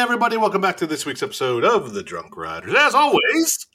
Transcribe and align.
everybody. 0.00 0.38
Welcome 0.38 0.62
back 0.62 0.78
to 0.78 0.86
this 0.86 1.04
week's 1.04 1.22
episode 1.22 1.62
of 1.62 1.92
The 1.92 2.02
Drunk 2.02 2.34
Riders. 2.34 2.74
As 2.74 2.94
always, 2.94 3.66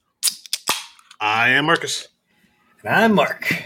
I 1.20 1.50
am 1.50 1.66
Marcus. 1.66 2.08
And 2.84 2.96
I'm 2.96 3.14
Mark. 3.14 3.48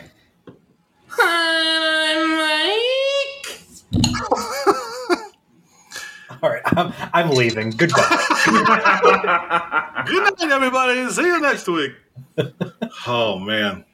All 6.42 6.50
right, 6.50 6.62
I'm, 6.66 6.94
I'm 7.14 7.30
leaving. 7.30 7.70
Goodbye. 7.70 8.26
Good 10.06 10.24
night, 10.24 10.52
everybody. 10.52 11.10
See 11.12 11.22
you 11.22 11.40
next 11.40 11.66
week. 11.70 11.94
oh, 13.08 13.40
man. 13.40 13.86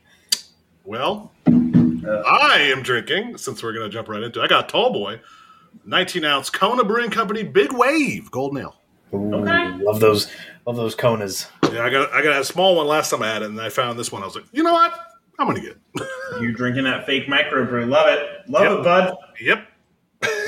Well, 0.83 1.31
uh, 1.47 1.51
I 1.51 2.71
am 2.75 2.81
drinking, 2.81 3.37
since 3.37 3.61
we're 3.61 3.73
going 3.73 3.85
to 3.87 3.93
jump 3.93 4.09
right 4.09 4.23
into 4.23 4.41
it. 4.41 4.43
I 4.43 4.47
got 4.47 4.65
a 4.65 4.67
tall 4.67 4.91
boy, 4.91 5.21
19 5.85 6.25
ounce 6.25 6.49
Kona 6.49 6.83
Brewing 6.83 7.11
Company 7.11 7.43
Big 7.43 7.71
Wave 7.73 8.29
Golden 8.31 8.59
Ale. 8.61 8.75
Ooh, 9.13 9.33
Okay. 9.35 9.69
Love 9.83 9.99
those. 9.99 10.29
Love 10.65 10.75
those 10.77 10.95
Konas. 10.95 11.47
Yeah, 11.71 11.83
I 11.83 11.89
got 11.89 12.11
I 12.11 12.21
got 12.23 12.41
a 12.41 12.43
small 12.43 12.75
one 12.75 12.87
last 12.87 13.11
time 13.11 13.21
I 13.21 13.27
had 13.27 13.43
it, 13.43 13.49
and 13.49 13.61
I 13.61 13.69
found 13.69 13.99
this 13.99 14.11
one. 14.11 14.23
I 14.23 14.25
was 14.25 14.35
like, 14.35 14.45
you 14.51 14.63
know 14.63 14.73
what? 14.73 14.93
I'm 15.37 15.47
going 15.47 15.61
to 15.61 15.67
get 15.67 15.77
it. 15.95 16.07
You 16.41 16.53
drinking 16.53 16.85
that 16.85 17.05
fake 17.05 17.27
microbrew. 17.27 17.87
Love 17.87 18.07
it. 18.07 18.49
Love 18.49 18.63
Yep. 18.63 18.71
it, 18.79 18.83
bud. 18.83 19.15
Yep. 19.41 19.67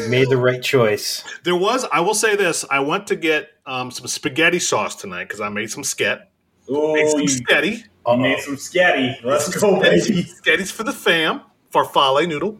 You 0.02 0.09
made 0.09 0.30
the 0.30 0.38
right 0.38 0.62
choice. 0.62 1.23
There 1.44 1.56
was, 1.56 1.86
I 1.92 2.00
will 2.02 2.14
say 2.16 2.36
this, 2.36 2.66
I 2.72 2.80
went 2.80 3.06
to 3.08 3.16
get 3.16 3.50
um, 3.66 3.92
some 3.92 4.08
spaghetti 4.08 4.59
sauce 4.59 4.95
tonight 4.95 5.26
because 5.26 5.40
I 5.42 5.50
made 5.50 5.70
some 5.70 5.84
sket. 5.84 6.23
Oh, 6.70 6.94
Made 6.94 7.09
some 7.09 7.22
you, 7.22 7.28
spaghetti. 7.28 7.70
you 7.70 7.84
Uh-oh. 8.06 8.17
made 8.17 8.40
some 8.40 8.56
scatty. 8.56 9.23
Let's 9.23 9.56
go, 9.58 9.80
baby. 9.80 10.23
Spaghetti's 10.23 10.72
for 10.72 10.84
the 10.84 10.92
fam, 10.94 11.42
farfalle 11.73 12.28
noodle. 12.28 12.59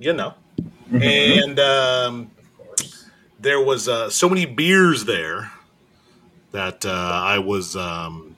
You 0.00 0.12
know. 0.14 0.34
And 0.92 1.58
um, 1.58 2.30
there 3.40 3.60
was 3.60 3.88
uh, 3.88 4.10
so 4.10 4.28
many 4.28 4.46
beers 4.46 5.04
there 5.04 5.50
that 6.52 6.84
uh, 6.86 6.90
I 6.90 7.38
was 7.38 7.76
um, 7.76 8.36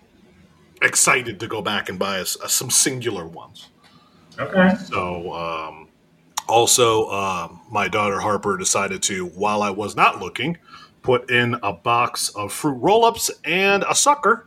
excited 0.82 1.40
to 1.40 1.46
go 1.46 1.62
back 1.62 1.88
and 1.88 1.98
buy 1.98 2.20
us 2.20 2.36
some 2.48 2.70
singular 2.70 3.26
ones. 3.26 3.68
Okay. 4.38 4.74
So, 4.84 5.32
um, 5.32 5.88
also, 6.48 7.10
um, 7.10 7.60
my 7.70 7.88
daughter 7.88 8.20
Harper 8.20 8.56
decided 8.56 9.02
to, 9.04 9.26
while 9.26 9.62
I 9.62 9.70
was 9.70 9.96
not 9.96 10.20
looking, 10.20 10.58
put 11.02 11.30
in 11.30 11.56
a 11.62 11.72
box 11.72 12.28
of 12.30 12.52
fruit 12.52 12.74
roll 12.74 13.04
ups 13.04 13.30
and 13.44 13.84
a 13.88 13.94
sucker. 13.94 14.46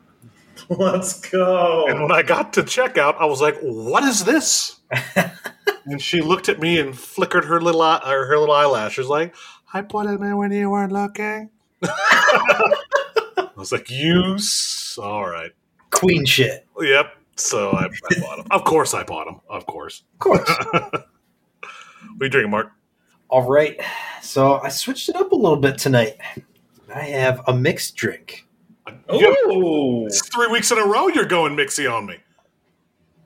Let's 0.77 1.19
go. 1.19 1.87
And 1.87 2.01
when 2.01 2.11
I 2.11 2.21
got 2.21 2.53
to 2.53 2.61
checkout, 2.61 3.15
I 3.19 3.25
was 3.25 3.41
like, 3.41 3.57
"What 3.61 4.03
is 4.03 4.23
this?" 4.23 4.79
and 5.85 5.99
she 5.99 6.21
looked 6.21 6.47
at 6.47 6.59
me 6.59 6.79
and 6.79 6.97
flickered 6.97 7.45
her 7.45 7.59
little 7.59 7.81
eye, 7.81 8.01
or 8.05 8.25
her 8.25 8.37
little 8.37 8.53
eyelashes, 8.53 9.07
like, 9.07 9.33
"I 9.73 9.81
put 9.81 10.05
it 10.05 10.21
in 10.21 10.37
when 10.37 10.51
you 10.51 10.69
weren't 10.69 10.91
looking." 10.91 11.49
I 11.83 13.49
was 13.55 13.71
like, 13.71 13.89
"You 13.89 14.37
all 15.01 15.27
right?" 15.27 15.51
Queen 15.89 16.23
shit. 16.25 16.67
Yep. 16.79 17.15
So 17.35 17.71
I, 17.71 17.85
I 17.85 18.19
bought 18.19 18.37
them. 18.37 18.47
Of 18.51 18.63
course, 18.63 18.93
I 18.93 19.03
bought 19.03 19.25
them. 19.25 19.41
Of 19.49 19.65
course. 19.65 20.03
Of 20.13 20.19
course. 20.19 20.49
What 20.69 22.23
are 22.23 22.25
you 22.25 22.29
drinking, 22.29 22.51
Mark? 22.51 22.73
All 23.29 23.49
right. 23.49 23.79
So 24.21 24.59
I 24.59 24.69
switched 24.69 25.09
it 25.09 25.15
up 25.15 25.31
a 25.31 25.35
little 25.35 25.57
bit 25.57 25.77
tonight. 25.77 26.17
I 26.93 27.01
have 27.01 27.41
a 27.47 27.53
mixed 27.53 27.95
drink. 27.95 28.45
You- 29.11 29.35
Ooh. 29.51 30.05
It's 30.07 30.27
three 30.29 30.47
weeks 30.47 30.71
in 30.71 30.77
a 30.77 30.85
row 30.85 31.07
you're 31.07 31.25
going 31.25 31.55
mixy 31.55 31.91
on 31.91 32.05
me. 32.05 32.17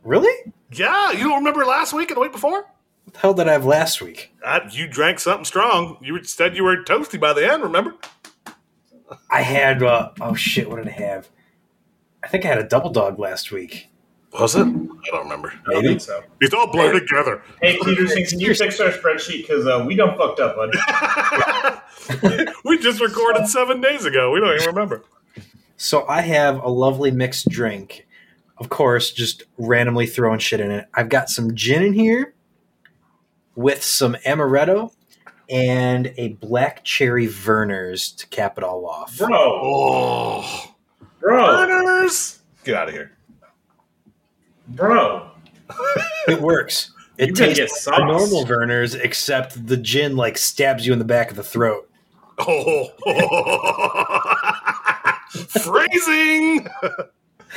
Really? 0.03 0.51
Yeah, 0.71 1.11
you 1.11 1.23
don't 1.23 1.37
remember 1.39 1.65
last 1.65 1.93
week 1.93 2.09
and 2.09 2.17
the 2.17 2.21
week 2.21 2.31
before? 2.31 2.65
What 3.05 3.13
the 3.13 3.19
hell 3.19 3.33
did 3.33 3.47
I 3.47 3.53
have 3.53 3.65
last 3.65 4.01
week? 4.01 4.33
Uh, 4.43 4.61
you 4.71 4.87
drank 4.87 5.19
something 5.19 5.45
strong. 5.45 5.97
You 6.01 6.23
said 6.23 6.55
you 6.55 6.63
were 6.63 6.77
toasty 6.83 7.19
by 7.19 7.33
the 7.33 7.49
end, 7.49 7.63
remember? 7.63 7.95
I 9.29 9.41
had, 9.41 9.83
uh, 9.83 10.09
oh 10.21 10.33
shit, 10.33 10.69
what 10.69 10.77
did 10.77 10.87
I 10.87 10.91
have? 10.91 11.29
I 12.23 12.27
think 12.27 12.45
I 12.45 12.47
had 12.47 12.57
a 12.57 12.63
double 12.67 12.89
dog 12.89 13.19
last 13.19 13.51
week. 13.51 13.89
Was 14.39 14.55
it? 14.55 14.61
I 14.61 14.63
don't 14.63 15.23
remember. 15.23 15.53
I 15.67 15.73
don't 15.73 15.83
think 15.83 16.01
so. 16.01 16.23
It's 16.41 16.55
all 16.55 16.71
blurred 16.71 16.99
together. 17.07 17.43
Hey, 17.61 17.77
Peterson, 17.83 18.25
can 18.25 18.39
you 18.39 18.55
fix 18.55 18.79
our 18.79 18.89
spreadsheet? 18.89 19.41
Because 19.41 19.67
uh, 19.67 19.83
we 19.85 19.95
done 19.95 20.17
fucked 20.17 20.39
up, 20.39 20.55
bud. 20.55 20.73
we 22.65 22.79
just 22.79 22.99
recorded 22.99 23.47
seven 23.47 23.79
days 23.79 24.05
ago. 24.05 24.31
We 24.31 24.39
don't 24.39 24.55
even 24.55 24.67
remember. 24.67 25.03
So 25.83 26.07
I 26.07 26.21
have 26.21 26.63
a 26.63 26.69
lovely 26.69 27.11
mixed 27.11 27.49
drink. 27.49 28.07
Of 28.57 28.69
course, 28.69 29.11
just 29.11 29.43
randomly 29.57 30.05
throwing 30.07 30.39
shit 30.39 30.61
in 30.61 30.71
it. 30.71 30.87
I've 30.93 31.09
got 31.09 31.29
some 31.29 31.53
gin 31.55 31.83
in 31.83 31.91
here 31.91 32.33
with 33.57 33.83
some 33.83 34.15
amaretto 34.25 34.93
and 35.49 36.13
a 36.15 36.29
black 36.29 36.85
cherry 36.85 37.27
Vernors 37.27 38.15
to 38.15 38.27
cap 38.27 38.57
it 38.57 38.63
all 38.63 38.87
off. 38.87 39.17
Bro. 39.17 39.27
Oh, 39.33 40.73
Bro. 41.19 41.47
burners! 41.47 42.39
Get 42.63 42.75
out 42.75 42.87
of 42.87 42.93
here. 42.93 43.11
Bro. 44.69 45.31
It 46.29 46.39
works. 46.39 46.91
It 47.17 47.27
You 47.27 47.33
can 47.33 47.53
tastes 47.53 47.83
get 47.85 47.91
like 47.91 48.03
a 48.03 48.05
normal 48.05 48.45
Vernors, 48.45 48.95
except 48.95 49.67
the 49.67 49.75
gin 49.75 50.15
like 50.15 50.37
stabs 50.37 50.87
you 50.87 50.93
in 50.93 50.99
the 50.99 51.05
back 51.05 51.29
of 51.29 51.35
the 51.35 51.43
throat. 51.43 51.89
Oh, 52.39 52.87
phrasing. 55.33 56.67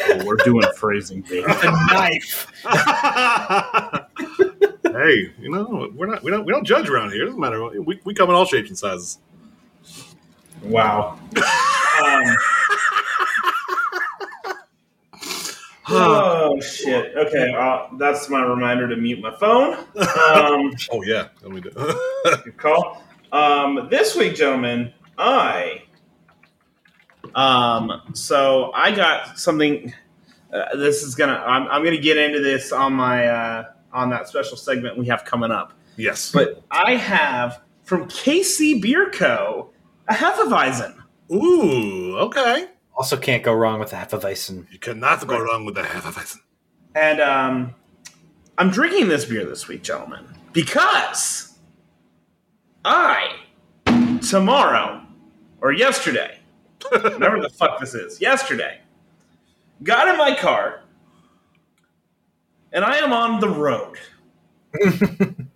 Oh, 0.09 0.25
we're 0.25 0.37
doing 0.37 0.66
phrasing, 0.76 1.22
baby. 1.22 1.44
A 1.47 1.70
knife. 1.87 2.47
hey, 4.82 5.32
you 5.41 5.50
know 5.50 5.91
we're 5.94 6.06
not 6.06 6.22
we 6.22 6.31
don't 6.31 6.44
we 6.44 6.53
don't 6.53 6.64
judge 6.64 6.88
around 6.88 7.12
here. 7.12 7.22
It 7.22 7.26
doesn't 7.26 7.41
matter. 7.41 7.64
We 7.81 8.00
we 8.04 8.14
come 8.14 8.28
in 8.28 8.34
all 8.34 8.44
shapes 8.44 8.69
and 8.69 8.78
sizes. 8.78 9.19
Wow. 10.62 11.19
Um, 12.03 12.37
oh 15.88 16.60
shit. 16.60 17.16
Okay, 17.16 17.54
uh, 17.56 17.87
that's 17.97 18.28
my 18.28 18.43
reminder 18.43 18.88
to 18.88 18.97
mute 18.97 19.20
my 19.20 19.34
phone. 19.37 19.75
Um, 19.75 20.72
Oh 20.91 21.03
yeah, 21.04 21.28
let 21.43 21.53
me 21.53 21.60
do. 21.60 21.70
good 22.44 22.56
call. 22.56 23.04
Um, 23.32 23.88
this 23.91 24.14
week, 24.16 24.34
gentlemen, 24.34 24.93
I 25.19 25.82
um, 27.36 28.02
so 28.14 28.72
I 28.74 28.91
got 28.92 29.38
something. 29.38 29.92
Uh, 30.52 30.74
this 30.76 31.02
is 31.02 31.14
gonna. 31.14 31.34
I'm, 31.34 31.69
I'm 31.69 31.84
gonna 31.84 31.98
get 31.98 32.16
into 32.16 32.41
this 32.41 32.72
on 32.72 32.92
my 32.94 33.26
uh, 33.26 33.64
on 33.92 34.10
that 34.10 34.28
special 34.28 34.56
segment 34.56 34.97
we 34.98 35.06
have 35.06 35.24
coming 35.24 35.50
up. 35.50 35.72
yes, 35.96 36.32
But 36.32 36.62
I 36.70 36.96
have 36.96 37.60
from 37.84 38.06
KC 38.08 38.80
Bier 38.82 39.10
Co. 39.10 39.70
a 40.08 40.14
Hefeweizen. 40.14 40.96
ooh, 41.32 42.16
okay. 42.19 42.66
Also, 42.96 43.16
can't 43.16 43.42
go 43.42 43.52
wrong 43.52 43.78
with 43.78 43.91
the 43.91 43.96
Hefeweizen. 43.96 44.66
You 44.72 44.78
cannot 44.78 45.26
go 45.26 45.38
wrong 45.38 45.64
with 45.66 45.75
the 45.75 45.82
Hefeweizen. 45.82 46.38
And 46.94 47.20
um, 47.20 47.75
I'm 48.56 48.70
drinking 48.70 49.08
this 49.08 49.26
beer 49.26 49.44
this 49.44 49.69
week, 49.69 49.82
gentlemen, 49.82 50.25
because 50.52 51.58
I 52.84 53.36
tomorrow 54.22 55.02
or 55.60 55.72
yesterday, 55.72 56.38
whatever 56.91 57.41
the 57.41 57.50
fuck 57.50 57.81
this 57.81 57.94
is, 57.94 58.20
yesterday, 58.20 58.81
got 59.82 60.09
in 60.09 60.16
my 60.16 60.34
car 60.34 60.82
and 62.72 62.84
I 62.84 62.97
am 62.97 63.12
on 63.12 63.41
the 63.41 63.48
road 63.48 63.97
to 64.75 65.47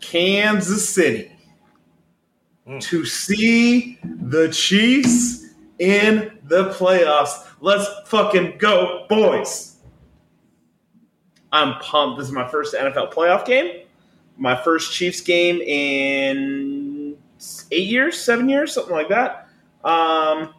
Kansas 0.00 0.88
City 0.88 1.32
Mm. 2.66 2.80
to 2.80 3.04
see 3.04 3.98
the 4.04 4.48
Chiefs 4.52 5.46
in 5.80 6.38
the 6.44 6.70
playoffs. 6.70 7.44
Let's 7.60 7.88
fucking 8.06 8.58
go, 8.58 9.04
boys. 9.08 9.78
I'm 11.50 11.74
pumped. 11.80 12.20
This 12.20 12.28
is 12.28 12.32
my 12.32 12.46
first 12.46 12.74
NFL 12.74 13.12
playoff 13.12 13.44
game. 13.44 13.84
My 14.36 14.54
first 14.54 14.92
Chiefs 14.92 15.20
game 15.20 15.60
in 15.60 17.16
eight 17.72 17.88
years, 17.88 18.16
seven 18.16 18.48
years, 18.48 18.72
something 18.72 18.94
like 18.94 19.08
that. 19.08 19.48
Um, 19.84 20.54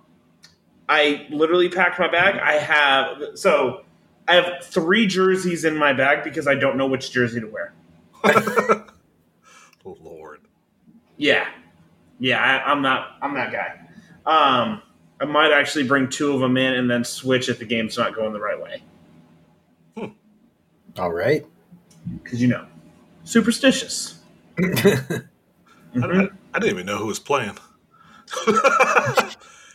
I 0.89 1.27
literally 1.29 1.69
packed 1.69 1.99
my 1.99 2.09
bag. 2.09 2.39
I 2.39 2.53
have 2.53 3.37
so 3.37 3.83
I 4.27 4.35
have 4.35 4.63
three 4.63 5.07
jerseys 5.07 5.65
in 5.65 5.77
my 5.77 5.93
bag 5.93 6.23
because 6.23 6.47
I 6.47 6.55
don't 6.55 6.77
know 6.77 6.87
which 6.87 7.11
jersey 7.11 7.39
to 7.41 7.47
wear. 7.47 7.73
Oh, 9.85 9.97
Lord. 10.01 10.39
Yeah, 11.17 11.45
yeah. 12.17 12.39
I, 12.41 12.71
I'm 12.71 12.81
not. 12.81 13.17
I'm 13.21 13.33
that 13.33 13.51
guy. 13.51 13.79
Um, 14.25 14.81
I 15.19 15.25
might 15.25 15.51
actually 15.51 15.85
bring 15.85 16.07
two 16.07 16.33
of 16.33 16.39
them 16.39 16.55
in 16.55 16.73
and 16.73 16.89
then 16.89 17.03
switch 17.03 17.49
if 17.49 17.59
the 17.59 17.65
game's 17.65 17.97
not 17.97 18.15
going 18.15 18.31
the 18.31 18.39
right 18.39 18.61
way. 18.61 18.81
All 20.97 21.11
right. 21.11 21.45
Because 22.23 22.41
you 22.41 22.47
know, 22.47 22.65
superstitious. 23.25 24.19
I, 24.59 25.19
I, 25.95 26.29
I 26.53 26.59
didn't 26.59 26.69
even 26.75 26.85
know 26.85 26.97
who 26.97 27.07
was 27.07 27.19
playing. 27.19 27.57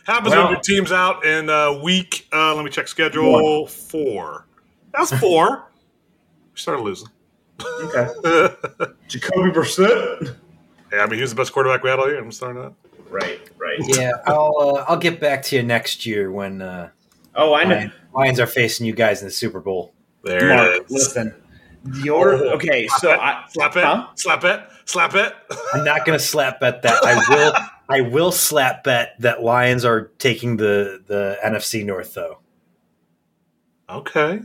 Happens 0.05 0.31
Well- 0.33 0.43
when 0.45 0.53
your 0.53 0.61
team's 0.61 0.91
out 0.91 1.25
in 1.25 1.49
uh, 1.49 1.73
week. 1.83 2.27
Uh, 2.33 2.55
let 2.55 2.65
me 2.65 2.71
check 2.71 2.87
schedule 2.87 3.67
four. 3.67 4.45
That's 4.93 5.13
four. 5.19 5.65
We 6.53 6.57
started 6.59 6.81
losing. 6.81 7.09
Okay. 7.61 8.07
Jacoby 9.07 9.51
Brissett. 9.51 10.35
Yeah, 10.91 10.99
I 11.01 11.05
mean, 11.05 11.15
he 11.15 11.21
was 11.21 11.29
the 11.29 11.35
best 11.35 11.53
quarterback 11.53 11.83
we 11.83 11.89
had 11.89 11.99
all 11.99 12.07
year. 12.07 12.17
I'm 12.19 12.31
starting 12.31 12.61
that. 12.61 12.73
Right, 13.09 13.39
right. 13.57 13.79
Yeah, 13.97 14.11
I'll 14.25 14.55
uh, 14.59 14.85
I'll 14.87 14.97
get 14.97 15.19
back 15.19 15.43
to 15.43 15.55
you 15.55 15.63
next 15.63 16.05
year 16.05 16.31
when 16.31 16.61
uh, 16.61 16.89
Oh, 17.35 17.53
I 17.53 17.63
know. 17.63 17.75
Lion- 17.75 17.93
Lions 18.13 18.39
are 18.39 18.47
facing 18.47 18.85
you 18.87 18.93
guys 18.93 19.21
in 19.21 19.27
the 19.27 19.31
Super 19.31 19.59
Bowl. 19.59 19.93
There 20.23 20.55
Mark, 20.55 20.67
it 20.75 20.83
is. 20.85 20.91
listen. 20.91 21.35
Your 22.03 22.33
Oh. 22.33 22.49
okay, 22.55 22.87
so 22.97 23.11
I 23.11 23.45
Slap 23.49 23.75
it. 23.77 23.83
Huh? 23.83 24.07
Slap 24.15 24.43
it. 24.43 24.61
Slap 24.85 25.15
it. 25.15 25.33
I'm 25.73 25.83
not 25.85 26.05
going 26.05 26.17
to 26.17 26.23
slap 26.23 26.59
bet 26.59 26.81
that. 26.81 27.03
I 27.03 27.15
will. 27.29 27.53
I 27.89 28.01
will 28.01 28.31
slap 28.31 28.83
bet 28.83 29.15
that 29.19 29.41
Lions 29.43 29.83
are 29.83 30.11
taking 30.19 30.57
the 30.57 31.01
the 31.07 31.37
NFC 31.43 31.83
North 31.85 32.13
though. 32.13 32.39
Okay. 33.89 34.39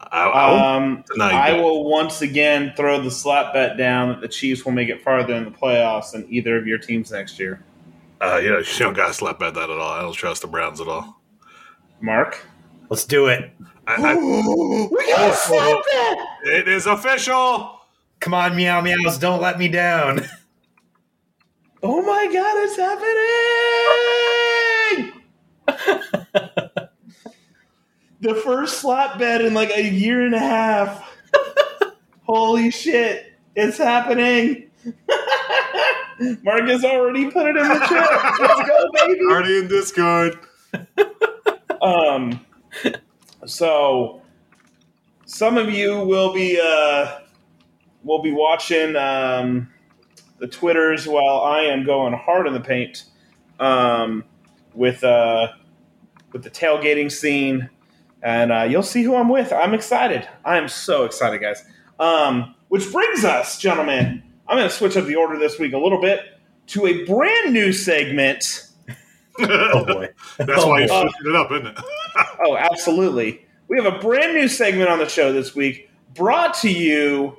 I, 0.00 0.24
I 0.24 0.50
won't 0.50 1.10
Um, 1.10 1.20
I 1.22 1.52
that. 1.52 1.62
will 1.62 1.84
once 1.88 2.20
again 2.22 2.72
throw 2.76 3.00
the 3.00 3.10
slap 3.10 3.54
bet 3.54 3.78
down 3.78 4.08
that 4.08 4.20
the 4.20 4.28
Chiefs 4.28 4.64
will 4.64 4.72
make 4.72 4.88
it 4.88 5.00
farther 5.00 5.32
in 5.34 5.44
the 5.44 5.50
playoffs 5.50 6.12
than 6.12 6.26
either 6.28 6.56
of 6.58 6.66
your 6.66 6.76
teams 6.78 7.10
next 7.12 7.38
year. 7.38 7.64
Uh, 8.20 8.38
you, 8.42 8.58
you 8.58 8.64
don't 8.78 8.94
got 8.94 9.08
to 9.08 9.14
slap 9.14 9.38
bet 9.38 9.54
that 9.54 9.70
at 9.70 9.78
all. 9.78 9.92
I 9.92 10.02
don't 10.02 10.12
trust 10.12 10.42
the 10.42 10.48
Browns 10.48 10.80
at 10.80 10.88
all. 10.88 11.20
Mark, 12.00 12.44
Let's 12.90 13.04
do 13.06 13.28
it. 13.28 13.52
I, 13.86 13.94
I, 14.12 14.14
we 14.16 15.06
got 15.12 15.30
a 15.30 15.34
slap 15.34 15.82
bet. 15.90 16.18
it 16.44 16.68
is 16.68 16.86
official. 16.86 17.78
Come 18.20 18.34
on, 18.34 18.54
meow 18.54 18.80
meows! 18.82 19.18
Don't 19.18 19.40
let 19.40 19.58
me 19.58 19.68
down. 19.68 20.20
Oh 21.84 22.00
my 22.00 22.28
god, 22.32 22.54
it's 22.58 22.76
happening! 22.76 23.12
the 28.20 28.34
first 28.36 28.78
slap 28.78 29.18
bet 29.18 29.40
in 29.40 29.52
like 29.52 29.70
a 29.76 29.82
year 29.82 30.24
and 30.24 30.32
a 30.32 30.38
half. 30.38 31.10
Holy 32.22 32.70
shit, 32.70 33.36
it's 33.56 33.78
happening! 33.78 34.70
Marcus 36.44 36.84
already 36.84 37.28
put 37.32 37.46
it 37.46 37.56
in 37.56 37.66
the 37.66 37.78
chat. 37.80 38.36
Let's 38.38 38.68
go, 38.68 38.90
baby! 38.92 39.20
Already 39.28 39.58
in 39.58 39.66
Discord. 39.66 40.38
Um, 41.80 42.46
so 43.44 44.22
some 45.24 45.58
of 45.58 45.68
you 45.68 45.98
will 45.98 46.32
be 46.32 46.60
uh, 46.62 47.18
will 48.04 48.22
be 48.22 48.30
watching 48.30 48.94
um, 48.94 49.68
the 50.42 50.48
Twitters 50.48 51.06
while 51.06 51.40
I 51.42 51.60
am 51.60 51.84
going 51.86 52.12
hard 52.14 52.48
in 52.48 52.52
the 52.52 52.60
paint 52.60 53.04
um, 53.60 54.24
with 54.74 55.04
uh, 55.04 55.46
with 56.32 56.42
the 56.42 56.50
tailgating 56.50 57.12
scene, 57.12 57.70
and 58.24 58.50
uh, 58.50 58.62
you'll 58.62 58.82
see 58.82 59.04
who 59.04 59.14
I'm 59.14 59.28
with. 59.28 59.52
I'm 59.52 59.72
excited. 59.72 60.28
I 60.44 60.56
am 60.58 60.68
so 60.68 61.04
excited, 61.04 61.40
guys. 61.40 61.64
Um, 62.00 62.56
which 62.68 62.90
brings 62.90 63.24
us, 63.24 63.56
gentlemen. 63.58 64.24
I'm 64.48 64.58
going 64.58 64.68
to 64.68 64.74
switch 64.74 64.96
up 64.96 65.06
the 65.06 65.14
order 65.14 65.38
this 65.38 65.60
week 65.60 65.72
a 65.74 65.78
little 65.78 66.00
bit 66.00 66.20
to 66.68 66.86
a 66.86 67.04
brand 67.04 67.52
new 67.54 67.72
segment. 67.72 68.66
Oh 69.38 69.86
boy! 69.86 70.10
That's 70.36 70.50
Oh, 70.62 70.68
why 70.68 70.82
you 70.82 70.88
boy. 70.88 71.00
switched 71.02 71.26
it 71.26 71.36
up, 71.36 71.50
isn't 71.52 71.66
it? 71.68 71.78
Oh, 72.44 72.54
absolutely. 72.56 73.46
We 73.68 73.80
have 73.82 73.90
a 73.94 73.98
brand 73.98 74.34
new 74.34 74.46
segment 74.46 74.90
on 74.90 74.98
the 74.98 75.08
show 75.08 75.32
this 75.32 75.54
week, 75.54 75.88
brought 76.12 76.52
to 76.56 76.68
you. 76.70 77.38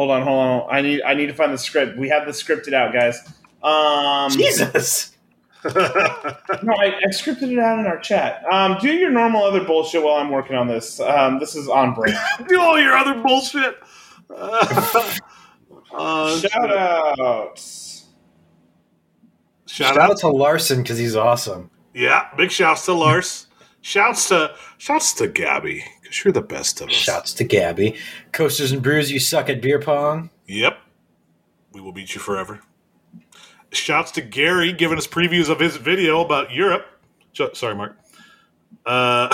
Hold 0.00 0.12
on, 0.12 0.22
hold 0.22 0.38
on. 0.38 0.66
I 0.74 0.80
need 0.80 1.02
I 1.02 1.12
need 1.12 1.26
to 1.26 1.34
find 1.34 1.52
the 1.52 1.58
script. 1.58 1.98
We 1.98 2.08
have 2.08 2.24
the 2.24 2.32
scripted 2.32 2.72
out, 2.72 2.94
guys. 2.94 3.18
Um, 3.62 4.30
Jesus. 4.30 5.14
no, 5.62 5.72
I, 5.74 6.94
I 6.96 7.08
scripted 7.08 7.52
it 7.52 7.58
out 7.58 7.78
in 7.80 7.86
our 7.86 7.98
chat. 7.98 8.42
Um, 8.50 8.78
do 8.80 8.90
your 8.90 9.10
normal 9.10 9.44
other 9.44 9.62
bullshit 9.62 10.02
while 10.02 10.14
I'm 10.14 10.30
working 10.30 10.56
on 10.56 10.68
this. 10.68 11.00
Um, 11.00 11.38
this 11.38 11.54
is 11.54 11.68
on 11.68 11.92
brand. 11.92 12.16
Do 12.48 12.58
all 12.58 12.80
your 12.80 12.96
other 12.96 13.20
bullshit. 13.22 13.76
Uh, 15.92 16.38
Shout 16.38 17.18
outs. 17.18 18.06
Shout 19.66 19.88
Shout 19.88 19.98
out. 19.98 20.10
out 20.12 20.18
to 20.18 20.28
Larson 20.28 20.82
because 20.82 20.98
he's 20.98 21.16
awesome. 21.16 21.68
Yeah, 21.92 22.28
big 22.36 22.52
shouts 22.52 22.84
to 22.84 22.92
Lars. 22.92 23.48
Shouts 23.80 24.28
to 24.28 24.54
shouts 24.78 25.12
to 25.14 25.26
Gabby 25.26 25.84
because 26.10 26.24
you're 26.24 26.32
the 26.32 26.42
best 26.42 26.80
of 26.80 26.88
us. 26.88 26.94
Shouts 26.94 27.32
to 27.34 27.44
Gabby. 27.44 27.96
Coasters 28.32 28.72
and 28.72 28.82
Brews, 28.82 29.12
you 29.12 29.20
suck 29.20 29.48
at 29.48 29.62
beer 29.62 29.80
pong. 29.80 30.30
Yep, 30.48 30.76
we 31.72 31.80
will 31.80 31.92
beat 31.92 32.14
you 32.14 32.20
forever. 32.20 32.60
Shouts 33.70 34.10
to 34.12 34.20
Gary 34.20 34.72
giving 34.72 34.98
us 34.98 35.06
previews 35.06 35.48
of 35.48 35.60
his 35.60 35.76
video 35.76 36.20
about 36.24 36.52
Europe. 36.52 36.84
Sh- 37.32 37.42
Sorry, 37.54 37.76
Mark. 37.76 37.96
Uh, 38.84 39.28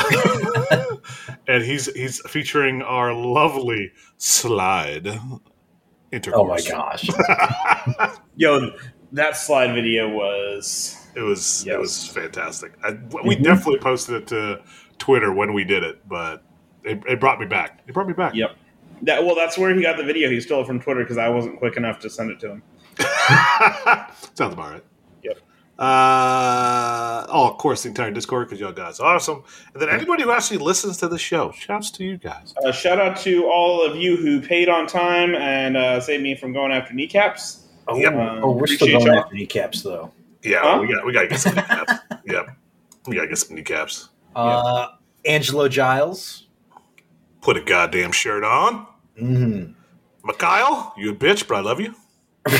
and 1.49 1.65
he's 1.65 1.91
he's 1.95 2.21
featuring 2.29 2.83
our 2.83 3.15
lovely 3.15 3.93
slide 4.19 5.07
intercourse. 6.13 6.35
Oh 6.37 6.45
my 6.45 6.61
gosh. 6.61 7.09
Yo, 8.37 8.73
that 9.13 9.37
slide 9.37 9.75
video 9.75 10.11
was. 10.11 11.03
It 11.15 11.23
was 11.23 11.67
it 11.67 11.79
was 11.79 12.07
fantastic. 12.07 12.75
I, 12.85 12.99
we 13.25 13.37
definitely 13.37 13.79
posted 13.79 14.17
it 14.17 14.27
to 14.29 14.61
Twitter 14.99 15.33
when 15.33 15.55
we 15.55 15.65
did 15.65 15.83
it, 15.83 16.07
but 16.07 16.43
it, 16.87 17.03
it 17.09 17.21
brought 17.21 17.39
me 17.41 17.47
back. 17.47 17.81
It 17.87 17.93
brought 17.95 18.07
me 18.07 18.13
back. 18.15 18.35
Yep. 18.35 18.57
That 19.03 19.25
well, 19.25 19.35
that's 19.35 19.59
where 19.59 19.75
he 19.75 19.83
got 19.83 19.97
the 19.99 20.05
video. 20.05 20.31
He 20.31 20.41
stole 20.41 20.63
it 20.63 20.67
from 20.67 20.81
Twitter 20.81 21.01
because 21.01 21.19
I 21.19 21.29
wasn't 21.29 21.59
quick 21.59 21.77
enough 21.77 22.01
to 22.01 22.09
send 22.11 22.31
it 22.31 22.41
to 22.41 22.51
him. 22.53 22.63
Sounds 24.35 24.55
about 24.55 24.73
right. 24.73 24.85
Yep. 25.23 25.39
Uh, 25.79 27.27
oh, 27.29 27.51
of 27.51 27.59
course, 27.59 27.83
the 27.83 27.89
entire 27.91 28.11
Discord 28.11 28.47
because 28.49 28.59
y'all 28.61 28.73
guys 28.73 28.99
are 29.01 29.15
awesome. 29.15 29.43
And 29.75 29.83
then 29.83 29.91
anybody 29.91 30.23
who 30.23 30.31
actually 30.33 30.59
listens 30.59 30.97
to 30.99 31.09
the 31.09 31.19
show, 31.19 31.53
shouts 31.53 31.91
to 31.93 32.05
you 32.05 32.17
guys. 32.17 32.55
Uh, 32.65 32.73
shout 32.73 32.99
out 32.99 33.17
to 33.19 33.45
all 33.47 33.85
of 33.85 33.97
you 33.97 34.17
who 34.17 34.41
paid 34.41 34.69
on 34.69 34.87
time 34.87 35.35
and 35.35 35.77
uh, 35.77 36.01
saved 36.01 36.23
me 36.23 36.35
from 36.35 36.53
going 36.55 36.73
after 36.73 36.95
kneecaps. 36.95 37.67
Oh, 37.89 37.97
Yep. 37.99 38.15
Um, 38.15 38.41
oh, 38.43 38.53
we're 38.53 38.67
still 38.67 38.89
going 38.89 39.07
y'all. 39.07 39.19
after 39.19 39.35
kneecaps 39.35 39.83
though. 39.83 40.13
Yeah, 40.43 40.61
Huh? 40.63 40.79
we 40.81 40.93
got 40.93 41.05
we 41.05 41.13
got 41.13 41.23
to 41.23 41.29
get 41.29 41.41
some 41.41 41.55
kneecaps. 41.55 41.93
yep, 42.27 42.47
we 43.07 43.17
got 43.17 43.23
to 43.23 43.29
get 43.29 43.39
some 43.39 43.57
kneecaps. 43.57 44.09
Uh, 44.35 44.89
Angelo 45.25 45.69
Giles. 45.69 46.46
Put 47.47 47.57
a 47.57 47.61
goddamn 47.61 48.11
shirt 48.11 48.43
on, 48.43 48.89
hmm 49.17 49.67
Mikhail. 50.25 50.93
You 50.99 51.13
a 51.13 51.15
bitch, 51.15 51.47
but 51.47 51.59
I 51.59 51.61
love 51.61 51.79
you. 51.81 51.95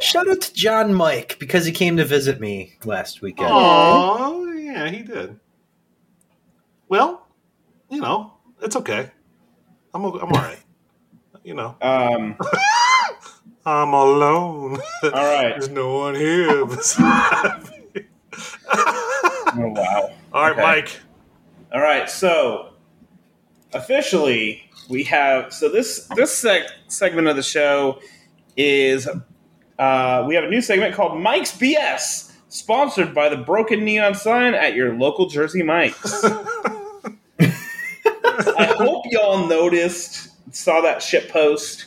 Shout 0.00 0.28
out 0.28 0.40
to 0.40 0.52
John 0.52 0.92
Mike 0.94 1.36
because 1.38 1.64
he 1.64 1.70
came 1.70 1.96
to 1.98 2.04
visit 2.04 2.40
me 2.40 2.72
last 2.84 3.22
weekend. 3.22 3.52
Oh, 3.54 4.52
yeah, 4.52 4.88
he 4.90 5.04
did. 5.04 5.38
Well, 6.88 7.24
you 7.88 8.00
know, 8.00 8.32
it's 8.60 8.74
okay. 8.74 9.08
I'm 9.94 10.04
o- 10.04 10.18
I'm 10.18 10.32
all 10.32 10.42
right. 10.42 10.58
You 11.44 11.54
know, 11.54 11.76
Um, 11.80 12.36
I'm 13.64 13.92
alone. 13.94 14.80
all 15.04 15.10
right. 15.12 15.50
There's 15.56 15.68
no 15.68 15.98
one 15.98 16.16
here. 16.16 16.66
Oh, 19.54 19.68
wow. 19.68 20.10
all 20.32 20.42
right, 20.42 20.52
Okay. 20.52 20.62
Mike. 20.62 21.00
All 21.72 21.80
right. 21.80 22.08
So 22.10 22.74
officially, 23.72 24.68
we 24.88 25.04
have 25.04 25.52
so 25.52 25.68
this 25.68 26.06
this 26.16 26.42
seg- 26.42 26.68
segment 26.88 27.28
of 27.28 27.36
the 27.36 27.42
show 27.42 28.00
is 28.56 29.08
uh, 29.78 30.24
we 30.26 30.34
have 30.34 30.44
a 30.44 30.50
new 30.50 30.60
segment 30.60 30.94
called 30.94 31.20
Mike's 31.20 31.56
BS, 31.56 32.32
sponsored 32.48 33.14
by 33.14 33.28
the 33.28 33.36
broken 33.36 33.84
neon 33.84 34.14
sign 34.14 34.54
at 34.54 34.74
your 34.74 34.94
local 34.94 35.26
Jersey 35.26 35.62
Mike's. 35.62 36.24
I 38.54 38.74
hope 38.76 39.04
y'all 39.10 39.46
noticed, 39.46 40.30
saw 40.54 40.80
that 40.82 41.02
shit 41.02 41.30
post 41.30 41.86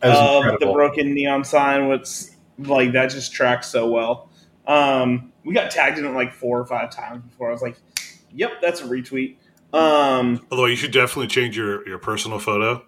That 0.00 0.08
was 0.08 0.54
of 0.54 0.60
the 0.60 0.72
broken 0.72 1.14
neon 1.14 1.44
sign. 1.44 1.88
What's 1.88 2.34
like 2.58 2.92
that 2.92 3.10
just 3.10 3.32
tracks 3.32 3.68
so 3.68 3.88
well. 3.88 4.28
Um, 4.66 5.32
we 5.44 5.54
got 5.54 5.70
tagged 5.70 5.98
in 5.98 6.04
it 6.04 6.10
like 6.10 6.32
four 6.32 6.58
or 6.60 6.66
five 6.66 6.90
times 6.90 7.22
before. 7.24 7.48
I 7.48 7.52
was 7.52 7.62
like, 7.62 7.76
"Yep, 8.34 8.60
that's 8.60 8.80
a 8.80 8.84
retweet." 8.84 9.36
Um, 9.72 10.46
Although 10.50 10.66
you 10.66 10.76
should 10.76 10.92
definitely 10.92 11.28
change 11.28 11.56
your, 11.56 11.86
your 11.88 11.98
personal 11.98 12.38
photo 12.38 12.84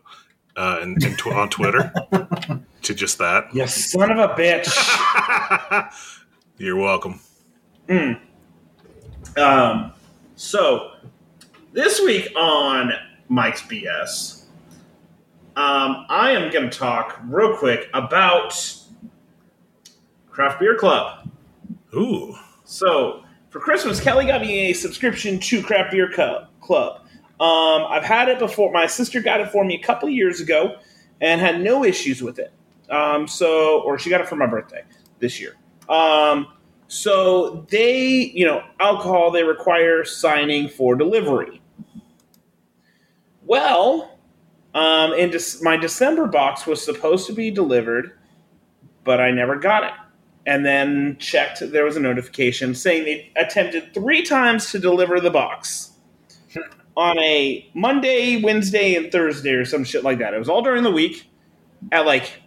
uh, 0.57 0.79
and, 0.83 1.03
and 1.03 1.19
tw- 1.19 1.29
on 1.29 1.49
Twitter 1.49 1.93
to 2.83 2.95
just 2.95 3.19
that. 3.19 3.55
you 3.55 3.67
son 3.67 4.11
of 4.11 4.19
a 4.19 4.35
bitch. 4.35 4.69
You're 6.59 6.77
welcome. 6.77 7.21
Um, 9.37 9.93
so 10.37 10.93
this 11.73 12.01
week 12.01 12.33
on 12.37 12.93
Mike's 13.29 13.63
BS, 13.63 14.45
um, 15.57 16.07
I 16.09 16.33
am 16.33 16.53
going 16.53 16.69
to 16.71 16.79
talk 16.79 17.19
real 17.27 17.57
quick 17.57 17.89
about 17.95 18.55
Craft 20.31 20.61
Beer 20.61 20.77
Club. 20.77 21.31
Ooh. 21.95 22.37
So 22.65 23.24
for 23.55 23.61
Christmas, 23.61 24.01
Kelly 24.01 24.27
got 24.27 24.41
me 24.41 24.71
a 24.71 24.73
subscription 24.73 25.39
to 25.39 25.63
Craft 25.63 25.93
Beer 25.93 26.11
Club. 26.11 27.01
Um, 27.39 27.85
I've 27.89 28.03
had 28.03 28.29
it 28.29 28.41
before. 28.41 28.73
My 28.73 28.89
sister 28.89 29.21
got 29.21 29.41
it 29.41 29.49
for 29.53 29.65
me 29.65 29.77
a 29.77 29.79
couple 29.79 30.09
of 30.09 30.13
years 30.13 30.41
ago 30.41 30.75
and 31.21 31.41
had 31.41 31.61
no 31.61 31.85
issues 31.85 32.21
with 32.21 32.41
it. 32.41 32.53
Um, 32.91 33.29
so, 33.29 33.81
or 33.83 33.97
she 33.97 34.11
got 34.11 34.21
it 34.21 34.27
for 34.27 34.35
my 34.35 34.49
birthday 34.49 34.83
this 35.21 35.41
year. 35.41 35.55
Um, 35.89 36.49
so 36.89 37.65
they, 37.71 38.33
you 38.35 38.45
know, 38.45 38.65
alcohol 38.81 39.31
they 39.31 39.45
require 39.45 40.05
signing 40.05 40.69
for 40.69 40.97
delivery. 40.97 41.63
Well, 43.47 44.19
Um, 44.75 45.13
and 45.17 45.33
Dec- 45.33 45.63
my 45.63 45.77
December 45.77 46.27
box 46.27 46.67
was 46.67 46.85
supposed 46.85 47.29
to 47.29 47.33
be 47.33 47.53
delivered, 47.53 48.19
but 49.05 49.21
I 49.21 49.31
never 49.31 49.55
got 49.55 49.85
it. 49.85 49.93
And 50.47 50.65
then 50.67 51.17
checked, 51.19 51.61
there 51.73 51.85
was 51.85 51.97
a 51.97 52.01
notification 52.01 52.75
saying 52.75 53.05
they 53.05 53.33
attempted 53.37 53.95
three 53.95 54.23
times 54.23 54.71
to 54.73 54.79
deliver 54.79 55.19
the 55.21 55.31
box 55.31 55.93
on 56.97 57.19
a 57.19 57.69
Monday, 57.75 58.41
Wednesday, 58.43 58.95
and 58.95 59.11
Thursday, 59.11 59.53
or 59.53 59.65
some 59.65 59.85
shit 59.85 60.05
like 60.05 60.19
that. 60.19 60.35
It 60.35 60.39
was 60.39 60.49
all 60.51 60.61
during 60.63 60.83
the 60.83 60.91
week 60.91 61.29
at 61.93 62.05
like 62.07 62.43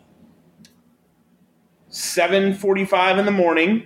seven 1.90 2.54
forty-five 2.54 3.18
in 3.18 3.26
the 3.26 3.32
morning, 3.32 3.84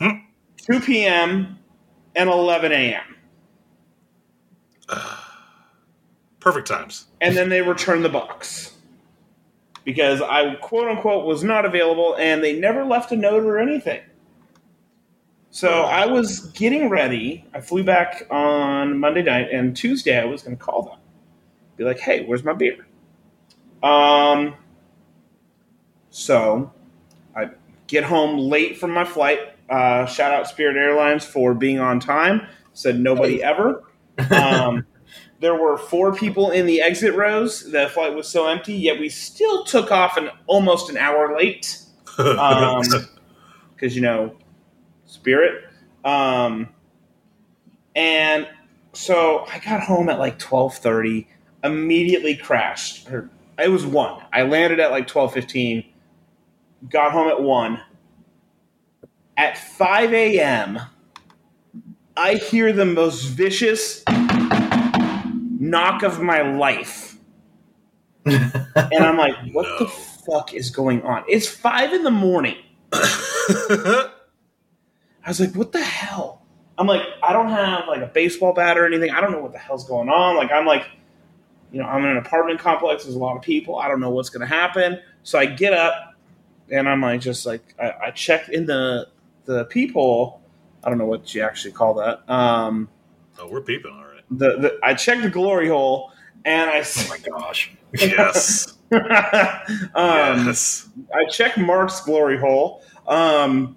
Hmm. 0.00 0.08
two 0.56 0.80
p.m., 0.80 1.58
and 2.16 2.30
eleven 2.30 2.72
a.m. 2.72 3.04
Perfect 6.40 6.66
times. 6.68 7.06
and 7.20 7.36
then 7.36 7.48
they 7.50 7.60
returned 7.62 8.04
the 8.04 8.08
box 8.08 8.72
because 9.88 10.20
I 10.20 10.54
quote 10.56 10.86
unquote 10.86 11.24
was 11.24 11.42
not 11.42 11.64
available, 11.64 12.14
and 12.18 12.44
they 12.44 12.60
never 12.60 12.84
left 12.84 13.10
a 13.10 13.16
note 13.16 13.44
or 13.44 13.58
anything. 13.58 14.02
So 15.48 15.84
I 15.84 16.04
was 16.04 16.40
getting 16.50 16.90
ready. 16.90 17.46
I 17.54 17.62
flew 17.62 17.82
back 17.82 18.26
on 18.30 18.98
Monday 18.98 19.22
night, 19.22 19.48
and 19.50 19.74
Tuesday 19.74 20.20
I 20.20 20.26
was 20.26 20.42
going 20.42 20.58
to 20.58 20.62
call 20.62 20.82
them, 20.82 20.98
be 21.78 21.84
like, 21.84 21.98
"Hey, 22.00 22.26
where's 22.26 22.44
my 22.44 22.52
beer?" 22.52 22.86
Um. 23.82 24.56
So, 26.10 26.70
I 27.34 27.48
get 27.86 28.04
home 28.04 28.36
late 28.36 28.76
from 28.76 28.90
my 28.90 29.06
flight. 29.06 29.40
Uh, 29.70 30.04
shout 30.04 30.34
out 30.34 30.48
Spirit 30.48 30.76
Airlines 30.76 31.24
for 31.24 31.54
being 31.54 31.78
on 31.78 31.98
time. 31.98 32.46
Said 32.74 33.00
nobody 33.00 33.42
ever. 33.42 33.84
Um, 34.30 34.84
there 35.40 35.54
were 35.54 35.76
four 35.76 36.14
people 36.14 36.50
in 36.50 36.66
the 36.66 36.80
exit 36.80 37.14
rows. 37.14 37.70
The 37.70 37.88
flight 37.88 38.14
was 38.14 38.28
so 38.28 38.46
empty, 38.46 38.74
yet 38.74 38.98
we 38.98 39.08
still 39.08 39.64
took 39.64 39.92
off 39.92 40.16
an 40.16 40.30
almost 40.46 40.90
an 40.90 40.96
hour 40.96 41.36
late 41.36 41.82
Um, 42.18 42.82
because 43.74 43.94
you 43.94 44.02
know 44.02 44.34
Spirit. 45.06 45.64
Um, 46.04 46.68
and 47.94 48.48
so 48.92 49.46
I 49.52 49.60
got 49.60 49.80
home 49.82 50.08
at 50.08 50.18
like 50.18 50.38
twelve 50.38 50.76
thirty. 50.76 51.28
Immediately 51.62 52.36
crashed. 52.36 53.08
Or 53.10 53.30
it 53.58 53.68
was 53.68 53.84
one. 53.86 54.22
I 54.32 54.42
landed 54.42 54.80
at 54.80 54.90
like 54.90 55.06
twelve 55.06 55.32
fifteen. 55.32 55.84
Got 56.90 57.12
home 57.12 57.28
at 57.28 57.40
one. 57.42 57.80
At 59.36 59.56
five 59.56 60.12
a.m., 60.12 60.80
I 62.16 62.34
hear 62.34 62.72
the 62.72 62.84
most 62.84 63.22
vicious 63.22 64.02
knock 65.70 66.02
of 66.02 66.20
my 66.20 66.42
life. 66.42 67.16
and 68.24 68.52
I'm 68.92 69.16
like, 69.16 69.34
what 69.52 69.78
the 69.78 69.86
fuck 69.86 70.52
is 70.54 70.70
going 70.70 71.02
on? 71.02 71.24
It's 71.28 71.48
five 71.48 71.92
in 71.92 72.02
the 72.02 72.10
morning. 72.10 72.56
I 72.92 74.10
was 75.26 75.40
like, 75.40 75.54
what 75.54 75.72
the 75.72 75.82
hell? 75.82 76.42
I'm 76.76 76.86
like, 76.86 77.02
I 77.22 77.32
don't 77.32 77.48
have 77.48 77.88
like 77.88 78.02
a 78.02 78.06
baseball 78.06 78.52
bat 78.52 78.78
or 78.78 78.86
anything. 78.86 79.10
I 79.10 79.20
don't 79.20 79.32
know 79.32 79.40
what 79.40 79.52
the 79.52 79.58
hell's 79.58 79.86
going 79.86 80.08
on. 80.08 80.36
Like, 80.36 80.52
I'm 80.52 80.66
like, 80.66 80.86
you 81.72 81.80
know, 81.80 81.86
I'm 81.86 82.02
in 82.04 82.10
an 82.10 82.16
apartment 82.18 82.60
complex. 82.60 83.04
There's 83.04 83.16
a 83.16 83.18
lot 83.18 83.36
of 83.36 83.42
people. 83.42 83.76
I 83.76 83.88
don't 83.88 84.00
know 84.00 84.10
what's 84.10 84.30
going 84.30 84.46
to 84.46 84.54
happen. 84.54 85.00
So 85.22 85.38
I 85.38 85.46
get 85.46 85.72
up 85.72 86.14
and 86.70 86.88
I'm 86.88 87.00
like, 87.00 87.20
just 87.20 87.46
like, 87.46 87.74
I, 87.80 87.92
I 88.06 88.10
check 88.10 88.48
in 88.48 88.66
the 88.66 89.08
the 89.44 89.64
people. 89.64 90.42
I 90.84 90.88
don't 90.88 90.98
know 90.98 91.06
what 91.06 91.34
you 91.34 91.42
actually 91.42 91.72
call 91.72 91.94
that. 91.94 92.28
Um, 92.30 92.88
oh, 93.38 93.48
we're 93.48 93.60
peeping, 93.62 93.92
all 93.92 94.04
right. 94.04 94.07
The, 94.30 94.56
the 94.58 94.78
I 94.82 94.94
checked 94.94 95.22
the 95.22 95.30
glory 95.30 95.68
hole 95.68 96.12
and 96.44 96.70
I 96.70 96.84
Oh 96.84 97.06
my 97.08 97.18
gosh. 97.18 97.72
Yes. 97.92 98.74
um, 98.92 100.46
yes. 100.46 100.88
I 101.14 101.24
checked 101.30 101.58
Mark's 101.58 102.00
glory 102.02 102.38
hole. 102.38 102.82
Um, 103.06 103.76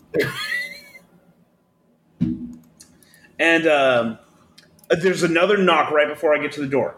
and 3.40 3.68
um, 3.68 4.20
there's 4.90 5.24
another 5.24 5.58
knock 5.58 5.92
right 5.92 6.08
before 6.08 6.34
I 6.36 6.42
get 6.42 6.52
to 6.54 6.62
the 6.62 6.68
door. 6.68 6.98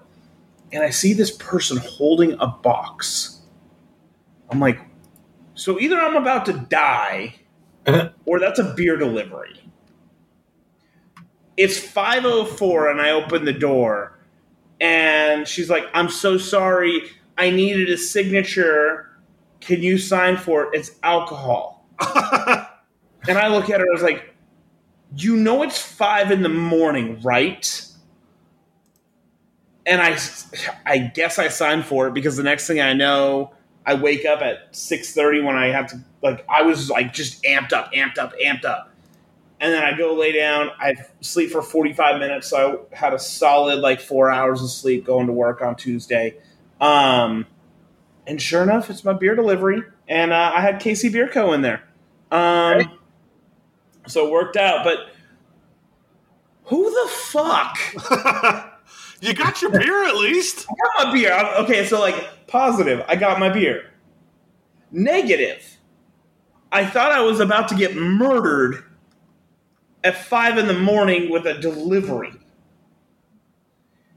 And 0.72 0.84
I 0.84 0.90
see 0.90 1.14
this 1.14 1.32
person 1.32 1.78
holding 1.78 2.34
a 2.40 2.48
box. 2.48 3.42
I'm 4.50 4.60
like, 4.60 4.80
so 5.54 5.80
either 5.80 5.98
I'm 6.00 6.16
about 6.16 6.46
to 6.48 6.54
die 6.54 7.36
or 8.26 8.40
that's 8.40 8.60
a 8.60 8.74
beer 8.76 8.98
delivery. 8.98 9.60
It's 11.58 11.78
504 11.78 12.90
and 12.90 13.02
I 13.02 13.12
open 13.12 13.46
the 13.46 13.54
door 13.54 14.20
and 14.82 15.48
she's 15.48 15.70
like, 15.70 15.86
I'm 15.94 16.10
so 16.10 16.38
sorry. 16.38 17.04
I 17.38 17.50
needed 17.50 17.90
a 17.90 17.98
signature. 17.98 19.10
Can 19.62 19.82
you 19.84 19.98
sign 19.98 20.38
for 20.38 20.64
it? 20.64 20.70
It's 20.74 20.92
alcohol. 21.04 21.86
And 23.28 23.38
I 23.38 23.48
look 23.48 23.70
at 23.70 23.80
her, 23.80 23.86
I 23.86 23.94
was 23.94 24.02
like, 24.04 24.34
You 25.16 25.38
know 25.38 25.64
it's 25.64 25.80
five 25.82 26.32
in 26.32 26.44
the 26.44 26.50
morning, 26.50 27.22
right? 27.22 27.86
And 29.86 30.02
I, 30.02 30.18
I 30.86 30.98
guess 31.00 31.38
I 31.40 31.50
signed 31.50 31.86
for 31.86 32.08
it 32.08 32.14
because 32.14 32.38
the 32.38 32.44
next 32.44 32.68
thing 32.68 32.80
I 32.80 32.94
know, 32.94 33.52
I 33.86 33.96
wake 33.96 34.26
up 34.26 34.42
at 34.42 34.74
six 34.74 35.14
thirty 35.14 35.42
when 35.42 35.58
I 35.58 35.68
have 35.68 35.88
to 35.88 36.00
like 36.22 36.46
I 36.48 36.62
was 36.62 36.90
like 36.90 37.14
just 37.14 37.44
amped 37.44 37.74
up, 37.74 37.92
amped 37.92 38.18
up, 38.18 38.34
amped 38.42 38.64
up, 38.64 38.93
and 39.64 39.72
then 39.72 39.82
I 39.82 39.98
go 39.98 40.14
lay 40.14 40.34
down. 40.34 40.72
I 40.78 40.94
sleep 41.22 41.50
for 41.50 41.62
forty 41.62 41.94
five 41.94 42.20
minutes, 42.20 42.50
so 42.50 42.86
I 42.92 42.96
had 42.98 43.14
a 43.14 43.20
solid 43.20 43.80
like 43.80 44.02
four 44.02 44.30
hours 44.30 44.62
of 44.62 44.70
sleep 44.70 45.06
going 45.06 45.26
to 45.28 45.32
work 45.32 45.62
on 45.62 45.78
Tuesday. 45.78 46.36
Um, 46.82 47.48
and 48.28 48.42
sure 48.42 48.62
enough, 48.62 48.90
it's 48.90 49.06
my 49.06 49.14
beer 49.14 49.36
delivery, 49.36 49.82
and 50.10 50.34
uh, 50.34 50.52
I 50.54 50.60
had 50.60 50.82
KC 50.82 51.14
Bier 51.14 51.30
Co. 51.30 51.54
in 51.54 51.62
there. 51.62 51.82
Um, 52.30 53.00
so 54.06 54.28
it 54.28 54.32
worked 54.32 54.58
out. 54.58 54.84
But 54.84 55.14
who 56.66 56.84
the 56.90 57.10
fuck 57.10 57.78
you 59.22 59.34
got 59.34 59.62
your 59.62 59.72
beer 59.72 60.08
at 60.10 60.18
least. 60.18 60.68
I 60.70 60.74
got 61.04 61.08
my 61.08 61.14
beer? 61.14 61.56
Okay, 61.60 61.86
so 61.86 62.02
like 62.02 62.48
positive, 62.48 63.02
I 63.08 63.16
got 63.16 63.40
my 63.40 63.48
beer. 63.48 63.92
Negative, 64.92 65.78
I 66.70 66.86
thought 66.86 67.14
I 67.14 67.22
was 67.22 67.40
about 67.40 67.70
to 67.70 67.76
get 67.76 67.96
murdered 67.96 68.84
at 70.04 70.18
five 70.18 70.58
in 70.58 70.68
the 70.68 70.78
morning 70.78 71.30
with 71.30 71.46
a 71.46 71.54
delivery. 71.56 72.34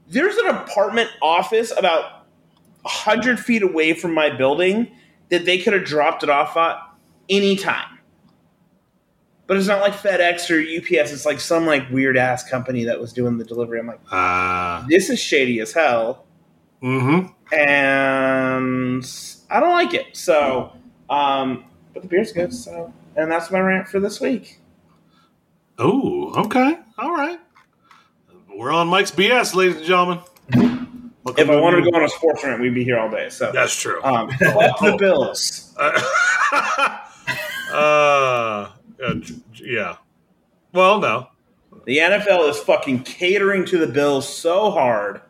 There's 0.09 0.35
an 0.37 0.47
apartment 0.47 1.09
office 1.21 1.71
about 1.77 2.25
hundred 2.85 3.39
feet 3.39 3.63
away 3.63 3.93
from 3.93 4.13
my 4.13 4.29
building 4.29 4.89
that 5.29 5.45
they 5.45 5.57
could 5.57 5.73
have 5.73 5.83
dropped 5.83 6.23
it 6.23 6.29
off 6.29 6.55
at 6.55 6.77
anytime. 7.29 7.99
But 9.45 9.57
it's 9.57 9.67
not 9.67 9.81
like 9.81 9.93
FedEx 9.93 10.49
or 10.49 10.59
UPS. 10.59 11.11
It's 11.11 11.25
like 11.25 11.39
some 11.39 11.65
like 11.65 11.89
weird 11.89 12.17
ass 12.17 12.49
company 12.49 12.83
that 12.85 12.99
was 12.99 13.13
doing 13.13 13.37
the 13.37 13.45
delivery. 13.45 13.79
I'm 13.79 13.87
like, 13.87 13.99
Uh, 14.11 14.85
this 14.87 15.09
is 15.09 15.19
shady 15.19 15.59
as 15.61 15.71
hell, 15.71 16.25
mm-hmm. 16.81 17.27
and 17.53 19.05
I 19.49 19.59
don't 19.59 19.73
like 19.73 19.93
it. 19.93 20.17
So, 20.17 20.73
um, 21.09 21.63
but 21.93 22.03
the 22.03 22.09
beer's 22.09 22.33
good. 22.33 22.53
So, 22.53 22.93
and 23.15 23.31
that's 23.31 23.49
my 23.49 23.59
rant 23.59 23.87
for 23.87 24.01
this 24.01 24.19
week. 24.19 24.59
Oh, 25.79 26.33
okay. 26.45 26.77
All 26.97 27.11
right. 27.11 27.39
We're 28.55 28.71
on 28.71 28.87
Mike's 28.87 29.11
BS, 29.11 29.53
ladies 29.53 29.77
and 29.77 29.85
gentlemen. 29.85 30.19
Welcome 31.23 31.43
If 31.43 31.49
I 31.49 31.59
wanted 31.59 31.83
to 31.83 31.91
go 31.91 31.97
on 31.97 32.03
a 32.03 32.09
sports 32.09 32.43
rant, 32.43 32.59
we'd 32.59 32.73
be 32.73 32.83
here 32.83 32.97
all 32.97 33.11
day. 33.11 33.29
So, 33.29 33.51
That's 33.51 33.75
true. 33.79 34.01
um, 34.03 34.29
fuck 34.39 34.79
the 34.79 34.95
Bills. 34.97 35.75
Uh, 35.77 36.01
uh, 37.71 38.71
yeah. 39.55 39.97
Well, 40.73 40.99
no. 40.99 41.27
The 41.85 41.97
NFL 41.97 42.49
is 42.49 42.57
fucking 42.57 43.03
catering 43.03 43.63
to 43.65 43.77
the 43.77 43.87
Bills 43.87 44.27
so 44.27 44.71
hard. 44.71 45.21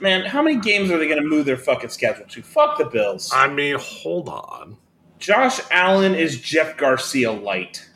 Man, 0.00 0.24
how 0.24 0.42
many 0.42 0.58
games 0.58 0.90
are 0.90 0.98
they 0.98 1.06
going 1.06 1.22
to 1.22 1.28
move 1.28 1.46
their 1.46 1.56
fucking 1.56 1.90
schedule 1.90 2.26
to? 2.26 2.42
Fuck 2.42 2.78
the 2.78 2.86
Bills. 2.86 3.30
I 3.32 3.48
mean, 3.48 3.76
hold 3.78 4.28
on. 4.28 4.76
Josh 5.20 5.60
Allen 5.70 6.14
is 6.16 6.40
Jeff 6.40 6.76
Garcia 6.76 7.30
light. 7.30 7.88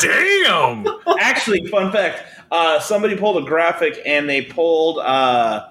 Damn. 0.00 0.86
Actually, 1.20 1.66
fun 1.68 1.90
fact: 1.92 2.22
uh, 2.50 2.78
somebody 2.80 3.16
pulled 3.16 3.42
a 3.42 3.46
graphic 3.46 4.00
and 4.06 4.28
they 4.28 4.42
pulled 4.42 4.98
uh, 4.98 5.68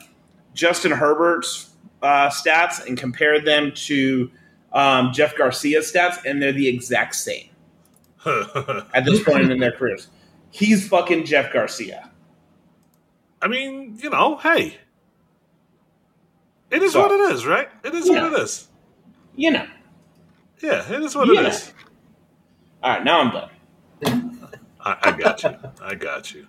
Justin 0.54 0.92
Herbert's 0.92 1.70
uh, 2.02 2.30
stats 2.30 2.86
and 2.86 2.98
compared 2.98 3.46
them 3.46 3.72
to 3.76 4.30
um, 4.74 5.12
Jeff 5.14 5.38
Garcia's 5.38 5.92
stats, 5.92 6.24
and 6.26 6.42
they're 6.42 6.52
the 6.52 6.68
exact 6.68 7.16
same 7.16 7.50
at 8.26 9.06
this 9.06 9.24
point 9.24 9.52
in 9.52 9.60
their 9.60 9.72
careers. 9.72 10.08
He's 10.52 10.88
fucking 10.88 11.26
Jeff 11.26 11.52
Garcia. 11.54 12.10
I 13.42 13.48
mean, 13.48 13.98
you 14.02 14.10
know, 14.10 14.38
hey. 14.38 14.78
It 16.72 16.82
is 16.82 16.94
So- 16.94 17.02
what 17.02 17.12
it 17.12 17.36
is, 17.36 17.46
right? 17.46 17.70
It 17.84 17.94
is 17.94 18.10
what 18.10 18.24
it 18.34 18.40
is. 18.40 18.68
You 19.36 19.52
know. 19.52 19.68
Yeah, 20.62 20.90
it 20.92 21.04
is 21.04 21.16
what 21.16 21.28
Yeah. 21.34 21.42
it 21.42 21.48
is. 21.48 21.73
All 22.84 22.90
right, 22.90 23.04
now 23.06 23.22
I'm 23.22 23.32
done. 23.32 24.50
I, 24.82 24.98
I 25.04 25.12
got 25.18 25.42
you. 25.42 25.56
I 25.82 25.96
got 25.96 26.34
you. 26.34 26.48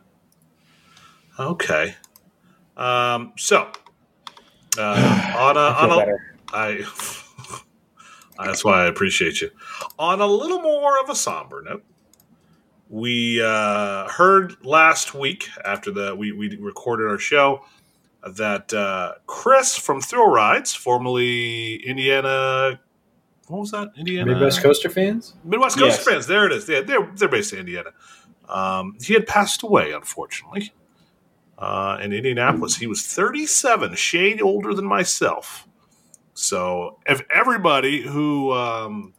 Okay. 1.39 1.95
Um, 2.77 3.35
so 3.37 3.71
uh, 4.77 5.35
on 5.39 5.57
a, 5.57 5.61
I 5.61 5.85
on 5.85 5.93
a 5.93 5.97
better. 5.97 6.37
I 6.53 6.85
that's 8.45 8.65
why 8.65 8.83
I 8.83 8.87
appreciate 8.87 9.41
you. 9.41 9.51
On 9.97 10.21
a 10.21 10.27
little 10.27 10.61
more 10.61 10.99
of 11.01 11.09
a 11.09 11.15
somber 11.15 11.63
note, 11.63 11.85
we 12.89 13.41
uh, 13.41 14.09
heard 14.09 14.57
last 14.65 15.15
week 15.15 15.49
after 15.65 15.93
the 15.93 16.17
we, 16.17 16.33
we 16.33 16.57
recorded 16.57 17.09
our 17.09 17.19
show 17.19 17.65
that 18.29 18.75
uh, 18.75 19.13
Chris 19.27 19.77
from 19.77 20.01
Thrill 20.01 20.29
Rides, 20.29 20.75
formerly 20.75 21.77
Indiana, 21.77 22.81
what 23.49 23.61
was 23.61 23.71
that? 23.73 23.91
Indiana 23.97 24.33
Midwest 24.33 24.63
Coaster 24.63 24.89
fans? 24.89 25.35
Midwest 25.45 25.79
Coast 25.79 25.99
Yes. 25.99 26.05
fans. 26.05 26.27
There 26.27 26.47
it 26.47 26.53
is. 26.53 26.69
Yeah, 26.69 26.81
they're 26.81 27.11
they're 27.17 27.29
based 27.29 27.53
in 27.53 27.61
Indiana. 27.61 27.91
Um, 28.49 28.97
he 29.03 29.15
had 29.15 29.27
passed 29.27 29.63
away, 29.63 29.93
unfortunately, 29.93 30.73
uh, 31.59 31.99
in 32.03 32.13
Indianapolis. 32.13 32.77
He 32.77 32.87
was 32.87 33.03
37, 33.03 33.93
a 33.93 33.97
shade 33.97 34.43
older 34.43 34.75
than 34.75 34.85
myself. 34.85 35.67
So, 36.35 36.99
if 37.07 37.23
everybody 37.31 38.03
who 38.03 38.53
um, 38.53 39.15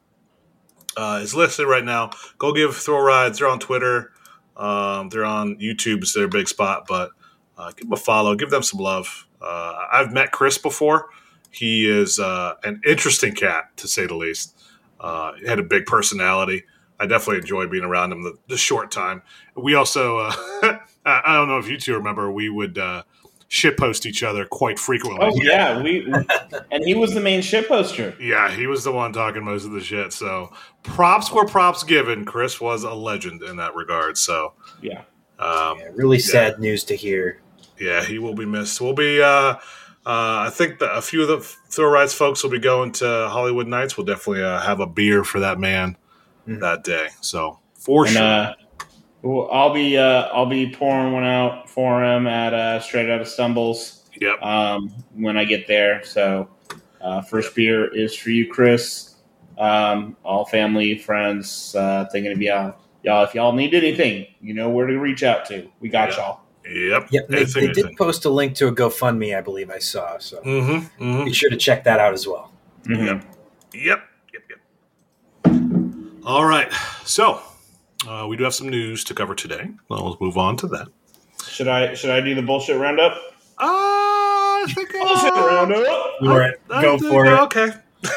uh, 0.98 1.20
is 1.24 1.34
listening 1.34 1.68
right 1.68 1.84
now, 1.84 2.12
go 2.38 2.54
give 2.54 2.76
Thrill 2.76 3.00
Rides. 3.00 3.40
They're 3.40 3.48
on 3.48 3.60
Twitter. 3.60 4.12
Um, 4.58 5.10
they're 5.10 5.26
on 5.26 5.56
YouTube. 5.58 6.00
It's 6.00 6.14
their 6.14 6.28
big 6.28 6.48
spot. 6.48 6.86
But 6.88 7.12
uh, 7.58 7.72
give 7.72 7.88
them 7.88 7.94
a 7.94 7.98
follow. 7.98 8.36
Give 8.36 8.50
them 8.50 8.64
some 8.64 8.80
love. 8.80 9.28
Uh, 9.42 9.74
I've 9.92 10.12
met 10.12 10.32
Chris 10.32 10.58
before. 10.58 11.10
He 11.56 11.90
is 11.90 12.20
uh, 12.20 12.56
an 12.64 12.82
interesting 12.86 13.34
cat, 13.34 13.76
to 13.78 13.88
say 13.88 14.06
the 14.08 14.16
least. 14.16 14.58
Uh, 15.00 15.34
he 15.40 15.48
had 15.48 15.60
a 15.60 15.64
big 15.64 15.86
personality. 15.86 16.64
I 17.00 17.06
definitely 17.06 17.38
enjoyed 17.40 17.72
being 17.72 17.84
around 17.84 18.12
him 18.12 18.24
the, 18.24 18.38
the 18.48 18.58
short 18.58 18.92
time. 18.92 19.22
We 19.56 19.74
also, 19.76 20.18
uh, 20.20 20.34
I 21.06 21.22
I 21.26 21.34
don't 21.36 21.48
know 21.48 21.58
if 21.58 21.70
you 21.70 21.78
two 21.78 21.94
remember, 21.96 22.32
we 22.32 22.50
would 22.50 22.78
uh, 22.78 23.04
shitpost 23.50 24.06
each 24.06 24.24
other 24.24 24.46
quite 24.46 24.80
frequently. 24.80 25.20
Oh 25.22 25.42
yeah, 25.42 25.82
we 25.82 26.06
and 26.72 26.84
he 26.84 26.94
was 26.96 27.14
the 27.14 27.20
main 27.22 27.42
ship 27.42 27.68
poster. 27.68 28.16
Yeah, 28.20 28.50
he 28.52 28.68
was 28.68 28.84
the 28.84 28.92
one 28.92 29.14
talking 29.14 29.44
most 29.44 29.66
of 29.66 29.72
the 29.72 29.82
shit. 29.82 30.12
So 30.14 30.52
props 30.84 31.32
were 31.32 31.46
props 31.46 31.84
given. 31.84 32.26
Chris 32.26 32.60
was 32.60 32.84
a 32.84 32.94
legend 32.94 33.44
in 33.44 33.58
that 33.58 33.76
regard. 33.76 34.18
So 34.18 34.54
Yeah. 34.82 35.02
um, 35.40 35.80
Yeah, 35.80 35.90
really 35.94 36.20
sad 36.20 36.60
news 36.60 36.84
to 36.86 36.96
hear. 36.96 37.40
yeah, 37.80 38.04
he 38.04 38.20
will 38.20 38.36
be 38.36 38.46
missed. 38.46 38.80
We'll 38.82 38.94
be. 38.94 39.22
Uh, 39.22 39.56
uh, 40.06 40.46
I 40.48 40.50
think 40.52 40.80
that 40.80 40.96
a 40.96 41.02
few 41.02 41.22
of 41.24 41.28
the 41.28 41.40
Thrill 41.70 41.90
Rides 41.90 42.14
folks 42.14 42.44
will 42.44 42.52
be 42.52 42.60
going 42.60 42.92
to 42.94 43.28
Hollywood 43.30 43.68
Nights. 43.68 43.98
We'll 43.98 44.06
definitely 44.06 44.44
uh, 44.44 44.60
have 44.60 44.80
a 44.80 44.86
beer 44.88 45.24
for 45.24 45.40
that 45.40 45.60
man 45.60 45.98
Mhm. 46.48 46.60
that 46.60 46.84
day. 46.84 47.08
So 47.22 47.60
for 47.74 48.06
And 48.06 48.16
sure. 48.16 48.24
uh, 48.24 48.54
well, 49.24 49.50
I'll 49.52 49.74
be 49.74 49.98
uh, 49.98 50.28
I'll 50.32 50.46
be 50.46 50.72
pouring 50.72 51.12
one 51.14 51.24
out 51.24 51.68
for 51.70 52.04
him 52.04 52.28
at 52.28 52.54
uh, 52.54 52.80
Straight 52.80 53.10
Out 53.10 53.22
of 53.22 53.28
Stumbles 53.28 54.08
yep. 54.22 54.40
um, 54.44 54.94
when 55.16 55.38
I 55.38 55.46
get 55.46 55.68
there. 55.68 56.04
So 56.04 56.48
uh, 57.02 57.22
first 57.24 57.56
beer 57.56 57.94
is 57.96 58.16
for 58.16 58.30
you, 58.30 58.48
Chris. 58.52 59.16
Um, 59.58 60.18
all 60.24 60.46
family, 60.46 60.98
friends, 61.00 61.74
uh, 61.76 62.06
thinking 62.12 62.32
of 62.32 62.42
y'all. 62.42 62.76
Y'all, 63.04 63.24
if 63.24 63.34
y'all 63.36 63.54
need 63.54 63.74
anything, 63.74 64.26
you 64.42 64.54
know 64.54 64.70
where 64.70 64.88
to 64.88 64.98
reach 65.00 65.24
out 65.24 65.46
to. 65.46 65.68
We 65.80 65.90
got 65.90 66.10
Yeah. 66.10 66.18
y'all. 66.18 66.40
Yep. 66.68 67.08
Yep, 67.12 67.28
they, 67.28 67.44
they 67.44 67.68
did 67.68 67.96
post 67.98 68.26
a 68.26 68.30
link 68.30 68.56
to 68.56 68.68
a 68.68 68.72
GoFundMe, 68.74 69.38
I 69.38 69.42
believe 69.42 69.70
I 69.70 69.80
saw. 69.80 70.18
So 70.18 70.42
Mm-hmm. 70.42 71.04
mm-hmm. 71.04 71.26
be 71.26 71.34
sure 71.34 71.50
to 71.50 71.58
check 71.58 71.84
that 71.84 72.00
out 72.00 72.14
as 72.14 72.28
well. 72.28 72.52
Yep. 72.90 73.24
Yep. 73.74 74.04
Yep. 74.34 74.44
Yep. 75.46 75.62
All 76.26 76.46
right. 76.46 76.72
So 77.04 77.42
uh, 78.08 78.26
we 78.28 78.36
do 78.38 78.44
have 78.44 78.54
some 78.56 78.70
news 78.70 79.04
to 79.06 79.14
cover 79.14 79.36
today. 79.36 79.70
Well, 79.90 80.08
let's 80.10 80.22
move 80.22 80.38
on 80.38 80.58
to 80.58 80.68
that. 80.68 80.88
Should 81.48 81.68
I 81.68 81.94
should 81.94 82.10
I 82.10 82.22
do 82.22 82.34
the 82.34 82.42
bullshit 82.42 82.78
roundup? 82.80 83.14
Uh, 83.58 83.62
I 83.62 84.66
think 84.74 84.92
Bullshit 84.92 85.34
uh, 85.34 85.48
roundup. 85.48 85.88
All 86.22 86.38
right, 86.38 86.56
I 86.72 86.82
go 86.82 86.98
think- 86.98 87.12
for 87.12 87.26
it. 87.26 87.40
Okay. 87.42 87.68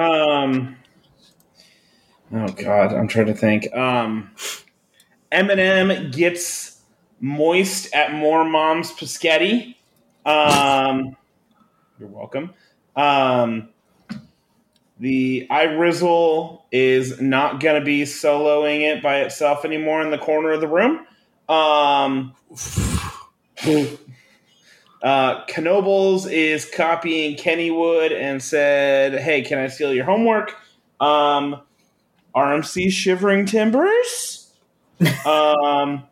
Um. 0.00 0.76
Oh 2.32 2.46
God, 2.48 2.92
I'm 2.94 3.08
trying 3.08 3.26
to 3.26 3.34
think. 3.34 3.74
Um, 3.74 4.30
Eminem 5.32 6.12
gets 6.14 6.69
moist 7.20 7.94
at 7.94 8.12
more 8.12 8.44
mom's 8.44 8.90
Piscetti. 8.92 9.76
Um, 10.24 11.16
you're 11.98 12.08
welcome. 12.08 12.54
Um, 12.96 13.68
the 14.98 15.46
iRizzle 15.50 16.62
is 16.72 17.20
not 17.20 17.60
going 17.60 17.80
to 17.80 17.84
be 17.84 18.02
soloing 18.02 18.80
it 18.80 19.02
by 19.02 19.20
itself 19.20 19.64
anymore 19.64 20.02
in 20.02 20.10
the 20.10 20.18
corner 20.18 20.52
of 20.52 20.60
the 20.60 20.68
room. 20.68 21.06
Um, 21.48 22.34
uh, 25.02 25.44
Knoebels 25.46 26.30
is 26.30 26.64
copying 26.66 27.36
Kennywood 27.36 28.12
and 28.12 28.42
said, 28.42 29.18
"Hey, 29.20 29.42
can 29.42 29.58
I 29.58 29.68
steal 29.68 29.92
your 29.92 30.04
homework?" 30.04 30.54
Um, 31.00 31.62
RMC 32.34 32.90
Shivering 32.92 33.46
Timbers. 33.46 34.52
um, 35.26 36.04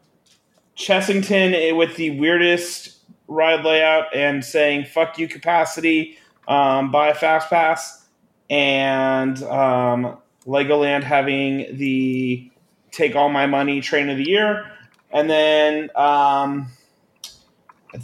Chessington 0.78 1.52
eh, 1.54 1.72
with 1.72 1.96
the 1.96 2.18
weirdest 2.18 2.96
ride 3.26 3.64
layout 3.64 4.14
and 4.14 4.44
saying 4.44 4.84
"fuck 4.86 5.18
you" 5.18 5.28
capacity. 5.28 6.16
Um, 6.46 6.90
buy 6.90 7.08
a 7.08 7.14
fast 7.14 7.50
pass, 7.50 8.06
and 8.48 9.42
um, 9.42 10.16
Legoland 10.46 11.02
having 11.02 11.76
the 11.76 12.50
take 12.90 13.14
all 13.16 13.28
my 13.28 13.46
money 13.46 13.80
train 13.82 14.08
of 14.08 14.16
the 14.16 14.24
year, 14.28 14.70
and 15.10 15.28
then. 15.28 15.90
Um, 15.96 16.68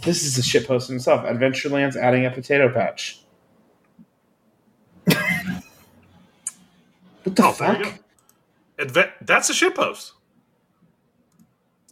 this 0.03 0.23
is 0.23 0.35
a 0.39 0.41
shit 0.43 0.67
post 0.67 0.89
himself. 0.89 1.23
Adventureland's 1.25 1.95
adding 1.95 2.25
a 2.25 2.31
potato 2.31 2.73
patch. 2.73 3.21
what 5.05 5.15
the 7.23 7.45
Oh, 7.45 7.51
fuck? 7.51 7.99
Adve- 8.79 9.11
that's 9.21 9.49
a 9.51 9.53
shitpost. 9.53 10.11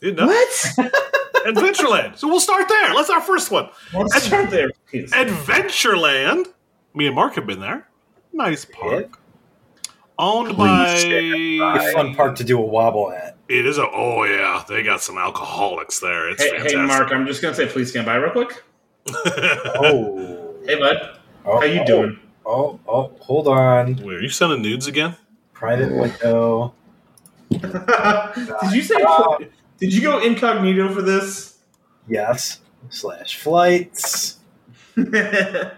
You 0.04 0.12
know, 0.12 0.28
What? 0.28 0.50
Adventureland. 1.46 2.18
So 2.18 2.28
we'll 2.28 2.42
start 2.42 2.68
there. 2.68 2.94
Let's 2.94 3.10
our 3.10 3.22
first 3.22 3.52
one. 3.52 3.70
Let's 3.94 4.24
start 4.24 4.50
there, 4.50 4.70
please. 4.90 5.14
Adventureland. 5.14 6.48
Me 6.94 7.08
and 7.08 7.16
Mark 7.16 7.36
have 7.36 7.48
been 7.48 7.62
there. 7.62 7.88
Nice 8.34 8.66
park. 8.66 9.18
Owned 10.20 10.56
Please 10.56 11.62
by. 11.62 11.80
A 11.80 11.92
fun 11.94 12.16
park 12.16 12.36
to 12.36 12.44
do 12.44 12.60
a 12.60 12.62
wobble 12.62 13.14
at. 13.14 13.38
It 13.48 13.66
is 13.66 13.78
a. 13.78 13.88
Oh 13.90 14.26
yeah, 14.26 14.66
they 14.68 14.84
got 14.84 15.02
some 15.02 15.18
alcoholics 15.18 16.02
there. 16.02 16.30
It's 16.30 16.44
Hey, 16.44 16.50
fantastic. 16.50 16.80
hey, 16.80 16.86
Mark, 16.86 17.12
I'm 17.14 17.26
just 17.26 17.42
gonna 17.42 17.56
say, 17.56 17.66
please 17.68 17.90
stand 17.90 18.06
by 18.06 18.16
real 18.16 18.32
quick. 18.32 18.62
Oh, 19.16 20.54
Hey, 20.66 20.80
bud, 20.80 21.18
oh 21.46 21.60
how 21.60 21.66
you 21.66 21.82
oh, 21.82 21.86
doing? 21.86 22.20
Oh, 22.46 22.80
oh, 22.88 23.12
hold 23.22 23.48
on. 23.48 23.96
Wait, 23.98 24.16
are 24.18 24.22
you 24.22 24.30
sending 24.30 24.62
nudes 24.62 24.88
again? 24.88 25.16
Private 25.54 25.94
window. 25.94 26.74
did 27.50 28.72
you 28.72 28.82
say? 28.82 28.96
Ah. 29.08 29.38
Did 29.84 29.94
you 29.94 30.02
go 30.02 30.20
incognito 30.20 30.94
for 30.94 31.02
this? 31.02 31.58
Yes. 32.08 32.62
Slash 32.88 33.36
flights. 33.36 34.38
and 34.96 35.76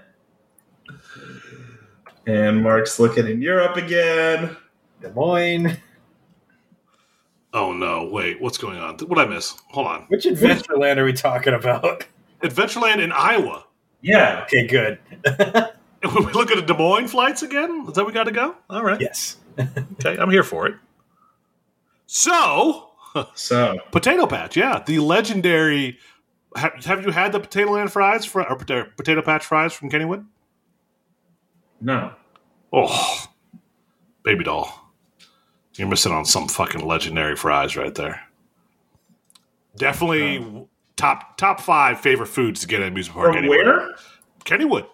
Mark's 2.61 2.99
looking 2.99 3.27
in 3.27 3.41
Europe 3.41 3.77
again. 3.77 4.55
Des 5.01 5.09
Moines. 5.09 5.77
Oh 7.51 7.73
no! 7.73 8.07
Wait, 8.11 8.39
what's 8.39 8.59
going 8.59 8.77
on? 8.77 8.99
What 8.99 9.17
did 9.17 9.17
I 9.17 9.25
miss? 9.25 9.55
Hold 9.71 9.87
on. 9.87 10.01
Which 10.09 10.25
Adventureland 10.25 10.97
are 10.97 11.05
we 11.05 11.13
talking 11.13 11.55
about? 11.55 12.05
Adventureland 12.43 12.99
in 12.99 13.11
Iowa. 13.11 13.65
Yeah. 14.01 14.43
Okay, 14.43 14.67
good. 14.67 14.99
we 15.25 16.31
look 16.31 16.51
at 16.51 16.57
the 16.57 16.63
Des 16.63 16.77
Moines 16.77 17.07
flights 17.07 17.41
again. 17.41 17.85
Is 17.87 17.95
that 17.95 18.05
we 18.05 18.11
got 18.11 18.25
to 18.25 18.31
go? 18.31 18.55
All 18.69 18.83
right. 18.83 19.01
yes. 19.01 19.37
Okay, 19.59 20.15
I'm 20.15 20.29
here 20.29 20.43
for 20.43 20.67
it. 20.67 20.75
So, 22.05 22.91
So 23.35 23.77
Potato 23.91 24.25
Patch, 24.27 24.57
yeah, 24.57 24.83
the 24.85 24.99
legendary. 24.99 25.97
Have, 26.55 26.73
have 26.85 27.05
you 27.05 27.11
had 27.11 27.31
the 27.31 27.39
Potato 27.39 27.71
Land 27.71 27.91
fries 27.91 28.25
fr- 28.25 28.41
or 28.41 28.55
potato, 28.55 28.89
potato 28.97 29.21
Patch 29.21 29.45
fries 29.45 29.73
from 29.73 29.89
Kennywood? 29.89 30.25
no. 31.81 32.13
Oh, 32.73 33.25
baby 34.23 34.43
doll, 34.43 34.91
you're 35.75 35.87
missing 35.87 36.11
on 36.11 36.25
some 36.25 36.47
fucking 36.49 36.85
legendary 36.85 37.35
fries 37.37 37.77
right 37.77 37.93
there. 37.95 38.21
Definitely 39.77 40.67
top 40.95 41.37
top 41.37 41.59
five 41.61 41.99
favorite 41.99 42.27
foods 42.27 42.61
to 42.61 42.67
get 42.67 42.81
at 42.81 42.87
amusement 42.89 43.15
park. 43.17 43.29
From 43.29 43.37
anywhere. 43.37 43.65
where? 43.77 43.95
Kennywood, 44.45 44.87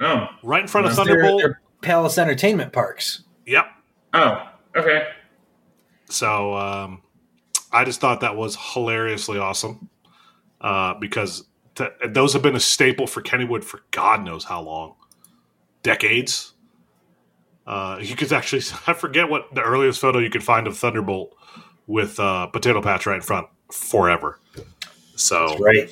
Oh. 0.00 0.26
right 0.42 0.62
in 0.62 0.68
front 0.68 0.86
of 0.86 0.96
They're- 0.96 1.04
They're, 1.16 1.36
they're 1.38 1.60
Palace 1.82 2.18
Entertainment 2.18 2.72
Parks. 2.72 3.22
Yep. 3.46 3.66
Oh. 4.14 4.48
Okay. 4.76 5.08
So 6.10 6.54
um, 6.54 7.02
I 7.72 7.84
just 7.84 8.00
thought 8.00 8.20
that 8.20 8.36
was 8.36 8.56
hilariously 8.74 9.38
awesome 9.38 9.88
uh, 10.60 10.94
because 10.94 11.44
th- 11.74 11.92
those 12.08 12.32
have 12.32 12.42
been 12.42 12.56
a 12.56 12.60
staple 12.60 13.06
for 13.06 13.20
Kennywood 13.22 13.62
for 13.64 13.80
God 13.90 14.24
knows 14.24 14.44
how 14.44 14.62
long, 14.62 14.94
decades. 15.82 16.54
Uh, 17.66 17.98
you 18.00 18.16
could 18.16 18.32
actually, 18.32 18.62
I 18.86 18.94
forget 18.94 19.28
what 19.28 19.54
the 19.54 19.62
earliest 19.62 20.00
photo 20.00 20.18
you 20.18 20.30
could 20.30 20.42
find 20.44 20.66
of 20.66 20.76
Thunderbolt 20.78 21.36
with 21.86 22.18
uh, 22.18 22.46
Potato 22.46 22.80
Patch 22.82 23.06
right 23.06 23.16
in 23.16 23.22
front 23.22 23.46
forever. 23.72 24.40
So 25.16 25.56
Right. 25.58 25.90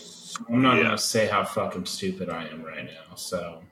I'm 0.50 0.62
not 0.62 0.76
Yeah. 0.76 0.84
gonna 0.84 0.98
say 0.98 1.26
how 1.26 1.44
fucking 1.44 1.86
stupid 1.86 2.28
I 2.28 2.46
am 2.48 2.62
right 2.62 2.84
now. 2.84 3.14
So 3.16 3.62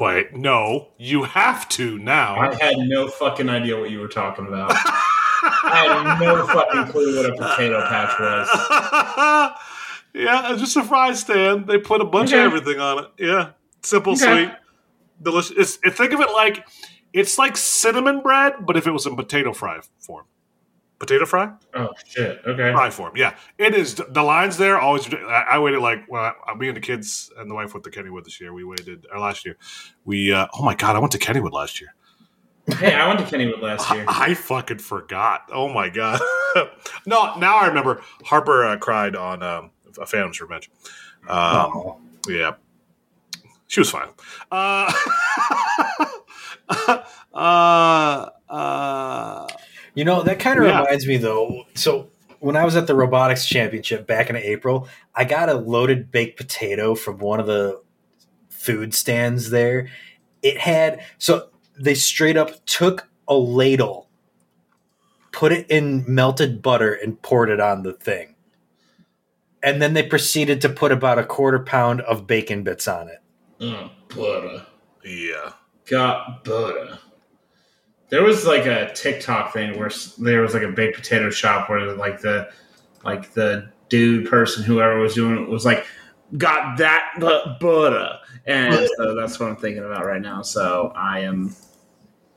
Wait, 0.00 0.32
no, 0.32 0.88
you 0.96 1.24
have 1.24 1.68
to 1.70 1.98
now. 1.98 2.36
I 2.38 2.54
had 2.62 2.76
no 2.78 3.08
fucking 3.08 3.48
idea 3.48 3.76
what 3.78 3.90
you 3.90 3.98
were 3.98 4.06
talking 4.08 4.46
about. 4.46 4.72
I 5.42 6.14
had 6.16 6.20
no 6.20 6.46
fucking 6.46 6.92
clue 6.92 7.16
what 7.16 7.26
a 7.26 7.36
potato 7.36 7.80
patch 7.88 8.18
was. 8.20 8.48
yeah, 10.14 10.52
it's 10.52 10.60
just 10.60 10.76
a 10.76 10.84
fry 10.84 11.12
stand. 11.14 11.66
They 11.66 11.78
put 11.78 12.00
a 12.00 12.04
bunch 12.04 12.30
Okay. 12.32 12.44
of 12.44 12.52
everything 12.52 12.80
on 12.80 13.04
it. 13.04 13.10
Yeah, 13.18 13.50
simple, 13.82 14.12
Okay. 14.12 14.46
sweet, 14.46 14.54
delicious. 15.20 15.56
It's, 15.56 15.78
it, 15.84 15.94
think 15.96 16.12
of 16.12 16.20
it 16.20 16.30
like 16.30 16.66
it's 17.12 17.38
like 17.38 17.56
cinnamon 17.56 18.20
bread, 18.22 18.54
but 18.66 18.76
if 18.76 18.86
it 18.86 18.90
was 18.90 19.06
in 19.06 19.16
potato 19.16 19.52
fry 19.52 19.80
form. 20.00 20.26
Potato 20.98 21.26
fry, 21.26 21.50
Oh 21.74 21.88
shit. 22.06 22.40
Okay. 22.46 22.70
fry 22.72 22.88
form. 22.90 23.16
Yeah, 23.16 23.34
it 23.58 23.74
is. 23.74 23.96
The 23.96 24.22
lines 24.22 24.56
there 24.56 24.78
always. 24.78 25.12
I, 25.12 25.46
I 25.50 25.58
waited 25.58 25.80
like 25.80 26.04
well, 26.08 26.32
I, 26.46 26.54
me 26.54 26.68
and 26.68 26.76
the 26.76 26.80
kids 26.80 27.28
and 27.36 27.50
the 27.50 27.56
wife 27.56 27.74
went 27.74 27.82
to 27.84 27.90
Kennywood 27.90 28.22
this 28.22 28.40
year. 28.40 28.52
We 28.54 28.62
waited 28.62 29.06
or 29.12 29.18
last 29.18 29.44
year. 29.44 29.56
We 30.04 30.32
uh, 30.32 30.46
oh 30.56 30.62
my 30.62 30.76
god, 30.76 30.94
I 30.94 31.00
went 31.00 31.10
to 31.12 31.18
Kennywood 31.18 31.50
last 31.50 31.80
year. 31.80 31.92
Hey, 32.78 32.94
I 32.94 33.08
went 33.08 33.18
to 33.20 33.24
Kennywood 33.26 33.60
last 33.60 33.90
year. 33.92 34.04
I 34.08 34.34
fucking 34.34 34.78
forgot. 34.78 35.48
Oh 35.52 35.68
my 35.68 35.88
god. 35.88 36.20
no, 37.06 37.36
now 37.36 37.56
I 37.58 37.66
remember. 37.66 38.02
Harper 38.24 38.64
uh, 38.64 38.76
cried 38.78 39.16
on 39.16 39.42
um, 39.42 39.70
a 40.00 40.06
Phantom's 40.06 40.40
Revenge. 40.40 40.70
Um, 41.28 41.28
Oh. 41.74 42.00
Yeah, 42.28 42.52
she 43.66 43.80
was 43.80 43.90
fine. 43.90 44.08
Uh, 44.50 44.92
uh, 47.34 48.28
uh, 48.48 49.48
You 49.94 50.04
know, 50.04 50.22
that 50.22 50.38
kind 50.38 50.58
of 50.58 50.64
Yeah. 50.66 50.80
reminds 50.80 51.06
me 51.06 51.16
though. 51.16 51.64
So 51.74 52.08
when 52.38 52.56
I 52.56 52.64
was 52.64 52.76
at 52.76 52.86
the 52.86 52.94
robotics 52.94 53.46
championship 53.46 54.06
back 54.06 54.30
in 54.30 54.36
April, 54.36 54.88
I 55.14 55.24
got 55.24 55.48
a 55.48 55.54
loaded 55.54 56.10
baked 56.12 56.36
potato 56.38 56.94
from 56.94 57.18
one 57.18 57.40
of 57.40 57.46
the 57.46 57.80
food 58.50 58.94
stands 58.94 59.50
there. 59.50 59.88
It 60.42 60.58
had 60.58 61.00
so 61.18 61.48
they 61.78 61.94
straight 61.94 62.36
up 62.36 62.64
took 62.66 63.08
a 63.28 63.34
ladle, 63.34 64.08
put 65.32 65.52
it 65.52 65.70
in 65.70 66.04
melted 66.06 66.62
butter 66.62 66.92
and 66.92 67.20
poured 67.22 67.50
it 67.50 67.60
on 67.60 67.82
the 67.82 67.92
thing. 67.92 68.34
And 69.62 69.80
then 69.80 69.94
they 69.94 70.02
proceeded 70.02 70.60
to 70.62 70.68
put 70.68 70.90
about 70.90 71.18
a 71.18 71.24
quarter 71.24 71.60
pound 71.60 72.00
of 72.02 72.26
bacon 72.26 72.62
bits 72.64 72.88
on 72.88 73.08
it. 73.08 73.20
Oh, 73.60 73.90
butter. 74.08 74.66
yeah. 75.04 75.52
Got 75.88 76.44
butter. 76.44 76.98
There 78.08 78.22
was 78.22 78.44
like 78.44 78.66
a 78.66 78.92
TikTok 78.92 79.52
thing 79.52 79.78
where 79.78 79.90
there 80.18 80.42
was 80.42 80.52
like 80.52 80.64
a 80.64 80.72
baked 80.72 80.96
potato 80.96 81.30
shop 81.30 81.70
where 81.70 81.94
like 81.94 82.20
the 82.20 82.50
like 83.04 83.32
the 83.32 83.70
dude 83.88 84.28
person 84.28 84.62
whoever 84.62 84.98
was 84.98 85.14
doing 85.14 85.42
it 85.42 85.48
was 85.48 85.64
like 85.64 85.86
got 86.36 86.78
that 86.78 87.10
bu- 87.18 87.58
butter 87.60 88.18
and 88.46 88.88
so 88.96 89.14
that's 89.14 89.38
what 89.38 89.48
I'm 89.48 89.56
thinking 89.56 89.84
about 89.84 90.04
right 90.06 90.20
now. 90.22 90.42
So 90.42 90.92
I 90.94 91.20
am. 91.20 91.54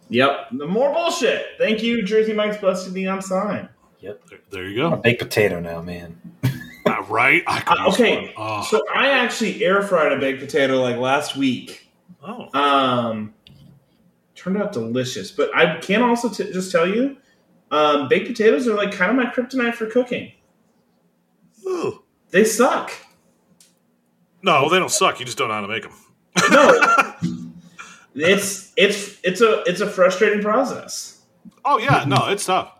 Yep, 0.09 0.49
the 0.53 0.67
more 0.67 0.93
bullshit. 0.93 1.45
Thank 1.57 1.81
you, 1.81 2.03
Jersey 2.03 2.33
Mike's 2.33 2.57
Blessed 2.57 2.91
Neon 2.91 3.21
sign. 3.21 3.69
There, 4.01 4.17
there 4.51 4.67
you 4.67 4.85
I'm 4.85 4.93
a 4.93 4.95
go. 4.97 5.01
baked 5.01 5.21
potato 5.21 5.59
now, 5.59 5.81
man. 5.81 6.19
Uh, 6.87 7.01
right? 7.09 7.41
I 7.47 7.63
Uh, 7.65 7.89
okay. 7.89 8.31
Oh. 8.37 8.61
So 8.61 8.79
I 8.93 9.07
actually 9.09 9.65
air 9.65 9.81
fried 9.81 10.11
a 10.11 10.19
baked 10.19 10.39
potato 10.39 10.79
like 10.83 10.97
last 10.97 11.35
week. 11.35 11.89
oh. 12.23 12.47
Um, 12.53 13.33
turned 14.35 14.57
out 14.61 14.71
delicious. 14.71 15.31
But 15.31 15.49
I 15.57 15.77
can 15.79 16.03
also 16.03 16.29
t- 16.29 16.53
just 16.53 16.71
tell 16.71 16.87
you, 16.87 17.17
um, 17.71 18.07
baked 18.07 18.27
potatoes 18.27 18.67
are 18.67 18.75
like 18.75 18.91
kind 18.91 19.09
of 19.09 19.17
my 19.17 19.31
kryptonite 19.31 19.73
for 19.73 19.87
cooking. 19.87 20.31
Ooh. 21.65 22.03
They 22.29 22.43
suck. 22.43 22.91
No, 24.45 24.69
they 24.69 24.77
don't 24.79 24.91
suck. 24.91 25.19
You 25.19 25.25
just 25.25 25.37
don't 25.37 25.47
know 25.47 25.55
how 25.55 25.61
to 25.61 25.67
make 25.67 25.83
them. 25.83 25.91
No, 26.51 27.13
it's 28.15 28.71
it's 28.77 29.17
it's 29.23 29.41
a 29.41 29.63
it's 29.65 29.81
a 29.81 29.89
frustrating 29.89 30.41
process. 30.41 31.21
Oh 31.65 31.77
yeah, 31.79 32.05
no, 32.07 32.27
it's 32.29 32.45
tough. 32.45 32.71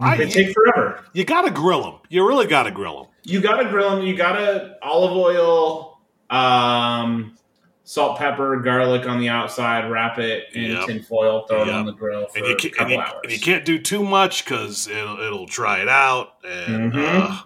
I, 0.00 0.16
They 0.16 0.28
take 0.28 0.52
forever. 0.54 1.04
you 1.12 1.24
gotta 1.24 1.50
grill 1.50 1.82
them. 1.82 1.94
You 2.08 2.26
really 2.26 2.46
gotta 2.46 2.70
grill 2.70 3.02
them. 3.02 3.12
You 3.22 3.40
gotta 3.40 3.68
grill 3.68 3.90
them. 3.96 4.04
You 4.06 4.16
gotta 4.16 4.76
olive 4.82 5.12
oil, 5.16 6.00
um, 6.30 7.36
salt, 7.84 8.18
pepper, 8.18 8.56
garlic 8.60 9.06
on 9.06 9.20
the 9.20 9.28
outside. 9.28 9.88
Wrap 9.90 10.18
it 10.18 10.46
in 10.54 10.72
Yep. 10.72 10.86
tin 10.86 11.02
foil. 11.02 11.46
Throw 11.46 11.62
it 11.62 11.68
on 11.68 11.86
the 11.86 11.92
grill 11.92 12.26
for 12.28 12.38
and 12.38 12.46
you 12.48 12.54
a 12.54 12.56
can't, 12.56 12.74
and 12.80 12.90
you, 12.90 12.98
hours. 12.98 13.12
and 13.24 13.32
you 13.32 13.38
can't 13.40 13.64
do 13.64 13.78
too 13.78 14.02
much 14.02 14.44
because 14.44 14.88
it'll, 14.88 15.20
it'll 15.20 15.46
dry 15.46 15.80
it 15.80 15.88
out. 15.88 16.38
And 16.48 16.92
Mhm. 16.92 17.30
uh, 17.30 17.42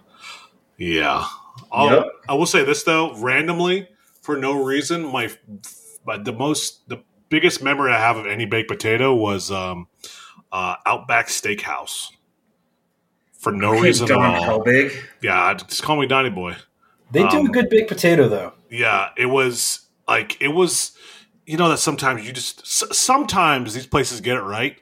yeah, 0.77 1.25
Yep. 1.73 2.07
I 2.27 2.33
will 2.33 2.45
say 2.45 2.63
this 2.63 2.83
though, 2.83 3.15
randomly 3.17 3.87
for 4.21 4.37
no 4.37 4.63
reason, 4.63 5.05
my 5.11 5.29
but 6.05 6.25
the 6.25 6.33
most 6.33 6.87
the 6.89 7.01
biggest 7.29 7.61
memory 7.61 7.91
I 7.91 7.99
have 7.99 8.17
of 8.17 8.25
any 8.25 8.45
baked 8.45 8.69
potato 8.69 9.13
was 9.13 9.51
um, 9.51 9.87
uh, 10.51 10.75
Outback 10.85 11.27
Steakhouse. 11.27 12.07
For 13.37 13.51
no 13.53 13.71
Okay, 13.73 13.81
reason 13.83 14.07
Don 14.07 14.35
at 14.35 14.49
all. 14.49 14.59
Helbig. 14.63 14.93
Yeah, 15.21 15.53
just 15.53 15.81
call 15.83 15.95
me 15.97 16.07
Donny 16.07 16.29
Boy. 16.29 16.55
They 17.11 17.21
do 17.27 17.37
Um, 17.39 17.45
a 17.45 17.49
good 17.49 17.69
baked 17.69 17.87
potato 17.87 18.27
though. 18.27 18.51
Yeah, 18.69 19.09
it 19.17 19.27
was 19.27 19.87
like 20.07 20.41
it 20.41 20.49
was. 20.49 20.91
You 21.45 21.57
know 21.57 21.69
that 21.69 21.77
sometimes 21.79 22.27
you 22.27 22.33
just 22.33 22.59
s- 22.61 22.97
sometimes 22.97 23.73
these 23.73 23.87
places 23.87 24.21
get 24.21 24.35
it 24.37 24.41
right. 24.41 24.77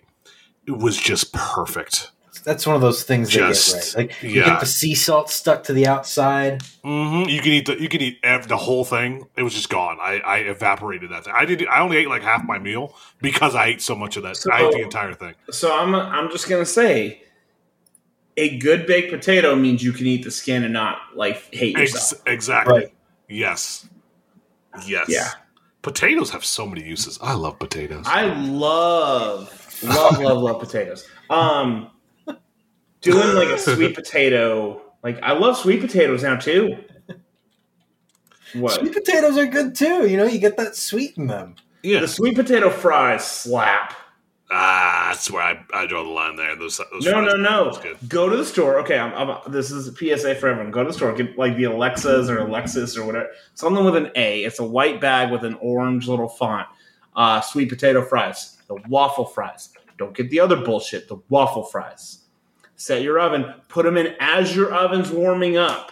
It 0.67 0.77
was 0.77 0.97
just 0.97 1.31
perfect. 1.33 2.11
That's 2.47 2.65
one 2.65 2.77
of 2.77 2.81
those 2.81 3.03
things 3.03 3.27
they 3.27 3.39
Just- 3.39 3.93
get 3.93 3.99
right. 3.99 4.09
Like 4.09 4.23
you 4.23 4.29
yeah. 4.39 4.45
get 4.45 4.61
the 4.61 4.65
sea 4.65 4.95
salt 4.95 5.29
stuck 5.29 5.65
to 5.65 5.73
the 5.73 5.85
outside. 5.85 6.61
hmm 6.81 7.23
You 7.27 7.41
can 7.41 7.51
eat 7.51 7.65
the 7.65 7.75
you 7.81 7.89
can 7.89 7.99
eat 7.99 8.19
ev- 8.23 8.47
the 8.47 8.55
whole 8.55 8.85
thing. 8.85 9.27
It 9.35 9.43
was 9.43 9.53
just 9.53 9.69
gone. 9.69 9.97
I, 10.01 10.19
I 10.19 10.37
evaporated 10.37 11.09
that 11.11 11.25
thing. 11.25 11.33
I 11.35 11.43
did. 11.43 11.67
I 11.67 11.81
only 11.81 11.97
ate 11.97 12.07
like 12.07 12.21
half 12.21 12.45
my 12.45 12.57
meal 12.57 12.95
because 13.21 13.53
I 13.53 13.65
ate 13.65 13.81
so 13.81 13.95
much 13.95 14.15
of 14.15 14.23
that. 14.23 14.37
I 14.49 14.65
ate 14.65 14.71
the 14.71 14.79
entire 14.81 15.13
thing. 15.13 15.35
So 15.51 15.77
I'm 15.77 15.93
I'm 15.93 16.31
just 16.31 16.47
gonna 16.47 16.65
say, 16.65 17.21
a 18.37 18.57
good 18.59 18.87
baked 18.87 19.11
potato 19.11 19.53
means 19.53 19.83
you 19.83 19.91
can 19.91 20.05
eat 20.07 20.23
the 20.23 20.31
skin 20.31 20.63
and 20.63 20.71
not 20.71 20.99
like 21.15 21.53
hate 21.53 21.77
yourself. 21.77 22.21
Ex- 22.25 22.33
exactly. 22.33 22.73
Right. 22.79 22.93
Yes. 23.27 23.89
Yes. 24.85 25.07
Yeah. 25.09 25.31
Potatoes 25.81 26.29
have 26.29 26.45
so 26.45 26.65
many 26.65 26.83
uses. 26.87 27.19
I 27.21 27.33
love 27.33 27.59
potatoes. 27.59 28.05
I 28.07 28.23
love 28.25 29.83
love 29.83 30.19
love 30.21 30.37
love 30.41 30.59
potatoes. 30.61 31.05
Um, 31.29 31.91
doing 33.11 33.35
like 33.35 33.49
a 33.49 33.57
sweet 33.75 33.95
potato, 33.95 34.81
like 35.03 35.21
I 35.21 35.33
love 35.33 35.57
sweet 35.57 35.81
potatoes 35.81 36.23
now 36.23 36.35
too. 36.37 36.77
What 38.53 38.79
Sweet 38.79 38.93
potatoes 38.93 39.37
are 39.37 39.45
good 39.45 39.75
too. 39.75 40.07
You 40.07 40.17
know, 40.17 40.23
you 40.25 40.39
get 40.39 40.57
that 40.57 40.75
sweet 40.75 41.17
in 41.17 41.27
them. 41.27 41.55
yeah. 41.83 41.99
the 41.99 42.07
sweet 42.07 42.35
potato 42.35 42.69
fries 42.69 43.25
slap. 43.25 43.93
Ah, 44.49 45.07
that's 45.09 45.29
where 45.29 45.41
I, 45.41 45.59
I 45.73 45.85
draw 45.87 46.03
the 46.03 46.09
line 46.09 46.37
there. 46.37 46.55
Those, 46.55 46.77
those 46.77 47.03
No, 47.03 47.11
fries- 47.11 47.25
no, 47.25 47.35
no. 47.35 47.65
that's 47.65 47.79
good. 47.79 47.97
Go 48.07 48.29
to 48.29 48.37
the 48.37 48.45
store. 48.45 48.79
Okay, 48.79 48.97
I'm, 48.97 49.13
I'm, 49.13 49.51
this 49.51 49.71
is 49.71 49.89
a 49.89 49.91
PSA 49.91 50.35
for 50.35 50.47
everyone. 50.47 50.71
Go 50.71 50.83
to 50.83 50.87
the 50.89 50.93
store. 50.93 51.13
Get 51.13 51.37
like 51.37 51.57
the 51.57 51.65
Alexas 51.65 52.29
or 52.29 52.37
Alexis 52.39 52.95
or 52.95 53.05
whatever. 53.05 53.27
Something 53.55 53.83
with 53.83 53.97
an 53.97 54.09
A. 54.15 54.45
It's 54.45 54.59
a 54.59 54.63
white 54.65 55.01
bag 55.01 55.29
with 55.31 55.43
an 55.43 55.55
orange 55.59 56.07
little 56.07 56.29
font. 56.29 56.67
Uh, 57.17 57.41
sweet 57.41 57.67
potato 57.67 58.01
fries. 58.01 58.57
The 58.69 58.75
waffle 58.87 59.25
fries. 59.25 59.69
Don't 59.97 60.15
get 60.15 60.29
the 60.29 60.39
other 60.39 60.55
bullshit. 60.55 61.09
The 61.09 61.17
waffle 61.27 61.63
fries. 61.63 62.19
Set 62.77 63.01
your 63.01 63.19
oven. 63.19 63.53
Put 63.67 63.85
them 63.85 63.97
in 63.97 64.15
as 64.19 64.55
your 64.55 64.73
oven's 64.73 65.11
warming 65.11 65.57
up. 65.57 65.91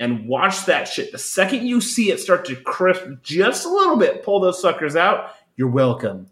And 0.00 0.26
watch 0.26 0.66
that 0.66 0.88
shit. 0.88 1.12
The 1.12 1.18
second 1.18 1.66
you 1.66 1.80
see 1.80 2.10
it 2.10 2.18
start 2.20 2.44
to 2.46 2.56
crisp 2.56 3.04
just 3.22 3.64
a 3.64 3.68
little 3.68 3.96
bit, 3.96 4.24
pull 4.24 4.40
those 4.40 4.60
suckers 4.60 4.96
out. 4.96 5.30
You're 5.56 5.70
welcome. 5.70 6.26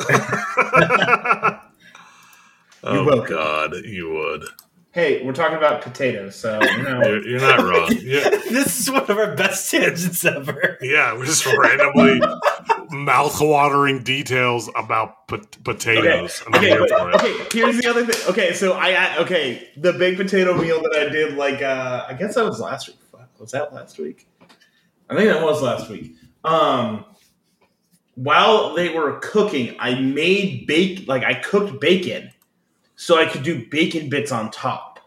oh 0.10 1.60
welcome. 2.82 3.36
God, 3.36 3.74
you 3.84 4.10
would. 4.10 4.44
Hey, 4.90 5.24
we're 5.24 5.32
talking 5.32 5.56
about 5.56 5.82
potatoes, 5.82 6.36
so 6.36 6.60
you 6.62 6.82
know. 6.82 7.02
You're, 7.02 7.28
you're 7.28 7.40
not 7.40 7.60
wrong. 7.60 7.92
Yeah, 8.00 8.28
this 8.30 8.80
is 8.80 8.90
one 8.90 9.02
of 9.02 9.10
our 9.18 9.34
best 9.34 9.70
tangents 9.70 10.24
ever. 10.24 10.78
yeah. 10.80 11.14
We're 11.16 11.26
just 11.26 11.46
randomly 11.46 12.20
mouth-watering 12.90 14.02
details 14.02 14.68
about 14.76 15.28
pot- 15.28 15.56
potatoes. 15.64 16.42
and 16.46 16.54
I'm 16.54 16.60
Okay, 16.60 16.70
here 16.70 16.86
but- 16.88 16.98
for 16.98 17.10
it. 17.10 17.14
okay. 17.16 17.58
Here's 17.58 17.76
the 17.78 17.88
other 17.88 18.04
thing. 18.06 18.30
Okay, 18.30 18.52
so 18.54 18.72
I, 18.74 18.90
I 18.92 19.16
okay 19.18 19.68
the 19.76 19.92
baked 19.92 20.18
potato 20.18 20.56
meal 20.56 20.82
that 20.82 20.94
I 20.94 21.08
did 21.08 21.36
like 21.36 21.62
uh 21.62 22.04
I 22.08 22.14
guess 22.14 22.34
that 22.34 22.44
was 22.44 22.60
last 22.60 22.88
week. 22.88 22.98
Fuck, 23.12 23.28
Was 23.40 23.50
that 23.52 23.72
last 23.74 23.98
week? 23.98 24.28
I 25.10 25.14
think 25.16 25.28
that 25.30 25.42
was 25.42 25.60
last 25.62 25.88
week. 25.90 26.16
Um, 26.44 27.04
while 28.14 28.74
they 28.74 28.90
were 28.90 29.18
cooking, 29.20 29.74
I 29.78 29.94
made 29.94 30.66
bake 30.66 31.06
like 31.08 31.24
I 31.24 31.34
cooked 31.34 31.80
bacon, 31.80 32.30
so 32.96 33.18
I 33.18 33.26
could 33.26 33.42
do 33.42 33.66
bacon 33.70 34.08
bits 34.08 34.30
on 34.32 34.50
top. 34.50 35.00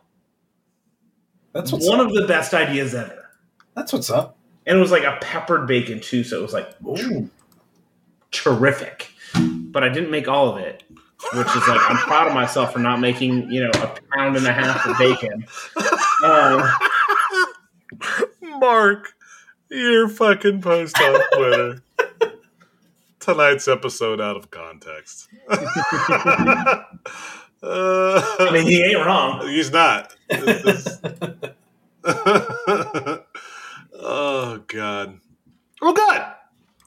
That's 1.54 1.72
what's 1.72 1.88
One 1.88 2.00
up. 2.00 2.08
of 2.08 2.14
the 2.14 2.28
best 2.28 2.54
ideas 2.54 2.94
ever, 2.94 3.30
That's 3.76 3.92
what's 3.94 4.10
up. 4.10 4.38
and 4.66 4.78
it 4.78 4.82
was 4.82 4.92
like 4.92 5.04
a 5.04 5.18
peppered 5.22 5.68
bacon 5.68 6.00
too. 6.00 6.24
So 6.24 6.38
it 6.38 6.42
was 6.42 6.54
like 6.54 6.70
Ooh. 6.86 7.30
Terrific. 8.32 9.12
But 9.36 9.84
I 9.84 9.90
didn't 9.90 10.10
make 10.12 10.28
all 10.28 10.50
of 10.50 10.58
it, 10.58 10.84
which 10.90 11.48
is 11.48 11.68
like 11.68 11.82
I'm 11.90 11.98
proud 11.98 12.28
of 12.28 12.34
myself 12.34 12.74
for 12.74 12.80
not 12.80 13.00
making 13.00 13.52
you 13.52 13.62
know 13.64 13.70
a 13.76 13.98
pound 14.16 14.38
and 14.38 14.48
a 14.48 14.54
half 14.54 14.86
of 14.88 14.98
bacon. 14.98 15.46
Um, 16.24 16.64
Mark, 18.60 19.14
Your 19.70 20.08
fucking 20.10 20.62
post 20.62 21.00
on 21.00 21.22
Twitter. 21.36 21.84
Tonight's 23.20 23.68
episode 23.68 24.22
out 24.22 24.38
of 24.38 24.50
context. 24.50 25.28
uh, 25.50 26.84
I 27.64 28.50
mean, 28.54 28.66
he 28.66 28.82
ain't 28.84 29.06
wrong. 29.06 29.46
he's 29.48 29.72
not. 29.72 30.16
Oh 34.00 34.64
god. 34.68 35.20
Well, 35.82 35.94
good. 35.94 36.22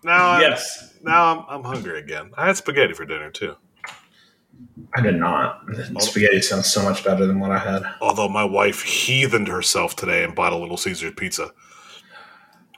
Now, 0.04 0.38
Yes, 0.38 0.89
now 1.02 1.36
I'm, 1.36 1.44
I'm 1.48 1.64
hungry 1.64 1.98
again. 1.98 2.30
I 2.36 2.46
had 2.46 2.56
spaghetti 2.56 2.94
for 2.94 3.04
dinner 3.04 3.30
too. 3.30 3.56
I 4.94 5.00
did 5.00 5.16
not. 5.16 5.62
Spaghetti 5.98 6.42
sounds 6.42 6.72
so 6.72 6.82
much 6.82 7.04
better 7.04 7.26
than 7.26 7.40
what 7.40 7.50
I 7.50 7.58
had. 7.58 7.82
Although 8.00 8.28
my 8.28 8.44
wife 8.44 8.82
heathened 8.82 9.48
herself 9.48 9.96
today 9.96 10.24
and 10.24 10.34
bought 10.34 10.52
a 10.52 10.56
Little 10.56 10.76
Caesars 10.76 11.12
pizza. 11.16 11.52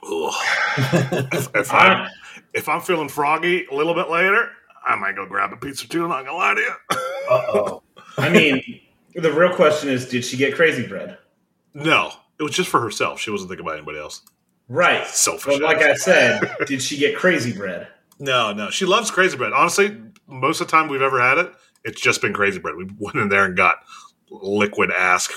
If, 0.75 1.55
if 1.55 1.71
I'm 1.71 2.09
if 2.53 2.67
I'm 2.67 2.81
feeling 2.81 3.07
froggy 3.07 3.65
a 3.67 3.75
little 3.75 3.93
bit 3.93 4.09
later, 4.09 4.49
I 4.83 4.95
might 4.95 5.15
go 5.15 5.25
grab 5.25 5.53
a 5.53 5.57
pizza 5.57 5.87
too. 5.87 6.03
I'm 6.03 6.09
not 6.09 6.25
gonna 6.25 6.37
lie 6.37 6.53
to 6.55 6.61
you. 6.61 6.73
Uh 7.29 7.45
oh. 7.53 7.83
I 8.17 8.29
mean, 8.29 8.81
the 9.15 9.31
real 9.31 9.55
question 9.55 9.89
is, 9.89 10.09
did 10.09 10.25
she 10.25 10.35
get 10.35 10.55
crazy 10.55 10.85
bread? 10.85 11.19
No, 11.73 12.11
it 12.39 12.43
was 12.43 12.53
just 12.53 12.69
for 12.69 12.81
herself. 12.81 13.19
She 13.19 13.31
wasn't 13.31 13.49
thinking 13.49 13.65
about 13.65 13.77
anybody 13.77 13.99
else. 13.99 14.23
Right. 14.67 15.05
Selfish. 15.07 15.59
But 15.59 15.61
like 15.61 15.77
I 15.77 15.93
said, 15.95 16.41
did 16.67 16.81
she 16.81 16.97
get 16.97 17.15
crazy 17.15 17.53
bread? 17.53 17.87
No, 18.19 18.53
no, 18.53 18.69
she 18.69 18.85
loves 18.85 19.11
crazy 19.11 19.37
bread. 19.37 19.53
Honestly, 19.53 19.97
most 20.27 20.61
of 20.61 20.67
the 20.67 20.71
time 20.71 20.87
we've 20.87 21.01
ever 21.01 21.19
had 21.21 21.37
it, 21.37 21.51
it's 21.83 22.01
just 22.01 22.21
been 22.21 22.33
crazy 22.33 22.59
bread. 22.59 22.75
We 22.75 22.87
went 22.97 23.17
in 23.17 23.29
there 23.29 23.45
and 23.45 23.57
got 23.57 23.77
liquid 24.29 24.91
ass 24.91 25.29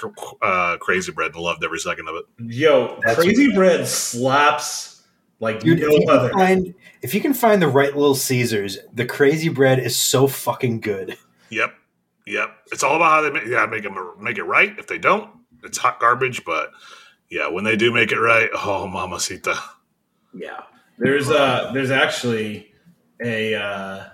uh, 0.43 0.77
crazy 0.79 1.13
bread 1.13 1.33
and 1.35 1.43
loved 1.43 1.63
every 1.65 1.79
second 1.79 2.09
of 2.09 2.17
it. 2.17 2.25
Yo, 2.39 3.01
That's 3.05 3.19
crazy 3.19 3.53
bread 3.53 3.87
slaps 3.87 5.03
like 5.41 5.61
Dude, 5.61 5.81
if, 5.81 5.89
no 5.89 5.97
you 5.97 6.09
other. 6.09 6.31
can 6.31 6.39
find, 6.39 6.75
if 7.03 7.15
you 7.15 7.21
can 7.21 7.35
find 7.35 7.61
the 7.61 7.69
right 7.69 7.95
little 7.95 8.15
Caesars, 8.15 8.79
the 8.93 9.05
crazy 9.05 9.49
bread 9.49 9.79
is 9.79 9.97
so 9.97 10.27
fucking 10.27 10.81
good. 10.81 11.19
Yep, 11.51 11.75
yep. 12.27 12.57
It's 12.73 12.83
all 12.83 12.97
about 12.97 13.11
how 13.11 13.21
they 13.23 13.31
make. 13.31 13.47
Yeah, 13.47 13.67
make 13.67 13.83
them 13.83 13.97
make 14.21 14.39
it 14.39 14.45
right. 14.45 14.77
If 14.79 14.87
they 14.87 14.99
don't, 14.99 15.31
it's 15.63 15.79
hot 15.79 16.01
garbage. 16.01 16.45
But 16.45 16.71
yeah, 17.31 17.49
when 17.49 17.65
they 17.65 17.77
do 17.77 17.93
make 17.93 18.13
it 18.13 18.19
right, 18.19 18.49
oh, 18.55 18.87
mamacita. 18.87 19.57
Yeah. 20.35 20.63
There's 20.99 21.31
uh 21.31 21.71
there's 21.75 21.91
actually 21.91 22.66
a 23.21 23.55
uh 23.55 24.05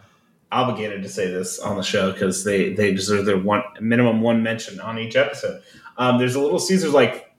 obligated 0.52 1.02
to 1.02 1.08
say 1.08 1.28
this 1.28 1.58
on 1.58 1.76
the 1.76 1.82
show 1.82 2.12
because 2.12 2.44
they 2.44 2.74
they 2.74 2.92
deserve 2.94 3.24
their 3.24 3.38
one 3.38 3.62
minimum 3.80 4.20
one 4.20 4.42
mention 4.42 4.78
on 4.80 4.98
each 4.98 5.16
episode. 5.16 5.62
Um, 5.96 6.18
there's 6.18 6.34
a 6.34 6.40
little 6.40 6.58
Caesars 6.58 6.92
like 6.92 7.34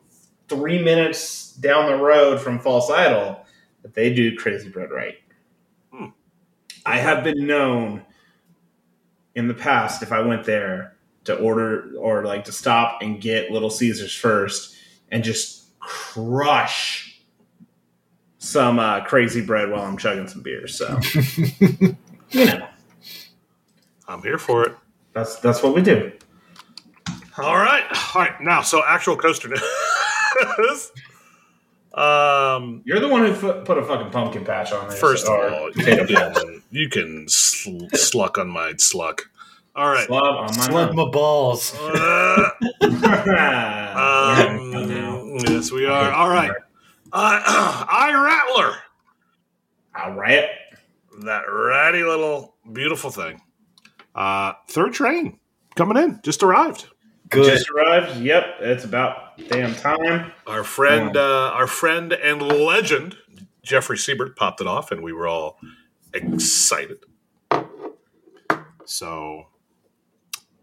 three 0.50 0.82
minutes 0.82 1.54
down 1.54 1.88
the 1.88 2.04
road 2.04 2.42
from 2.42 2.60
False 2.60 2.90
Idol 2.90 3.46
that 3.84 3.94
they 3.94 4.14
do 4.14 4.36
crazy 4.36 4.70
bread 4.70 4.92
right. 4.92 5.16
Hmm. 5.92 6.08
I 6.86 6.98
have 6.98 7.24
been 7.24 7.46
known 7.46 8.04
in 9.36 9.48
the 9.48 9.54
past 9.54 10.04
if 10.04 10.12
I 10.12 10.22
went 10.22 10.44
there 10.44 10.96
to 11.26 11.38
order 11.38 11.94
or 11.98 12.26
like 12.26 12.46
to 12.46 12.52
stop 12.52 13.02
and 13.02 13.22
get 13.22 13.52
Little 13.52 13.70
Caesars 13.70 14.14
first 14.14 14.76
and 15.10 15.24
just 15.24 15.78
crush 15.80 17.03
some 18.44 18.78
uh, 18.78 19.02
crazy 19.06 19.42
bread 19.42 19.72
while 19.72 19.84
I'm 19.84 19.98
chugging 19.98 20.28
some 20.28 20.42
beer. 20.42 20.68
So 20.68 21.00
you 21.60 21.96
know 22.46 22.68
I'm 24.08 24.22
here 24.22 24.38
for 24.38 24.64
it. 24.66 24.76
that's 25.14 25.38
that's 25.38 25.64
what 25.64 25.74
we 25.74 25.82
do. 25.82 26.12
All 27.38 27.56
right, 27.56 27.84
all 28.16 28.22
right. 28.22 28.40
Now, 28.42 28.62
so 28.62 28.84
actual 28.86 29.16
coaster 29.16 29.48
news. 29.48 29.60
um, 31.96 32.82
You're 32.86 33.00
the 33.00 33.08
one 33.08 33.26
who 33.26 33.34
fu- 33.34 33.62
put 33.62 33.78
a 33.80 33.84
fucking 33.84 34.12
pumpkin 34.12 34.46
patch 34.46 34.72
on 34.72 34.88
there. 34.90 34.98
first 34.98 35.26
of 35.28 35.32
all, 35.32 35.72
you 35.72 35.84
can, 36.06 36.62
you 36.72 36.90
can 36.90 37.28
sl- 37.28 37.88
sluck 37.94 38.38
on 38.38 38.50
my 38.50 38.74
sluck. 38.78 39.30
All 39.76 39.90
right. 39.90 40.06
Slob 40.06 40.24
on 40.24 40.46
my 40.46 40.52
Slug 40.52 40.94
my 40.94 41.10
balls. 41.10 41.74
Uh, 41.80 42.50
um, 42.84 42.92
yes, 45.48 45.72
we 45.72 45.88
are. 45.88 46.12
All 46.12 46.30
right. 46.30 46.52
Uh, 47.14 47.86
Iron 47.92 48.24
Rattler, 48.24 48.76
All 49.96 50.14
right. 50.14 50.50
that 51.22 51.44
ratty 51.48 52.04
little 52.04 52.56
beautiful 52.72 53.12
thing. 53.12 53.40
Uh, 54.16 54.54
third 54.68 54.94
train 54.94 55.40
coming 55.76 55.98
in, 56.04 56.20
just 56.24 56.42
arrived. 56.42 56.88
Good. 57.30 57.46
Just 57.46 57.70
arrived. 57.70 58.20
Yep, 58.20 58.46
it's 58.62 58.84
about 58.84 59.38
damn 59.48 59.74
time. 59.76 60.32
Our 60.48 60.64
friend, 60.64 61.16
uh, 61.16 61.52
our 61.54 61.68
friend 61.68 62.14
and 62.14 62.42
legend 62.42 63.16
Jeffrey 63.64 63.98
Siebert 63.98 64.36
popped 64.36 64.60
it 64.62 64.68
off, 64.68 64.92
and 64.92 65.02
we 65.04 65.14
were 65.14 65.28
all 65.28 65.58
excited. 66.14 66.98
So, 68.86 69.46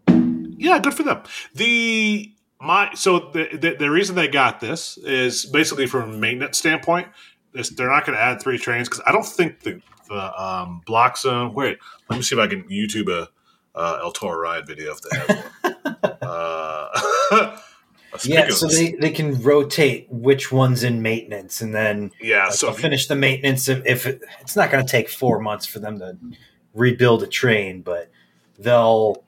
yeah, 0.07 0.79
good 0.79 0.93
for 0.93 1.03
them. 1.03 1.23
The 1.55 2.33
my 2.61 2.93
so 2.93 3.31
the 3.31 3.49
the, 3.57 3.75
the 3.77 3.89
reason 3.89 4.15
they 4.15 4.27
got 4.27 4.59
this 4.59 4.97
is 4.97 5.45
basically 5.45 5.87
from 5.87 6.11
a 6.11 6.17
maintenance 6.17 6.57
standpoint. 6.57 7.07
This, 7.53 7.69
they're 7.69 7.89
not 7.89 8.05
going 8.05 8.17
to 8.17 8.23
add 8.23 8.41
three 8.41 8.57
trains 8.57 8.87
because 8.87 9.03
I 9.05 9.11
don't 9.11 9.25
think 9.25 9.61
the 9.61 9.81
the 10.07 10.41
um, 10.41 10.81
block 10.85 11.17
zone. 11.17 11.53
Wait, 11.53 11.79
let 12.09 12.17
me 12.17 12.23
see 12.23 12.35
if 12.35 12.39
I 12.39 12.47
can 12.47 12.63
YouTube 12.63 13.09
a 13.09 13.29
uh, 13.73 13.99
El 14.01 14.11
Toro 14.11 14.39
ride 14.39 14.67
video 14.67 14.93
if 14.93 15.01
they 15.01 15.17
have 15.17 15.53
one. 15.61 16.17
uh, 16.21 17.57
yeah, 18.23 18.49
so 18.49 18.67
they, 18.67 18.91
they 18.91 19.11
can 19.11 19.41
rotate 19.41 20.07
which 20.09 20.51
one's 20.51 20.83
in 20.83 21.01
maintenance, 21.01 21.61
and 21.61 21.73
then 21.73 22.11
yeah. 22.21 22.45
like, 22.45 22.53
So 22.53 22.69
you- 22.69 22.75
finish 22.75 23.07
the 23.07 23.15
maintenance. 23.15 23.67
If, 23.67 23.85
if 23.85 24.05
it, 24.05 24.21
it's 24.41 24.55
not 24.55 24.69
going 24.71 24.85
to 24.85 24.91
take 24.91 25.09
four 25.09 25.39
months 25.39 25.65
for 25.65 25.79
them 25.79 25.99
to 25.99 26.17
rebuild 26.73 27.23
a 27.23 27.27
train, 27.27 27.81
but 27.81 28.09
they'll 28.59 29.23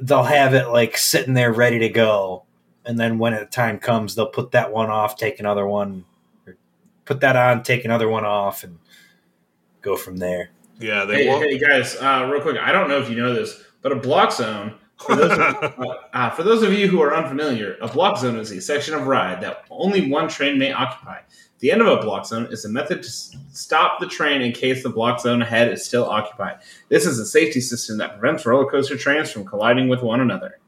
they'll 0.00 0.22
have 0.22 0.54
it 0.54 0.68
like 0.68 0.96
sitting 0.98 1.34
there 1.34 1.52
ready 1.52 1.78
to 1.80 1.88
go, 1.88 2.44
and 2.84 2.98
then 2.98 3.18
when 3.18 3.34
the 3.34 3.46
time 3.46 3.78
comes, 3.78 4.14
they'll 4.14 4.26
put 4.28 4.50
that 4.52 4.72
one 4.72 4.90
off, 4.90 5.16
take 5.16 5.40
another 5.40 5.66
one, 5.66 6.04
or 6.46 6.56
put 7.04 7.20
that 7.20 7.36
on, 7.36 7.62
take 7.62 7.84
another 7.84 8.08
one 8.08 8.24
off, 8.24 8.62
and 8.64 8.78
go 9.82 9.96
from 9.96 10.16
there. 10.18 10.50
yeah, 10.78 11.04
they 11.04 11.24
Hey, 11.24 11.28
won't. 11.28 11.44
hey 11.44 11.58
guys, 11.58 11.96
uh, 11.96 12.28
real 12.32 12.42
quick. 12.42 12.56
I 12.58 12.72
don't 12.72 12.88
know 12.88 12.98
if 13.00 13.08
you 13.08 13.16
know 13.16 13.32
this, 13.34 13.62
but 13.82 13.92
a 13.92 13.96
block 13.96 14.32
zone. 14.32 14.74
For 14.98 15.14
those, 15.14 15.32
of, 15.32 15.38
uh, 15.78 15.94
uh, 16.14 16.30
for 16.30 16.42
those 16.42 16.62
of 16.62 16.72
you 16.72 16.88
who 16.88 17.02
are 17.02 17.14
unfamiliar, 17.14 17.76
a 17.82 17.88
block 17.88 18.18
zone 18.18 18.36
is 18.36 18.50
a 18.50 18.60
section 18.60 18.94
of 18.94 19.06
ride 19.06 19.42
that 19.42 19.64
only 19.70 20.10
one 20.10 20.26
train 20.26 20.58
may 20.58 20.72
occupy. 20.72 21.20
The 21.58 21.70
end 21.70 21.82
of 21.82 21.86
a 21.86 22.00
block 22.02 22.26
zone 22.26 22.48
is 22.50 22.64
a 22.64 22.68
method 22.68 23.02
to 23.02 23.10
stop 23.10 24.00
the 24.00 24.06
train 24.06 24.40
in 24.40 24.52
case 24.52 24.82
the 24.82 24.88
block 24.88 25.20
zone 25.20 25.42
ahead 25.42 25.70
is 25.70 25.84
still 25.84 26.04
occupied. 26.04 26.58
This 26.88 27.06
is 27.06 27.18
a 27.18 27.26
safety 27.26 27.60
system 27.60 27.98
that 27.98 28.18
prevents 28.18 28.46
roller 28.46 28.70
coaster 28.70 28.96
trains 28.96 29.30
from 29.30 29.44
colliding 29.44 29.88
with 29.88 30.02
one 30.02 30.20
another. 30.20 30.58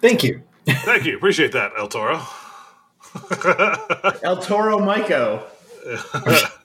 Thank 0.00 0.22
you. 0.22 0.42
Thank 0.66 1.04
you. 1.04 1.16
Appreciate 1.16 1.52
that, 1.52 1.72
El 1.76 1.88
Toro. 1.88 2.20
El 4.22 4.36
Toro 4.36 4.78
Maiko. 4.78 5.42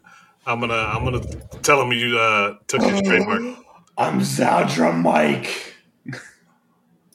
I'm 0.48 0.60
gonna 0.60 0.74
I'm 0.74 1.04
gonna 1.04 1.26
tell 1.64 1.82
him 1.82 1.92
you 1.92 2.18
uh, 2.18 2.58
took 2.68 2.84
his 2.84 3.02
trademark. 3.02 3.58
I'm 3.98 4.20
Zadra 4.20 4.96
Mike. 5.00 5.74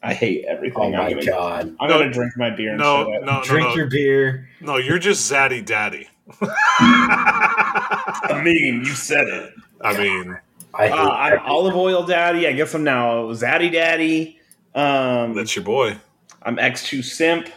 I 0.03 0.15
hate 0.15 0.45
everything. 0.47 0.79
Oh 0.79 0.85
I'm 0.87 0.93
my 0.93 1.11
gonna, 1.11 1.27
god! 1.27 1.77
I'm 1.79 1.89
gonna 1.91 2.11
drink 2.11 2.33
my 2.37 2.49
beer 2.51 2.71
and 2.71 2.79
No, 2.79 3.13
shut 3.13 3.23
no, 3.25 3.37
no, 3.39 3.43
Drink 3.45 3.69
no, 3.69 3.75
your 3.75 3.87
beer. 3.87 4.49
no. 4.63 4.77
You're 4.79 4.99
just 4.99 5.31
Zaddy 5.31 5.63
Daddy. 5.65 6.09
I 6.41 8.41
mean, 8.43 8.77
you 8.85 8.95
said 8.95 9.27
it. 9.29 9.53
I 9.83 9.99
mean, 9.99 10.39
I 10.73 10.89
hate. 10.89 10.93
Uh, 10.99 11.11
I'm 11.11 11.39
olive 11.41 11.77
oil 11.77 12.05
daddy. 12.07 12.47
I 12.47 12.53
guess 12.53 12.75
I'm 12.75 12.85
now 12.85 13.25
Zaddy 13.33 13.71
daddy. 13.71 14.39
Um, 14.75 15.35
that's 15.35 15.55
your 15.55 15.65
boy. 15.67 15.99
I'm 16.43 16.57
X2 16.57 17.05
simp. 17.05 17.49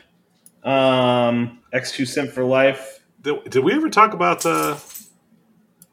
Um, 0.64 1.60
X2 1.74 2.06
simp 2.08 2.32
for 2.32 2.44
life. 2.44 3.00
Did, 3.22 3.42
did 3.46 3.64
we 3.64 3.72
ever 3.74 3.90
talk 3.90 4.14
about 4.14 4.42
the? 4.42 4.82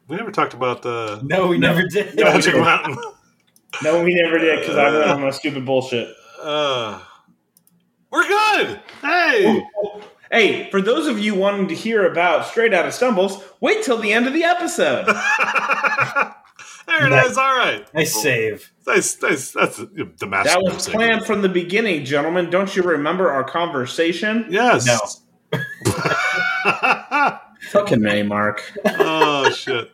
We 0.09 0.17
never 0.17 0.31
talked 0.31 0.53
about 0.53 0.81
the. 0.81 1.21
no, 1.23 1.47
we 1.47 1.57
never 1.57 1.83
did. 1.87 2.15
No, 2.17 2.25
we 2.25 2.31
Magic. 2.33 2.55
Mountain. 2.55 2.97
No, 3.83 4.03
we 4.03 4.13
never 4.13 4.37
did 4.37 4.59
because 4.59 4.77
I 4.77 4.91
went 4.91 5.09
on 5.09 5.21
my 5.21 5.31
stupid 5.31 5.65
bullshit. 5.65 6.13
Uh, 6.41 7.01
we're 8.11 8.27
good. 8.27 8.79
Hey. 9.01 9.63
Hey, 10.31 10.69
for 10.69 10.81
those 10.81 11.07
of 11.07 11.19
you 11.19 11.35
wanting 11.35 11.67
to 11.67 11.75
hear 11.75 12.09
about 12.09 12.45
Straight 12.45 12.73
Out 12.73 12.85
of 12.85 12.93
Stumbles, 12.93 13.43
wait 13.59 13.83
till 13.83 13.97
the 13.97 14.13
end 14.13 14.27
of 14.27 14.33
the 14.33 14.43
episode. 14.45 15.05
there 16.87 17.07
it 17.07 17.25
is. 17.25 17.37
All 17.37 17.57
right. 17.57 17.85
Nice 17.93 18.21
save. 18.21 18.71
Nice, 18.87 19.21
nice. 19.21 19.51
that's 19.51 19.77
the 19.77 20.27
master. 20.27 20.53
That 20.53 20.61
was 20.63 20.87
planned 20.87 21.25
from 21.25 21.41
the 21.41 21.49
beginning, 21.49 22.05
gentlemen. 22.05 22.49
Don't 22.49 22.73
you 22.75 22.83
remember 22.83 23.29
our 23.29 23.43
conversation? 23.43 24.45
Yes. 24.49 24.87
No. 24.87 24.97
Fucking 27.71 28.01
May, 28.01 28.23
Mark. 28.23 28.63
oh 28.85 29.51
shit. 29.51 29.91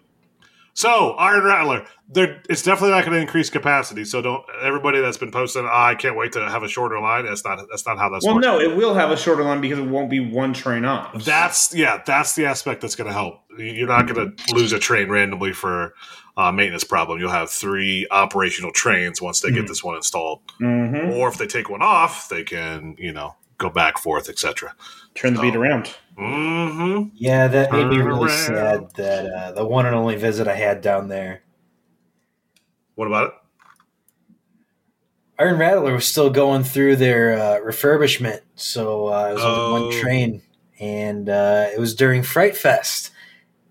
So 0.78 1.14
Iron 1.14 1.44
Rattler, 1.44 1.88
there 2.08 2.40
it's 2.48 2.62
definitely 2.62 2.92
not 2.92 3.04
going 3.04 3.16
to 3.16 3.20
increase 3.20 3.50
capacity. 3.50 4.06
So 4.06 4.22
don't 4.22 4.46
everybody 4.62 5.00
that's 5.00 5.18
been 5.18 5.32
posting. 5.32 5.66
Oh, 5.66 5.70
I 5.72 5.96
can't 5.96 6.16
wait 6.16 6.34
to 6.34 6.48
have 6.48 6.62
a 6.62 6.68
shorter 6.68 7.00
line. 7.00 7.26
That's 7.26 7.44
not 7.44 7.58
that's 7.72 7.88
not 7.88 7.98
how 7.98 8.10
that's. 8.10 8.24
Well, 8.24 8.36
works. 8.36 8.46
no, 8.46 8.60
it 8.60 8.76
will 8.78 8.94
have 8.94 9.10
a 9.10 9.18
shorter 9.18 9.42
line 9.44 9.60
because 9.60 9.80
it 9.80 9.88
won't 9.88 10.12
be 10.12 10.20
one 10.20 10.54
train 10.54 10.86
off. 10.86 11.24
That's 11.26 11.74
yeah, 11.74 12.04
that's 12.06 12.36
the 12.36 12.46
aspect 12.46 12.82
that's 12.82 12.94
going 12.94 13.08
to 13.08 13.14
help. 13.14 13.40
You're 13.58 13.88
not 13.88 14.08
going 14.08 14.36
to 14.38 14.54
lose 14.54 14.72
a 14.72 14.78
train 14.78 15.10
randomly 15.10 15.52
for 15.52 15.96
uh, 16.38 16.52
maintenance 16.52 16.84
problem. 16.84 17.20
You'll 17.20 17.32
have 17.32 17.50
three 17.50 18.06
operational 18.12 18.72
trains 18.72 19.20
once 19.20 19.42
they 19.42 19.50
get 19.50 19.66
Mhm. 19.66 19.70
this 19.70 19.84
one 19.84 19.96
installed, 19.96 20.42
hmm 20.60 21.10
or 21.12 21.28
if 21.28 21.40
they 21.40 21.48
take 21.48 21.72
one 21.72 21.82
off, 21.82 22.30
they 22.30 22.44
can 22.44 22.96
you 23.00 23.12
know 23.14 23.36
go 23.58 23.72
back 23.72 23.98
forth, 23.98 24.30
etc. 24.30 24.76
Turn 25.16 25.34
the 25.34 25.42
beat 25.42 25.56
around. 25.56 25.90
Mm-hmm. 26.18 27.10
Yeah, 27.14 27.48
that 27.48 27.72
made 27.72 27.88
me 27.88 27.98
really 27.98 28.30
sad 28.30 28.90
that 28.96 29.26
uh, 29.28 29.52
the 29.52 29.66
one 29.66 29.86
and 29.86 29.96
only 29.96 30.16
visit 30.16 30.48
I 30.48 30.56
had 30.56 30.82
down 30.82 31.08
there, 31.10 31.44
What 32.96 33.06
about 33.08 33.28
it? 33.28 33.34
Iron 35.40 35.60
Rattler 35.60 35.94
was 35.94 36.08
still 36.08 36.32
going 36.32 36.64
through 36.64 36.96
their 36.96 37.34
uh, 37.38 37.60
refurbishment, 37.60 38.42
so 38.56 39.08
uh, 39.10 39.30
it 39.30 39.34
was 39.36 39.44
only 39.44 39.60
Oh. 39.60 39.90
one 39.90 40.02
train, 40.02 40.42
and 40.80 41.30
uh, 41.30 41.68
it 41.72 41.80
was 41.80 41.94
during 41.94 42.24
Fright 42.24 42.58
Fest, 42.58 43.12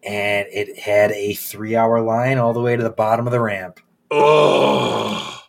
and 0.04 0.46
it 0.52 0.78
had 0.78 1.10
a 1.10 1.34
three-hour 1.34 2.00
line 2.02 2.38
all 2.38 2.52
the 2.52 2.60
way 2.60 2.76
to 2.76 2.82
the 2.84 2.90
bottom 2.90 3.26
of 3.26 3.32
the 3.32 3.40
ramp. 3.40 3.80
Oh, 4.12 5.42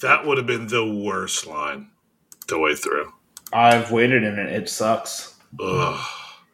that 0.00 0.24
would 0.24 0.38
have 0.38 0.46
been 0.46 0.68
the 0.68 0.86
worst 0.86 1.48
line 1.48 1.88
to 2.46 2.56
way 2.56 2.76
through. 2.76 3.12
I've 3.52 3.90
waited 3.90 4.22
in 4.22 4.38
it. 4.38 4.52
It 4.52 4.68
sucks. 4.68 5.33
Ugh. 5.60 6.00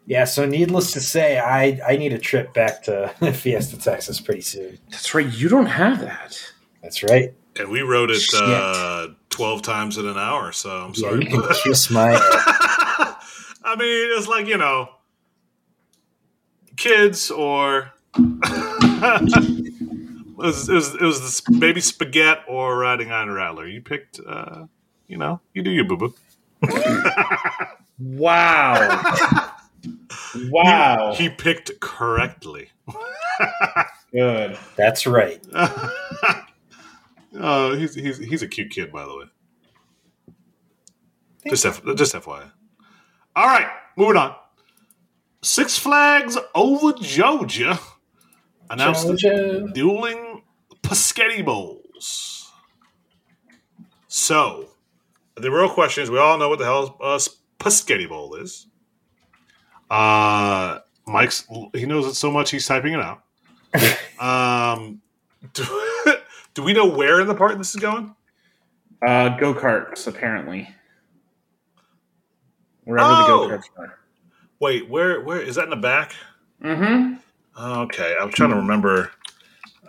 Yeah, 0.06 0.24
so 0.24 0.44
needless 0.46 0.92
to 0.92 1.00
say, 1.00 1.38
I 1.38 1.78
I 1.86 1.96
need 1.96 2.12
a 2.12 2.18
trip 2.18 2.52
back 2.54 2.82
to 2.84 3.08
Fiesta, 3.34 3.78
Texas, 3.78 4.20
pretty 4.20 4.40
soon. 4.40 4.78
That's 4.90 5.14
right. 5.14 5.26
You 5.26 5.48
don't 5.48 5.66
have 5.66 6.00
that. 6.00 6.40
That's 6.82 7.02
right. 7.02 7.32
And 7.56 7.68
we 7.70 7.82
wrote 7.82 8.10
it 8.10 8.22
uh, 8.34 9.08
twelve 9.28 9.62
times 9.62 9.98
in 9.98 10.06
an 10.06 10.16
hour. 10.18 10.52
So 10.52 10.70
I'm 10.70 10.92
Yeah, 10.94 11.00
sorry. 11.10 11.24
you 11.24 11.30
can 11.30 11.42
kiss 11.64 11.90
my. 11.90 12.12
I 13.62 13.76
mean, 13.76 14.18
it's 14.18 14.26
like 14.26 14.46
you 14.46 14.56
know, 14.56 14.88
kids 16.76 17.30
or 17.30 17.92
it, 18.16 19.74
was, 20.36 20.68
it 20.68 20.74
was 20.74 20.94
it 20.94 21.02
was 21.02 21.20
this 21.20 21.40
baby 21.58 21.80
spaghetti 21.80 22.40
or 22.48 22.76
riding 22.78 23.12
on 23.12 23.28
a 23.28 23.32
Rattler. 23.32 23.66
You 23.68 23.80
picked, 23.82 24.18
uh, 24.26 24.64
you 25.06 25.18
know, 25.18 25.40
you 25.54 25.62
do 25.62 25.70
you, 25.70 25.84
boo 25.84 25.96
boo. 25.96 26.14
Wow. 28.00 29.14
wow. 30.50 31.14
He 31.14 31.28
picked 31.28 31.80
correctly. 31.80 32.70
Good. 34.12 34.58
That's 34.76 35.06
right. 35.06 35.40
oh, 37.38 37.74
he's 37.76 37.94
he's 37.94 38.18
he's 38.18 38.42
a 38.42 38.48
cute 38.48 38.70
kid, 38.70 38.90
by 38.92 39.04
the 39.04 39.16
way. 39.16 39.24
Just 41.48 41.64
F, 41.64 41.82
just 41.96 42.14
FYI. 42.14 42.50
All 43.36 43.46
right, 43.46 43.68
moving 43.96 44.16
on. 44.16 44.34
Six 45.42 45.78
Flags 45.78 46.36
over 46.54 46.92
Georgia 47.00 47.78
announced 48.68 49.06
the 49.06 49.70
dueling 49.72 50.42
P'Sghetti 50.82 51.44
Bowls. 51.44 52.50
So, 54.08 54.70
the 55.36 55.50
real 55.50 55.70
question 55.70 56.02
is: 56.02 56.10
We 56.10 56.18
all 56.18 56.36
know 56.36 56.48
what 56.48 56.58
the 56.58 56.64
hell 56.64 56.96
a 57.00 57.20
P'Sghetti 57.60 58.08
Bowl 58.08 58.34
is. 58.34 58.66
Uh, 59.90 60.78
Mike's 61.06 61.46
he 61.74 61.86
knows 61.86 62.06
it 62.06 62.14
so 62.14 62.30
much 62.30 62.50
he's 62.50 62.66
typing 62.66 62.94
it 62.94 63.00
out. 63.00 63.22
um, 64.20 65.00
do, 65.52 65.64
do 66.54 66.62
we 66.62 66.72
know 66.72 66.86
where 66.86 67.20
in 67.20 67.26
the 67.28 67.34
park 67.34 67.56
this 67.58 67.74
is 67.74 67.80
going? 67.80 68.14
Uh, 69.06 69.36
go 69.38 69.54
karts, 69.54 70.06
apparently. 70.06 70.68
Wherever 72.84 73.08
Oh. 73.08 73.48
the 73.48 73.48
go 73.48 73.56
karts 73.56 73.64
are. 73.78 73.98
Wait, 74.60 74.88
where 74.88 75.20
where 75.22 75.40
is 75.40 75.54
that 75.56 75.64
in 75.64 75.70
the 75.70 75.76
back? 75.76 76.14
Mm-hmm. 76.62 77.14
Okay, 77.58 78.14
I'm 78.20 78.30
trying 78.30 78.50
to 78.50 78.56
remember. 78.56 79.10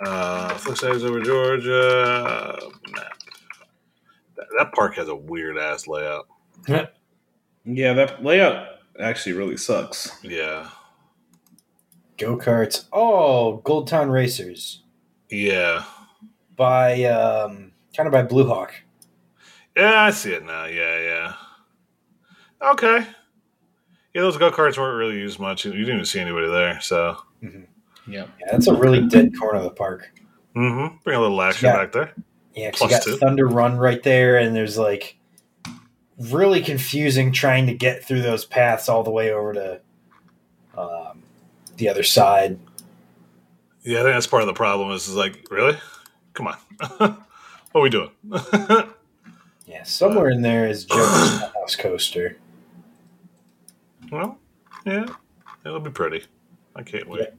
Uh, 0.03 0.57
Six 0.57 0.79
Flags 0.79 1.03
over 1.03 1.21
Georgia 1.21 2.57
map. 2.91 3.13
That, 4.35 4.47
that 4.57 4.71
park 4.73 4.95
has 4.95 5.09
a 5.09 5.15
weird 5.15 5.57
ass 5.57 5.85
layout. 5.87 6.27
Yeah, 7.65 7.93
that 7.93 8.23
layout 8.23 8.67
actually 8.99 9.33
really 9.33 9.57
sucks. 9.57 10.17
Yeah, 10.23 10.69
Go 12.17 12.37
karts. 12.37 12.85
Oh, 12.93 13.57
Gold 13.57 13.87
Town 13.87 14.09
Racers 14.09 14.83
yeah, 15.29 15.83
by 16.55 17.03
um, 17.05 17.71
kind 17.95 18.07
of 18.07 18.11
by 18.13 18.23
Blue 18.23 18.45
Hawk. 18.47 18.73
yeah. 19.75 20.03
I 20.03 20.11
see 20.11 20.33
it 20.33 20.43
now. 20.45 20.65
Yeah, 20.65 20.99
yeah. 21.01 21.33
Okay. 22.71 23.05
Yeah, 24.13 24.21
those 24.21 24.37
go 24.37 24.51
karts 24.51 24.77
weren't 24.77 24.97
really 24.97 25.15
used 25.19 25.39
much. 25.39 25.63
You 25.65 25.71
didn't 25.71 25.87
even 25.93 26.05
see 26.05 26.19
anybody 26.19 26.47
there. 26.47 26.81
So, 26.81 27.17
Yep. 27.41 27.63
Yeah, 28.07 28.25
that's 28.51 28.67
a 28.67 28.73
really 28.73 29.07
dead 29.07 29.31
corner 29.39 29.59
of 29.59 29.63
the 29.63 29.69
park. 29.71 30.11
mm-hmm. 30.55 30.97
bring 31.03 31.17
a 31.17 31.21
little 31.21 31.41
action 31.41 31.67
Yeah. 31.67 31.77
back 31.77 31.91
there. 31.93 32.13
Yeah, 32.53 32.71
'cause 32.71 32.81
you 32.81 32.87
Plus 32.89 32.91
got 32.91 33.03
two. 33.03 33.17
Thunder 33.17 33.47
Run 33.47 33.77
right 33.77 34.03
there, 34.03 34.37
and 34.37 34.53
there's 34.55 34.77
like 34.77 35.15
really 36.19 36.61
confusing 36.61 37.31
trying 37.31 37.67
to 37.67 37.73
get 37.73 38.03
through 38.03 38.21
those 38.21 38.45
paths 38.45 38.89
all 38.89 39.03
the 39.03 39.11
way 39.11 39.31
over 39.31 39.53
to 39.53 39.81
um, 40.77 41.23
the 41.77 41.89
other 41.89 42.03
side. 42.03 42.59
Yeah, 43.83 44.01
I 44.01 44.03
think 44.03 44.15
that's 44.15 44.27
part 44.27 44.43
of 44.43 44.47
the 44.47 44.53
problem. 44.53 44.91
Is, 44.91 45.07
is 45.07 45.15
like, 45.15 45.47
really? 45.49 45.77
Come 46.33 46.47
on, 46.47 46.57
what 46.97 47.17
are 47.75 47.81
we 47.81 47.89
doing? 47.89 48.11
Yeah, 49.71 49.83
somewhere 49.83 50.29
in 50.29 50.41
there 50.41 50.67
is 50.67 50.83
Joker's 50.83 51.39
House 51.55 51.77
Coaster. 51.77 52.37
well, 54.11 54.37
yeah, 54.85 55.05
it'll 55.65 55.79
be 55.79 55.89
pretty. 55.89 56.25
I 56.75 56.83
can't 56.83 57.07
wait. 57.07 57.29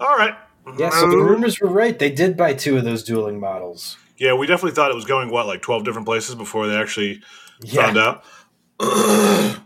All 0.00 0.16
right. 0.16 0.34
Yeah, 0.78 0.88
so 0.88 1.10
the 1.10 1.18
rumors 1.18 1.60
were 1.60 1.68
right. 1.68 1.98
They 1.98 2.10
did 2.10 2.38
buy 2.38 2.54
two 2.54 2.78
of 2.78 2.84
those 2.84 3.04
dueling 3.04 3.38
models. 3.38 3.98
Yeah, 4.16 4.32
we 4.32 4.46
definitely 4.46 4.76
thought 4.76 4.90
it 4.90 4.94
was 4.94 5.04
going 5.04 5.30
what 5.30 5.46
like 5.46 5.60
twelve 5.60 5.84
different 5.84 6.06
places 6.06 6.34
before 6.34 6.66
they 6.66 6.76
actually 6.76 7.20
Yeah, 7.62 7.82
found 7.92 7.98
out. 7.98 8.24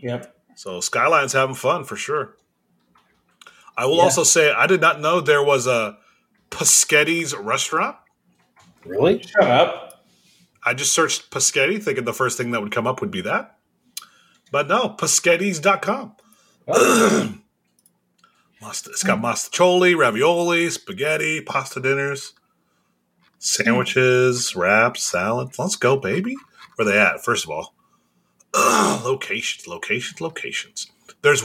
Yep. 0.00 0.36
so 0.54 0.80
Skyline's 0.80 1.32
having 1.32 1.54
fun 1.56 1.84
for 1.84 1.96
sure. 1.96 2.36
I 3.76 3.86
will 3.86 3.96
Yeah. 3.96 4.02
also 4.02 4.22
say 4.24 4.52
I 4.52 4.66
did 4.66 4.80
not 4.80 5.00
know 5.00 5.20
there 5.20 5.42
was 5.42 5.66
a 5.66 5.98
Paschetti's 6.50 7.34
restaurant. 7.34 7.96
really? 8.84 9.22
Shut 9.22 9.42
up. 9.44 10.04
I 10.64 10.74
just 10.74 10.92
searched 10.92 11.30
Paschetti, 11.30 11.82
thinking 11.82 12.04
the 12.04 12.12
first 12.12 12.36
thing 12.36 12.50
that 12.52 12.60
would 12.62 12.72
come 12.72 12.86
up 12.86 13.00
would 13.00 13.10
be 13.10 13.20
that. 13.22 13.56
But 14.50 14.68
no, 14.68 14.88
Paschettis.com. 14.90 16.12
Oh, 16.68 17.34
it's 18.62 19.02
got 19.02 19.18
mastacholi, 19.20 19.96
ravioli, 19.96 20.68
spaghetti, 20.70 21.40
pasta 21.40 21.80
dinners, 21.80 22.34
sandwiches, 23.38 24.54
wraps, 24.56 25.02
salads. 25.04 25.58
Let's 25.58 25.76
go, 25.76 25.96
baby. 25.96 26.36
Where 26.78 26.86
they 26.86 26.96
at? 26.96 27.24
First 27.24 27.44
of 27.44 27.50
all, 27.50 27.74
locations, 29.04 29.66
locations, 29.66 30.20
locations. 30.20 30.86
There's 31.22 31.42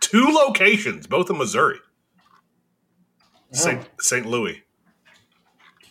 two 0.00 0.26
locations, 0.26 1.06
both 1.06 1.30
in 1.30 1.38
Missouri. 1.38 1.78
Oh. 1.78 3.52
St. 3.52 3.88
St. 4.00 4.26
Louis. 4.26 4.64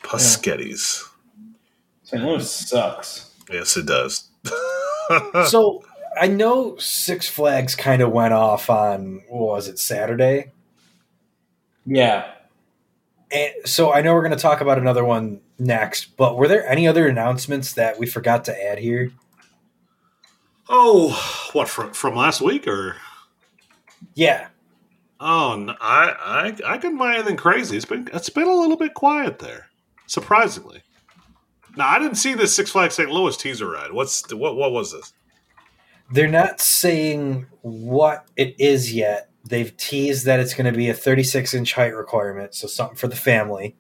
Paschetti's. 0.04 1.10
St. 2.04 2.22
Louis 2.22 2.52
sucks. 2.52 3.32
Yes, 3.50 3.78
it 3.78 3.86
does. 3.86 4.30
so 5.48 5.82
I 6.20 6.28
know 6.28 6.76
Six 6.76 7.30
Flags 7.30 7.76
kind 7.76 8.02
of 8.02 8.12
went 8.12 8.34
off 8.34 8.70
on 8.70 9.24
what 9.30 9.56
was 9.56 9.68
it 9.70 9.80
Saturday, 9.80 10.52
Yeah. 11.86 12.26
and 13.32 13.54
so 13.64 13.94
I 13.94 14.02
know 14.02 14.14
we're 14.14 14.22
going 14.22 14.36
to 14.36 14.38
talk 14.38 14.60
about 14.60 14.78
another 14.78 15.06
one 15.06 15.40
next. 15.60 16.18
But 16.18 16.38
were 16.38 16.48
there 16.48 16.68
any 16.68 16.88
other 16.88 17.08
announcements 17.08 17.74
that 17.74 18.00
we 18.00 18.06
forgot 18.06 18.46
to 18.46 18.64
add 18.64 18.80
here? 18.80 19.12
oh, 20.68 21.50
what 21.54 21.70
from 21.70 21.94
from 21.94 22.16
last 22.16 22.42
week 22.42 22.68
or? 22.68 22.96
Yeah, 24.16 24.48
Oh, 25.20 25.74
I 25.80 26.54
I 26.66 26.74
I 26.74 26.78
couldn't 26.78 26.98
find 26.98 27.16
anything 27.16 27.38
crazy. 27.38 27.78
It's 27.78 27.86
been 27.86 28.10
it's 28.14 28.30
been 28.30 28.48
a 28.48 28.54
little 28.54 28.78
bit 28.78 28.94
quiet 28.94 29.40
there, 29.40 29.68
surprisingly. 30.08 30.84
Now 31.78 31.88
I 31.88 32.00
didn't 32.00 32.16
see 32.16 32.34
this 32.34 32.56
Six 32.56 32.72
Flags 32.72 32.96
St. 32.96 33.10
Louis 33.10 33.36
teaser 33.38 33.70
ride. 33.70 33.92
What's 33.92 34.34
what 34.34 34.56
what 34.56 34.72
was 34.72 34.92
this? 34.92 35.14
they're 36.12 36.28
not 36.28 36.62
saying 36.62 37.48
what 37.62 38.28
it 38.36 38.56
is 38.60 38.94
yet. 38.94 39.32
They've 39.48 39.76
teased 39.76 40.26
that 40.26 40.40
it's 40.40 40.54
going 40.54 40.72
to 40.72 40.78
be 40.78 40.90
a 40.90 40.94
36 40.94 41.54
inch 41.56 41.74
height 41.74 41.96
requirement, 41.96 42.54
so 42.54 42.68
something 42.68 42.96
for 42.98 43.08
the 43.08 43.16
family. 43.16 43.76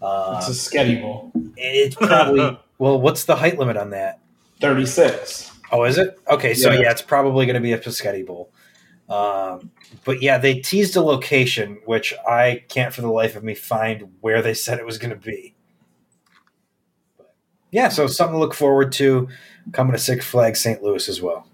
Uh, 0.00 0.36
It's 0.38 0.48
a 0.48 0.52
sketty 0.76 1.00
bowl. 1.00 1.32
it's 1.56 1.96
probably 1.96 2.58
well. 2.78 3.00
What's 3.00 3.24
the 3.24 3.36
height 3.36 3.58
limit 3.58 3.76
on 3.76 3.90
that? 3.90 4.20
36. 4.60 5.52
Oh, 5.70 5.84
is 5.84 5.98
it? 5.98 6.18
Okay, 6.30 6.54
so 6.54 6.70
Yeah. 6.72 6.80
yeah, 6.80 6.90
it's 6.90 7.02
probably 7.02 7.46
going 7.46 7.54
to 7.54 7.60
be 7.60 7.72
a 7.72 7.78
P'Sghetti 7.78 8.24
Bowl. 8.26 8.50
Um, 9.08 9.70
but 10.04 10.22
yeah, 10.22 10.38
they 10.38 10.54
teased 10.60 10.96
a 10.96 11.00
location, 11.02 11.78
which 11.86 12.12
I 12.28 12.64
can't 12.68 12.92
for 12.94 13.00
the 13.02 13.10
life 13.10 13.36
of 13.36 13.42
me 13.44 13.54
find 13.54 14.12
where 14.20 14.42
they 14.42 14.54
said 14.54 14.78
it 14.78 14.86
was 14.86 14.98
going 14.98 15.10
to 15.10 15.16
be. 15.16 15.54
But 17.16 17.34
yeah, 17.70 17.88
so 17.88 18.06
something 18.06 18.34
to 18.34 18.38
look 18.38 18.54
forward 18.54 18.92
to 18.92 19.28
coming 19.72 19.92
to 19.92 19.98
Six 19.98 20.26
Flags 20.26 20.60
St. 20.60 20.82
Louis 20.82 21.08
as 21.08 21.20
well. 21.22 21.46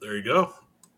There 0.00 0.16
you 0.16 0.22
go. 0.24 0.54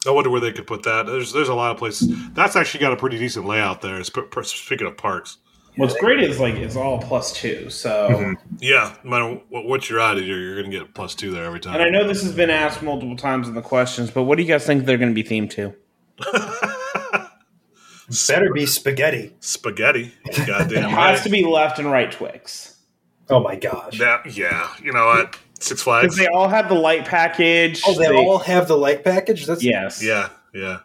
I 0.07 0.11
wonder 0.11 0.31
where 0.31 0.41
they 0.41 0.53
could 0.53 0.67
put 0.67 0.83
that. 0.85 1.07
There's 1.07 1.33
there's 1.33 1.49
a 1.49 1.55
lot 1.55 1.71
of 1.73 1.79
places. 1.79 2.13
That's 2.35 2.57
actually 2.57 2.81
got 2.81 2.93
a 2.93 2.97
pretty 2.97 3.19
decent 3.19 3.47
layout 3.47 3.81
there. 3.81 4.03
sp- 4.05 4.29
per- 4.31 4.43
Speaking 4.43 4.87
of 4.87 4.97
parks, 4.97 5.39
What's 5.77 5.97
great 5.97 6.23
is 6.23 6.39
like 6.39 6.55
it's 6.55 6.77
all 6.77 7.01
plus 7.01 7.33
two. 7.33 7.69
So, 7.69 8.09
Mhm. 8.11 8.37
yeah, 8.61 8.95
no 9.03 9.11
matter 9.11 9.41
what, 9.49 9.65
what 9.67 9.91
you're 9.91 9.99
at, 9.99 10.17
you're, 10.23 10.39
you're 10.39 10.55
going 10.55 10.71
to 10.71 10.79
get 10.79 10.83
a 10.87 10.93
plus 10.93 11.17
two 11.17 11.33
there 11.33 11.45
every 11.45 11.59
time. 11.59 11.75
and 11.75 11.83
I 11.83 11.89
know 11.89 12.07
this 12.07 12.23
has 12.23 12.33
been 12.33 12.51
asked 12.51 12.81
multiple 12.81 13.17
times 13.17 13.49
in 13.49 13.55
the 13.55 13.63
questions, 13.63 14.09
but 14.11 14.23
what 14.23 14.37
do 14.37 14.45
you 14.45 14.49
guys 14.49 14.65
think 14.65 14.85
they're 14.85 14.99
going 14.99 15.13
to 15.13 15.21
be 15.21 15.29
themed 15.29 15.51
to? 15.51 15.75
Better 18.29 18.53
be 18.53 18.67
spaghetti. 18.67 19.33
Spaghetti. 19.41 20.13
Goddamn. 20.27 20.43
It 20.43 20.47
Goddamn 20.47 20.91
has 20.91 21.19
right. 21.19 21.23
to 21.25 21.31
be 21.31 21.45
left 21.45 21.79
and 21.79 21.91
right 21.91 22.11
Twix 22.13 22.77
Oh 23.31 23.41
my 23.41 23.57
gosh. 23.57 23.99
That, 23.99 24.37
yeah, 24.37 24.69
you 24.83 24.93
know 24.93 25.07
what? 25.07 25.39
Six 25.65 25.83
because 25.83 25.83
Flags. 25.83 26.17
they 26.17 26.27
all 26.29 26.49
have 26.49 26.69
the 26.69 26.75
light 26.75 27.05
package. 27.07 27.83
Oh, 27.87 27.99
they 27.99 28.15
all 28.15 28.39
have 28.39 28.69
the 28.69 28.77
light 28.77 29.03
package. 29.03 29.47
That's 29.47 29.63
yes. 29.65 30.03
Yeah, 30.03 30.29
yeah. 30.53 30.81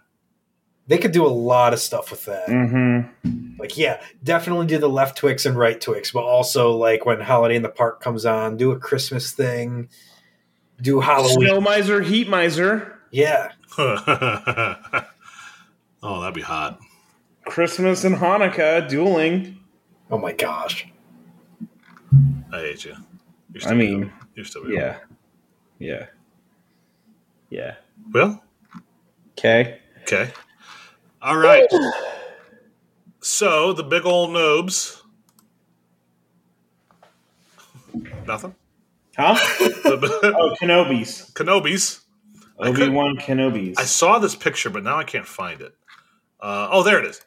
They 0.87 0.97
could 0.97 1.11
do 1.11 1.25
a 1.25 1.27
lot 1.29 1.73
of 1.73 1.79
stuff 1.79 2.09
with 2.09 2.25
that. 2.25 2.47
Mm-hmm. 2.47 3.59
Like, 3.59 3.77
yeah, 3.77 4.01
definitely 4.23 4.65
do 4.67 4.77
the 4.79 4.89
left 4.89 5.17
Twix 5.17 5.45
and 5.45 5.55
right 5.55 5.79
Twix, 5.79 6.11
but 6.11 6.23
also 6.23 6.71
like 6.71 7.05
when 7.05 7.19
Holiday 7.19 7.55
in 7.57 7.61
the 7.61 7.69
Park 7.69 8.01
comes 8.01 8.25
on, 8.25 8.57
do 8.57 8.71
a 8.71 8.79
Christmas 8.79 9.31
thing, 9.31 9.89
do 10.81 10.99
Halloween. 10.99 11.47
Snow 11.49 11.61
miser, 11.61 12.01
heat 12.01 12.27
miser, 12.29 12.97
Yeah, 13.11 13.51
oh, 13.77 13.93
that'd 16.01 16.33
be 16.33 16.41
hot. 16.41 16.79
Christmas 17.45 18.03
and 18.03 18.15
Hanukkah 18.15 18.87
dueling. 18.87 19.59
oh 20.09 20.17
my 20.17 20.31
gosh. 20.33 20.87
I 22.51 22.59
hate 22.61 22.85
you. 22.85 22.95
You're 23.53 23.69
I 23.71 23.75
mean, 23.75 23.99
beautiful. 24.01 24.18
You're 24.39 24.45
still 24.45 24.63
beautiful. 24.63 24.87
yeah, 25.79 25.97
yeah, 25.99 26.05
yeah. 27.49 27.75
Well, 28.13 28.41
Okay. 29.37 29.79
okay. 30.03 30.31
All 31.21 31.37
right. 31.37 31.67
So 33.21 33.73
the 33.73 33.83
big 33.83 34.05
old 34.05 34.31
nobs. 34.31 35.03
Nothing. 38.25 38.55
Huh? 39.17 39.35
Oh, 39.85 40.55
Kenobis. 40.61 41.33
Kenobis. 41.33 41.99
Obi 42.59 42.87
Wan 42.87 43.17
Kenobis. 43.17 43.75
I 43.77 43.83
saw 43.83 44.19
this 44.19 44.35
picture, 44.35 44.69
but 44.69 44.83
now 44.85 44.95
I 44.97 45.03
can't 45.03 45.27
find 45.27 45.59
it. 45.59 45.73
Uh, 46.39 46.69
oh, 46.71 46.81
there 46.83 46.99
it 47.03 47.05
is. 47.09 47.21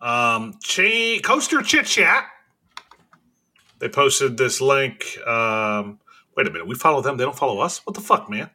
Um, 0.00 0.54
Ch- 0.62 1.20
Coaster 1.24 1.60
Chit 1.62 1.86
Chat. 1.86 2.24
They 3.80 3.88
posted 3.88 4.36
this 4.36 4.60
link. 4.60 5.18
Um, 5.26 5.98
wait 6.36 6.46
a 6.46 6.50
minute. 6.50 6.66
We 6.66 6.74
follow 6.74 7.00
them. 7.00 7.16
They 7.16 7.24
don't 7.24 7.36
follow 7.36 7.60
us. 7.60 7.84
What 7.86 7.94
the 7.94 8.00
fuck, 8.00 8.28
man? 8.30 8.50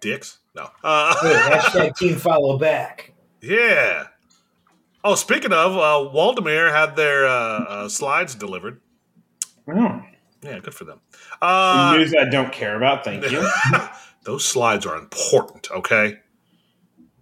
Dicks? 0.00 0.38
No. 0.54 0.68
Uh, 0.82 1.14
Hashtag 1.22 1.96
team 1.96 2.16
follow 2.16 2.58
back. 2.58 3.12
yeah. 3.40 4.04
Oh, 5.04 5.16
speaking 5.16 5.52
of, 5.52 5.72
uh, 5.76 6.14
Waldameer 6.14 6.70
had 6.72 6.94
their 6.94 7.26
uh, 7.26 7.30
uh, 7.32 7.88
slides 7.88 8.36
delivered. 8.36 8.80
oh, 9.66 10.00
Yeah, 10.42 10.60
good 10.60 10.74
for 10.74 10.84
them. 10.84 11.00
Uh, 11.40 11.94
news 11.96 12.14
I 12.14 12.28
don't 12.30 12.52
care 12.52 12.76
about. 12.76 13.02
Thank 13.04 13.28
you. 13.28 13.44
those 14.22 14.44
slides 14.44 14.86
are 14.86 14.96
important, 14.96 15.68
okay? 15.72 16.18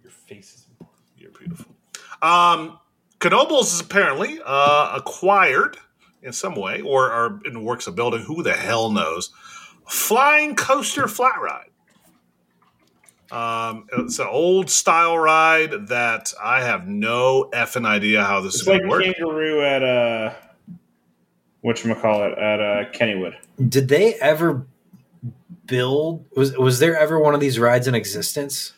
Your 0.03 0.11
face 0.11 0.53
is. 0.53 0.67
Important. 0.69 0.99
You're 1.17 1.31
beautiful. 1.31 1.73
Um, 2.21 2.77
Knoebels 3.19 3.73
is 3.73 3.79
apparently 3.79 4.39
uh, 4.45 4.91
acquired 4.97 5.77
in 6.23 6.33
some 6.33 6.55
way, 6.55 6.81
or 6.81 7.11
are 7.11 7.39
in 7.45 7.53
the 7.53 7.59
works 7.59 7.87
of 7.87 7.95
building. 7.95 8.21
Who 8.21 8.43
the 8.43 8.53
hell 8.53 8.91
knows? 8.91 9.31
Flying 9.87 10.55
coaster 10.55 11.07
flat 11.07 11.39
ride. 11.41 11.67
Um, 13.31 13.87
it's 13.97 14.19
an 14.19 14.27
old 14.27 14.69
style 14.69 15.17
ride 15.17 15.87
that 15.87 16.33
I 16.43 16.63
have 16.63 16.87
no 16.87 17.49
effing 17.53 17.85
idea 17.85 18.23
how 18.23 18.41
this 18.41 18.55
It's 18.55 18.61
is 18.61 18.67
going 18.67 18.79
like 18.79 18.83
to 18.83 18.89
work. 18.89 19.03
kangaroo 19.17 19.61
at 19.61 19.83
uh, 19.83 20.33
what 21.61 21.81
call 22.01 22.23
it 22.23 22.37
at 22.37 22.59
uh, 22.59 22.91
Kennywood. 22.91 23.35
Did 23.69 23.87
they 23.87 24.15
ever 24.15 24.67
build? 25.65 26.25
Was 26.35 26.57
was 26.57 26.79
there 26.79 26.97
ever 26.97 27.19
one 27.19 27.33
of 27.33 27.39
these 27.39 27.57
rides 27.57 27.87
in 27.87 27.95
existence? 27.95 28.73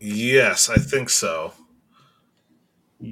Yes, 0.00 0.68
I 0.68 0.76
think 0.76 1.08
so. 1.08 1.52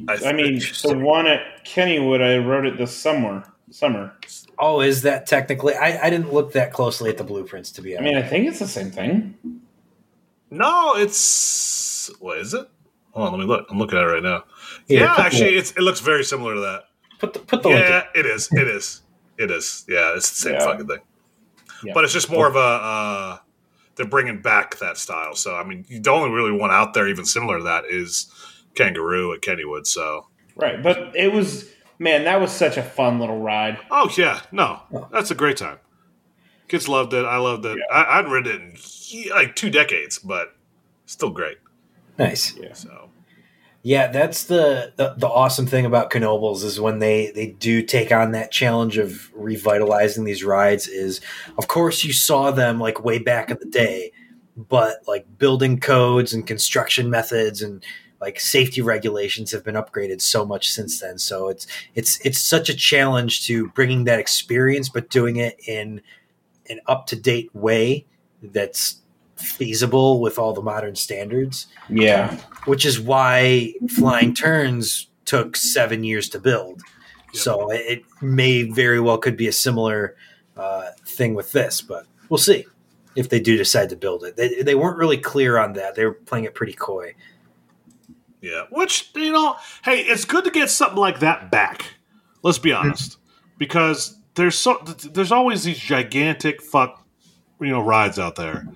I 0.08 0.18
I, 0.26 0.32
mean, 0.32 0.60
the 0.84 0.98
one 0.98 1.26
at 1.26 1.64
Kennywood, 1.64 2.22
I 2.22 2.38
wrote 2.38 2.66
it 2.66 2.78
this 2.78 2.96
summer. 2.96 3.44
Summer. 3.70 4.12
Oh, 4.58 4.80
is 4.80 5.02
that 5.02 5.26
technically? 5.26 5.74
I, 5.74 6.06
I 6.06 6.10
didn't 6.10 6.32
look 6.32 6.52
that 6.52 6.72
closely 6.72 7.08
at 7.10 7.18
the 7.18 7.24
blueprints 7.24 7.70
to 7.72 7.82
be 7.82 7.96
honest. 7.96 8.10
I 8.12 8.14
mean, 8.14 8.24
I 8.24 8.26
think 8.28 8.48
it's 8.48 8.58
the 8.58 8.68
same 8.68 8.90
thing. 8.90 9.34
No, 10.50 10.96
it's 10.96 12.10
what 12.18 12.38
is 12.38 12.54
it? 12.54 12.68
Hold 13.12 13.26
on, 13.28 13.32
let 13.32 13.40
me 13.40 13.46
look. 13.46 13.66
I'm 13.70 13.78
looking 13.78 13.98
at 13.98 14.04
it 14.04 14.08
right 14.08 14.22
now. 14.22 14.44
Here, 14.88 15.00
yeah, 15.00 15.14
put- 15.14 15.24
actually, 15.26 15.56
it's, 15.56 15.70
it 15.72 15.80
looks 15.80 16.00
very 16.00 16.24
similar 16.24 16.54
to 16.54 16.60
that. 16.60 16.82
put 17.18 17.32
the 17.32 17.38
put 17.40 17.62
the 17.62 17.68
link. 17.68 17.80
yeah, 17.80 18.04
it 18.14 18.26
is. 18.26 18.48
It 18.52 18.66
is. 18.68 19.02
It 19.38 19.50
is. 19.50 19.84
Yeah, 19.88 20.14
it's 20.16 20.28
the 20.30 20.36
same 20.36 20.52
Yeah. 20.54 20.60
fucking 20.64 20.86
thing. 20.86 20.98
Yeah. 21.84 21.92
But 21.94 22.04
it's 22.04 22.12
just 22.12 22.30
more 22.30 22.46
of 22.46 22.56
a. 22.56 22.58
Uh, 22.58 23.38
they're 23.96 24.06
bringing 24.06 24.40
back 24.42 24.78
that 24.78 24.96
style. 24.96 25.34
So 25.34 25.54
I 25.56 25.64
mean, 25.64 25.84
the 25.88 26.10
only 26.10 26.30
really 26.30 26.52
one 26.52 26.70
out 26.70 26.94
there 26.94 27.08
even 27.08 27.24
similar 27.24 27.58
to 27.58 27.64
that 27.64 27.84
is 27.86 28.32
Kangaroo 28.74 29.32
at 29.32 29.40
Kennywood. 29.40 29.86
So 29.86 30.26
Right, 30.56 30.82
but 30.82 31.14
it 31.16 31.32
was 31.32 31.68
man, 32.00 32.24
that 32.24 32.40
was 32.40 32.50
such 32.50 32.76
a 32.76 32.82
fun 32.82 33.20
little 33.20 33.38
ride. 33.38 33.78
oh 33.92 34.10
yeah, 34.16 34.40
no, 34.50 34.80
oh. 34.92 35.06
that's 35.12 35.30
a 35.30 35.36
great 35.36 35.56
time. 35.56 35.78
Kids 36.66 36.88
loved 36.88 37.14
it. 37.14 37.24
I 37.24 37.36
loved 37.36 37.66
it. 37.66 37.78
I, 37.92 38.18
I'd 38.18 38.28
ridden 38.28 38.74
it 38.74 39.12
in 39.12 39.30
like 39.30 39.54
two 39.54 39.70
decades, 39.70 40.18
but 40.18 40.56
still 41.06 41.30
great. 41.30 41.58
Nice. 42.18 42.56
Yeah. 42.56 42.74
So 42.74 43.10
Yeah, 43.82 44.08
that's 44.08 44.44
the, 44.44 44.92
the 44.96 45.14
the 45.16 45.28
awesome 45.28 45.66
thing 45.66 45.84
about 45.84 46.10
Knoebels 46.10 46.62
is 46.64 46.80
when 46.80 46.98
they 47.00 47.32
they 47.32 47.48
do 47.48 47.82
take 47.82 48.12
on 48.12 48.32
that 48.32 48.52
challenge 48.52 48.98
of 48.98 49.30
revitalizing 49.34 50.24
these 50.24 50.44
rides. 50.44 50.86
Is 50.86 51.20
of 51.58 51.66
course 51.66 52.04
you 52.04 52.12
saw 52.12 52.50
them 52.50 52.78
like 52.78 53.04
way 53.04 53.18
back 53.18 53.50
in 53.50 53.58
the 53.58 53.66
day, 53.66 54.12
but 54.56 54.98
like 55.08 55.26
building 55.38 55.80
codes 55.80 56.32
and 56.32 56.46
construction 56.46 57.10
methods 57.10 57.62
and 57.62 57.84
like 58.20 58.38
safety 58.38 58.82
regulations 58.82 59.50
have 59.52 59.64
been 59.64 59.74
upgraded 59.76 60.20
so 60.20 60.44
much 60.44 60.68
since 60.70 61.00
then. 61.00 61.18
So 61.18 61.48
it's 61.48 61.66
it's 61.94 62.20
it's 62.24 62.38
such 62.38 62.68
a 62.68 62.74
challenge 62.74 63.46
to 63.46 63.68
bringing 63.70 64.04
that 64.04 64.18
experience, 64.18 64.88
but 64.88 65.08
doing 65.10 65.36
it 65.36 65.58
in 65.66 66.00
an 66.68 66.80
up 66.86 67.06
to 67.06 67.16
date 67.16 67.50
way 67.54 68.04
that's 68.42 68.96
feasible 69.36 70.20
with 70.20 70.38
all 70.38 70.52
the 70.52 70.60
modern 70.62 70.94
standards 70.94 71.66
Yeah. 71.88 72.36
which 72.66 72.84
is 72.84 73.00
why 73.00 73.72
Flying 73.88 74.34
Turns 74.34 75.08
took 75.24 75.56
seven 75.56 76.04
years 76.04 76.28
to 76.30 76.38
build. 76.38 76.82
Yep. 77.32 77.42
So 77.42 77.70
it 77.72 78.02
may 78.20 78.64
very 78.64 79.00
well 79.00 79.16
could 79.16 79.36
be 79.38 79.48
a 79.48 79.52
similar 79.52 80.14
uh, 80.58 80.90
thing 81.06 81.34
with 81.34 81.52
this, 81.52 81.80
but 81.80 82.04
we'll 82.28 82.36
see 82.38 82.66
if 83.16 83.30
they 83.30 83.40
do 83.40 83.56
decide 83.56 83.88
to 83.90 83.96
build 83.96 84.24
it. 84.24 84.36
They, 84.36 84.62
they 84.62 84.74
weren't 84.74 84.98
really 84.98 85.16
clear 85.18 85.56
on 85.58 85.72
that. 85.74 85.94
They 85.94 86.04
were 86.04 86.12
playing 86.12 86.44
it 86.44 86.54
pretty 86.54 86.74
coy. 86.74 87.14
Yeah, 88.42 88.64
which 88.70 89.10
you 89.14 89.32
know, 89.32 89.56
hey, 89.84 90.00
it's 90.00 90.24
good 90.24 90.44
to 90.44 90.50
get 90.50 90.70
something 90.70 90.98
like 90.98 91.20
that 91.20 91.50
back. 91.50 91.84
Let's 92.42 92.58
be 92.58 92.72
honest, 92.72 93.18
because 93.58 94.16
there's 94.34 94.56
so 94.56 94.78
there's 95.12 95.30
always 95.32 95.64
these 95.64 95.78
gigantic 95.78 96.62
fuck, 96.62 97.04
you 97.60 97.68
know, 97.68 97.82
rides 97.82 98.18
out 98.18 98.36
there, 98.36 98.66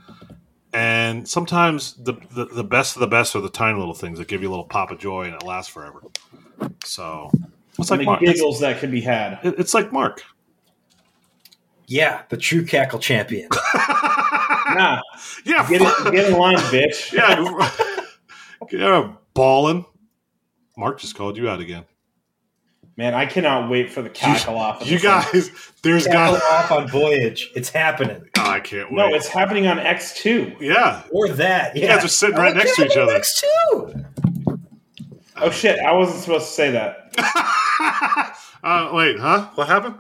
and 0.75 1.27
sometimes 1.27 1.95
the, 1.95 2.13
the 2.33 2.45
the 2.47 2.65
best 2.65 2.97
of 2.97 3.01
the 3.01 3.07
best 3.07 3.35
are 3.37 3.41
the 3.41 3.49
tiny 3.49 3.79
little 3.79 3.95
things 3.95 4.19
that 4.19 4.29
give 4.29 4.43
you 4.43 4.49
a 4.49 4.51
little 4.53 4.67
pop 4.67 4.91
of 4.91 4.99
joy 4.99 5.25
and 5.25 5.35
it 5.35 5.43
lasts 5.43 5.73
forever. 5.73 6.03
So 6.85 7.31
it's 7.79 7.91
like 7.91 7.99
Many 8.01 8.05
Mark. 8.07 8.23
It's, 8.23 8.33
giggles 8.35 8.61
that 8.61 8.81
can 8.81 8.91
be 8.91 9.01
had. 9.01 9.39
it- 9.43 9.55
it's 9.59 9.73
like 9.73 9.93
Mark. 9.93 10.23
Yeah, 11.87 12.23
the 12.31 12.37
true 12.37 12.65
cackle 12.67 12.99
champion. 12.99 13.49
Nah, 14.67 15.01
Yeah, 15.45 15.69
get 15.69 15.83
it, 15.83 16.13
get 16.13 16.33
in 16.33 16.39
line, 16.39 16.57
bitch. 16.57 17.13
yeah, 17.13 17.39
yeah, 18.73 19.13
balling. 19.35 19.85
Mark 20.77 20.99
just 21.01 21.15
called 21.15 21.37
you 21.37 21.49
out 21.49 21.61
again. 21.61 21.85
Man, 22.97 23.13
I 23.13 23.27
cannot 23.27 23.69
wait 23.69 23.91
for 23.91 24.03
the 24.03 24.09
cackle 24.11 24.57
off. 24.57 24.81
Of 24.83 24.89
You 24.89 25.01
guys, 25.01 25.51
there's 25.83 26.07
cackle 26.07 26.35
guys. 26.35 26.43
off 26.51 26.71
on 26.71 26.89
Voyage. 26.89 27.51
It's 27.57 27.69
happening. 27.69 28.23
Oh, 28.39 28.49
I 28.49 28.61
can't 28.61 28.89
wait. 28.91 28.97
No, 28.97 29.15
it's 29.15 29.27
happening 29.27 29.67
on 29.67 29.81
X 29.81 30.15
two. 30.15 30.55
yeah, 30.61 31.03
Or 31.11 31.29
that. 31.29 31.77
Yeah. 31.77 31.97
guys 31.97 32.05
are 32.05 32.09
sitting 32.09 32.37
right 32.37 32.55
Oh, 32.55 32.59
next 32.59 32.77
to 32.77 32.87
each 32.87 32.97
other. 32.97 33.13
X 33.13 33.41
two. 33.41 34.05
Oh 35.37 35.51
shit! 35.51 35.81
I 35.81 35.93
wasn't 35.93 36.21
supposed 36.23 36.47
to 36.47 36.53
say 36.53 36.71
that. 36.71 37.11
uh, 38.63 38.91
wait, 38.93 39.19
huh? 39.19 39.49
What 39.57 39.67
happened? 39.67 39.97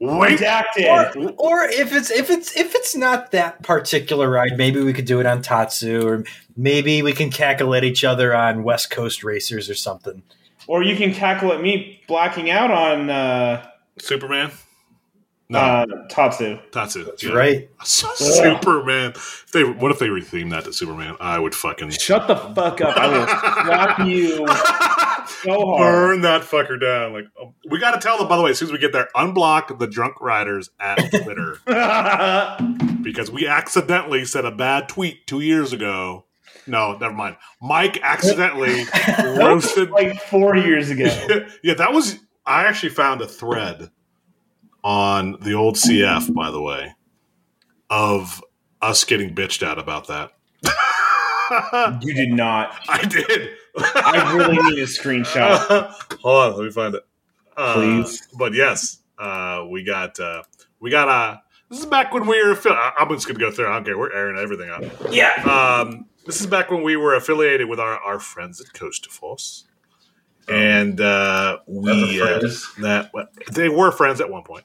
Wait, 0.00 0.40
Redacted. 0.40 1.34
Or 1.38 1.64
if 1.64 1.94
it's 1.94 2.10
if 2.10 2.28
it's 2.28 2.56
if 2.56 2.74
it's 2.74 2.96
not 2.96 3.30
that 3.30 3.62
particular 3.62 4.28
ride, 4.28 4.56
maybe 4.56 4.82
we 4.82 4.92
could 4.92 5.04
do 5.04 5.20
it 5.20 5.26
on 5.26 5.40
Tatsu, 5.40 6.06
or 6.06 6.24
maybe 6.56 7.02
we 7.02 7.12
can 7.12 7.30
cackle 7.30 7.74
at 7.74 7.84
each 7.84 8.04
other 8.04 8.34
on 8.34 8.64
West 8.64 8.90
Coast 8.90 9.22
Racers 9.22 9.70
or 9.70 9.74
something. 9.74 10.22
Or 10.66 10.82
you 10.82 10.96
can 10.96 11.14
cackle 11.14 11.52
at 11.52 11.62
me 11.62 12.02
blacking 12.08 12.50
out 12.50 12.70
on 12.70 13.08
uh, 13.08 13.66
Superman. 13.98 14.50
No, 15.48 15.58
uh, 15.58 15.86
Tatsu. 16.08 16.58
Tatsu. 16.72 17.04
That's 17.04 17.22
yeah. 17.22 17.32
right. 17.32 17.70
Superman. 17.84 19.12
If 19.12 19.50
they 19.52 19.62
what 19.62 19.92
if 19.92 19.98
they 20.00 20.08
retheme 20.08 20.50
that 20.50 20.64
to 20.64 20.72
Superman? 20.72 21.16
I 21.20 21.38
would 21.38 21.54
fucking 21.54 21.90
Shut 21.90 22.26
the 22.26 22.36
fuck 22.36 22.80
up. 22.80 22.96
I 22.96 23.08
will 23.08 23.26
slap 23.64 23.98
you 24.08 25.03
so 25.28 25.66
hard. 25.66 25.78
burn 25.78 26.20
that 26.22 26.42
fucker 26.42 26.80
down. 26.80 27.12
Like 27.12 27.24
um, 27.40 27.54
we 27.70 27.78
got 27.78 27.92
to 27.92 28.00
tell 28.00 28.18
them. 28.18 28.28
By 28.28 28.36
the 28.36 28.42
way, 28.42 28.50
as 28.50 28.58
soon 28.58 28.68
as 28.68 28.72
we 28.72 28.78
get 28.78 28.92
there, 28.92 29.08
unblock 29.14 29.78
the 29.78 29.86
drunk 29.86 30.20
riders 30.20 30.70
at 30.80 30.96
Twitter 31.10 31.58
because 33.02 33.30
we 33.30 33.46
accidentally 33.46 34.24
said 34.24 34.44
a 34.44 34.50
bad 34.50 34.88
tweet 34.88 35.26
two 35.26 35.40
years 35.40 35.72
ago. 35.72 36.24
No, 36.66 36.96
never 36.96 37.14
mind. 37.14 37.36
Mike 37.60 37.98
accidentally 38.02 38.84
roasted. 39.18 39.90
like 39.90 40.20
four 40.20 40.56
years 40.56 40.90
ago. 40.90 41.04
yeah, 41.62 41.74
that 41.74 41.92
was. 41.92 42.18
I 42.46 42.64
actually 42.64 42.90
found 42.90 43.20
a 43.22 43.26
thread 43.26 43.90
on 44.82 45.38
the 45.40 45.54
old 45.54 45.76
CF, 45.76 46.32
by 46.34 46.50
the 46.50 46.60
way, 46.60 46.94
of 47.88 48.42
us 48.82 49.04
getting 49.04 49.34
bitched 49.34 49.66
at 49.66 49.78
about 49.78 50.08
that. 50.08 50.32
You 52.02 52.14
did 52.14 52.30
not. 52.30 52.74
I 52.88 53.04
did. 53.04 53.50
I 53.76 54.34
really 54.36 54.56
need 54.70 54.78
a 54.78 54.86
screenshot. 54.86 55.58
Hold 56.22 56.52
on, 56.52 56.58
let 56.58 56.64
me 56.64 56.70
find 56.70 56.94
it. 56.94 57.02
Uh, 57.56 57.74
Please. 57.74 58.26
But 58.38 58.54
yes, 58.54 59.02
uh, 59.18 59.64
we 59.68 59.84
got 59.84 60.18
uh, 60.20 60.42
we 60.80 60.90
got 60.90 61.08
uh, 61.08 61.36
this 61.70 61.80
is 61.80 61.86
back 61.86 62.12
when 62.12 62.26
we 62.26 62.42
were. 62.44 62.54
Affi- 62.54 62.92
I'm 62.98 63.08
just 63.10 63.26
gonna 63.26 63.38
go 63.38 63.50
through. 63.50 63.68
I 63.68 63.74
don't 63.74 63.84
care. 63.84 63.98
We're 63.98 64.12
airing 64.12 64.38
everything 64.38 64.70
out. 64.70 64.84
Yeah. 65.12 65.32
Um, 65.44 66.06
this 66.26 66.40
is 66.40 66.46
back 66.46 66.70
when 66.70 66.82
we 66.82 66.96
were 66.96 67.14
affiliated 67.14 67.68
with 67.68 67.78
our, 67.80 67.98
our 67.98 68.18
friends 68.18 68.60
at 68.60 68.68
CoasterForce, 68.68 69.64
and 70.48 71.00
uh, 71.00 71.58
we 71.66 72.20
uh, 72.20 72.40
that 72.78 73.10
they 73.52 73.68
were 73.68 73.90
friends 73.92 74.20
at 74.20 74.30
one 74.30 74.42
point. 74.42 74.64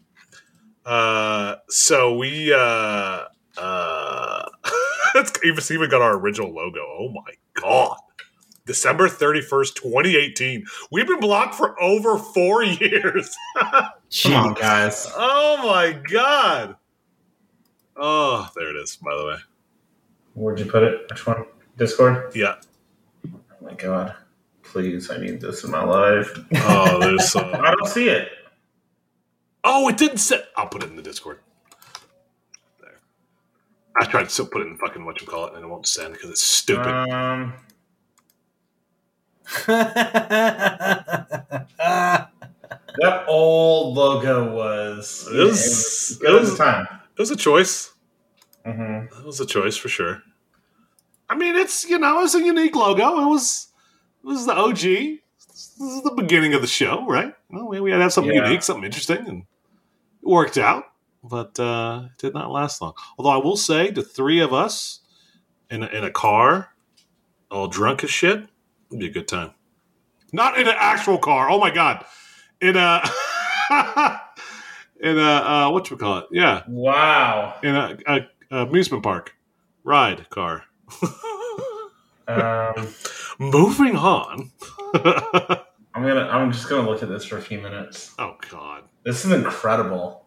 Uh, 0.85 1.55
so 1.67 2.15
we 2.17 2.53
uh, 5.15 5.19
uh, 5.19 5.21
it's 5.21 5.39
even 5.43 5.57
it's 5.57 5.71
even 5.71 5.89
got 5.89 6.01
our 6.01 6.17
original 6.17 6.53
logo. 6.53 6.79
Oh 6.79 7.09
my 7.13 7.33
god. 7.53 7.97
December 8.65 9.07
31st, 9.09 9.73
2018. 9.75 10.63
We've 10.91 11.07
been 11.07 11.19
blocked 11.19 11.55
for 11.55 11.81
over 11.81 12.19
four 12.19 12.63
years. 12.63 13.35
Come 13.57 14.33
on, 14.33 14.53
guys. 14.53 15.07
oh 15.15 15.57
my 15.65 15.93
god. 15.93 16.75
Oh, 17.97 18.47
there 18.55 18.69
it 18.69 18.79
is, 18.79 18.95
by 18.97 19.15
the 19.17 19.25
way. 19.25 19.35
Where'd 20.35 20.59
you 20.59 20.65
put 20.65 20.83
it? 20.83 21.09
Which 21.09 21.25
one? 21.25 21.45
Discord? 21.77 22.31
Yeah. 22.35 22.55
Oh 23.27 23.39
my 23.61 23.73
god. 23.73 24.15
Please, 24.63 25.09
I 25.09 25.17
need 25.17 25.41
this 25.41 25.63
in 25.63 25.71
my 25.71 25.83
life. 25.83 26.29
Oh, 26.55 26.99
there's 26.99 27.31
some 27.31 27.45
I 27.55 27.69
uh, 27.69 27.75
don't 27.75 27.87
see 27.87 28.07
it. 28.07 28.29
Oh, 29.63 29.89
it 29.89 29.97
didn't 29.97 30.19
say. 30.19 30.41
I'll 30.55 30.67
put 30.67 30.83
it 30.83 30.89
in 30.89 30.95
the 30.95 31.01
Discord. 31.01 31.39
I 34.01 34.05
tried 34.05 34.29
to 34.29 34.45
put 34.45 34.61
it 34.61 34.67
in 34.67 34.77
fucking 34.77 35.03
what 35.05 35.19
you 35.21 35.27
call 35.27 35.47
it, 35.47 35.55
and 35.55 35.63
it 35.63 35.67
won't 35.67 35.87
send 35.87 36.13
because 36.13 36.29
it's 36.29 36.43
stupid. 36.43 36.87
Um, 37.11 37.53
that 39.67 41.57
old 43.27 43.95
logo 43.95 44.53
was. 44.55 45.27
It 45.31 45.37
was- 45.37 46.21
it 46.23 46.31
was- 46.31 46.57
time. 46.57 46.87
it 47.15 47.19
was 47.19 47.31
a 47.31 47.35
choice. 47.35 47.93
Mm-hmm. 48.65 49.19
It 49.19 49.25
was 49.25 49.39
a 49.39 49.45
choice 49.45 49.77
for 49.77 49.89
sure. 49.89 50.21
I 51.29 51.35
mean, 51.35 51.55
it's 51.55 51.85
you 51.87 51.97
know, 51.99 52.23
it's 52.23 52.35
a 52.35 52.43
unique 52.43 52.75
logo. 52.75 53.21
It 53.21 53.27
was 53.29 53.67
it 54.23 54.27
was 54.27 54.45
the 54.45 54.53
OG. 54.53 54.79
This 54.81 55.75
is 55.79 56.03
the 56.03 56.13
beginning 56.15 56.53
of 56.53 56.61
the 56.61 56.67
show, 56.67 57.05
right? 57.07 57.33
Well, 57.49 57.67
we, 57.67 57.79
we 57.79 57.91
had 57.91 57.97
to 57.97 58.03
have 58.03 58.13
something 58.13 58.35
Yeah. 58.35 58.45
unique, 58.45 58.63
something 58.63 58.83
interesting, 58.85 59.27
and 59.27 59.41
it 59.41 60.27
worked 60.27 60.57
out. 60.57 60.85
But 61.23 61.59
uh, 61.59 62.03
it 62.05 62.17
did 62.17 62.33
not 62.33 62.51
last 62.51 62.81
long. 62.81 62.93
Although 63.17 63.31
I 63.31 63.37
will 63.37 63.57
say, 63.57 63.91
the 63.91 64.01
three 64.03 64.39
of 64.39 64.53
us 64.53 64.99
in 65.69 65.83
a, 65.83 65.87
in 65.87 66.03
a 66.03 66.11
car, 66.11 66.69
all 67.51 67.67
drunk 67.67 68.03
as 68.03 68.09
shit, 68.09 68.45
would 68.89 68.99
be 68.99 69.07
a 69.07 69.11
good 69.11 69.27
time. 69.27 69.51
Not 70.31 70.57
in 70.59 70.67
an 70.67 70.75
actual 70.77 71.17
car. 71.17 71.49
Oh 71.49 71.59
my 71.59 71.71
god, 71.71 72.05
in 72.61 72.75
a 72.77 73.01
in 75.01 75.17
a 75.17 75.21
uh, 75.21 75.69
what 75.71 75.89
you 75.89 75.97
call 75.97 76.19
it? 76.19 76.25
Yeah, 76.31 76.63
Wow. 76.67 77.55
in 77.63 77.75
a, 77.75 77.97
a, 78.07 78.19
a 78.51 78.57
amusement 78.67 79.03
park 79.03 79.35
ride 79.83 80.29
car. 80.29 80.63
Um, 82.27 82.87
Moving 83.39 83.95
on. 83.95 84.51
I'm 84.93 86.03
gonna. 86.03 86.27
I'm 86.31 86.51
just 86.51 86.69
gonna 86.69 86.87
look 86.87 87.01
at 87.01 87.09
this 87.09 87.25
for 87.25 87.37
a 87.37 87.41
few 87.41 87.59
minutes. 87.59 88.13
oh 88.19 88.35
God. 88.51 88.83
This 89.03 89.25
is 89.25 89.31
incredible. 89.31 90.25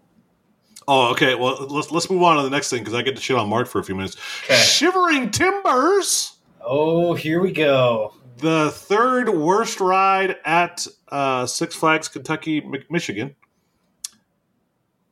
Oh, 0.89 1.11
okay. 1.13 1.35
Well, 1.35 1.67
let's 1.69 1.91
let's 1.91 2.11
move 2.11 2.23
on 2.23 2.37
to 2.37 2.43
the 2.43 2.51
next 2.51 2.71
thing 2.71 2.81
because 2.81 2.95
I 2.95 3.03
get 3.03 3.15
to 3.17 3.23
shit 3.23 3.37
on 3.37 3.49
Mark 3.49 3.69
for 3.69 3.79
a 3.79 3.85
few 3.85 3.95
minutes. 3.95 4.17
Okay. 4.45 4.57
Shivering 4.57 5.31
Timbers, 5.31 6.37
oh, 6.61 7.15
here 7.15 7.41
we 7.41 7.53
go. 7.53 8.15
the 8.39 8.71
third 8.73 9.29
worst 9.29 9.81
ride 9.81 10.37
at 10.45 10.87
uh, 11.09 11.47
Six 11.47 11.75
Flags 11.75 12.09
Kentucky, 12.09 12.61
Mi- 12.63 12.85
Michigan, 12.91 13.35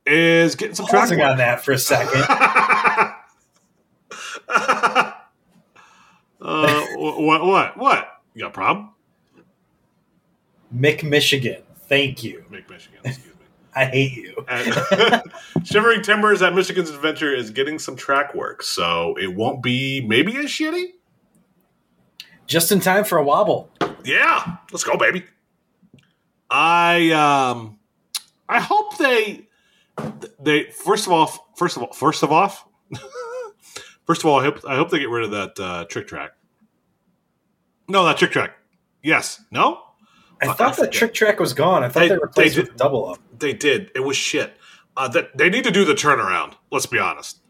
is 0.06 0.54
getting 0.56 0.74
some 0.74 0.86
Pausing 0.86 1.20
on 1.22 1.36
that 1.38 1.64
for 1.64 1.72
a 1.72 1.78
second. 1.78 2.22
uh, 4.48 5.12
what? 6.40 7.44
What? 7.44 7.76
What? 7.76 8.08
You 8.34 8.42
got 8.42 8.48
a 8.48 8.50
problem? 8.50 8.90
Mick 10.74 11.02
Michigan. 11.02 11.62
Thank 11.88 12.22
you. 12.22 12.44
Make 12.50 12.68
Michigan. 12.70 13.00
I 13.74 13.84
hate 13.84 14.12
you. 14.12 14.34
Shivering 15.64 16.02
Timbers 16.02 16.42
at 16.42 16.54
Michigan's 16.54 16.90
Adventure 16.90 17.34
is 17.34 17.50
getting 17.50 17.78
some 17.78 17.96
track 17.96 18.34
work, 18.34 18.62
so 18.62 19.16
it 19.16 19.34
won't 19.34 19.62
be 19.62 20.00
maybe 20.00 20.36
as 20.36 20.46
shitty. 20.46 20.92
Just 22.46 22.72
in 22.72 22.80
time 22.80 23.04
for 23.04 23.18
a 23.18 23.22
wobble. 23.22 23.70
Yeah, 24.04 24.56
let's 24.72 24.82
go, 24.82 24.96
baby. 24.96 25.24
I 26.50 27.10
um, 27.12 27.78
I 28.48 28.58
hope 28.58 28.98
they 28.98 29.46
they 30.40 30.64
first 30.70 31.06
of 31.06 31.12
all, 31.12 31.52
first 31.56 31.76
of 31.76 31.84
all, 31.84 31.92
first 31.92 32.22
of 32.24 32.32
all, 32.32 32.48
first 34.04 34.22
of 34.22 34.26
all, 34.26 34.40
I 34.40 34.44
hope 34.44 34.60
I 34.66 34.74
hope 34.74 34.90
they 34.90 34.98
get 34.98 35.10
rid 35.10 35.24
of 35.24 35.30
that 35.30 35.60
uh, 35.60 35.84
trick 35.84 36.08
track. 36.08 36.32
No, 37.88 38.04
that 38.04 38.16
trick 38.16 38.32
track. 38.32 38.56
Yes. 39.02 39.42
No. 39.50 39.82
I 40.42 40.46
Fuck, 40.46 40.56
thought 40.58 40.70
the 40.76 40.84
forget. 40.84 40.92
trick 40.92 41.14
track 41.14 41.40
was 41.40 41.52
gone. 41.52 41.84
I 41.84 41.88
thought 41.88 42.00
They- 42.00 42.08
they, 42.08 42.14
replaced 42.18 42.54
they 42.56 42.62
it 42.62 42.68
with 42.68 42.76
double 42.76 43.10
up. 43.10 43.18
They 43.38 43.52
did. 43.52 43.90
It 43.94 44.00
was 44.00 44.16
shit. 44.16 44.56
Uh, 44.96 45.08
that 45.08 45.36
they 45.36 45.48
need 45.50 45.64
to 45.64 45.70
do 45.70 45.84
the 45.84 45.94
turnaround. 45.94 46.54
Let's 46.70 46.86
be 46.86 46.98
honest. 46.98 47.40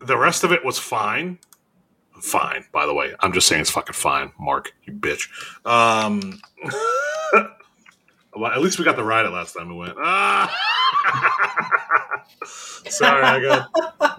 The 0.00 0.16
rest 0.18 0.44
of 0.44 0.52
it 0.52 0.64
was 0.64 0.78
fine. 0.78 1.38
Fine, 2.20 2.66
by 2.72 2.86
the 2.86 2.94
way. 2.94 3.14
I'm 3.20 3.32
just 3.32 3.48
saying 3.48 3.62
it's 3.62 3.70
fucking 3.70 3.94
fine, 3.94 4.32
Mark. 4.38 4.72
You 4.84 4.92
bitch. 4.92 5.28
Um, 5.66 6.40
well, 8.36 8.52
at 8.52 8.60
least 8.60 8.78
we 8.78 8.84
got 8.84 8.96
the 8.96 9.02
ride 9.04 9.26
it 9.26 9.30
last 9.30 9.54
time 9.54 9.68
we 9.68 9.74
went. 9.76 9.94
Ah! 9.98 10.54
Sorry, 12.44 13.22
I 13.22 13.40
got, 13.40 13.70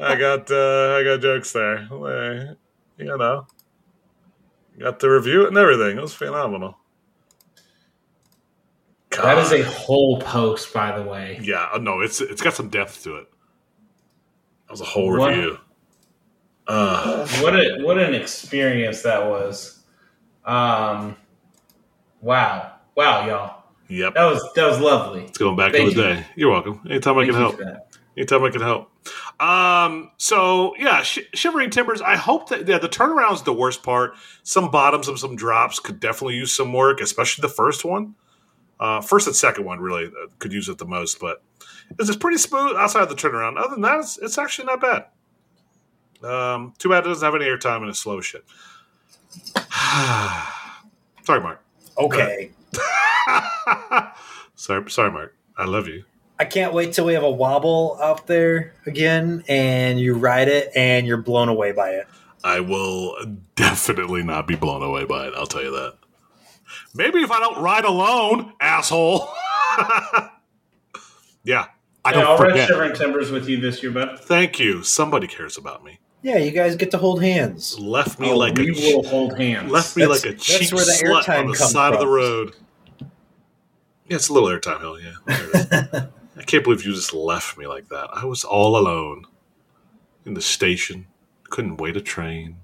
I 0.02 0.16
got, 0.16 0.52
uh, 0.52 0.98
I 1.00 1.04
got 1.04 1.22
jokes 1.22 1.52
there. 1.54 1.88
You 2.98 3.06
know, 3.18 3.48
got 4.80 5.00
to 5.00 5.10
review 5.10 5.44
it 5.44 5.50
and 5.50 5.58
everything. 5.58 5.98
It 5.98 6.02
was 6.02 6.14
phenomenal. 6.14 6.78
That 9.22 9.38
is 9.38 9.52
a 9.52 9.64
whole 9.64 10.20
post, 10.22 10.74
by 10.74 10.98
the 10.98 11.08
way. 11.08 11.40
Yeah, 11.42 11.68
uh, 11.74 11.78
no, 11.78 12.02
it's 12.02 12.22
it's 12.22 12.42
got 12.42 12.54
some 12.54 12.70
depth 12.70 13.04
to 13.04 13.18
it. 13.18 13.28
That 14.68 14.72
was 14.72 14.82
a 14.82 14.86
whole 14.86 15.18
What? 15.18 15.30
review. 15.36 15.58
Uh, 16.68 17.28
What 17.42 17.56
a 17.56 17.80
what 17.84 17.98
an 17.98 18.14
experience 18.14 19.02
that 19.04 19.26
was. 19.26 19.84
Um, 20.46 21.16
wow, 22.22 22.72
wow, 22.96 23.28
y'all. 23.28 23.64
yep, 23.90 24.14
That 24.16 24.26
was 24.26 24.42
that 24.56 24.66
was 24.68 24.80
lovely. 24.80 25.24
it's 25.26 25.38
going 25.38 25.56
back 25.58 25.74
Thank 25.74 25.92
in 25.92 25.98
the 25.98 26.02
you. 26.10 26.16
day. 26.16 26.26
You're 26.36 26.52
welcome. 26.52 26.82
Anytime 26.90 27.18
I 27.18 27.26
can 27.26 27.36
help. 27.36 27.60
Anytime 28.16 28.44
I 28.44 28.50
can 28.50 28.62
help. 28.62 28.90
Um. 29.42 30.12
So 30.18 30.74
yeah, 30.78 31.02
Sh- 31.02 31.20
Shivering 31.34 31.70
Timbers. 31.70 32.02
I 32.02 32.16
hope 32.16 32.50
that 32.50 32.68
yeah, 32.68 32.78
the 32.78 32.88
turnaround's 32.90 33.42
the 33.44 33.52
worst 33.54 33.84
part. 33.84 34.14
Some 34.44 34.72
bottoms 34.72 35.08
and 35.10 35.18
some 35.20 35.36
drops 35.36 35.80
could 35.80 36.00
definitely 36.00 36.36
use 36.36 36.56
some 36.56 36.72
work, 36.72 37.02
especially 37.02 37.42
the 37.42 37.50
first 37.54 37.84
one. 37.84 38.16
Uh, 38.84 39.00
first 39.00 39.28
and 39.28 39.36
second 39.36 39.64
one 39.64 39.80
really 39.80 40.08
uh, 40.08 40.28
could 40.40 40.52
use 40.52 40.68
it 40.68 40.78
the 40.78 40.86
most, 40.86 41.18
but 41.18 41.42
it's 41.92 42.08
just 42.08 42.20
pretty 42.20 42.38
smooth 42.38 42.76
outside 42.76 43.04
of 43.04 43.08
the 43.08 43.16
turnaround. 43.16 43.58
Other 43.58 43.70
than 43.70 43.82
that, 43.82 44.00
it's, 44.00 44.18
it's 44.18 44.38
actually 44.38 44.66
not 44.66 44.82
bad. 44.82 45.06
Um, 46.22 46.74
too 46.80 46.90
bad 46.90 47.06
it 47.06 47.08
doesn't 47.08 47.26
have 47.26 47.34
any 47.34 47.46
airtime 47.46 47.78
and 47.78 47.88
it's 47.88 48.00
slow 48.00 48.18
as 48.20 48.26
shit. 48.26 48.44
Sorry, 51.24 51.40
Mark. 51.40 51.64
Okay. 51.98 52.52
sorry, 54.56 54.92
sorry, 54.92 55.12
Mark. 55.12 55.34
I 55.58 55.64
love 55.64 55.88
you. 55.88 56.04
I 56.38 56.44
can't 56.44 56.74
wait 56.74 56.92
till 56.92 57.06
we 57.06 57.14
have 57.14 57.24
a 57.24 57.32
wobble 57.32 57.98
out 58.02 58.28
there 58.28 58.74
again, 58.86 59.46
and 59.48 59.98
you 59.98 60.16
ride 60.16 60.50
it, 60.50 60.72
and 60.76 61.08
you're 61.08 61.16
blown 61.16 61.48
away 61.48 61.72
by 61.72 61.92
it. 61.92 62.08
I 62.44 62.60
will 62.60 63.16
definitely 63.56 64.24
not 64.24 64.46
be 64.46 64.56
blown 64.56 64.84
away 64.84 65.06
by 65.06 65.28
it. 65.28 65.34
I'll 65.38 65.46
tell 65.46 65.64
you 65.64 65.72
that. 65.72 65.98
Maybe 66.96 67.20
if 67.20 67.32
I 67.32 67.40
don't 67.40 67.62
ride 67.62 67.86
alone, 67.86 68.54
asshole. 68.62 69.28
yeah, 71.44 71.66
I 72.06 72.12
Yeah, 72.12 72.12
don't 72.12 72.26
I'll 72.26 72.38
ride. 72.38 72.68
Shivering 72.68 72.94
Timbers 72.96 73.32
with 73.32 73.48
you 73.50 73.60
this 73.60 73.82
year, 73.82 73.92
bud. 73.92 74.20
Thank 74.22 74.60
you. 74.60 74.84
Somebody 74.84 75.28
cares 75.28 75.58
about 75.58 75.84
me. 75.84 76.00
Yeah, 76.22 76.38
you 76.38 76.52
guys 76.52 76.76
get 76.76 76.92
to 76.92 76.98
hold 76.98 77.22
hands. 77.22 77.78
Left 77.80 78.20
me 78.20 78.30
Oh, 78.32 78.38
like 78.38 78.56
we 78.58 78.70
a 78.70 78.74
che- 78.74 78.96
will 78.96 79.04
hold 79.04 79.38
hands. 79.38 79.72
left 79.72 79.98
me 79.98 80.04
That's- 80.04 80.24
like 80.24 80.32
a 80.34 80.36
that's 80.36 80.46
cheap 80.46 80.72
where 80.74 80.86
the 80.86 80.92
slut 80.92 81.28
on 81.40 81.48
the 81.48 81.54
comes 81.58 81.72
side 81.72 81.94
of 81.94 82.00
the 82.00 82.08
road. 82.08 82.56
Yeah, 84.08 84.16
it's 84.18 84.30
a 84.30 84.34
little 84.34 84.50
airtime 84.50 84.80
hill. 84.80 85.00
Yeah, 85.00 85.14
There 85.26 85.50
it 85.50 85.94
is. 85.94 86.02
I 86.38 86.44
can't 86.44 86.64
believe 86.64 86.84
you 86.86 86.94
just 86.94 87.14
left 87.14 87.58
me 87.58 87.68
like 87.68 87.90
that. 87.90 88.10
I 88.14 88.26
was 88.26 88.44
all 88.44 88.78
alone 88.78 89.26
in 90.26 90.34
the 90.34 90.42
station. 90.42 91.08
Couldn't 91.50 91.78
wait 91.78 91.96
a 91.98 92.02
train. 92.02 92.58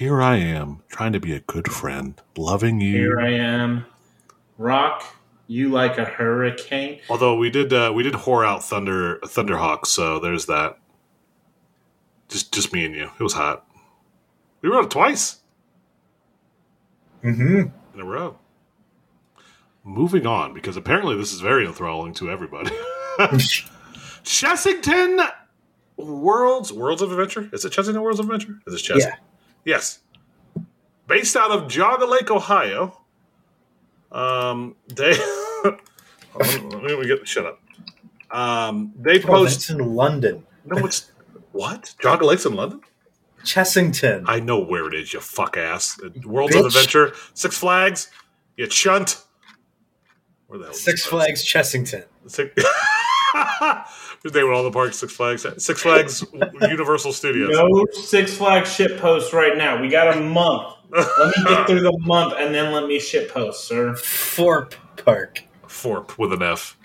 Here 0.00 0.22
I 0.22 0.36
am, 0.36 0.82
trying 0.88 1.12
to 1.12 1.20
be 1.20 1.34
a 1.34 1.40
good 1.40 1.70
friend, 1.70 2.14
loving 2.34 2.80
you. 2.80 2.96
Here 2.96 3.20
I 3.20 3.32
am. 3.34 3.84
Rock 4.56 5.04
you 5.46 5.68
like 5.68 5.98
a 5.98 6.06
hurricane. 6.06 7.00
Although 7.10 7.36
we 7.36 7.50
did, 7.50 7.70
uh, 7.70 7.92
we 7.94 8.02
did 8.02 8.14
whore 8.14 8.46
out 8.46 8.64
Thunder 8.64 9.18
Thunderhawk, 9.22 9.84
so 9.84 10.18
there's 10.18 10.46
that. 10.46 10.78
Just, 12.30 12.50
just 12.50 12.72
me 12.72 12.86
and 12.86 12.94
you. 12.94 13.10
It 13.18 13.22
was 13.22 13.34
hot. 13.34 13.66
We 14.62 14.70
wrote 14.70 14.86
it 14.86 14.90
twice 14.90 15.40
Mm-hmm. 17.22 17.64
in 17.92 18.00
a 18.00 18.04
row. 18.06 18.38
Moving 19.84 20.26
on, 20.26 20.54
because 20.54 20.78
apparently 20.78 21.14
this 21.18 21.30
is 21.34 21.40
very 21.40 21.66
enthralling 21.66 22.14
to 22.14 22.30
everybody. 22.30 22.70
Chessington 24.24 25.30
Worlds 25.98 26.72
Worlds 26.72 27.02
of 27.02 27.10
Adventure. 27.10 27.50
Is 27.52 27.66
it 27.66 27.72
Chessington 27.74 28.00
Worlds 28.00 28.18
of 28.18 28.30
Adventure? 28.30 28.60
Is 28.66 28.72
it 28.72 28.78
Chess? 28.78 29.04
Yeah. 29.04 29.16
Yes. 29.64 30.00
Based 31.06 31.36
out 31.36 31.50
of 31.50 31.62
Geauga 31.64 32.08
Lake, 32.08 32.30
Ohio. 32.30 33.00
Um, 34.12 34.76
they. 34.88 35.12
Let 35.64 36.82
me 36.82 37.06
get 37.06 37.26
shut 37.26 37.46
up. 37.46 37.60
Um, 38.30 38.92
they 38.96 39.20
Oh, 39.22 39.26
post. 39.26 39.54
that's 39.54 39.70
in 39.70 39.94
London. 39.96 40.46
no, 40.64 40.84
it's 40.86 41.10
what? 41.52 41.94
Geauga 42.00 42.22
Lake's 42.22 42.46
in 42.46 42.54
London. 42.54 42.80
Chessington. 43.44 44.24
I 44.26 44.38
know 44.40 44.58
where 44.60 44.86
it 44.86 44.94
is. 44.94 45.12
You 45.12 45.20
fuck 45.20 45.56
ass. 45.56 45.98
Worlds 46.24 46.54
of 46.54 46.66
Adventure, 46.66 47.12
Six 47.34 47.56
Flags. 47.58 48.10
You 48.56 48.66
chunt. 48.66 49.24
Where 50.46 50.58
the 50.58 50.66
hell? 50.66 50.74
is 50.74 50.80
Six 50.84 51.04
Flags 51.06 51.44
Chessington. 51.44 52.04
Six. 52.26 52.52
His 54.22 54.34
name 54.34 54.48
with 54.48 54.56
all 54.56 54.64
the 54.64 54.70
parks. 54.70 54.98
Six 54.98 55.14
Flags. 55.14 55.46
Six 55.64 55.82
Flags 55.82 56.24
Universal 56.60 57.12
Studios. 57.14 57.50
No 57.50 57.86
Six 57.92 58.36
Flags 58.36 58.72
shit 58.72 58.98
post 58.98 59.32
right 59.32 59.56
now. 59.56 59.80
We 59.80 59.88
got 59.88 60.16
a 60.16 60.20
month. 60.20 60.74
Let 60.90 61.06
me 61.38 61.44
get 61.46 61.66
through 61.66 61.80
the 61.80 61.98
month 62.00 62.34
and 62.38 62.54
then 62.54 62.72
let 62.72 62.86
me 62.86 62.98
shit 63.00 63.30
post, 63.30 63.66
sir. 63.66 63.94
Thorpe 63.96 64.74
Park. 65.04 65.44
Forp 65.66 66.18
with 66.18 66.32
an 66.32 66.42
F. 66.42 66.76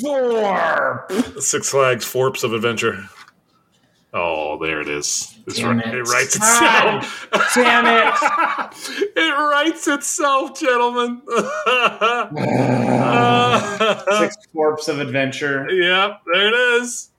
Four. 0.00 1.06
Six 1.38 1.70
Flags 1.70 2.04
Forps 2.04 2.42
of 2.42 2.52
Adventure. 2.52 3.08
Oh, 4.18 4.56
there 4.56 4.80
it 4.80 4.88
is. 4.88 5.36
It's 5.46 5.58
Damn 5.58 5.76
right, 5.76 5.88
it. 5.88 5.94
it 5.94 6.02
writes 6.04 6.38
God 6.38 7.04
itself. 7.04 7.28
damn 7.54 7.84
it. 7.84 8.14
it 9.14 9.38
writes 9.38 9.86
itself, 9.86 10.58
gentlemen. 10.58 11.20
Six 14.18 14.36
Corpse 14.54 14.88
of 14.88 15.00
Adventure. 15.00 15.70
Yep, 15.70 16.22
there 16.32 16.48
it 16.48 16.54
is. 16.80 17.10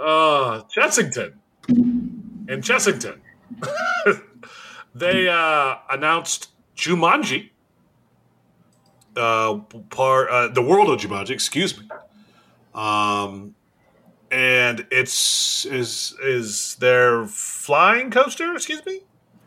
Uh, 0.00 0.62
Chessington. 0.74 1.34
In 1.68 2.46
Chessington. 2.48 3.18
they 4.94 5.28
uh, 5.28 5.74
announced 5.90 6.48
Jumanji. 6.76 7.50
Uh, 9.14 9.58
part 9.90 10.30
uh, 10.30 10.48
the 10.48 10.62
world 10.62 10.88
of 10.88 10.98
Jumanji, 10.98 11.32
excuse 11.32 11.78
me. 11.78 11.86
Um, 12.74 13.54
and 14.30 14.86
it's 14.90 15.64
is 15.64 16.14
is 16.22 16.76
their 16.76 17.26
flying 17.26 18.10
coaster, 18.10 18.54
excuse 18.54 18.84
me? 18.86 19.00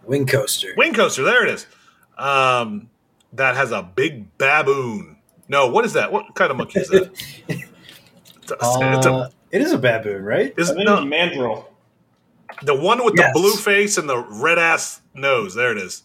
Wing 0.06 0.26
Coaster. 0.28 0.74
Wing 0.76 0.94
coaster, 0.94 1.24
there 1.24 1.46
it 1.46 1.54
is. 1.54 1.66
Um, 2.18 2.90
that 3.34 3.56
has 3.56 3.72
a 3.72 3.82
big 3.82 4.38
baboon. 4.38 5.18
No, 5.48 5.68
what 5.68 5.86
is 5.86 5.94
that? 5.94 6.12
What 6.12 6.36
kind 6.36 6.52
of 6.52 6.58
monkey 6.58 6.80
is 6.82 6.90
that? 6.90 7.12
It's 8.44 8.52
a- 8.52 8.56
it's 8.98 9.06
a- 9.06 9.14
Uh, 9.14 9.30
it 9.52 9.62
is 9.62 9.72
a 9.72 9.78
baboon, 9.78 10.24
right? 10.24 10.54
is- 10.58 10.70
I 10.70 10.74
think 10.74 10.86
no, 10.86 10.98
it's 10.98 11.06
Mandrill. 11.10 11.70
the 12.64 12.76
one 12.76 13.04
with 13.06 13.14
Yes. 13.18 13.32
the 13.34 13.40
blue 13.40 13.56
face 13.56 13.98
and 13.98 14.10
the 14.10 14.18
red 14.18 14.60
ass 14.60 15.00
nose. 15.14 15.56
There 15.56 15.72
it 15.72 15.78
is. 15.78 16.04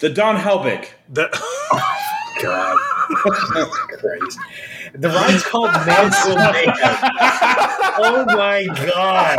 The 0.00 0.08
Don 0.08 0.36
Helbig. 0.36 0.88
That 1.10 1.30
God. 2.42 2.76
Christ. 3.08 4.38
The 4.94 5.08
ride's 5.08 5.44
called 5.44 5.70
Mandrill 5.86 6.36
Mayhem. 6.36 7.77
Oh 8.00 8.24
my 8.26 8.64
god. 8.64 9.38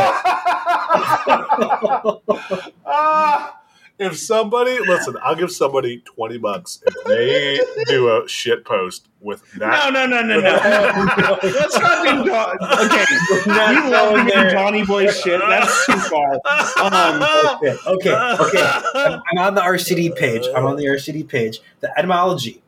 Ah, 2.85 3.55
if 3.97 4.17
somebody 4.17 4.79
listen, 4.79 5.15
I'll 5.23 5.35
give 5.35 5.51
somebody 5.51 5.99
twenty 5.99 6.37
bucks 6.37 6.81
if 6.87 6.93
they 7.05 7.59
do 7.85 8.09
a 8.09 8.27
shit 8.27 8.63
post 8.65 9.07
with 9.19 9.43
that. 9.53 9.93
no, 9.93 10.05
no, 10.05 10.21
no, 10.21 10.39
no. 10.39 10.39
no. 10.39 11.39
Let's 11.43 11.77
not 11.79 12.03
do 12.05 12.23
Don. 12.29 12.57
Okay, 12.85 13.05
not 13.47 13.73
you 13.75 13.89
love 13.91 14.13
going 14.13 14.25
to 14.27 14.31
there. 14.33 14.49
do 14.49 14.55
Donny 14.55 14.85
Boy 14.85 15.07
shit. 15.11 15.41
That's 15.41 15.85
too 15.85 15.97
far. 15.97 16.33
Um, 16.81 17.21
Okay, 17.57 17.75
okay, 17.87 18.35
okay. 18.39 18.79
I'm, 18.95 19.21
I'm 19.31 19.37
on 19.37 19.55
the 19.55 19.61
RCD 19.61 20.15
page. 20.15 20.45
I'm 20.55 20.65
on 20.65 20.77
the 20.77 20.85
RCD 20.85 21.27
page. 21.27 21.59
The 21.81 21.91
etymology. 21.97 22.61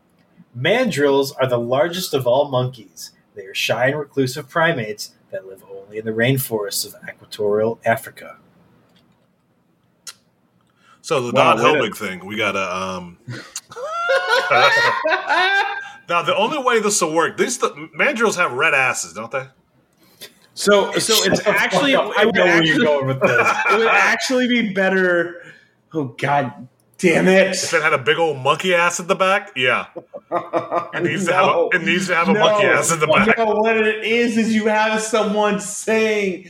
Mandrills 0.57 1.31
are 1.39 1.47
the 1.47 1.57
largest 1.59 2.13
of 2.13 2.27
all 2.27 2.49
monkeys. 2.49 3.11
They 3.35 3.45
are 3.45 3.53
shy 3.53 3.87
and 3.87 3.97
reclusive 3.99 4.49
primates 4.49 5.13
that 5.31 5.47
live 5.47 5.61
only 5.91 5.99
in 5.99 6.05
the 6.05 6.11
rainforests 6.11 6.85
of 6.85 6.95
equatorial 7.07 7.79
Africa. 7.85 8.37
So 11.01 11.27
the 11.27 11.33
Wow, 11.33 11.55
Don 11.55 11.73
way 11.73 11.89
Helbig 11.89 11.97
thing, 11.97 12.25
we 12.25 12.37
gotta 12.37 12.75
um 12.75 13.17
Now 16.09 16.21
the 16.23 16.35
only 16.35 16.59
way 16.59 16.79
this 16.79 17.01
will 17.01 17.13
work, 17.13 17.37
these 17.37 17.57
the 17.57 17.69
mandrills 17.97 18.35
have 18.35 18.53
red 18.53 18.73
asses, 18.73 19.13
don't 19.13 19.31
they? 19.31 19.47
so, 20.53 20.91
so 20.99 21.13
it's 21.31 21.45
actually. 21.47 21.95
I 21.95 22.03
It 22.21 22.25
would 22.25 22.35
know 22.35 22.45
where 22.45 22.63
you're 22.63 22.79
going 22.79 23.07
with 23.07 23.21
this. 23.21 23.47
it 23.71 23.77
would 23.77 23.87
actually 23.87 24.47
be 24.47 24.73
better. 24.73 25.41
Oh 25.93 26.15
God, 26.17 26.67
damn 27.01 27.27
If 27.27 27.63
it! 27.63 27.73
it 27.73 27.81
had 27.81 27.93
a 27.93 27.97
big 27.97 28.17
old 28.17 28.37
monkey 28.37 28.73
ass 28.73 28.99
at 28.99 29.07
the 29.07 29.15
back, 29.15 29.51
yeah. 29.55 29.87
It 30.93 31.03
needs 31.03 31.25
to 31.25 31.33
have 31.33 31.45
a, 31.47 31.69
it 31.73 31.81
needs 31.83 32.07
to 32.07 32.15
have 32.15 32.29
a 32.29 32.33
No. 32.33 32.39
monkey 32.39 32.67
ass 32.67 32.91
at 32.91 32.99
the 32.99 33.07
back. 33.07 33.37
No, 33.37 33.45
what 33.55 33.75
it 33.77 34.03
is 34.05 34.37
is 34.37 34.53
you 34.55 34.67
have 34.67 35.01
someone 35.01 35.59
saying 35.59 36.47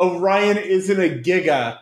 Orion 0.00 0.56
isn't 0.58 0.98
a 1.00 1.08
giga, 1.22 1.78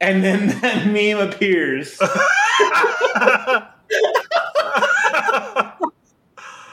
and 0.00 0.24
then 0.24 0.48
that 0.60 0.86
meme 0.86 1.18
appears. 1.28 1.98
Uh, 2.00 3.66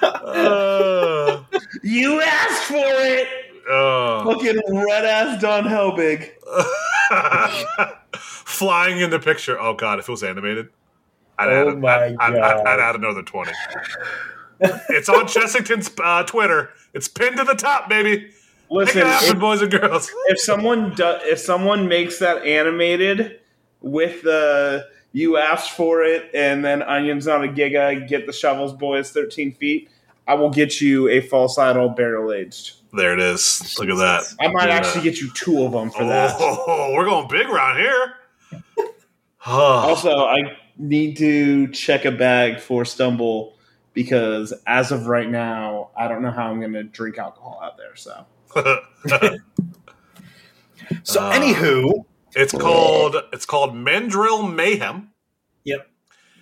You 1.84 2.22
asked 2.22 2.64
for 2.64 2.76
it. 2.78 3.28
Uh, 3.72 4.24
Fucking 4.26 4.60
red 4.86 5.06
ass 5.06 5.42
Don 5.42 5.64
Helbig. 5.64 6.32
flying 8.16 9.00
in 9.00 9.10
the 9.10 9.20
picture. 9.20 9.60
Oh 9.60 9.74
god, 9.74 10.00
if 10.00 10.08
it 10.08 10.12
was 10.12 10.24
animated, 10.24 10.70
I'd, 11.38 11.50
Oh 11.50 11.70
add, 11.72 11.80
my 11.80 11.90
I'd, 11.90 12.02
I'd, 12.02 12.20
I'd, 12.20 12.34
God. 12.34 12.68
I'd 12.68 12.80
add 12.80 12.96
another 12.96 13.24
twenty. 13.24 13.52
it's 14.90 15.10
on 15.10 15.26
Chessington's 15.28 15.90
uh, 16.04 16.24
Twitter. 16.24 16.70
It's 16.94 17.08
pinned 17.08 17.38
to 17.38 17.44
the 17.44 17.56
top, 17.56 17.90
baby. 17.90 18.18
Make 18.20 18.32
Listen, 18.70 19.02
it 19.02 19.08
happen, 19.08 19.30
if, 19.36 19.40
boys 19.40 19.62
and 19.62 19.72
girls. 19.72 20.10
if 20.28 20.40
someone 20.40 20.94
do, 20.94 21.18
if 21.24 21.40
someone 21.40 21.88
makes 21.88 22.20
that 22.20 22.46
animated 22.46 23.40
with 23.82 24.22
the 24.22 24.86
you 25.14 25.36
asked 25.38 25.72
for 25.72 26.04
it 26.04 26.30
and 26.34 26.64
then 26.64 26.82
Onion's 26.84 27.26
not 27.26 27.44
a 27.44 27.48
giga, 27.48 28.08
get 28.08 28.28
the 28.28 28.32
shovels 28.34 28.74
boys 28.74 29.12
thirteen 29.12 29.52
feet, 29.54 29.90
I 30.28 30.36
will 30.36 30.52
get 30.52 30.80
you 30.80 31.10
a 31.10 31.22
false 31.22 31.58
idol 31.58 31.90
barrel 31.90 32.32
aged. 32.32 32.76
There 32.94 33.14
it 33.14 33.20
is. 33.20 33.78
Look 33.80 33.90
at 33.90 33.98
that. 33.98 34.24
I 34.40 34.48
might 34.48 34.64
Look 34.66 34.72
actually 34.72 35.02
that. 35.02 35.16
get 35.16 35.22
you 35.22 35.32
two 35.34 35.64
of 35.64 35.72
them 35.72 35.90
for 35.92 36.04
that. 36.06 36.36
Oh, 36.40 36.94
we're 36.96 37.06
going 37.06 37.28
big 37.30 37.48
around 37.48 37.78
here. 37.78 38.14
Oh, 39.48 39.62
Also, 39.90 40.26
I 40.26 40.58
need 40.78 41.16
to 41.18 41.68
check 41.70 42.06
a 42.06 42.12
bag 42.12 42.60
for 42.60 42.84
Stumble 42.86 43.56
because 43.94 44.54
as 44.68 44.92
of 44.92 45.08
right 45.08 45.30
now, 45.30 45.92
I 45.98 46.08
don't 46.08 46.22
know 46.22 46.32
how 46.32 46.48
I'm 46.52 46.60
going 46.60 46.74
to 46.74 46.84
drink 46.84 47.18
alcohol 47.18 47.60
out 47.64 47.78
there. 47.78 47.96
So 47.96 48.26
So, 51.04 51.22
Uh, 51.22 51.32
anywho, 51.34 52.06
it's 52.36 52.52
called 52.52 53.16
it's 53.32 53.46
called 53.46 53.76
Mandrill 53.76 54.44
Mayhem. 54.44 55.12
Yep. 55.64 55.88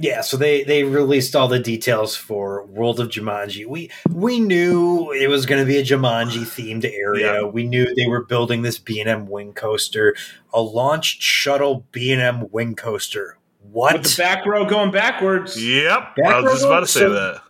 Yeah, 0.01 0.21
so 0.21 0.37
they 0.37 0.63
they 0.63 0.83
released 0.83 1.35
all 1.35 1.47
the 1.49 1.59
details 1.59 2.15
for 2.15 2.65
World 2.67 2.99
of 3.01 3.09
Jumanji. 3.09 3.65
We 3.67 3.89
we 4.09 4.39
knew 4.39 5.11
it 5.11 5.27
was 5.27 5.45
going 5.45 5.61
to 5.61 5.65
be 5.67 5.77
a 5.77 5.83
Jumanji 5.83 6.43
themed 6.43 6.85
area. 6.85 7.41
Yeah. 7.41 7.47
We 7.47 7.63
knew 7.65 7.85
they 7.95 8.07
were 8.07 8.23
building 8.23 8.61
this 8.61 8.77
B 8.79 9.01
and 9.01 9.09
M 9.09 9.27
wing 9.27 9.51
coaster, 9.53 10.15
a 10.53 10.61
launched 10.61 11.21
shuttle 11.21 11.85
B 11.91 12.11
and 12.13 12.21
M 12.21 12.49
wing 12.51 12.75
coaster. 12.75 13.37
What? 13.71 13.93
With 13.93 14.03
the 14.03 14.15
back 14.23 14.45
row 14.45 14.65
going 14.65 14.91
backwards. 14.91 15.61
Yep. 15.61 16.15
Back 16.15 16.25
I 16.25 16.41
was 16.41 16.53
just 16.53 16.65
about 16.65 16.79
to 16.81 16.87
say 16.87 16.99
So- 17.01 17.09
that. 17.13 17.41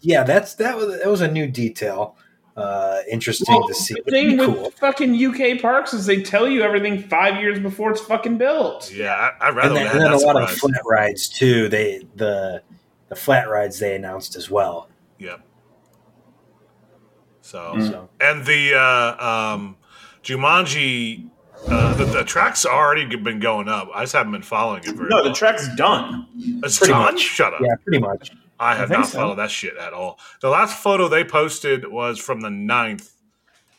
yeah, 0.00 0.22
that's 0.22 0.54
that 0.54 0.76
was 0.76 0.98
that 1.00 1.08
was 1.08 1.20
a 1.20 1.28
new 1.30 1.48
detail. 1.48 2.16
Uh, 2.58 3.02
interesting 3.10 3.54
Well, 3.54 3.68
to 3.68 3.74
see. 3.74 3.94
the 3.94 4.02
But 4.04 4.12
thing 4.12 4.36
with 4.36 4.46
cool. 4.56 4.70
fucking 4.72 5.14
UK 5.14 5.60
parks 5.62 5.92
is 5.94 6.06
they 6.06 6.22
tell 6.22 6.48
you 6.48 6.62
everything 6.62 7.02
five 7.02 7.40
years 7.40 7.58
before 7.60 7.90
it's 7.92 8.00
fucking 8.00 8.36
built. 8.38 8.92
Yeah, 8.92 9.12
I, 9.40 9.48
I'd 9.48 9.54
rather 9.56 9.68
And 9.68 9.76
then, 9.76 9.86
have 9.86 9.94
and 9.94 10.04
then 10.04 10.10
that 10.12 10.22
a 10.22 10.26
lot 10.26 10.42
of 10.42 10.50
flat 10.50 10.80
rides 10.86 11.28
too. 11.28 11.68
They 11.68 12.04
the 12.16 12.62
the 13.08 13.14
flat 13.16 13.48
rides 13.48 13.78
they 13.78 13.94
announced 13.94 14.34
as 14.36 14.50
well. 14.50 14.88
Yep. 15.18 15.40
So, 17.40 17.72
Mm. 17.76 17.90
So 17.90 18.08
and 18.20 18.44
the 18.44 18.74
uh, 18.74 19.24
um, 19.54 19.76
Jumanji, 20.22 21.30
uh, 21.68 21.94
the, 21.94 22.04
the 22.04 22.24
track's 22.24 22.66
already 22.66 23.04
been 23.16 23.40
going 23.40 23.68
up. 23.68 23.88
I 23.94 24.02
just 24.02 24.12
haven't 24.12 24.32
been 24.32 24.42
following 24.42 24.82
it 24.84 24.94
very 24.94 25.08
No, 25.08 25.24
the 25.24 25.32
track's 25.32 25.74
done. 25.76 26.26
It's 26.64 26.78
pretty 26.78 26.92
done? 26.92 27.14
much. 27.14 27.20
Shut 27.20 27.54
up. 27.54 27.60
yeah, 27.62 27.74
pretty 27.84 28.00
much. 28.00 28.32
I 28.60 28.74
have 28.74 28.90
I 28.90 28.96
not 28.96 29.06
so. 29.06 29.18
followed 29.18 29.36
that 29.36 29.50
shit 29.50 29.76
at 29.76 29.92
all. 29.92 30.18
The 30.40 30.48
last 30.48 30.76
photo 30.82 31.08
they 31.08 31.24
posted 31.24 31.86
was 31.90 32.18
from 32.18 32.40
the 32.40 32.48
9th, 32.48 33.12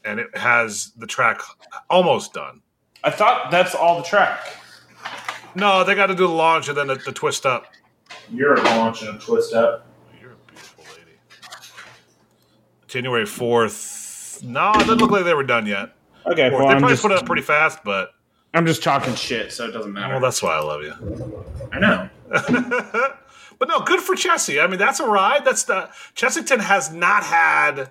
and 0.05 0.19
it 0.19 0.35
has 0.37 0.91
the 0.97 1.07
track 1.07 1.41
almost 1.89 2.33
done. 2.33 2.61
I 3.03 3.11
thought 3.11 3.51
that's 3.51 3.75
all 3.75 3.97
the 3.97 4.03
track. 4.03 4.39
No, 5.55 5.83
they 5.83 5.95
got 5.95 6.07
to 6.07 6.15
do 6.15 6.27
the 6.27 6.33
launch 6.33 6.69
and 6.69 6.77
then 6.77 6.87
the, 6.87 6.95
the 6.95 7.11
twist 7.11 7.45
up. 7.45 7.65
You're 8.31 8.57
launching 8.57 9.09
a 9.09 9.17
twist 9.17 9.53
up. 9.53 9.85
You're 10.21 10.31
a 10.31 10.35
beautiful 10.47 10.83
lady. 10.95 11.17
January 12.87 13.25
4th. 13.25 14.43
No, 14.43 14.71
it 14.71 14.79
doesn't 14.79 14.97
look 14.99 15.11
like 15.11 15.25
they 15.25 15.33
were 15.33 15.43
done 15.43 15.65
yet. 15.65 15.93
Okay, 16.25 16.49
well, 16.49 16.59
they 16.59 16.73
I'm 16.73 16.79
probably 16.79 16.93
just, 16.93 17.01
put 17.01 17.11
it 17.11 17.17
up 17.17 17.25
pretty 17.25 17.41
fast, 17.41 17.79
but 17.83 18.11
I'm 18.53 18.65
just 18.65 18.83
talking 18.83 19.15
shit, 19.15 19.51
so 19.51 19.65
it 19.67 19.71
doesn't 19.71 19.91
matter. 19.91 20.13
well, 20.13 20.21
that's 20.21 20.41
why 20.41 20.55
I 20.55 20.59
love 20.59 20.81
you. 20.83 20.93
I 21.71 21.79
know. 21.79 22.09
but 23.59 23.67
no, 23.67 23.81
good 23.81 23.99
for 23.99 24.15
Chessie. 24.15 24.63
I 24.63 24.67
mean, 24.67 24.79
that's 24.79 24.99
a 24.99 25.05
ride. 25.07 25.45
That's 25.45 25.63
the 25.63 25.89
Chessington 26.15 26.59
has 26.59 26.91
not 26.91 27.23
had 27.23 27.89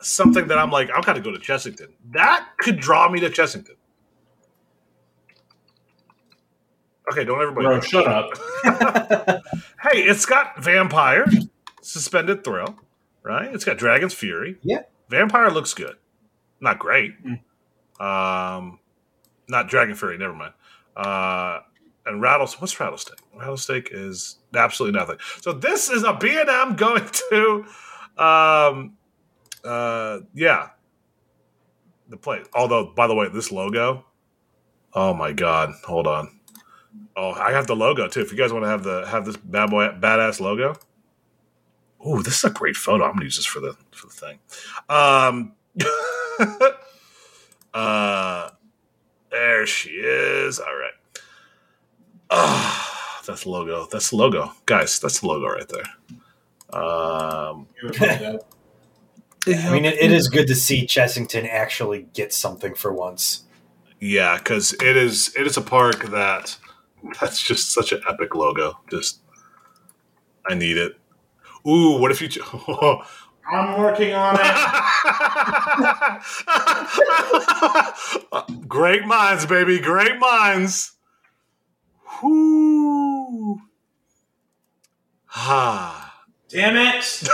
something 0.00 0.48
that 0.48 0.58
I'm 0.58 0.70
like, 0.70 0.90
I've 0.94 1.06
got 1.06 1.14
to 1.14 1.20
go 1.20 1.30
to 1.30 1.38
Chessington. 1.38 1.88
That 2.10 2.46
could 2.58 2.80
draw 2.80 3.08
me 3.08 3.20
to 3.20 3.30
Chessington. 3.30 3.76
Okay, 7.10 7.24
don't 7.24 7.40
everybody. 7.40 7.66
Bro, 7.66 7.80
shut 7.80 8.06
up. 8.06 9.42
Hey, 9.82 10.02
it's 10.02 10.26
got 10.26 10.62
Vampire, 10.62 11.24
Suspended 11.80 12.44
Thrill, 12.44 12.78
right? 13.22 13.52
It's 13.54 13.64
got 13.64 13.78
Dragon's 13.78 14.12
Fury. 14.12 14.58
Yeah. 14.62 14.82
Vampire 15.08 15.50
looks 15.50 15.72
good. 15.72 15.96
Not 16.60 16.78
great. 16.78 17.14
Mm. 17.24 17.40
Um, 17.98 18.78
not 19.48 19.68
Dragon 19.68 19.94
Fury, 19.94 20.18
never 20.18 20.34
mind. 20.34 20.52
Uh, 20.94 21.60
and 22.04 22.20
Rattles, 22.20 22.60
what's 22.60 22.78
Rattlesnake? 22.78 23.19
Rattlesnake 23.40 23.88
is 23.90 24.36
absolutely 24.54 24.98
nothing. 24.98 25.16
So 25.40 25.52
this 25.52 25.90
is 25.90 26.04
a 26.04 26.12
B&M 26.12 26.76
going 26.76 27.08
to, 27.30 27.64
um, 28.16 28.96
uh, 29.64 30.20
yeah, 30.34 30.68
the 32.08 32.16
place. 32.16 32.46
Although, 32.54 32.86
by 32.94 33.06
the 33.06 33.14
way, 33.14 33.28
this 33.28 33.50
logo, 33.50 34.04
oh 34.92 35.14
my 35.14 35.32
God, 35.32 35.72
hold 35.84 36.06
on. 36.06 36.40
Oh, 37.16 37.32
I 37.32 37.52
have 37.52 37.66
the 37.66 37.76
logo 37.76 38.08
too. 38.08 38.20
If 38.20 38.32
you 38.32 38.38
guys 38.38 38.52
want 38.52 38.64
to 38.64 38.68
have 38.68 38.82
the 38.82 39.06
have 39.06 39.24
this 39.24 39.36
bad 39.36 39.70
boy 39.70 39.88
badass 39.88 40.40
logo. 40.40 40.74
Oh, 42.00 42.22
this 42.22 42.38
is 42.38 42.44
a 42.44 42.50
great 42.50 42.76
photo. 42.76 43.04
I'm 43.04 43.12
gonna 43.12 43.24
use 43.24 43.36
this 43.36 43.46
for 43.46 43.60
the 43.60 43.76
for 43.90 44.06
the 44.06 44.12
thing. 44.12 44.38
Um 44.88 45.52
uh 47.74 48.50
there 49.30 49.66
she 49.66 49.90
is. 49.90 50.58
All 50.58 50.74
right. 50.74 50.92
Ah, 52.30 52.99
that's 53.26 53.44
the 53.44 53.50
logo. 53.50 53.86
That's 53.90 54.10
the 54.10 54.16
logo. 54.16 54.52
Guys, 54.66 54.98
that's 54.98 55.20
the 55.20 55.26
logo 55.26 55.46
right 55.46 55.68
there. 55.68 56.80
Um 56.80 57.66
I 59.46 59.72
mean, 59.72 59.84
it, 59.86 59.98
it 59.98 60.12
is 60.12 60.28
good 60.28 60.46
to 60.48 60.54
see 60.54 60.86
Chessington 60.86 61.48
actually 61.48 62.06
get 62.12 62.32
something 62.32 62.74
for 62.74 62.92
once. 62.92 63.44
Yeah, 63.98 64.36
because 64.38 64.72
it 64.74 64.96
is 64.96 65.34
it 65.36 65.46
is 65.46 65.56
a 65.56 65.62
park 65.62 66.04
that 66.10 66.56
that's 67.20 67.42
just 67.42 67.72
such 67.72 67.92
an 67.92 68.02
epic 68.08 68.34
logo. 68.34 68.78
Just 68.90 69.20
I 70.48 70.54
need 70.54 70.76
it. 70.76 70.96
Ooh, 71.66 71.98
what 71.98 72.10
if 72.10 72.20
you? 72.22 72.28
ch- 72.28 72.38
I'm 73.52 73.80
working 73.80 74.14
on 74.14 74.38
it. 74.38 74.46
Great 78.68 79.04
minds, 79.06 79.44
baby. 79.46 79.80
Great 79.80 80.18
minds. 80.18 80.92
Whoo. 82.22 82.99
Ah. 85.34 86.24
Damn 86.48 86.76
it. 86.76 87.02
Said 87.04 87.28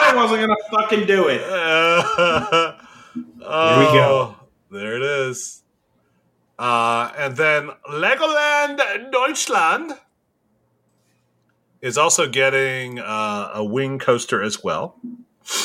I 0.00 0.14
wasn't 0.14 0.46
going 0.46 0.56
to 0.56 0.64
fucking 0.70 1.06
do 1.06 1.28
it. 1.28 1.42
oh, 1.46 2.76
go. 3.42 4.36
There 4.70 4.96
it 4.96 5.02
is. 5.02 5.62
Uh, 6.58 7.12
and 7.18 7.36
then 7.36 7.70
Legoland 7.90 9.10
Deutschland 9.10 9.92
is 11.80 11.98
also 11.98 12.28
getting 12.28 13.00
uh, 13.00 13.50
a 13.54 13.64
wing 13.64 13.98
coaster 13.98 14.42
as 14.42 14.62
well. 14.62 14.96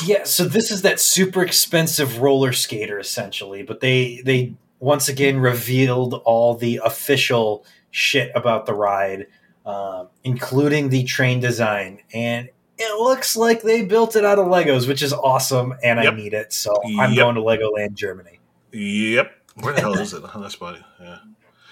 Yeah, 0.03 0.23
so 0.23 0.45
this 0.45 0.71
is 0.71 0.81
that 0.81 0.99
super 0.99 1.43
expensive 1.43 2.19
roller 2.19 2.51
skater 2.51 2.97
essentially, 2.97 3.61
but 3.61 3.79
they 3.79 4.21
they 4.25 4.55
once 4.79 5.07
again 5.07 5.39
revealed 5.39 6.15
all 6.25 6.55
the 6.55 6.81
official 6.83 7.63
shit 7.91 8.31
about 8.33 8.65
the 8.65 8.73
ride, 8.73 9.27
um, 9.67 10.07
including 10.23 10.89
the 10.89 11.03
train 11.03 11.39
design, 11.39 11.99
and 12.13 12.49
it 12.77 12.99
looks 13.01 13.35
like 13.35 13.61
they 13.61 13.83
built 13.83 14.15
it 14.15 14.23
out 14.25 14.39
of 14.39 14.45
Legos, 14.47 14.87
which 14.87 15.01
is 15.03 15.11
awesome, 15.13 15.73
and 15.83 16.01
Yep. 16.01 16.13
I 16.13 16.15
need 16.15 16.33
it, 16.33 16.53
so 16.53 16.75
I'm 16.99 17.11
Yep. 17.13 17.15
going 17.17 17.35
to 17.35 17.41
Legoland 17.41 17.93
Germany. 17.95 18.39
Yep. 18.71 19.31
Where 19.55 19.73
the 19.73 19.81
hell 19.81 19.97
is 19.97 20.13
it? 20.13 20.23
Oh, 20.35 20.41
that's 20.41 20.55
funny. 20.55 20.79
Yeah. 21.01 21.17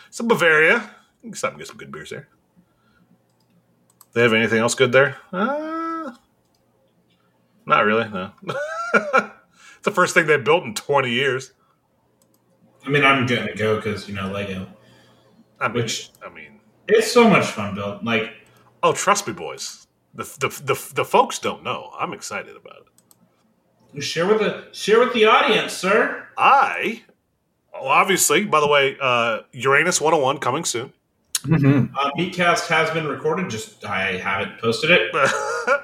It's 0.08 0.20
in 0.20 0.28
Bavaria. 0.28 0.90
You 1.24 1.30
can 1.30 1.34
stop 1.36 1.52
and 1.52 1.60
get 1.60 1.68
some 1.68 1.78
good 1.78 1.92
beers 1.92 2.10
there. 2.10 2.28
They 4.14 4.22
have 4.22 4.34
anything 4.34 4.60
else 4.60 4.76
good 4.76 4.92
there? 4.92 5.18
Uh, 5.34 6.12
not 7.66 7.86
really, 7.86 8.08
no. 8.10 8.32
it's 8.44 9.24
the 9.84 9.92
first 9.92 10.14
thing 10.14 10.26
they 10.28 10.38
built 10.38 10.64
in 10.64 10.74
20 10.74 11.10
years. 11.12 11.52
I 12.86 12.90
mean, 12.90 13.04
I'm 13.04 13.26
gonna 13.26 13.56
go 13.56 13.76
because 13.78 14.08
you 14.08 14.14
know 14.16 14.32
Lego. 14.32 14.68
I 15.60 15.68
mean, 15.68 15.76
Which- 15.84 16.12
I 16.26 16.30
mean, 16.30 16.55
It's 16.88 17.12
so 17.12 17.30
much 17.30 17.46
fun 17.46 17.76
built. 17.76 18.04
Like 18.04 18.32
oh, 18.84 18.94
trust 18.94 19.28
me, 19.28 19.34
boys. 19.34 19.88
The, 20.14 20.24
the, 20.40 20.48
the, 20.64 20.92
the 20.94 21.04
folks 21.06 21.40
don't 21.40 21.64
know. 21.64 21.92
I'm 22.00 22.14
excited 22.14 22.56
about 22.56 22.86
it. 23.96 24.02
share 24.02 24.26
with 24.28 24.40
the 24.40 24.68
share 24.72 25.00
with 25.00 25.14
the 25.14 25.26
audience, 25.26 25.74
sir. 25.74 26.28
I, 26.38 27.04
well, 27.74 27.88
obviously, 27.88 28.46
by 28.46 28.60
the 28.62 28.68
way, 28.68 28.96
uh, 29.02 29.42
Uranus 29.52 30.00
101 30.00 30.38
coming 30.38 30.64
soon. 30.64 30.94
Mm-hmm. 31.44 31.96
Uh, 31.98 32.12
Meatcast 32.18 32.68
has 32.68 32.90
been 32.92 33.08
recorded. 33.08 33.50
Just 33.50 33.84
I 33.86 34.18
haven't 34.18 34.60
posted 34.60 34.92
it. 34.92 35.12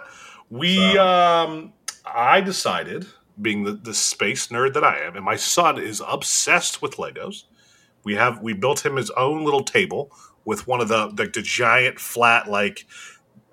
we 0.52 0.76
So- 0.94 1.08
um 1.08 1.74
i 2.06 2.42
decided 2.42 3.06
being 3.42 3.64
the, 3.64 3.72
the 3.72 3.94
space 3.94 4.48
nerd 4.48 4.74
that 4.74 4.84
i 4.84 5.00
am 5.00 5.16
and 5.16 5.24
my 5.24 5.36
son 5.38 5.80
is 5.80 6.02
obsessed 6.06 6.82
with 6.82 6.98
legos 6.98 7.44
we 8.04 8.16
have 8.16 8.42
we 8.42 8.52
built 8.54 8.86
him 8.86 8.98
his 8.98 9.10
own 9.12 9.46
little 9.46 9.64
table 9.64 10.12
with 10.46 10.68
one 10.68 10.82
of 10.82 10.88
the 10.88 11.08
the, 11.10 11.28
the 11.28 11.42
giant 11.42 12.00
flat 12.00 12.50
like 12.50 12.86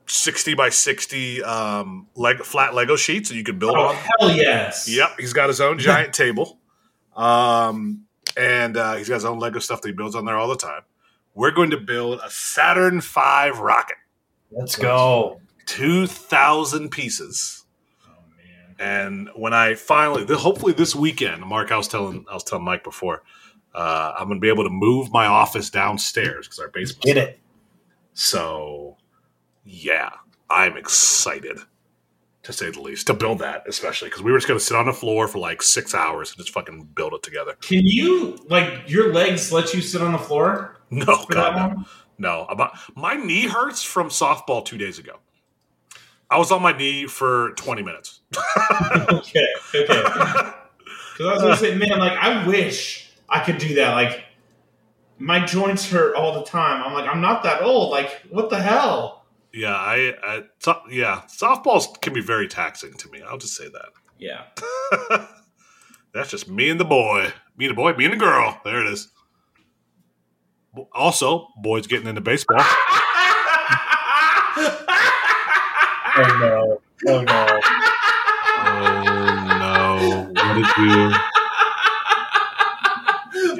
60 0.06 0.54
by 0.54 0.70
60 0.70 1.42
um 1.42 2.06
leg 2.14 2.38
flat 2.38 2.74
lego 2.74 2.96
sheets 2.96 3.28
that 3.28 3.36
you 3.36 3.44
can 3.44 3.58
build 3.58 3.76
Oh 3.76 3.88
on 3.88 3.94
hell 3.94 4.30
yes! 4.36 4.88
Yep, 4.88 5.16
he's 5.18 5.32
got 5.32 5.48
his 5.48 5.60
own 5.60 5.78
giant 5.88 6.14
table, 6.14 6.58
um, 7.16 8.04
and 8.36 8.76
uh, 8.76 8.94
he's 8.94 9.08
got 9.08 9.16
his 9.16 9.24
own 9.24 9.38
Lego 9.38 9.58
stuff 9.58 9.82
that 9.82 9.88
he 9.88 9.92
builds 9.94 10.14
on 10.14 10.24
there 10.24 10.36
all 10.36 10.48
the 10.48 10.56
time. 10.56 10.82
We're 11.34 11.50
going 11.50 11.70
to 11.70 11.76
build 11.76 12.20
a 12.24 12.30
Saturn 12.30 13.00
V 13.00 13.50
rocket, 13.54 13.96
Let's 14.50 14.76
go. 14.76 15.40
two 15.66 16.06
thousand 16.06 16.90
pieces. 16.90 17.64
Oh 18.06 18.12
man. 18.36 18.76
And 18.78 19.28
when 19.36 19.52
I 19.52 19.74
finally, 19.74 20.24
hopefully 20.34 20.72
this 20.72 20.94
weekend, 20.96 21.42
Mark, 21.44 21.70
I 21.70 21.76
was 21.76 21.86
telling, 21.88 22.24
I 22.30 22.34
was 22.34 22.44
telling 22.44 22.64
Mike 22.64 22.82
before, 22.82 23.22
uh, 23.78 24.12
I'm 24.18 24.26
going 24.26 24.38
to 24.38 24.40
be 24.40 24.48
able 24.48 24.64
to 24.64 24.70
move 24.70 25.12
my 25.12 25.26
office 25.26 25.70
downstairs 25.70 26.48
because 26.48 26.58
our 26.58 26.68
basement. 26.68 27.04
Get 27.04 27.16
it. 27.16 27.38
So, 28.12 28.96
yeah, 29.64 30.10
I'm 30.50 30.76
excited 30.76 31.58
to 32.42 32.52
say 32.52 32.72
the 32.72 32.80
least 32.80 33.06
to 33.06 33.14
build 33.14 33.38
that, 33.38 33.62
especially 33.68 34.08
because 34.08 34.20
we 34.20 34.32
were 34.32 34.38
just 34.38 34.48
going 34.48 34.58
to 34.58 34.64
sit 34.64 34.76
on 34.76 34.86
the 34.86 34.92
floor 34.92 35.28
for 35.28 35.38
like 35.38 35.62
six 35.62 35.94
hours 35.94 36.30
and 36.30 36.38
just 36.38 36.50
fucking 36.50 36.88
build 36.96 37.14
it 37.14 37.22
together. 37.22 37.54
Can 37.60 37.86
you 37.86 38.36
like 38.48 38.88
your 38.88 39.12
legs 39.12 39.52
let 39.52 39.72
you 39.72 39.80
sit 39.80 40.02
on 40.02 40.10
the 40.10 40.18
floor 40.18 40.80
No, 40.90 41.04
for 41.18 41.34
God, 41.34 41.56
that 41.56 41.76
no. 41.76 41.84
no. 42.18 42.46
About 42.46 42.76
my 42.96 43.14
knee 43.14 43.46
hurts 43.46 43.84
from 43.84 44.08
softball 44.08 44.64
two 44.64 44.78
days 44.78 44.98
ago. 44.98 45.20
I 46.28 46.36
was 46.38 46.50
on 46.50 46.62
my 46.62 46.76
knee 46.76 47.06
for 47.06 47.52
20 47.52 47.84
minutes. 47.84 48.22
okay, 49.12 49.46
okay. 49.72 50.02
Because 51.16 51.32
I 51.32 51.34
was 51.34 51.42
gonna 51.42 51.56
say, 51.56 51.74
man, 51.74 51.98
like 51.98 52.12
I 52.12 52.46
wish 52.46 53.07
I 53.28 53.40
could 53.40 53.58
do 53.58 53.74
that. 53.76 53.94
Like 53.94 54.24
my 55.18 55.44
joints 55.44 55.90
hurt 55.90 56.14
all 56.14 56.34
the 56.34 56.44
time. 56.44 56.82
I'm 56.82 56.92
like, 56.92 57.08
I'm 57.08 57.20
not 57.20 57.42
that 57.42 57.62
old. 57.62 57.90
Like, 57.90 58.22
what 58.30 58.50
the 58.50 58.60
hell? 58.60 59.26
Yeah, 59.52 59.74
I, 59.74 60.14
I 60.22 60.42
so, 60.60 60.80
yeah, 60.90 61.22
softballs 61.28 62.00
can 62.00 62.12
be 62.12 62.20
very 62.20 62.48
taxing 62.48 62.92
to 62.94 63.10
me. 63.10 63.22
I'll 63.22 63.38
just 63.38 63.56
say 63.56 63.68
that. 63.68 63.88
Yeah. 64.18 64.44
That's 66.14 66.30
just 66.30 66.48
me 66.48 66.70
and 66.70 66.78
the 66.78 66.84
boy. 66.84 67.32
Me 67.56 67.66
and 67.66 67.72
the 67.72 67.76
boy, 67.76 67.92
me 67.94 68.04
and 68.04 68.14
the 68.14 68.18
girl. 68.18 68.60
There 68.64 68.80
it 68.80 68.86
is. 68.92 69.08
Also, 70.92 71.48
boys 71.62 71.86
getting 71.86 72.06
into 72.08 72.20
baseball. 72.20 72.64
Oh 76.20 76.24
no! 76.40 76.80
Oh 77.06 77.22
no! 77.22 77.60
Oh 78.58 78.82
no! 79.60 80.32
What 80.34 80.54
did 80.56 80.66
you? 80.82 81.14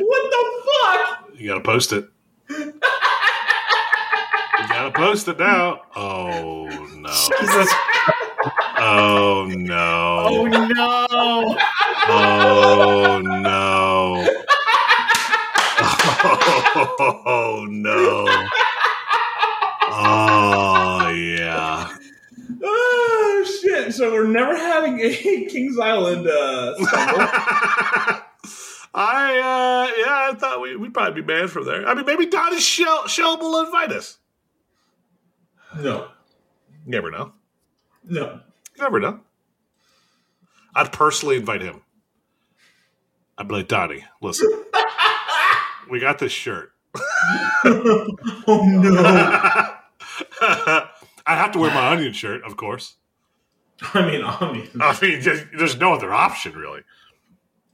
what 0.04 0.24
the 0.32 0.42
fuck? 0.66 1.27
You 1.38 1.46
gotta 1.46 1.60
post 1.60 1.92
it. 1.92 2.08
You 2.50 2.72
gotta 4.68 4.90
post 4.90 5.28
it 5.28 5.38
now. 5.38 5.82
Oh 5.94 6.66
no! 6.96 7.10
Jesus! 7.38 7.72
Oh 8.80 9.46
no! 9.48 10.24
Oh 10.26 10.46
no! 10.48 11.56
Oh 12.08 13.20
no! 13.22 14.26
Oh 17.00 17.66
no! 17.68 18.24
Oh 19.92 21.08
yeah! 21.08 21.96
Oh 22.64 23.60
shit! 23.62 23.94
So 23.94 24.10
we're 24.10 24.26
never 24.26 24.56
having 24.56 24.98
a 24.98 25.14
Kings 25.48 25.78
Island 25.78 26.26
uh. 26.26 26.74
I 28.94 29.38
uh 29.38 29.92
yeah, 29.98 30.30
I 30.32 30.34
thought 30.38 30.60
we, 30.60 30.76
we'd 30.76 30.94
probably 30.94 31.20
be 31.20 31.26
banned 31.26 31.50
from 31.50 31.64
there. 31.66 31.86
I 31.86 31.94
mean, 31.94 32.06
maybe 32.06 32.26
Donnie 32.26 32.60
Shell 32.60 33.06
Shell 33.08 33.38
will 33.38 33.64
invite 33.64 33.92
us. 33.92 34.18
no, 35.80 36.08
You 36.84 36.90
never 36.92 37.10
know. 37.10 37.32
no. 38.04 38.40
You 38.76 38.82
never 38.82 39.00
know. 39.00 39.20
I'd 40.74 40.92
personally 40.92 41.36
invite 41.36 41.60
him. 41.62 41.82
I'd 43.36 43.48
be 43.48 43.54
like, 43.54 43.68
Donnie, 43.68 44.04
listen, 44.22 44.48
we 45.90 46.00
got 46.00 46.18
this 46.18 46.32
shirt. 46.32 46.72
oh 47.64 48.64
no! 48.66 49.74
I 51.26 51.36
have 51.36 51.52
to 51.52 51.58
wear 51.58 51.70
my 51.72 51.92
onion 51.92 52.12
shirt, 52.12 52.42
of 52.44 52.56
course. 52.56 52.96
I 53.94 54.04
mean, 54.06 54.22
onion. 54.24 54.68
I 54.80 54.98
mean, 55.00 55.20
just, 55.20 55.44
there's 55.56 55.76
no 55.76 55.92
other 55.92 56.12
option, 56.12 56.54
really. 56.54 56.80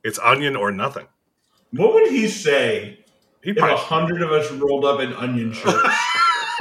It's 0.04 0.18
onion 0.18 0.54
or 0.54 0.70
nothing. 0.70 1.06
What 1.72 1.94
would 1.94 2.12
he 2.12 2.28
say 2.28 3.00
He 3.42 3.50
if 3.50 3.56
a 3.56 3.76
hundred 3.76 4.22
of 4.22 4.30
us 4.30 4.50
rolled 4.52 4.84
up 4.84 5.00
in 5.00 5.12
onion 5.14 5.52
shirts? 5.52 5.88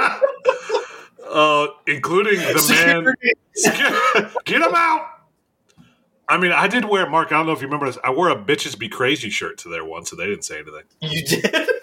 uh, 1.30 1.66
including 1.86 2.38
the 2.38 2.66
man. 2.70 3.14
Get, 3.62 4.34
get 4.44 4.62
him 4.62 4.74
out! 4.74 5.08
I 6.26 6.38
mean, 6.38 6.52
I 6.52 6.68
did 6.68 6.86
wear 6.86 7.08
Mark. 7.08 7.32
I 7.32 7.36
don't 7.36 7.46
know 7.46 7.52
if 7.52 7.60
you 7.60 7.66
remember 7.66 7.86
this. 7.86 7.98
I 8.02 8.10
wore 8.10 8.30
a 8.30 8.36
"Bitches 8.36 8.78
Be 8.78 8.88
Crazy" 8.88 9.28
shirt 9.28 9.58
to 9.58 9.68
there 9.68 9.84
once, 9.84 10.10
so 10.10 10.16
they 10.16 10.26
didn't 10.26 10.44
say 10.44 10.56
anything. 10.56 10.82
You 11.00 11.24
did? 11.24 11.68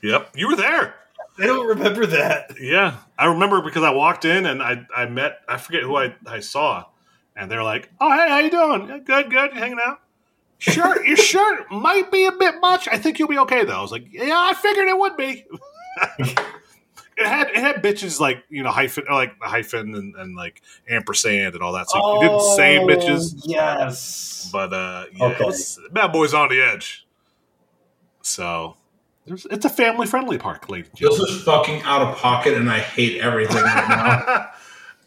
Yep, 0.00 0.36
you 0.36 0.46
were 0.46 0.54
there. 0.54 0.94
I 1.40 1.46
don't 1.46 1.66
remember 1.66 2.06
that. 2.06 2.52
Yeah, 2.60 2.98
I 3.18 3.26
remember 3.26 3.62
because 3.62 3.82
I 3.82 3.90
walked 3.90 4.24
in 4.24 4.46
and 4.46 4.62
I 4.62 4.86
I 4.96 5.06
met 5.06 5.40
I 5.48 5.56
forget 5.56 5.82
who 5.82 5.96
I, 5.96 6.14
I 6.24 6.38
saw, 6.38 6.84
and 7.34 7.50
they're 7.50 7.64
like, 7.64 7.90
"Oh 8.00 8.08
hey, 8.08 8.28
how 8.28 8.38
you 8.38 8.48
doing? 8.48 8.88
"Yeah, 8.88 8.98
Good, 8.98 9.28
good, 9.28 9.54
hanging 9.54 9.78
out." 9.84 9.98
Shirt, 10.58 11.06
your 11.06 11.16
shirt 11.16 11.70
might 11.70 12.10
be 12.10 12.24
a 12.26 12.32
bit 12.32 12.56
much. 12.60 12.88
I 12.88 12.98
think 12.98 13.18
you'll 13.18 13.28
be 13.28 13.38
okay 13.38 13.64
though. 13.64 13.78
I 13.78 13.80
was 13.82 13.92
like, 13.92 14.06
"Yeah, 14.10 14.34
I 14.34 14.54
figured 14.54 14.88
it 14.88 14.98
would 14.98 15.16
be." 15.16 15.44
it 16.18 17.26
had 17.26 17.48
it 17.50 17.56
had 17.56 17.76
bitches 17.82 18.18
like 18.20 18.42
you 18.48 18.62
know 18.62 18.70
hyphen 18.70 19.04
like 19.10 19.34
hyphen 19.40 19.94
and, 19.94 20.14
and 20.16 20.36
like 20.36 20.62
ampersand 20.88 21.54
and 21.54 21.62
all 21.62 21.72
that. 21.72 21.88
So 21.90 21.98
it 21.98 22.20
didn't 22.20 22.40
say 22.40 22.78
bitches, 22.80 23.34
Oh, 23.36 23.42
Yes. 23.46 24.50
but 24.52 24.72
uh, 24.72 25.04
yeah, 25.14 25.26
Okay. 25.26 25.44
was, 25.44 25.78
Bad 25.92 26.12
Boys 26.12 26.34
on 26.34 26.48
the 26.48 26.60
Edge. 26.60 27.06
So 28.22 28.76
there's, 29.26 29.46
it's 29.50 29.64
a 29.64 29.70
family 29.70 30.06
friendly 30.06 30.38
park, 30.38 30.68
ladies 30.68 30.90
this 30.98 31.18
is 31.18 31.42
fucking 31.44 31.82
out 31.82 32.02
of 32.02 32.16
pocket, 32.16 32.54
and 32.54 32.70
I 32.70 32.80
hate 32.80 33.20
everything 33.20 33.62
right 33.62 33.88
now. 33.88 34.50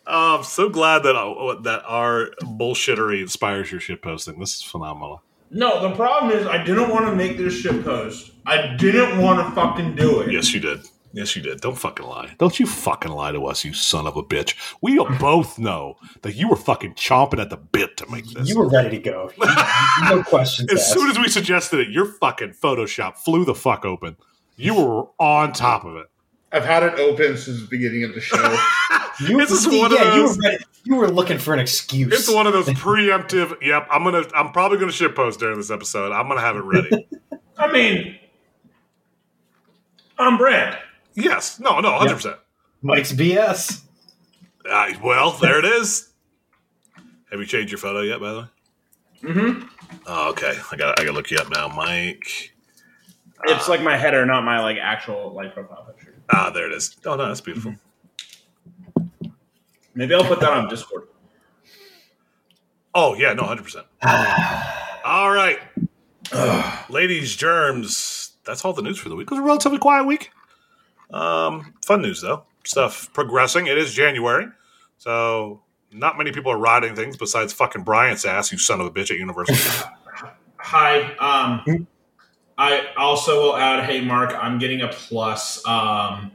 Oh, 0.08 0.38
I'm 0.40 0.44
so 0.44 0.68
glad 0.68 1.04
that 1.04 1.16
uh, 1.16 1.62
that 1.62 1.84
our 1.86 2.32
bullshittery 2.42 3.22
inspires 3.22 3.72
your 3.72 3.80
shit 3.80 4.02
posting. 4.02 4.40
This 4.40 4.56
is 4.56 4.64
phenomenal. 4.64 5.22
No, 5.54 5.88
the 5.88 5.96
problem 5.96 6.32
is 6.32 6.48
I 6.48 6.64
didn't 6.64 6.90
want 6.90 7.06
to 7.06 7.16
make 7.16 7.38
this 7.38 7.60
shit 7.60 7.84
post. 7.84 8.32
I 8.46 8.76
didn't 8.78 9.22
want 9.22 9.46
to 9.46 9.54
fucking 9.54 9.96
do 9.96 10.22
it. 10.22 10.32
Yes, 10.32 10.54
you 10.54 10.62
did. 10.62 10.80
Yes, 11.14 11.36
you 11.36 11.42
did. 11.42 11.60
Don't 11.60 11.78
fucking 11.78 12.06
lie. 12.06 12.34
Don't 12.38 12.58
you 12.58 12.66
fucking 12.66 13.12
lie 13.12 13.34
to 13.34 13.46
us, 13.46 13.66
you 13.66 13.74
son 13.74 14.08
of 14.08 14.16
a 14.16 14.24
bitch. 14.24 14.56
We 14.82 14.98
both 15.20 15.60
know 15.60 15.98
that 16.22 16.36
you 16.36 16.48
were 16.48 16.56
fucking 16.56 16.94
chomping 16.94 17.42
at 17.42 17.50
the 17.50 17.58
bit 17.58 17.98
to 17.98 18.10
make 18.10 18.26
this. 18.28 18.48
You 18.48 18.60
were 18.60 18.70
ready 18.70 18.98
to 18.98 19.00
go. 19.00 19.30
no 20.10 20.24
questions 20.24 20.72
as 20.72 20.80
asked. 20.80 20.94
soon 20.94 21.10
as 21.10 21.20
we 21.20 21.28
suggested 21.28 21.82
it, 21.82 21.90
your 21.90 22.06
fucking 22.06 22.54
Photoshop 22.54 23.18
flew 23.18 23.44
the 23.44 23.56
fuck 23.56 23.84
open. 23.84 24.16
You 24.56 24.76
were 24.76 25.08
on 25.20 25.52
top 25.52 25.84
of 25.84 25.98
it. 25.98 26.08
I've 26.54 26.66
had 26.66 26.84
it 26.84 27.00
open 27.00 27.38
since 27.38 27.62
the 27.62 27.68
beginning 27.68 28.04
of 28.04 28.14
the 28.14 28.22
show. 28.22 28.38
you, 29.30 29.38
this 29.38 29.52
is 29.52 29.64
see, 29.64 29.80
one 29.80 29.92
of 29.94 30.00
yeah, 30.00 30.16
you 30.16 30.22
those- 30.28 30.38
were 30.38 30.44
ready. 30.44 30.64
You 30.84 30.96
were 30.96 31.10
looking 31.10 31.38
for 31.38 31.54
an 31.54 31.60
excuse. 31.60 32.12
It's 32.12 32.34
one 32.34 32.48
of 32.48 32.54
those 32.54 32.68
preemptive. 32.70 33.56
Yep, 33.62 33.88
I'm 33.92 34.04
gonna. 34.04 34.24
I'm 34.36 34.52
probably 34.52 34.80
gonna 34.80 34.92
shit 34.92 35.16
post 35.16 35.40
during 35.40 35.58
this 35.58 35.70
episode. 35.70 36.12
I'm 36.12 36.28
gonna 36.28 36.42
have 36.42 36.56
it 36.56 36.64
ready. 36.64 37.08
I 37.58 37.72
mean, 37.72 38.18
I'm 40.18 40.38
brand. 40.38 40.78
yes. 41.14 41.60
No. 41.60 41.80
No. 41.80 41.92
Hundred 41.98 42.16
percent. 42.16 42.38
Mike's 42.82 43.12
BS. 43.14 43.84
Uh, 44.68 44.92
well, 45.04 45.32
there 45.34 45.60
it 45.60 45.66
is. 45.66 46.10
Have 47.30 47.40
you 47.40 47.46
changed 47.46 47.72
your 47.72 47.78
photo 47.78 48.02
yet? 48.02 48.20
By 48.20 48.32
the 48.32 48.40
way. 48.40 48.46
Mm-hmm. 49.24 49.68
Oh, 50.08 50.30
okay. 50.32 50.54
I 50.72 50.76
got. 50.78 51.00
I 51.00 51.04
got 51.04 51.12
to 51.12 51.14
look 51.14 51.30
you 51.30 51.38
up 51.38 51.50
now, 51.52 51.68
Mike. 51.68 52.54
it's 53.46 53.70
like 53.70 53.82
my 53.84 53.96
header, 53.98 54.26
not 54.26 54.44
my 54.44 54.60
like 54.62 54.78
actual 54.82 55.32
like 55.36 55.54
profile 55.54 55.86
picture. 55.96 56.16
Ah, 56.34 56.50
there 56.50 56.66
it 56.66 56.74
is. 56.74 56.96
Oh 57.06 57.16
no, 57.16 57.28
that's 57.28 57.42
beautiful. 57.42 57.76
Maybe 59.94 60.14
I'll 60.14 60.24
put 60.24 60.40
that 60.40 60.52
on 60.52 60.70
Discord. 60.70 61.08
Oh 62.94 63.16
yeah, 63.16 63.34
no, 63.34 63.44
hundred 63.44 63.64
percent. 63.64 63.88
All 65.06 65.32
right, 65.32 65.60
ladies, 66.90 67.36
germs. 67.36 68.34
That's 68.44 68.66
all 68.66 68.74
the 68.74 68.82
news 68.82 68.98
for 68.98 69.10
the 69.10 69.16
week. 69.16 69.26
It 69.26 69.32
was 69.32 69.40
a 69.40 69.44
relatively 69.44 69.78
quiet 69.78 70.06
week. 70.06 70.32
Um, 71.12 71.76
fun 71.86 72.02
news 72.02 72.22
though. 72.22 72.44
Stuff 72.64 73.12
progressing. 73.14 73.68
It 73.68 73.78
is 73.78 73.94
January, 73.94 74.48
so 74.98 75.62
not 75.92 76.18
many 76.18 76.32
people 76.32 76.52
are 76.52 76.58
riding 76.58 76.96
things 76.96 77.18
besides 77.18 77.54
fucking 77.54 77.84
Bryant's 77.84 78.26
ass, 78.26 78.52
you 78.52 78.58
son 78.58 78.82
of 78.82 78.88
a 78.88 78.92
bitch 78.92 79.12
at 79.12 79.18
University. 79.18 79.60
Hi. 80.58 81.16
Um, 81.16 81.88
I 82.58 82.88
also 82.96 83.42
will 83.42 83.58
add. 83.58 83.84
Hey, 83.86 84.02
Mark, 84.02 84.34
I'm 84.40 84.60
getting 84.60 84.82
a 84.82 84.88
plus 84.88 85.66
um, 85.68 86.32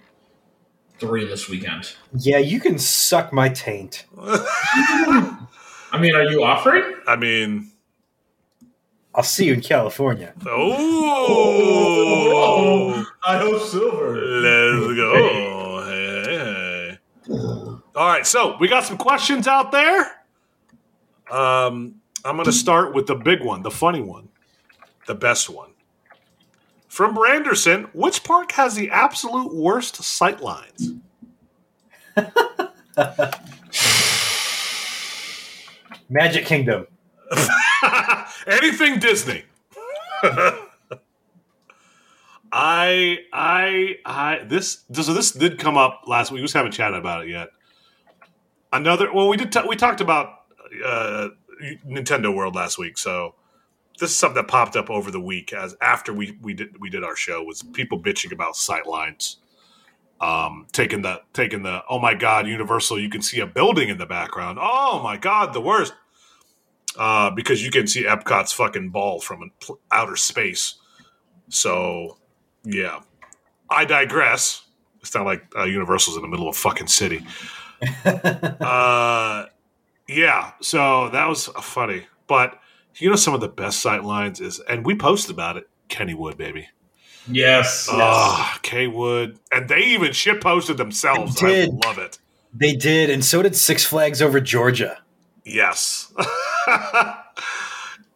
three 0.98 1.24
this 1.26 1.48
weekend. 1.48 1.94
Yeah, 2.16 2.38
you 2.38 2.60
can 2.60 2.78
suck 2.78 3.32
my 3.32 3.48
taint. 3.48 4.04
I 4.18 5.36
mean, 6.00 6.14
are 6.14 6.24
you 6.24 6.42
offering? 6.44 6.84
I 7.06 7.16
mean, 7.16 7.70
I'll 9.14 9.22
see 9.22 9.46
you 9.46 9.54
in 9.54 9.60
California. 9.60 10.34
oh. 10.46 11.46
I 13.26 13.38
hope 13.38 13.62
silver. 13.62 14.16
Let's 14.16 14.94
go. 14.96 15.82
Hey, 15.86 16.22
hey, 16.24 16.98
hey. 17.28 17.36
All 17.96 18.06
right, 18.06 18.26
so 18.26 18.56
we 18.60 18.68
got 18.68 18.84
some 18.84 18.98
questions 18.98 19.48
out 19.48 19.72
there. 19.72 20.00
Um, 21.30 21.94
I'm 22.24 22.36
going 22.36 22.44
to 22.44 22.52
start 22.52 22.94
with 22.94 23.06
the 23.06 23.14
big 23.14 23.42
one, 23.42 23.62
the 23.62 23.70
funny 23.70 24.02
one, 24.02 24.28
the 25.06 25.14
best 25.14 25.48
one. 25.48 25.70
From 26.88 27.14
Branderson, 27.14 27.88
which 27.92 28.24
park 28.24 28.52
has 28.52 28.74
the 28.74 28.90
absolute 28.90 29.52
worst 29.54 29.96
sight 30.02 30.40
lines? 30.40 30.92
Magic 36.08 36.46
Kingdom. 36.46 36.86
Anything 38.46 38.98
Disney. 39.00 39.44
I 42.52 43.18
I 43.32 43.96
I 44.06 44.44
this 44.46 44.84
so 44.92 45.12
this 45.12 45.32
did 45.32 45.58
come 45.58 45.76
up 45.76 46.02
last 46.06 46.30
week. 46.30 46.38
We 46.38 46.44
just 46.44 46.54
haven't 46.54 46.72
chatted 46.72 46.98
about 46.98 47.24
it 47.24 47.30
yet. 47.30 47.48
Another 48.72 49.12
well, 49.12 49.28
we 49.28 49.36
did 49.36 49.52
ta- 49.52 49.66
we 49.68 49.76
talked 49.76 50.00
about 50.00 50.28
uh, 50.84 51.28
Nintendo 51.86 52.34
World 52.34 52.54
last 52.54 52.78
week, 52.78 52.96
so 52.98 53.34
this 54.00 54.10
is 54.10 54.16
something 54.16 54.36
that 54.36 54.48
popped 54.48 54.76
up 54.76 54.90
over 54.90 55.10
the 55.10 55.20
week 55.20 55.52
as 55.52 55.76
after 55.82 56.12
we 56.14 56.38
we 56.42 56.54
did 56.54 56.80
we 56.80 56.90
did 56.90 57.04
our 57.04 57.16
show 57.16 57.42
was 57.42 57.62
people 57.62 58.00
bitching 58.00 58.32
about 58.32 58.56
sight 58.56 58.86
lines. 58.86 59.36
um, 60.20 60.66
taking 60.72 61.02
the 61.02 61.22
taking 61.34 61.62
the 61.64 61.82
oh 61.90 62.00
my 62.00 62.14
god, 62.14 62.48
Universal, 62.48 63.00
you 63.00 63.10
can 63.10 63.22
see 63.22 63.40
a 63.40 63.46
building 63.46 63.90
in 63.90 63.98
the 63.98 64.06
background. 64.06 64.58
Oh 64.60 65.02
my 65.02 65.18
god, 65.18 65.54
the 65.54 65.62
worst. 65.62 65.94
Uh, 66.98 67.30
because 67.30 67.64
you 67.64 67.70
can 67.70 67.86
see 67.86 68.04
Epcot's 68.04 68.52
fucking 68.52 68.90
ball 68.90 69.20
from 69.20 69.52
outer 69.92 70.16
space. 70.16 70.76
So, 71.50 72.18
yeah, 72.64 73.00
I 73.70 73.84
digress. 73.84 74.64
It's 75.00 75.14
not 75.14 75.26
like 75.26 75.44
uh, 75.56 75.64
Universal's 75.64 76.16
in 76.16 76.22
the 76.22 76.28
middle 76.28 76.48
of 76.48 76.56
a 76.56 76.58
fucking 76.58 76.88
city. 76.88 77.24
uh, 78.04 79.46
yeah, 80.08 80.52
so 80.62 81.10
that 81.10 81.28
was 81.28 81.46
funny. 81.62 82.06
But 82.28 82.60
you 82.98 83.10
know, 83.10 83.16
some 83.16 83.34
of 83.34 83.40
the 83.40 83.48
best 83.48 83.80
sight 83.80 84.04
lines 84.04 84.40
is, 84.40 84.60
and 84.60 84.84
we 84.84 84.94
posted 84.94 85.32
about 85.32 85.56
it. 85.56 85.68
Kennywood, 85.88 86.36
baby. 86.36 86.68
Yes. 87.30 87.88
Ah, 87.90 88.58
K 88.62 88.86
Wood, 88.86 89.38
and 89.52 89.68
they 89.68 89.84
even 89.86 90.12
shit 90.12 90.40
posted 90.40 90.76
themselves. 90.76 91.36
They 91.36 91.66
did. 91.66 91.70
I 91.84 91.88
love 91.88 91.98
it. 91.98 92.18
They 92.54 92.74
did, 92.74 93.10
and 93.10 93.24
so 93.24 93.42
did 93.42 93.54
Six 93.54 93.84
Flags 93.84 94.22
over 94.22 94.40
Georgia. 94.40 94.98
Yes. 95.44 96.12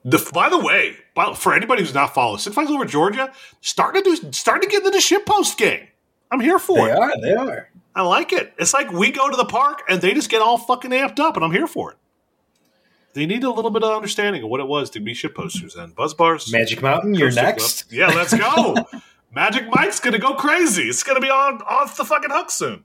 the 0.05 0.31
by 0.33 0.49
the 0.49 0.59
way, 0.59 0.97
by, 1.15 1.35
for 1.35 1.55
anybody 1.55 1.83
who's 1.83 1.95
not 1.95 2.15
following 2.15 2.39
Six 2.39 2.55
Flags 2.55 2.71
over 2.71 2.85
Georgia, 2.85 3.33
starting 3.61 4.03
to 4.03 4.17
do, 4.17 4.33
starting 4.33 4.69
to 4.69 4.73
get 4.73 4.85
into 4.85 4.91
the 4.91 5.01
shit 5.01 5.27
post 5.27 5.59
game. 5.59 5.87
I'm 6.31 6.41
here 6.41 6.59
for 6.59 6.87
They 6.87 6.93
it. 6.93 6.95
They 6.95 7.01
are. 7.01 7.21
They 7.21 7.35
are. 7.35 7.69
I 7.95 8.03
like 8.03 8.33
it. 8.33 8.55
It's 8.57 8.73
like 8.73 8.93
we 8.93 9.11
go 9.11 9.29
to 9.29 9.37
the 9.37 9.45
park 9.45 9.83
and 9.89 10.01
they 10.01 10.15
just 10.15 10.31
get 10.31 10.41
all 10.41 10.59
fucking 10.59 10.93
amped 10.93 11.19
up, 11.19 11.37
and 11.37 11.45
I'm 11.45 11.53
here 11.53 11.67
for 11.67 11.93
it. 11.93 11.99
They 13.13 13.27
need 13.27 13.43
a 13.43 13.51
little 13.51 13.71
bit 13.71 13.83
of 13.83 13.95
understanding 13.95 14.45
of 14.45 14.51
what 14.51 14.61
it 14.61 14.69
was 14.69 14.89
to 14.91 15.01
be 15.01 15.15
ship 15.15 15.35
posters 15.35 15.75
and 15.75 15.95
buzz 15.95 16.15
bars. 16.15 16.51
Magic 16.53 16.81
Mountain, 16.81 17.15
you're 17.15 17.33
next. 17.33 17.89
Club. 17.89 17.99
Yeah, 17.99 18.07
let's 18.09 18.33
go. 18.33 18.77
Magic 19.35 19.65
Mike's 19.71 20.01
gonna 20.01 20.19
go 20.19 20.35
crazy. 20.35 20.85
It's 20.85 21.03
gonna 21.03 21.21
be 21.21 21.31
on 21.31 21.61
off 21.63 21.97
the 21.97 22.05
fucking 22.05 22.31
hook 22.31 22.51
soon. 22.51 22.85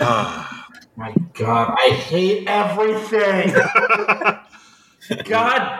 Ah. 0.00 0.66
My 0.98 1.14
God, 1.34 1.76
I 1.78 1.90
hate 1.90 2.48
everything. 2.48 3.52
God, 5.24 5.78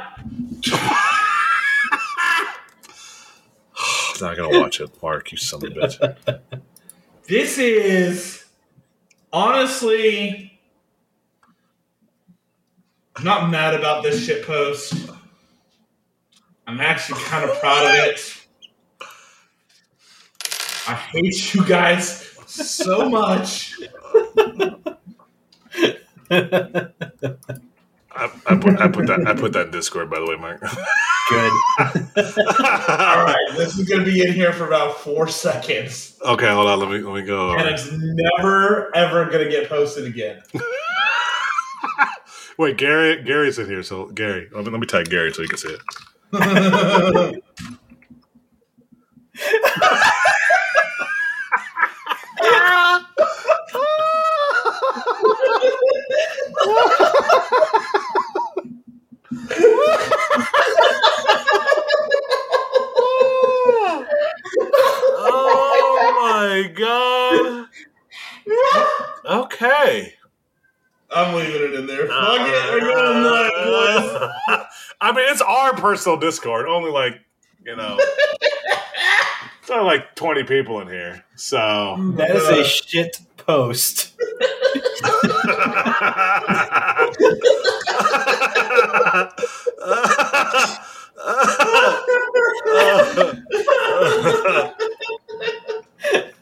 not 4.20 4.36
gonna 4.36 4.60
watch 4.60 4.80
it, 4.80 4.90
Mark. 5.02 5.32
You 5.32 5.38
son 5.38 5.66
of 5.66 5.72
a 5.72 5.74
bitch. 5.74 6.40
this 7.26 7.58
is 7.58 8.44
honestly. 9.32 10.47
I'm 13.18 13.24
not 13.24 13.50
mad 13.50 13.74
about 13.74 14.04
this 14.04 14.24
shit 14.24 14.46
post. 14.46 14.94
I'm 16.68 16.80
actually 16.80 17.20
kind 17.22 17.50
of 17.50 17.58
proud 17.58 17.86
of 17.86 17.94
it. 17.94 18.46
I 20.86 20.94
hate 20.94 21.52
you 21.52 21.66
guys 21.66 22.30
so 22.46 23.10
much. 23.10 23.74
I, 26.30 26.90
I 28.46 28.56
put 28.56 28.80
I 28.80 28.88
put 28.88 29.06
that 29.08 29.24
I 29.26 29.34
put 29.34 29.52
that 29.52 29.66
in 29.66 29.72
Discord 29.72 30.10
by 30.10 30.20
the 30.20 30.26
way, 30.26 30.36
Mark. 30.36 30.60
Good. 30.60 31.52
All 32.88 33.24
right, 33.24 33.48
this 33.56 33.76
is 33.76 33.88
gonna 33.88 34.04
be 34.04 34.22
in 34.22 34.32
here 34.32 34.52
for 34.52 34.66
about 34.66 35.00
four 35.00 35.26
seconds, 35.26 36.16
okay, 36.24 36.48
hold 36.48 36.68
on. 36.68 36.78
Let 36.78 36.88
me 36.88 36.98
let 36.98 37.20
me 37.20 37.26
go. 37.26 37.56
and 37.56 37.68
it's 37.68 37.90
never 37.90 38.94
ever 38.96 39.24
gonna 39.24 39.50
get 39.50 39.68
posted 39.68 40.06
again. 40.06 40.40
Wait, 42.58 42.76
Gary 42.76 43.22
Gary's 43.22 43.56
in 43.60 43.66
here, 43.66 43.84
so 43.84 44.06
Gary, 44.06 44.48
let 44.52 44.64
me 44.64 44.70
let 44.72 44.80
me 44.80 44.86
tag 44.86 45.08
Gary 45.08 45.32
so 45.32 45.42
you 45.42 45.48
can 45.48 45.58
see 45.58 45.68
it. 45.68 45.80
oh 65.20 66.12
my 66.20 66.72
god. 66.74 67.68
Okay. 69.24 70.17
I'm 71.10 71.34
leaving 71.34 71.62
it 71.62 71.74
in 71.74 71.86
there. 71.86 72.06
Fuck 72.06 72.40
it, 72.40 72.72
we're 72.72 72.80
going 72.94 73.24
live, 73.24 73.50
boys. 73.52 74.28
I 75.00 75.12
mean, 75.12 75.24
it's 75.28 75.40
our 75.40 75.74
personal 75.74 76.18
Discord. 76.18 76.66
Only 76.66 76.90
like 76.90 77.14
you 77.64 77.76
know, 77.76 77.96
it's 79.60 79.70
only 79.70 79.84
like 79.84 80.14
twenty 80.14 80.44
people 80.44 80.80
in 80.80 80.88
here. 80.88 81.24
So 81.36 81.96
That 82.16 82.36
is 82.36 82.48
a 82.48 82.60
uh, 82.60 82.64
shit 82.64 83.20
post. 83.36 84.14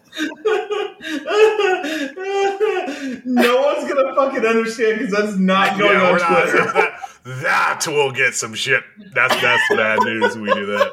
no 3.24 3.62
one's 3.62 3.88
gonna 3.92 4.14
fucking 4.14 4.44
understand 4.46 4.98
because 4.98 5.12
that's 5.12 5.36
not 5.36 5.78
going 5.78 5.98
Yeah, 5.98 6.10
on 6.10 6.18
not- 6.18 6.48
Twitter. 6.48 6.72
that, 6.72 7.00
that 7.24 7.84
will 7.86 8.12
get 8.12 8.34
some 8.34 8.54
shit. 8.54 8.82
That's 9.14 9.34
that's 9.40 9.62
bad 9.70 10.00
news. 10.00 10.36
We 10.36 10.52
do 10.52 10.66
that. 10.66 10.92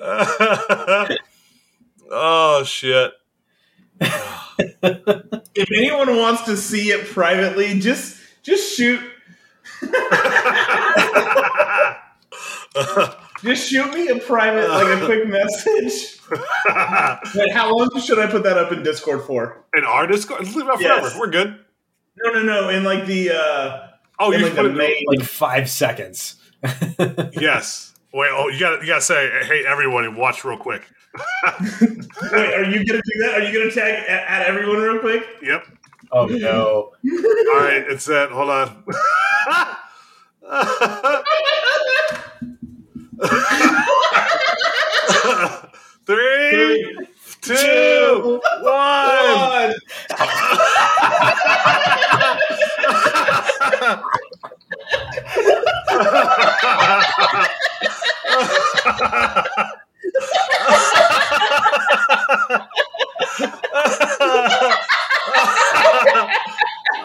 oh 2.10 2.64
shit. 2.64 3.12
If 5.56 5.68
anyone 5.76 6.16
wants 6.16 6.42
to 6.44 6.56
see 6.56 6.90
it 6.90 7.06
privately, 7.08 7.80
just 7.80 8.16
just 8.44 8.76
shoot 8.76 9.00
just 13.44 13.70
shoot 13.70 13.92
me 13.94 14.08
a 14.08 14.18
private 14.18 14.68
like 14.70 15.00
a 15.00 15.04
quick 15.04 15.28
message. 15.28 16.18
Wait, 17.34 17.52
how 17.52 17.74
long 17.76 17.90
should 18.00 18.18
I 18.18 18.26
put 18.30 18.42
that 18.44 18.56
up 18.58 18.72
in 18.72 18.82
Discord 18.82 19.24
for? 19.26 19.64
In 19.76 19.84
our 19.84 20.06
Discord, 20.06 20.42
let's 20.42 20.56
leave 20.56 20.66
it 20.66 20.70
up 20.72 20.80
Yes. 20.80 21.00
forever. 21.00 21.18
We're 21.20 21.30
good. 21.30 21.58
No, 22.22 22.32
no, 22.32 22.42
no. 22.42 22.68
In 22.70 22.84
like 22.84 23.06
the 23.06 23.30
uh, 23.32 23.88
Oh, 24.18 24.30
in 24.32 24.40
you 24.40 24.46
like 24.46 24.54
put 24.56 24.62
the 24.64 24.70
it, 24.70 24.76
main. 24.76 25.04
Like 25.08 25.22
five 25.26 25.68
seconds. 25.68 26.36
yes. 27.32 27.92
Wait. 28.12 28.30
Oh, 28.32 28.48
you 28.48 28.58
got 28.60 28.76
to 28.76 28.82
you 28.82 28.86
got 28.92 28.96
to 28.96 29.00
say, 29.02 29.28
hey, 29.44 29.64
everyone, 29.66 30.04
and 30.04 30.16
watch 30.16 30.44
real 30.44 30.56
quick. 30.56 30.82
Wait, 31.80 32.54
are 32.54 32.64
you 32.64 32.84
gonna 32.84 33.00
do 33.04 33.20
that? 33.20 33.34
Are 33.36 33.42
you 33.42 33.56
gonna 33.56 33.70
tag 33.70 34.04
at, 34.08 34.26
at 34.26 34.46
everyone 34.48 34.78
real 34.78 34.98
quick? 34.98 35.24
Yep. 35.42 35.64
Oh 36.10 36.26
no. 36.26 36.92
All 37.04 37.60
right, 37.60 37.84
it's 37.88 38.04
that. 38.06 38.30
Hold 38.30 38.50
on. 38.50 38.84
Three, 46.06 46.96
two, 47.40 48.40
one. 48.60 48.64
One. 48.64 49.74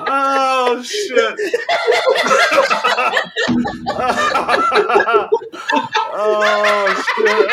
oh 0.08 0.82
shit! 0.84 1.40
oh 6.22 7.04
shit! 7.16 7.50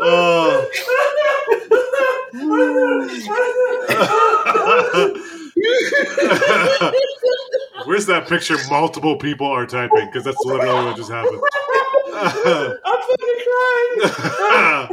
Oh. 0.00 0.68
Where's 7.86 8.06
that 8.06 8.26
picture 8.28 8.56
multiple 8.70 9.16
people 9.16 9.46
are 9.46 9.66
typing? 9.66 10.06
Because 10.06 10.24
that's 10.24 10.44
literally 10.44 10.84
what 10.84 10.96
just 10.96 11.10
happened. 11.10 11.40
I'm 12.14 12.76
fucking 12.82 13.44
crying. 13.44 13.98
Oh. 14.02 14.88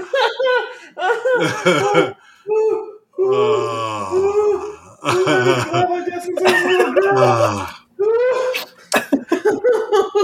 Ah. 1.37 1.54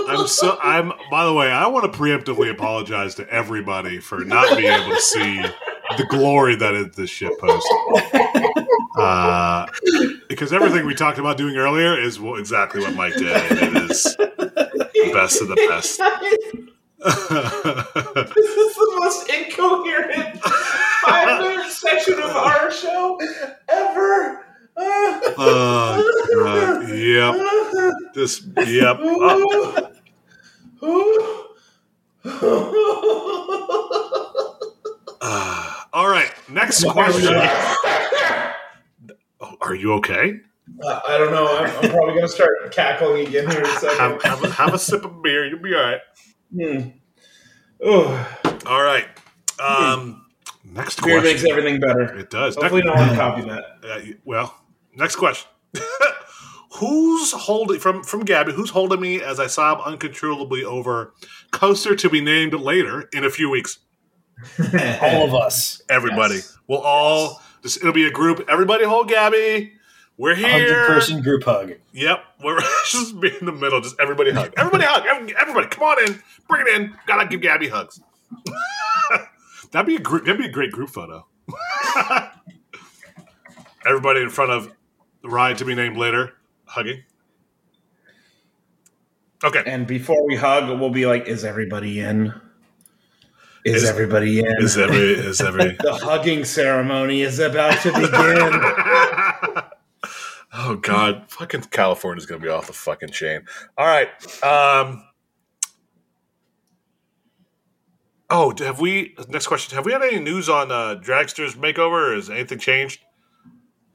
I'm 0.08 0.28
so 0.28 0.60
I'm 0.62 0.94
by 1.10 1.26
the 1.26 1.34
way, 1.34 1.50
I 1.50 1.66
want 1.68 1.92
to 1.92 1.98
preemptively 1.98 2.52
apologize 2.52 3.16
to 3.16 3.28
everybody 3.30 4.00
for 4.00 4.20
not 4.24 4.56
being 4.56 4.72
able 4.72 4.94
to 4.94 5.02
see 5.02 5.42
the 5.98 6.06
glory 6.10 6.56
that 6.58 6.76
is 6.76 6.96
this 6.96 7.10
shit 7.10 7.32
post. 7.40 7.68
Uh, 8.98 9.66
because 10.30 10.54
everything 10.54 10.86
we 10.86 10.94
talked 10.94 11.18
about 11.18 11.38
doing 11.38 11.56
earlier 11.58 12.00
is 12.00 12.20
exactly 12.38 12.82
what 12.82 12.94
Mike 12.94 13.16
did. 13.16 13.36
It 13.52 13.90
is 13.90 14.16
the 14.16 15.12
best 15.14 15.42
of 15.42 15.48
the 15.48 15.56
best. 15.56 15.98
this 17.04 18.50
is 18.58 18.76
the 18.76 18.98
most 19.00 19.28
incoherent 19.28 20.40
five 21.02 21.42
minute 21.42 21.72
section 21.72 22.14
of 22.22 22.30
our 22.30 22.72
show 22.72 23.20
ever. 23.70 24.46
Uh, 24.78 26.02
uh, 26.38 26.84
yep. 26.88 27.36
This. 28.14 28.40
Yep. 28.68 29.00
Uh, 35.22 35.78
all 35.94 36.08
right. 36.10 36.32
Next 36.50 36.84
question. 36.86 37.34
Oh, 39.44 39.56
are 39.62 39.74
you 39.74 39.94
okay? 39.94 40.36
Uh, 40.84 41.00
I 41.08 41.18
don't 41.18 41.32
know. 41.32 41.48
I'm, 41.58 41.66
I'm 41.66 41.90
probably 41.90 42.10
going 42.14 42.22
to 42.22 42.28
start 42.28 42.72
cackling 42.72 43.26
again 43.26 43.50
here 43.50 43.62
in 43.62 43.66
a 43.66 43.70
Have, 43.70 43.80
second. 43.80 44.22
have, 44.22 44.44
a, 44.44 44.50
have 44.52 44.74
a 44.76 44.78
sip 44.78 45.04
of 45.04 45.24
beer. 45.24 45.48
You'll 45.48 45.58
be 45.64 45.74
all 45.74 45.82
right. 45.82 46.00
Hmm. 46.56 46.90
Oh, 47.84 48.38
All 48.68 48.84
right. 48.84 49.08
Um, 49.60 50.28
next 50.64 51.02
beer 51.02 51.20
question. 51.22 51.38
makes 51.42 51.50
everything 51.50 51.80
better. 51.80 52.16
It 52.16 52.30
does. 52.30 52.56
Hopefully, 52.56 52.84
no 52.84 52.94
one 52.94 53.16
copy 53.16 53.42
that. 53.50 53.64
Uh, 53.84 54.00
well, 54.26 54.56
next 54.96 55.16
question. 55.16 55.50
who's 56.74 57.32
holding 57.32 57.80
from 57.80 58.04
from 58.04 58.22
Gabby? 58.22 58.54
Who's 58.54 58.70
holding 58.70 59.02
me 59.02 59.22
as 59.22 59.40
I 59.40 59.48
sob 59.48 59.82
uncontrollably 59.86 60.64
over 60.64 61.14
coaster 61.52 61.96
to 61.96 62.10
be 62.10 62.22
named 62.22 62.54
later 62.54 63.10
in 63.14 63.24
a 63.24 63.30
few 63.30 63.50
weeks? 63.50 63.80
All 65.02 65.24
of 65.24 65.36
us. 65.36 65.82
Everybody. 65.90 66.36
Yes. 66.36 66.58
We'll 66.68 66.80
all. 66.80 67.42
Just, 67.62 67.78
it'll 67.78 67.94
be 67.94 68.08
a 68.08 68.12
group. 68.12 68.46
Everybody 68.50 68.86
hold 68.86 69.08
Gabby. 69.08 69.74
We're 70.18 70.36
here. 70.36 70.50
Hundred 70.50 70.68
here. 70.68 70.88
person 70.88 71.22
group 71.22 71.44
hug. 71.44 71.74
Yep. 71.94 72.24
We're 72.44 72.60
just 72.90 73.20
be 73.20 73.32
in 73.40 73.46
the 73.46 73.52
middle. 73.52 73.82
Just 73.82 74.00
everybody 74.00 74.32
hug. 74.32 74.54
Everybody 74.58 74.84
hug. 74.86 75.06
Everybody, 75.06 75.68
come 75.68 75.84
on 75.84 76.04
in. 76.08 76.22
Bring 76.48 76.66
it 76.68 76.76
in. 76.76 76.96
Gotta 77.06 77.28
give 77.28 77.42
Gabby 77.42 77.70
hugs. 77.70 78.00
that'd 79.72 79.86
be 79.86 79.96
a 79.96 80.00
group. 80.00 80.26
That'd 80.26 80.40
be 80.40 80.48
a 80.48 80.52
great 80.52 80.72
group 80.72 80.90
photo. 80.90 81.28
everybody 83.86 84.22
in 84.22 84.30
front 84.30 84.52
of 84.52 84.72
the 85.22 85.30
ride 85.30 85.58
to 85.60 85.66
be 85.66 85.76
named 85.76 85.98
later, 85.98 86.34
hugging. 86.72 87.04
Okay. 89.44 89.64
And 89.66 89.88
before 89.88 90.26
we 90.26 90.36
hug, 90.36 90.80
we'll 90.80 90.90
be 90.92 91.06
like, 91.06 91.28
"Is 91.28 91.44
everybody 91.44 92.00
in? 92.00 92.34
Is, 93.66 93.84
Is- 93.84 93.90
everybody 93.90 94.40
in? 94.40 94.56
Is 94.60 94.78
every 94.78 94.98
is 95.14 95.42
every 95.50 95.76
the 95.82 95.94
hugging 95.94 96.46
ceremony 96.46 97.22
is 97.22 97.40
about 97.40 97.80
to 97.82 97.92
begin." 97.94 99.64
Oh 100.54 100.76
God, 100.76 101.28
fucking 101.30 101.62
California's 101.72 102.26
gonna 102.26 102.42
be 102.42 102.50
off 102.50 102.68
the 102.68 102.74
fucking 102.74 103.12
chain. 103.12 103.46
All 103.78 103.86
right. 103.86 104.10
Um 104.44 105.02
Oh, 108.30 108.54
have 108.60 108.82
we 108.82 109.16
next 109.30 109.48
question. 109.48 109.76
Have 109.76 109.86
we 109.86 109.94
had 109.94 110.02
any 110.02 110.20
news 110.20 110.50
on 110.50 110.70
uh 110.70 110.96
Dragster's 111.02 111.56
makeover? 111.56 112.14
Has 112.16 112.30
anything 112.30 112.60
changed? 112.60 113.00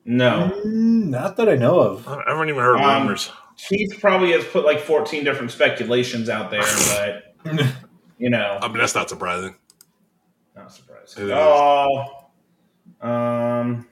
No, 0.06 0.50
Mm, 0.64 1.08
not 1.08 1.36
that 1.36 1.48
I 1.48 1.56
know 1.56 1.78
of. 1.80 2.08
I 2.08 2.22
haven't 2.28 2.48
even 2.48 2.62
heard 2.62 2.76
Um, 2.80 3.02
rumors. 3.02 3.30
Keith 3.58 3.98
probably 4.00 4.32
has 4.32 4.44
put 4.44 4.64
like 4.64 4.80
14 4.80 5.24
different 5.24 5.50
speculations 5.50 6.28
out 6.28 6.50
there, 6.50 6.62
but 7.44 7.72
you 8.18 8.30
know, 8.30 8.58
I 8.62 8.68
mean 8.68 8.78
that's 8.78 8.94
not 8.94 9.08
surprising. 9.08 9.54
not 10.54 10.72
surprising. 10.72 11.24
It 11.24 11.26
is. 11.26 11.32
Oh, 11.34 12.26
um, 13.00 13.86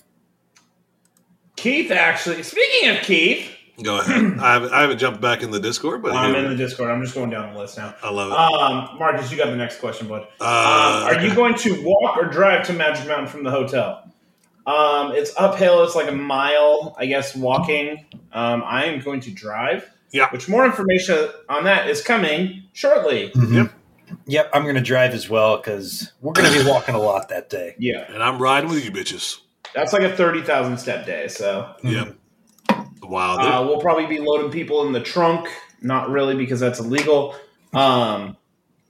Keith 1.56 1.90
actually. 1.90 2.42
Speaking 2.42 2.90
of 2.90 3.02
Keith, 3.02 3.50
Go 3.82 3.98
ahead. 4.00 4.38
I 4.40 4.52
haven't 4.52 4.72
I 4.72 4.80
haven't 4.82 4.98
jumped 4.98 5.20
back 5.20 5.42
in 5.42 5.50
the 5.50 5.58
Discord, 5.58 6.02
but 6.02 6.12
I'm 6.12 6.34
in 6.34 6.48
the 6.48 6.56
Discord. 6.56 6.90
I'm 6.90 7.02
just 7.02 7.14
going 7.14 7.30
down 7.30 7.52
the 7.54 7.58
list 7.58 7.76
now. 7.78 7.94
I 8.02 8.10
love 8.10 8.30
it. 8.30 8.36
Um, 8.38 8.98
Marcus, 8.98 9.32
you 9.32 9.36
got 9.38 9.46
the 9.46 9.56
next 9.56 9.80
question, 9.80 10.06
bud. 10.08 10.28
Uh, 10.40 11.08
um, 11.10 11.16
are 11.16 11.20
you 11.26 11.34
going 11.34 11.54
to 11.56 11.82
walk 11.84 12.16
or 12.16 12.26
drive 12.26 12.66
to 12.66 12.72
Magic 12.72 13.08
Mountain 13.08 13.26
from 13.28 13.42
the 13.42 13.50
hotel? 13.50 14.08
Um, 14.66 15.12
it's 15.12 15.32
uphill. 15.36 15.84
It's 15.84 15.94
like 15.94 16.08
a 16.08 16.12
mile, 16.14 16.94
I 16.98 17.06
guess, 17.06 17.34
walking. 17.36 18.06
Um, 18.32 18.62
I 18.64 18.86
am 18.86 19.00
going 19.00 19.20
to 19.20 19.30
drive. 19.30 19.88
Yeah. 20.10 20.28
Which 20.30 20.48
more 20.48 20.64
information 20.64 21.28
on 21.48 21.64
that 21.64 21.88
is 21.90 22.00
coming 22.02 22.62
shortly. 22.72 23.30
Yep. 23.34 23.72
Yep, 24.26 24.50
I'm 24.54 24.62
going 24.62 24.74
to 24.76 24.80
drive 24.80 25.12
as 25.12 25.28
well 25.28 25.56
because 25.56 26.12
we're 26.20 26.32
going 26.32 26.52
to 26.52 26.62
be 26.64 26.68
walking 26.70 26.94
a 26.94 26.98
lot 27.00 27.28
that 27.30 27.50
day. 27.50 27.74
Yeah, 27.78 28.04
and 28.12 28.22
I'm 28.22 28.40
riding 28.40 28.70
with 28.70 28.84
you 28.84 28.90
bitches. 28.90 29.40
that's 29.74 29.92
like 29.92 30.02
a 30.02 30.14
thirty 30.16 30.40
thousand 30.42 30.78
step 30.78 31.04
day. 31.06 31.26
So 31.28 31.74
Yep. 31.82 32.16
Wow. 33.02 33.36
uh, 33.38 33.66
we'll 33.66 33.80
probably 33.80 34.06
be 34.06 34.18
loading 34.20 34.50
people 34.50 34.86
in 34.86 34.92
the 34.92 35.00
trunk. 35.00 35.48
Not 35.82 36.10
really 36.10 36.36
because 36.36 36.60
that's 36.60 36.78
illegal. 36.80 37.34
Um, 37.72 38.36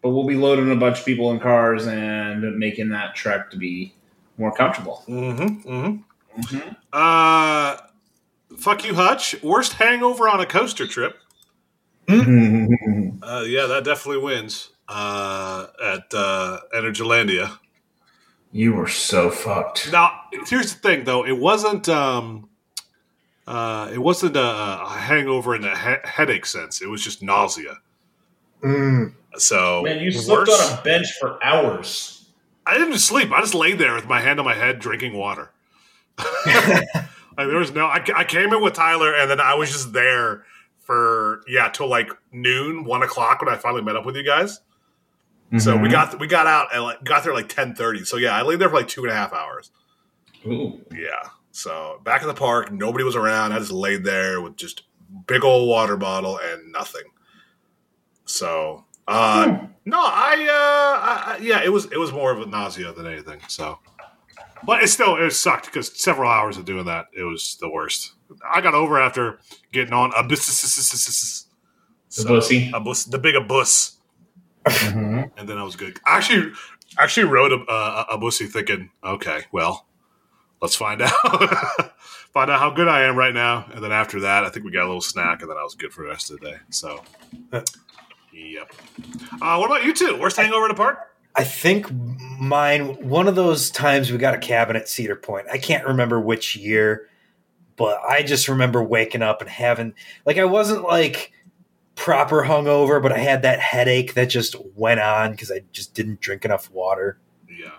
but 0.03 0.11
we'll 0.11 0.27
be 0.27 0.37
loading 0.37 0.71
a 0.71 0.77
bunch 0.77 0.99
of 1.01 1.05
people 1.07 1.31
in 1.31 1.41
cars 1.41 1.87
and 1.87 2.59
making 2.59 2.91
that 2.91 3.15
trek 3.15 3.51
to 3.53 3.57
be 3.57 3.95
more 4.39 4.53
comfortable. 4.55 5.03
mm-hmm, 5.09 5.69
mm-hmm. 5.69 6.41
Mm-hmm. 6.41 6.69
Uh, 6.93 7.77
fuck 8.59 8.85
you, 8.85 8.95
Hutch. 8.95 9.41
Worst 9.43 9.75
hangover 9.75 10.29
on 10.29 10.41
a 10.41 10.47
coaster 10.47 10.87
trip. 10.87 11.17
Mm-hmm. 12.09 13.23
Uh, 13.23 13.43
yeah, 13.47 13.67
that 13.67 13.85
definitely 13.85 14.23
wins 14.23 14.71
uh, 14.89 15.67
at 15.83 16.13
uh, 16.13 16.61
Energylandia. 16.75 17.59
you 18.53 18.73
were 18.75 18.89
so 18.89 19.31
fucked. 19.31 19.91
Now, 19.93 20.21
here's 20.47 20.75
the 20.75 20.81
thing, 20.81 21.05
though. 21.05 21.25
It 21.25 21.39
wasn't. 21.39 21.89
Um, 21.89 22.49
uh, 23.47 23.91
it 23.93 23.99
wasn't 23.99 24.37
a, 24.37 24.41
a 24.83 24.89
hangover 24.89 25.55
in 25.55 25.63
the 25.63 25.77
he- 25.77 26.09
headache 26.09 26.47
sense. 26.47 26.81
It 26.83 26.89
was 26.89 27.03
just 27.03 27.23
nausea. 27.23 27.79
Mm. 28.63 29.13
So, 29.37 29.83
Man, 29.83 30.03
you 30.03 30.11
slept 30.11 30.49
worse- 30.49 30.73
on 30.73 30.79
a 30.79 30.83
bench 30.83 31.07
for 31.21 31.43
hours. 31.45 32.14
I 32.67 32.79
didn't 32.79 32.99
sleep. 32.99 33.31
I 33.33 33.41
just 33.41 33.55
laid 33.55 33.79
there 33.79 33.95
with 33.95 34.07
my 34.07 34.21
hand 34.21 34.39
on 34.39 34.45
my 34.45 34.55
head, 34.55 34.79
drinking 34.79 35.15
water. 35.15 35.51
like 36.47 36.87
there 37.37 37.59
was 37.59 37.73
no. 37.73 37.87
I, 37.87 38.03
I 38.17 38.25
came 38.25 38.53
in 38.53 38.63
with 38.63 38.75
Tyler, 38.75 39.15
and 39.15 39.31
then 39.31 39.41
I 39.41 39.55
was 39.55 39.71
just 39.71 39.93
there 39.93 40.45
for 40.79 41.43
yeah 41.49 41.69
till 41.69 41.89
like 41.89 42.11
noon, 42.33 42.85
one 42.85 43.03
o'clock 43.03 43.41
when 43.43 43.53
I 43.53 43.57
finally 43.57 43.83
met 43.83 43.97
up 43.97 44.07
with 44.07 44.17
you 44.17 44.25
guys. 44.25 44.61
So 45.59 45.75
Mm-hmm. 45.75 45.83
we 45.83 45.89
got 45.89 46.19
we 46.21 46.27
got 46.27 46.47
out 46.47 46.75
and 46.75 46.83
like 46.83 47.05
got 47.05 47.23
there 47.25 47.35
like 47.35 47.49
ten 47.49 47.75
thirty. 47.75 48.05
So 48.05 48.17
yeah, 48.17 48.35
I 48.35 48.43
laid 48.43 48.59
there 48.59 48.69
for 48.69 48.77
like 48.77 48.89
two 48.89 49.03
and 49.03 49.13
a 49.13 49.15
half 49.15 49.33
hours. 49.33 49.71
Ooh. 50.47 50.81
Yeah. 50.93 51.29
So 51.53 52.01
back 52.03 52.23
in 52.23 52.29
the 52.29 52.35
park, 52.35 52.73
nobody 52.73 53.05
was 53.05 53.15
around. 53.15 53.53
I 53.53 53.59
just 53.59 53.71
laid 53.71 54.05
there 54.05 54.41
with 54.41 54.57
just 54.57 54.83
big 55.27 55.45
old 55.45 55.69
water 55.69 55.97
bottle 55.97 56.39
and 56.39 56.73
nothing. 56.73 57.05
So 58.25 58.85
uh, 59.09 59.59
no, 59.85 59.99
I, 59.99 60.47
uh, 60.49 61.35
I 61.35 61.39
yeah, 61.43 61.63
it 61.65 61.73
was 61.73 61.87
it 61.93 61.99
was 61.99 62.13
more 62.13 62.31
of 62.33 62.41
a 62.41 62.47
nausea 62.47 62.93
than 62.93 63.07
anything. 63.07 63.41
So, 63.49 63.79
but 64.65 64.83
it 64.83 64.89
still 64.89 65.17
it 65.17 65.31
sucked 65.33 65.67
because 65.67 66.01
several 66.01 66.31
hours 66.31 66.57
of 66.57 66.65
doing 66.65 66.87
that, 66.87 67.07
it 67.17 67.23
was 67.25 67.57
the 67.61 67.69
worst. 67.69 68.13
I 68.53 68.61
got 68.61 68.75
over 68.75 69.01
after 69.01 69.39
getting 69.73 69.93
on 69.93 70.13
a 70.17 70.23
bus, 70.23 71.47
The 72.17 72.25
bussy. 72.27 72.71
a 72.73 72.81
bus, 72.81 73.05
the 73.05 73.19
big 73.19 73.35
a 73.37 73.41
bus, 73.41 73.99
Mhm. 74.65 75.31
and 75.37 75.49
then 75.49 75.59
I 75.59 75.63
was 75.65 75.77
good. 75.77 76.01
I 76.07 76.17
actually 76.17 76.53
actually 76.99 77.25
rode 77.27 77.53
a 77.53 77.71
a, 77.71 78.07
a 78.13 78.19
bussy 78.19 78.47
thinking, 78.47 78.91
okay, 79.05 79.43
well, 79.53 79.87
let's 80.63 80.77
find 80.77 81.03
out 81.03 81.11
find 82.33 82.51
out 82.51 82.59
how 82.59 82.71
good 82.71 82.89
I 82.89 83.03
am 83.03 83.17
right 83.17 83.35
now, 83.35 83.67
and 83.75 83.85
then 83.85 83.93
after 83.93 84.21
that, 84.21 84.45
I 84.45 84.49
think 84.49 84.65
we 84.65 84.73
got 84.73 84.85
a 84.85 84.87
little 84.87 85.01
snack, 85.03 85.43
and 85.43 85.51
then 85.51 85.59
I 85.59 85.63
was 85.63 85.75
good 85.75 85.93
for 85.93 86.03
the 86.05 86.09
rest 86.09 86.31
of 86.31 86.41
the 86.41 86.47
day. 86.51 86.57
So, 86.71 87.03
yep. 88.35 88.73
Uh, 89.41 89.57
what 89.57 89.67
about 89.67 89.85
you 89.85 89.95
two? 89.95 90.19
Worst 90.21 90.37
hangover 90.37 90.67
in 90.67 90.71
the 90.71 90.75
park? 90.75 90.99
I 91.37 91.45
think 91.45 91.91
mine, 92.39 93.09
one 93.09 93.27
of 93.27 93.35
those 93.35 93.71
times 93.71 94.11
we 94.11 94.19
got 94.19 94.35
a 94.35 94.39
cabin 94.39 94.77
at 94.77 94.89
Cedar 94.89 95.17
Point. 95.17 95.47
I 95.53 95.59
can't 95.59 95.87
remember 95.87 96.21
which 96.21 96.55
year, 96.55 97.09
but 97.77 98.01
I 98.09 98.23
just 98.23 98.49
remember 98.49 98.83
waking 98.83 99.23
up 99.23 99.41
and 99.41 99.51
having, 99.51 99.95
like, 100.25 100.39
I 100.39 100.45
wasn't 100.45 100.85
like 100.85 101.33
proper 101.97 102.43
hungover, 102.43 103.03
but 103.03 103.13
I 103.13 103.19
had 103.19 103.43
that 103.43 103.61
headache 103.61 104.15
that 104.15 104.27
just 104.27 104.55
went 104.77 105.01
on 105.01 105.33
because 105.33 105.51
I 105.51 105.63
just 105.73 105.95
didn't 105.95 106.21
drink 106.21 106.45
enough 106.45 106.71
water. 106.71 107.19
Yeah. 107.49 107.71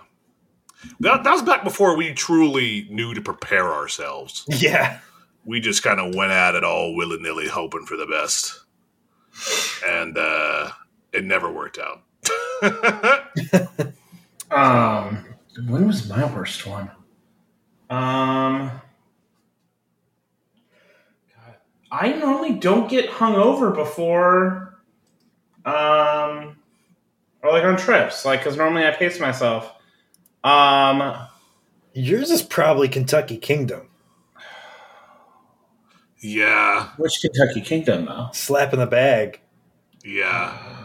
That, 1.00 1.24
that 1.24 1.32
was 1.32 1.42
back 1.42 1.64
before 1.64 1.96
we 1.96 2.12
truly 2.12 2.86
knew 2.90 3.14
to 3.14 3.20
prepare 3.20 3.72
ourselves. 3.72 4.44
Yeah. 4.58 5.00
We 5.44 5.60
just 5.60 5.84
kind 5.84 6.00
of 6.00 6.12
went 6.16 6.32
at 6.32 6.56
it 6.56 6.64
all 6.64 6.96
willy 6.96 7.18
nilly, 7.20 7.46
hoping 7.46 7.86
for 7.86 7.96
the 7.96 8.06
best. 8.06 8.65
And 9.86 10.16
uh, 10.16 10.70
it 11.12 11.24
never 11.24 11.50
worked 11.50 11.78
out. 11.78 12.02
Um, 14.50 15.24
when 15.66 15.86
was 15.86 16.08
my 16.08 16.24
worst 16.34 16.66
one? 16.66 16.90
Um, 17.90 18.70
God, 21.34 21.54
I 21.90 22.12
normally 22.12 22.52
don't 22.52 22.88
get 22.88 23.10
hungover 23.10 23.74
before, 23.74 24.78
um, 25.64 26.56
or 27.42 27.52
like 27.52 27.64
on 27.64 27.76
trips, 27.76 28.24
like 28.24 28.40
because 28.40 28.56
normally 28.56 28.86
I 28.86 28.92
pace 28.92 29.18
myself. 29.20 29.72
Um, 30.44 31.14
Yours 31.92 32.30
is 32.30 32.42
probably 32.42 32.88
Kentucky 32.88 33.36
Kingdom. 33.38 33.88
Yeah, 36.20 36.88
which 36.96 37.20
Kentucky 37.20 37.60
Kingdom 37.60 38.06
though? 38.06 38.28
Slap 38.32 38.72
in 38.72 38.78
the 38.78 38.86
bag. 38.86 39.40
yeah. 40.04 40.84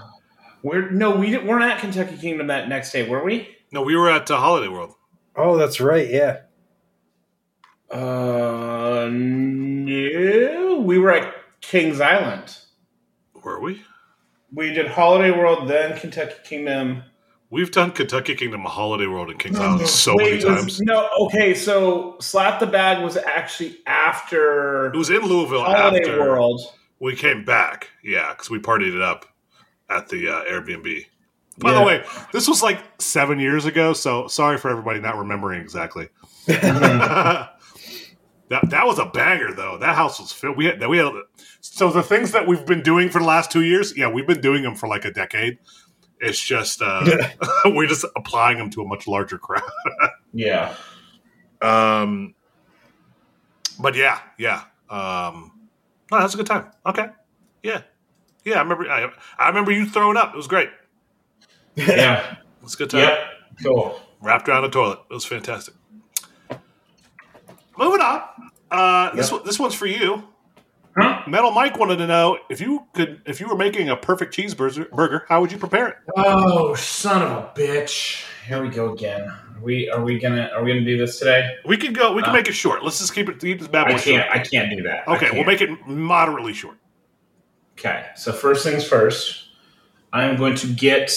We're 0.63 0.91
no, 0.91 1.15
we 1.15 1.31
didn't, 1.31 1.47
weren't 1.47 1.63
at 1.63 1.79
Kentucky 1.79 2.17
Kingdom 2.17 2.47
that 2.47 2.69
next 2.69 2.91
day, 2.91 3.09
were 3.09 3.23
we? 3.23 3.47
No, 3.71 3.81
we 3.81 3.95
were 3.95 4.11
at 4.11 4.29
uh, 4.29 4.37
Holiday 4.37 4.67
World. 4.67 4.93
Oh, 5.35 5.57
that's 5.57 5.79
right. 5.81 6.07
Yeah. 6.07 6.41
Uh, 7.89 9.09
no, 9.11 10.81
we 10.85 10.99
were 10.99 11.11
at 11.13 11.33
Kings 11.61 11.99
Island. 11.99 12.57
Were 13.43 13.59
we? 13.59 13.81
We 14.53 14.71
did 14.73 14.87
Holiday 14.87 15.31
World, 15.31 15.67
then 15.67 15.97
Kentucky 15.97 16.35
Kingdom. 16.43 17.03
We've 17.51 17.69
done 17.69 17.91
Kentucky 17.91 18.33
Kingdom, 18.35 18.61
Holiday 18.61 19.07
World, 19.07 19.29
and 19.29 19.37
Kings 19.37 19.59
Island 19.59 19.85
so 19.87 20.15
Wait, 20.15 20.23
many 20.41 20.45
was- 20.45 20.61
times. 20.61 20.81
no, 20.81 21.09
okay, 21.19 21.53
so 21.53 22.15
Slap 22.21 22.59
the 22.61 22.65
Bag 22.65 23.03
was 23.03 23.17
actually 23.17 23.77
after 23.85 24.87
It 24.87 24.95
was 24.97 25.09
in 25.09 25.21
Louisville 25.21 25.63
Holiday 25.63 25.99
after 25.99 26.19
World. 26.21 26.61
we 26.99 27.13
came 27.15 27.43
back. 27.43 27.89
Yeah, 28.03 28.29
because 28.31 28.49
we 28.49 28.59
partied 28.59 28.95
it 28.95 29.01
up 29.01 29.25
at 29.89 30.07
the 30.07 30.29
uh, 30.29 30.43
Airbnb. 30.45 31.05
By 31.57 31.71
Yeah. 31.73 31.79
the 31.79 31.85
way, 31.85 32.03
this 32.31 32.47
was 32.47 32.63
like 32.63 32.79
seven 32.99 33.37
years 33.37 33.65
ago, 33.65 33.91
so 33.91 34.27
sorry 34.29 34.57
for 34.57 34.69
everybody 34.71 35.01
not 35.01 35.17
remembering 35.17 35.59
exactly. 35.61 36.07
that 36.47 37.49
that 38.49 38.85
was 38.85 38.97
a 38.99 39.05
banger, 39.07 39.53
though. 39.53 39.77
That 39.77 39.95
house 39.95 40.19
was 40.19 40.31
filled. 40.31 40.55
We 40.57 40.65
had 40.65 40.85
we 40.87 40.97
had 40.97 41.11
so 41.59 41.91
the 41.91 42.01
things 42.03 42.31
that 42.31 42.47
we've 42.47 42.65
been 42.65 42.81
doing 42.81 43.09
for 43.09 43.19
the 43.19 43.25
last 43.25 43.51
two 43.51 43.61
years. 43.63 43.95
Yeah, 43.97 44.09
we've 44.09 44.25
been 44.27 44.41
doing 44.41 44.63
them 44.63 44.75
for 44.75 44.87
like 44.87 45.05
a 45.05 45.11
decade. 45.11 45.57
It's 46.21 46.39
just 46.39 46.81
uh, 46.81 47.03
we're 47.65 47.87
just 47.87 48.05
applying 48.15 48.57
them 48.59 48.69
to 48.71 48.81
a 48.83 48.85
much 48.87 49.07
larger 49.07 49.37
crowd. 49.37 49.63
Yeah. 50.33 50.73
Um, 51.61 52.35
but 53.77 53.95
yeah, 53.95 54.19
yeah. 54.37 54.61
Um, 54.89 55.51
no, 56.09 56.19
that's 56.19 56.33
a 56.33 56.37
good 56.37 56.45
time. 56.45 56.71
Okay, 56.85 57.07
yeah, 57.63 57.81
yeah. 58.45 58.55
I 58.55 58.61
remember. 58.61 58.89
I, 58.89 59.11
I 59.37 59.49
remember 59.49 59.71
you 59.73 59.85
throwing 59.85 60.15
up. 60.15 60.33
It 60.33 60.37
was 60.37 60.47
great. 60.47 60.69
Yeah. 61.75 62.31
It 62.31 62.37
was 62.63 62.75
a 62.75 62.77
good 62.77 62.89
time. 62.91 63.01
yep. 63.01 63.19
Cool. 63.61 63.99
Wrapped 64.21 64.47
around 64.47 64.61
the 64.63 64.69
toilet. 64.69 64.99
It 65.09 65.13
was 65.13 65.25
fantastic. 65.25 65.73
Moving 67.77 68.01
on. 68.01 68.21
Uh, 68.69 69.13
this 69.15 69.29
Yep. 69.31 69.39
one, 69.39 69.45
this 69.47 69.59
one's 69.59 69.73
for 69.75 69.85
you. 69.87 70.23
Huh? 70.97 71.23
Metal 71.27 71.51
Mike 71.51 71.77
wanted 71.77 71.97
to 71.97 72.07
know 72.07 72.37
if 72.49 72.59
you 72.59 72.85
could, 72.93 73.21
if 73.25 73.39
you 73.39 73.47
were 73.47 73.55
making 73.55 73.89
a 73.89 73.95
perfect 73.95 74.35
cheeseburger, 74.35 74.89
burger, 74.91 75.25
how 75.29 75.39
would 75.39 75.51
you 75.51 75.57
prepare 75.57 75.87
it? 75.87 75.97
Oh, 76.17 76.75
son 76.75 77.21
of 77.21 77.31
a 77.31 77.51
bitch. 77.55 78.25
Here 78.45 78.61
we 78.61 78.69
go 78.69 78.91
again. 78.93 79.21
Are 79.21 79.61
we 79.61 79.89
are 79.89 80.03
we 80.03 80.19
gonna 80.19 80.49
are 80.53 80.63
we 80.63 80.73
gonna 80.73 80.85
do 80.85 80.97
this 80.97 81.19
today? 81.19 81.55
We 81.65 81.77
could 81.77 81.95
go. 81.95 82.13
We 82.13 82.21
can 82.21 82.31
Uh, 82.31 82.33
make 82.33 82.47
it 82.47 82.53
short. 82.53 82.83
Let's 82.83 82.99
just 82.99 83.13
keep 83.13 83.29
it. 83.29 83.39
Keep 83.39 83.59
this 83.59 83.67
bad 83.67 83.85
boy 83.85 83.93
I 83.93 83.99
can't 83.99 84.23
short. 84.25 84.35
I 84.35 84.39
can't 84.39 84.75
do 84.75 84.83
that. 84.83 85.07
Okay, 85.07 85.29
we'll 85.31 85.45
make 85.45 85.61
it 85.61 85.69
moderately 85.87 86.53
short. 86.53 86.77
Okay, 87.77 88.07
so 88.15 88.33
first 88.33 88.63
things 88.63 88.83
first, 88.83 89.45
I'm 90.11 90.35
going 90.35 90.55
to 90.55 90.67
get. 90.67 91.11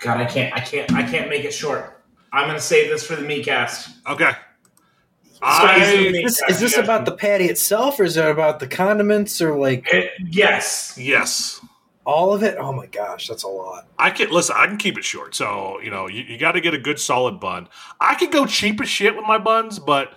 God, 0.00 0.18
I 0.18 0.24
can't, 0.24 0.54
I 0.54 0.60
can't, 0.60 0.92
I 0.92 1.02
can't 1.02 1.28
make 1.28 1.44
it 1.44 1.52
short. 1.52 2.02
I'm 2.32 2.44
going 2.46 2.56
to 2.56 2.62
save 2.62 2.88
this 2.90 3.06
for 3.06 3.16
the 3.16 3.22
meat 3.22 3.44
cast. 3.44 3.90
Okay. 4.06 4.30
I, 5.42 5.84
is, 5.84 6.12
this, 6.12 6.42
is 6.48 6.60
this 6.60 6.76
about 6.76 7.04
the 7.04 7.12
patty 7.12 7.44
itself, 7.46 8.00
or 8.00 8.04
is 8.04 8.16
it 8.16 8.24
about 8.24 8.60
the 8.60 8.66
condiments, 8.66 9.40
or 9.40 9.56
like 9.58 9.86
It- 9.92 10.10
yes, 10.30 10.96
yes. 10.98 11.60
all 12.04 12.32
of 12.32 12.42
it? 12.42 12.56
Oh 12.58 12.72
my 12.72 12.86
gosh, 12.86 13.28
that's 13.28 13.42
a 13.44 13.48
lot. 13.48 13.86
I 13.98 14.10
can 14.10 14.30
listen. 14.30 14.56
I 14.58 14.66
can 14.66 14.76
keep 14.78 14.96
it 14.98 15.04
short. 15.04 15.34
So 15.34 15.80
you 15.80 15.90
know, 15.90 16.08
you, 16.08 16.22
you 16.24 16.38
got 16.38 16.52
to 16.52 16.60
get 16.60 16.74
a 16.74 16.78
good 16.78 16.98
solid 17.00 17.40
bun. 17.40 17.68
I 18.00 18.14
could 18.14 18.32
go 18.32 18.46
cheap 18.46 18.80
as 18.80 18.88
shit 18.88 19.14
with 19.16 19.24
my 19.26 19.38
buns, 19.38 19.78
but 19.78 20.12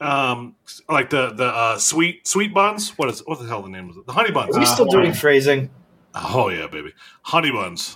um, 0.00 0.56
like 0.88 1.10
the 1.10 1.32
the 1.32 1.46
uh, 1.46 1.78
sweet 1.78 2.26
sweet 2.26 2.52
buns. 2.52 2.90
What 2.98 3.08
is 3.08 3.20
what 3.26 3.38
the 3.38 3.46
hell 3.46 3.62
the 3.62 3.68
name 3.70 3.90
is 3.90 3.96
it? 3.96 4.06
The 4.06 4.12
honey 4.12 4.30
buns. 4.30 4.56
Are 4.56 4.60
we 4.60 4.66
Uh, 4.66 4.68
still 4.68 4.86
doing 4.86 5.12
phrasing? 5.12 5.70
Oh 6.14 6.48
yeah, 6.48 6.66
baby, 6.66 6.92
honey 7.22 7.50
buns. 7.50 7.94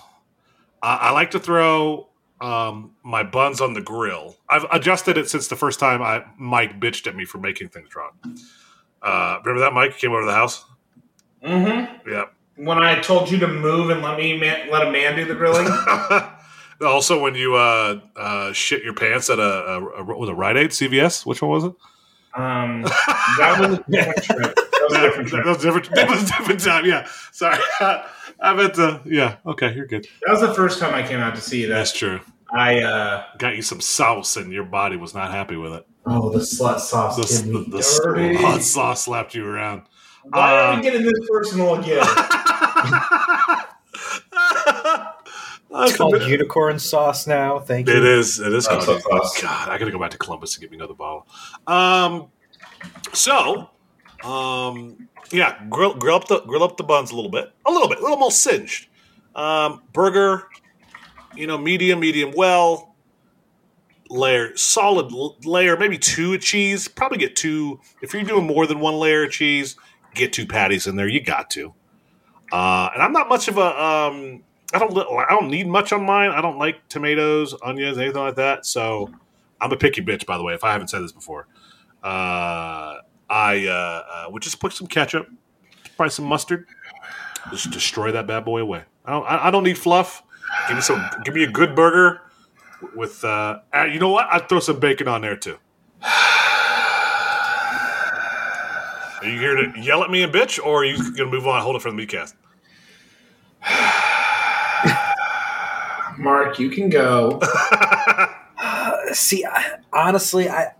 I, 0.82 0.96
I 0.96 1.10
like 1.12 1.30
to 1.32 1.40
throw 1.40 2.08
um, 2.40 2.92
my 3.02 3.22
buns 3.22 3.60
on 3.60 3.74
the 3.74 3.80
grill. 3.80 4.36
I've 4.48 4.66
adjusted 4.72 5.18
it 5.18 5.28
since 5.28 5.48
the 5.48 5.56
first 5.56 5.78
time 5.78 6.02
I 6.02 6.24
Mike 6.38 6.80
bitched 6.80 7.06
at 7.06 7.14
me 7.14 7.24
for 7.24 7.38
making 7.38 7.68
things 7.68 7.94
wrong. 7.94 8.12
Uh, 9.02 9.38
remember 9.44 9.60
that 9.60 9.72
Mike 9.72 9.98
came 9.98 10.12
over 10.12 10.22
to 10.22 10.26
the 10.26 10.34
house? 10.34 10.64
mm-hmm. 11.44 12.08
Yeah. 12.08 12.24
When 12.56 12.78
I 12.78 13.00
told 13.00 13.30
you 13.30 13.38
to 13.38 13.48
move 13.48 13.90
and 13.90 14.02
let 14.02 14.18
me 14.18 14.38
man, 14.38 14.70
let 14.70 14.86
a 14.86 14.90
man 14.90 15.16
do 15.16 15.24
the 15.24 15.34
grilling. 15.34 15.66
also, 16.86 17.20
when 17.20 17.34
you 17.34 17.54
uh, 17.54 18.00
uh, 18.16 18.52
shit 18.52 18.82
your 18.82 18.94
pants 18.94 19.30
at 19.30 19.38
a, 19.38 19.42
a, 19.42 19.86
a 20.00 20.04
was 20.04 20.28
it 20.28 20.32
Rite 20.32 20.56
Aid 20.56 20.70
CVS? 20.70 21.24
Which 21.24 21.40
one 21.40 21.50
was 21.50 21.64
it? 21.64 21.72
um, 22.34 22.82
that 22.82 23.56
was 23.58 23.78
a 23.78 23.84
different 23.90 24.22
trip. 24.22 24.54
That 24.54 24.86
was 24.88 24.94
a 24.94 25.00
different 25.00 25.30
That 25.32 25.46
was 25.46 25.58
different. 25.58 25.94
That 25.94 26.08
was 26.08 26.22
a 26.22 26.26
different 26.26 26.60
time. 26.60 26.86
Yeah, 26.86 27.08
sorry. 27.32 27.58
I 28.40 28.54
meant 28.54 28.74
to. 28.74 29.00
Yeah. 29.04 29.36
Okay, 29.46 29.74
you're 29.74 29.86
good. 29.86 30.06
That 30.26 30.32
was 30.32 30.40
the 30.40 30.54
first 30.54 30.78
time 30.78 30.94
I 30.94 31.06
came 31.06 31.20
out 31.20 31.34
to 31.34 31.40
see 31.40 31.60
you. 31.62 31.68
That's 31.68 31.92
true. 31.92 32.20
I 32.52 32.80
uh 32.80 33.24
Got 33.38 33.56
you 33.56 33.62
some 33.62 33.80
sauce, 33.80 34.36
and 34.36 34.52
your 34.52 34.64
body 34.64 34.96
was 34.96 35.14
not 35.14 35.30
happy 35.30 35.56
with 35.56 35.72
it. 35.72 35.86
oh 36.06 36.30
the 36.30 36.38
slut 36.40 36.80
sauce 36.80 37.16
The, 37.16 37.42
did 37.52 37.52
the, 37.70 37.76
the 37.78 38.00
dirty. 38.04 38.34
hot 38.34 38.62
sauce 38.62 39.04
slapped 39.04 39.34
you 39.34 39.46
around. 39.46 39.82
Why 40.24 40.52
are 40.52 40.72
Uh, 40.72 40.76
we 40.76 40.82
getting 40.82 41.02
this 41.02 41.28
personal 41.30 41.74
again? 41.76 42.04
It's 45.72 45.96
called 45.96 46.20
unicorn 46.22 46.80
sauce 46.80 47.28
now. 47.28 47.60
Thank 47.60 47.86
you. 47.88 47.96
It 47.96 48.02
is. 48.04 48.40
It 48.40 48.52
is. 48.52 48.66
That's 48.66 48.84
called- 48.84 49.00
so 49.02 49.08
sauce. 49.08 49.40
God, 49.40 49.68
I 49.68 49.78
got 49.78 49.84
to 49.84 49.92
go 49.92 50.00
back 50.00 50.10
to 50.10 50.18
Columbus 50.18 50.56
and 50.56 50.62
get 50.62 50.70
me 50.70 50.76
another 50.76 50.94
bottle. 50.94 51.28
Um. 51.66 52.26
So, 53.12 53.70
um, 54.24 55.08
yeah, 55.30 55.62
grill 55.68 55.94
grill 55.94 56.16
up 56.16 56.28
the 56.28 56.40
grill 56.40 56.62
up 56.62 56.76
the 56.76 56.84
buns 56.84 57.10
a 57.10 57.16
little 57.16 57.30
bit, 57.30 57.52
a 57.66 57.70
little 57.70 57.88
bit, 57.88 57.98
a 57.98 58.02
little 58.02 58.16
more 58.16 58.30
singed. 58.30 58.88
Um, 59.34 59.82
burger, 59.92 60.48
you 61.34 61.46
know, 61.46 61.58
medium, 61.58 62.00
medium 62.00 62.32
well. 62.36 62.88
Layer 64.12 64.56
solid 64.56 65.12
layer, 65.44 65.76
maybe 65.76 65.96
two 65.96 66.34
of 66.34 66.40
cheese. 66.40 66.88
Probably 66.88 67.18
get 67.18 67.36
two. 67.36 67.78
If 68.02 68.12
you're 68.12 68.24
doing 68.24 68.44
more 68.44 68.66
than 68.66 68.80
one 68.80 68.94
layer 68.94 69.24
of 69.24 69.30
cheese, 69.30 69.76
get 70.14 70.32
two 70.32 70.46
patties 70.46 70.88
in 70.88 70.96
there. 70.96 71.06
You 71.06 71.22
got 71.22 71.48
to. 71.50 71.72
Uh, 72.50 72.90
and 72.92 73.02
I'm 73.02 73.12
not 73.12 73.28
much 73.28 73.46
of 73.46 73.56
a 73.56 73.80
um, 73.80 74.42
I 74.72 74.78
don't 74.78 74.96
I 74.96 75.30
don't 75.30 75.48
need 75.48 75.66
much 75.66 75.92
on 75.92 76.04
mine. 76.04 76.30
I 76.30 76.40
don't 76.40 76.58
like 76.58 76.88
tomatoes, 76.88 77.54
onions, 77.62 77.98
anything 77.98 78.20
like 78.20 78.36
that. 78.36 78.66
So 78.66 79.10
I'm 79.60 79.72
a 79.72 79.76
picky 79.76 80.00
bitch, 80.02 80.26
by 80.26 80.36
the 80.36 80.42
way. 80.42 80.54
If 80.54 80.64
I 80.64 80.72
haven't 80.72 80.88
said 80.88 81.02
this 81.02 81.12
before, 81.12 81.46
uh, 82.02 82.96
I 83.30 83.66
uh, 83.66 83.70
uh, 83.72 84.30
would 84.30 84.42
just 84.42 84.60
put 84.60 84.72
some 84.72 84.88
ketchup, 84.88 85.28
probably 85.96 86.10
some 86.10 86.24
mustard, 86.26 86.66
just 87.50 87.70
destroy 87.70 88.12
that 88.12 88.26
bad 88.26 88.44
boy 88.44 88.60
away. 88.60 88.82
I 89.04 89.12
don't 89.12 89.24
I, 89.24 89.46
I 89.48 89.50
don't 89.50 89.64
need 89.64 89.78
fluff. 89.78 90.22
Give 90.66 90.76
me 90.76 90.82
some. 90.82 91.08
Give 91.24 91.34
me 91.34 91.44
a 91.44 91.50
good 91.50 91.74
burger 91.74 92.22
with. 92.94 93.24
Uh, 93.24 93.60
uh, 93.74 93.84
you 93.84 94.00
know 94.00 94.10
what? 94.10 94.26
I'd 94.30 94.48
throw 94.48 94.60
some 94.60 94.80
bacon 94.80 95.08
on 95.08 95.20
there 95.22 95.36
too. 95.36 95.58
Are 99.22 99.28
you 99.28 99.38
here 99.38 99.54
to 99.54 99.78
yell 99.78 100.02
at 100.02 100.10
me 100.10 100.22
and 100.22 100.32
bitch, 100.32 100.58
or 100.64 100.82
are 100.82 100.84
you 100.84 100.96
going 100.96 101.16
to 101.16 101.26
move 101.26 101.46
on? 101.46 101.60
Hold 101.62 101.76
it 101.76 101.82
for 101.82 101.92
the 101.92 101.96
meatcast. 101.96 102.34
Mark, 106.18 106.58
you 106.58 106.70
can 106.70 106.88
go. 106.88 107.38
Uh, 107.42 108.26
see, 109.12 109.44
I, 109.44 109.78
honestly, 109.92 110.48
I, 110.48 110.62
I, 110.64 110.70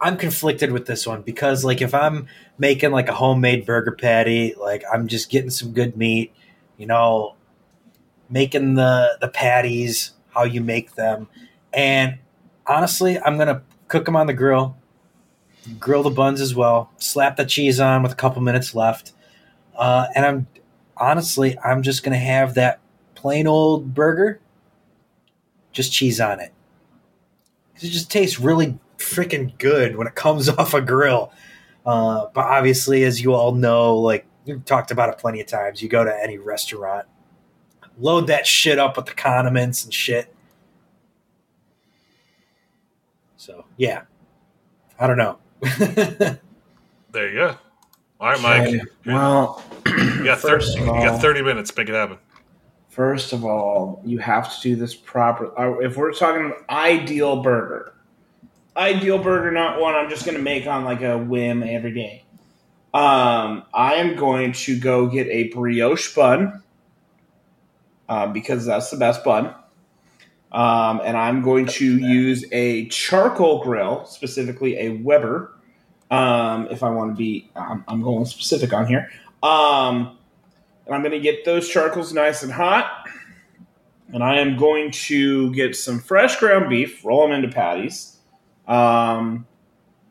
I'm 0.00 0.16
conflicted 0.16 0.72
with 0.72 0.86
this 0.86 1.06
one 1.06 1.22
because, 1.22 1.64
like, 1.64 1.82
if 1.82 1.94
I'm 1.94 2.26
making 2.58 2.90
like 2.90 3.08
a 3.08 3.14
homemade 3.14 3.66
burger 3.66 3.92
patty, 3.92 4.54
like 4.54 4.82
I'm 4.90 5.08
just 5.08 5.30
getting 5.30 5.50
some 5.50 5.72
good 5.72 5.96
meat, 5.96 6.32
you 6.78 6.86
know, 6.86 7.34
making 8.30 8.74
the 8.74 9.18
the 9.20 9.28
patties 9.28 10.12
how 10.30 10.44
you 10.44 10.60
make 10.60 10.94
them, 10.94 11.28
and 11.72 12.18
honestly, 12.66 13.18
I'm 13.18 13.36
gonna 13.36 13.62
cook 13.88 14.06
them 14.06 14.16
on 14.16 14.26
the 14.26 14.32
grill, 14.32 14.76
grill 15.78 16.02
the 16.02 16.10
buns 16.10 16.40
as 16.40 16.54
well, 16.54 16.90
slap 16.96 17.36
the 17.36 17.44
cheese 17.44 17.78
on 17.80 18.02
with 18.02 18.12
a 18.12 18.16
couple 18.16 18.40
minutes 18.40 18.74
left, 18.74 19.12
uh, 19.76 20.06
and 20.14 20.24
I'm 20.24 20.46
honestly, 20.96 21.58
I'm 21.58 21.82
just 21.82 22.02
gonna 22.02 22.16
have 22.16 22.54
that 22.54 22.80
plain 23.14 23.46
old 23.46 23.94
burger 23.94 24.40
just 25.72 25.92
cheese 25.92 26.20
on 26.20 26.40
it. 26.40 26.52
It 27.76 27.88
just 27.88 28.10
tastes 28.10 28.38
really 28.40 28.78
freaking 29.00 29.56
good 29.58 29.96
when 29.96 30.06
it 30.06 30.14
comes 30.14 30.48
off 30.58 30.74
a 30.74 30.80
grill. 30.80 31.32
Uh, 31.84 32.26
but 32.34 32.44
obviously, 32.44 33.04
as 33.04 33.20
you 33.20 33.34
all 33.34 33.52
know, 33.52 33.96
like 33.98 34.26
we've 34.44 34.64
talked 34.64 34.90
about 34.90 35.08
it 35.08 35.18
plenty 35.18 35.40
of 35.40 35.46
times, 35.46 35.82
you 35.82 35.88
go 35.88 36.04
to 36.04 36.14
any 36.22 36.38
restaurant, 36.38 37.06
load 37.98 38.26
that 38.28 38.46
shit 38.46 38.78
up 38.78 38.96
with 38.96 39.06
the 39.06 39.14
condiments 39.14 39.84
and 39.84 39.92
shit. 39.92 40.34
So 43.36 43.64
yeah, 43.76 44.02
I 44.98 45.06
don't 45.06 45.16
know. 45.18 45.38
There 47.12 47.28
you 47.28 47.34
go. 47.34 47.56
All 48.20 48.30
right, 48.30 48.40
Mike. 48.40 48.68
Okay, 48.68 48.80
Well, 49.04 49.64
You 49.84 50.22
got, 50.22 50.38
30, 50.40 50.40
First 50.64 50.78
you 50.78 50.84
got 50.86 51.20
30 51.20 51.42
minutes. 51.42 51.76
Make 51.76 51.88
it 51.88 51.94
happen. 51.96 52.18
First 52.88 53.32
of 53.32 53.44
all, 53.44 54.00
you 54.04 54.18
have 54.18 54.54
to 54.54 54.60
do 54.62 54.76
this 54.76 54.94
proper. 54.94 55.50
uh, 55.58 55.78
If 55.80 55.96
we're 55.96 56.12
talking 56.12 56.52
ideal 56.70 57.42
burger, 57.42 57.94
ideal 58.80 59.18
burger, 59.18 59.50
not 59.52 59.78
one 59.78 59.94
I'm 59.94 60.08
just 60.08 60.24
going 60.24 60.36
to 60.36 60.42
make 60.42 60.66
on 60.66 60.84
like 60.84 61.02
a 61.02 61.18
whim 61.18 61.62
every 61.62 61.92
day. 61.92 62.24
Um, 62.92 63.64
I 63.72 63.94
am 63.96 64.16
going 64.16 64.52
to 64.52 64.80
go 64.80 65.06
get 65.06 65.28
a 65.28 65.48
brioche 65.48 66.14
bun 66.14 66.62
uh, 68.08 68.26
because 68.28 68.64
that's 68.64 68.90
the 68.90 68.96
best 68.96 69.22
bun. 69.22 69.54
Um, 70.50 71.00
and 71.04 71.16
I'm 71.16 71.42
going 71.42 71.66
to 71.66 71.98
use 71.98 72.44
a 72.50 72.88
charcoal 72.88 73.62
grill, 73.62 74.04
specifically 74.06 74.76
a 74.78 74.88
Weber. 74.88 75.54
Um, 76.10 76.66
if 76.72 76.82
I 76.82 76.90
want 76.90 77.12
to 77.12 77.16
be, 77.16 77.48
I'm, 77.54 77.84
I'm 77.86 78.02
going 78.02 78.24
specific 78.24 78.72
on 78.72 78.86
here. 78.86 79.08
Um, 79.44 80.18
and 80.86 80.94
I'm 80.94 81.02
going 81.02 81.12
to 81.12 81.20
get 81.20 81.44
those 81.44 81.68
charcoals 81.68 82.12
nice 82.12 82.42
and 82.42 82.50
hot. 82.50 83.06
And 84.12 84.24
I 84.24 84.40
am 84.40 84.56
going 84.56 84.90
to 84.90 85.54
get 85.54 85.76
some 85.76 86.00
fresh 86.00 86.40
ground 86.40 86.68
beef, 86.68 87.04
roll 87.04 87.28
them 87.28 87.32
into 87.32 87.54
patties, 87.54 88.16
um, 88.68 89.46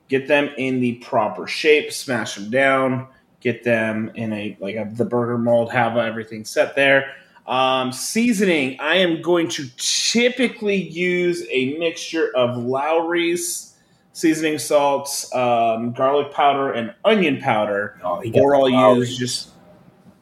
get 0.08 0.28
them 0.28 0.50
in 0.58 0.80
the 0.80 0.94
proper 0.96 1.48
shape, 1.48 1.92
smash 1.92 2.36
them 2.36 2.50
down, 2.50 3.08
get 3.40 3.64
them 3.64 4.12
in 4.16 4.34
a 4.34 4.58
like 4.60 4.76
a, 4.76 4.90
the 4.94 5.06
burger 5.06 5.38
mold, 5.38 5.72
have 5.72 5.98
everything 5.98 6.44
set 6.46 6.76
there. 6.76 7.14
Um, 7.48 7.92
seasoning, 7.92 8.80
I 8.80 8.98
am 8.98 9.22
going 9.24 9.48
to 9.50 9.68
typically 9.78 10.76
use 10.76 11.44
a 11.50 11.78
mixture 11.80 12.30
of 12.36 12.58
Lawry's 12.58 13.76
seasoning 14.14 14.60
salts, 14.60 15.34
um, 15.34 15.92
garlic 15.94 16.32
powder, 16.32 16.74
and 16.74 16.94
onion 17.06 17.40
powder, 17.40 18.00
Oh, 18.04 18.22
or 18.36 18.56
I'll 18.56 18.70
Lawry's. 18.70 19.10
use 19.10 19.18
just, 19.18 19.50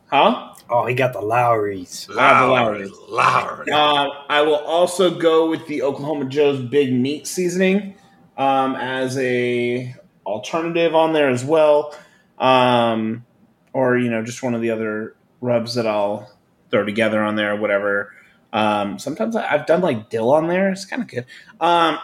huh? 0.05 0.53
Oh, 0.69 0.85
he 0.85 0.93
got 0.93 1.11
the 1.13 1.21
Lawry's. 1.21 2.07
Lawry's. 2.09 2.91
Lawry. 3.09 3.71
Uh, 3.71 4.07
I 4.29 4.41
will 4.41 4.55
also 4.55 5.17
go 5.17 5.49
with 5.49 5.65
the 5.67 5.81
Oklahoma 5.81 6.25
Joe's 6.25 6.61
Big 6.61 6.93
Meat 6.93 7.25
seasoning 7.27 7.95
um, 8.37 8.75
as 8.75 9.17
a 9.17 9.95
alternative 10.25 10.93
on 10.95 11.13
there 11.13 11.29
as 11.29 11.43
well, 11.43 11.95
um, 12.37 13.25
or 13.73 13.97
you 13.97 14.09
know 14.09 14.23
just 14.23 14.43
one 14.43 14.53
of 14.53 14.61
the 14.61 14.69
other 14.71 15.15
rubs 15.41 15.75
that 15.75 15.87
I'll 15.87 16.31
throw 16.69 16.83
together 16.85 17.21
on 17.21 17.35
there, 17.35 17.55
whatever. 17.55 18.13
Um, 18.53 18.97
sometimes 18.99 19.35
I, 19.35 19.53
I've 19.53 19.65
done 19.65 19.81
like 19.81 20.09
dill 20.09 20.31
on 20.31 20.47
there; 20.47 20.69
it's 20.71 20.85
kind 20.85 21.01
of 21.01 21.07
good. 21.07 21.25
Um, 21.59 21.97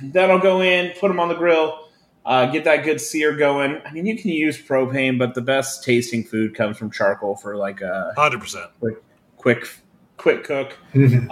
that'll 0.02 0.38
go 0.38 0.60
in, 0.60 0.92
put 0.98 1.08
them 1.08 1.20
on 1.20 1.28
the 1.28 1.34
grill. 1.34 1.86
Uh, 2.26 2.44
get 2.44 2.64
that 2.64 2.84
good 2.84 3.00
sear 3.00 3.34
going. 3.34 3.80
I 3.86 3.90
mean, 3.92 4.04
you 4.04 4.14
can 4.18 4.30
use 4.30 4.60
propane, 4.60 5.18
but 5.18 5.34
the 5.34 5.40
best 5.40 5.82
tasting 5.82 6.22
food 6.24 6.54
comes 6.54 6.76
from 6.76 6.90
charcoal 6.90 7.36
for 7.36 7.56
like 7.56 7.80
a 7.80 8.12
Hundred 8.18 8.40
percent. 8.40 8.66
quick, 9.38 9.66
quick 10.18 10.44
cook. 10.44 10.76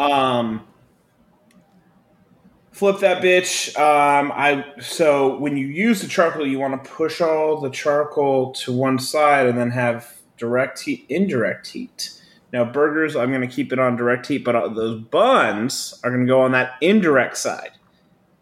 Flip 2.77 2.99
that 2.99 3.23
bitch. 3.23 3.75
Um, 3.79 4.31
I 4.35 4.63
so 4.83 5.39
when 5.39 5.57
you 5.57 5.67
use 5.67 6.03
the 6.03 6.09
charcoal, 6.09 6.47
you 6.47 6.59
want 6.59 6.85
to 6.85 6.91
push 6.91 7.23
all 7.23 7.59
the 7.59 7.71
charcoal 7.71 8.53
to 8.53 8.71
one 8.71 8.99
side 8.99 9.47
and 9.47 9.57
then 9.57 9.71
have 9.71 10.15
direct 10.37 10.81
heat, 10.81 11.07
indirect 11.09 11.69
heat. 11.69 12.21
Now 12.53 12.67
burgers, 12.67 13.17
I'm 13.17 13.31
going 13.31 13.41
to 13.41 13.47
keep 13.47 13.73
it 13.73 13.79
on 13.79 13.97
direct 13.97 14.27
heat, 14.27 14.45
but 14.45 14.55
uh, 14.55 14.69
those 14.69 15.01
buns 15.01 15.99
are 16.05 16.11
going 16.11 16.27
to 16.27 16.29
go 16.29 16.43
on 16.43 16.53
that 16.53 16.75
indirect 16.83 17.39
side. 17.39 17.71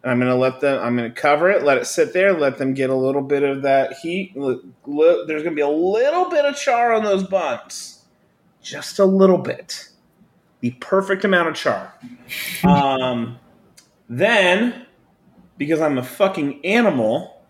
And 0.03 0.11
I'm 0.11 0.19
going 0.19 0.29
to 0.29 0.35
let 0.37 0.59
them. 0.59 0.83
I'm 0.83 0.97
going 0.97 1.09
to 1.09 1.15
cover 1.15 1.49
it, 1.49 1.63
let 1.63 1.77
it 1.77 1.87
sit 1.87 2.11
there, 2.11 2.37
let 2.37 2.57
them 2.57 2.73
get 2.73 2.89
a 2.89 2.95
little 2.95 3.21
bit 3.21 3.43
of 3.43 3.61
that 3.61 3.93
heat. 3.93 4.33
There's 4.35 4.59
going 4.85 5.43
to 5.45 5.51
be 5.51 5.61
a 5.61 5.69
little 5.69 6.29
bit 6.29 6.43
of 6.43 6.57
char 6.57 6.91
on 6.91 7.05
those 7.05 7.23
buns, 7.23 8.03
just 8.61 8.99
a 8.99 9.05
little 9.05 9.37
bit 9.37 9.87
the 10.59 10.71
perfect 10.79 11.23
amount 11.23 11.47
of 11.47 11.55
char. 11.55 11.93
Um, 12.63 13.39
then, 14.09 14.85
because 15.57 15.81
I'm 15.81 15.97
a 15.97 16.03
fucking 16.03 16.65
animal, 16.65 17.41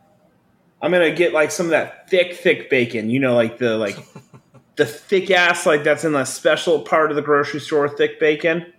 I'm 0.81 0.91
gonna 0.91 1.13
get 1.13 1.33
like 1.33 1.51
some 1.51 1.67
of 1.67 1.71
that 1.71 2.09
thick, 2.09 2.35
thick 2.35 2.69
bacon. 2.69 3.09
You 3.09 3.19
know, 3.19 3.35
like 3.35 3.57
the 3.57 3.77
like 3.77 3.97
the 4.75 4.85
thick 4.85 5.31
ass 5.31 5.65
like 5.65 5.83
that's 5.83 6.03
in 6.03 6.13
the 6.13 6.25
special 6.25 6.81
part 6.81 7.09
of 7.09 7.15
the 7.15 7.21
grocery 7.21 7.59
store 7.59 7.89
thick 7.89 8.19
bacon. 8.19 8.71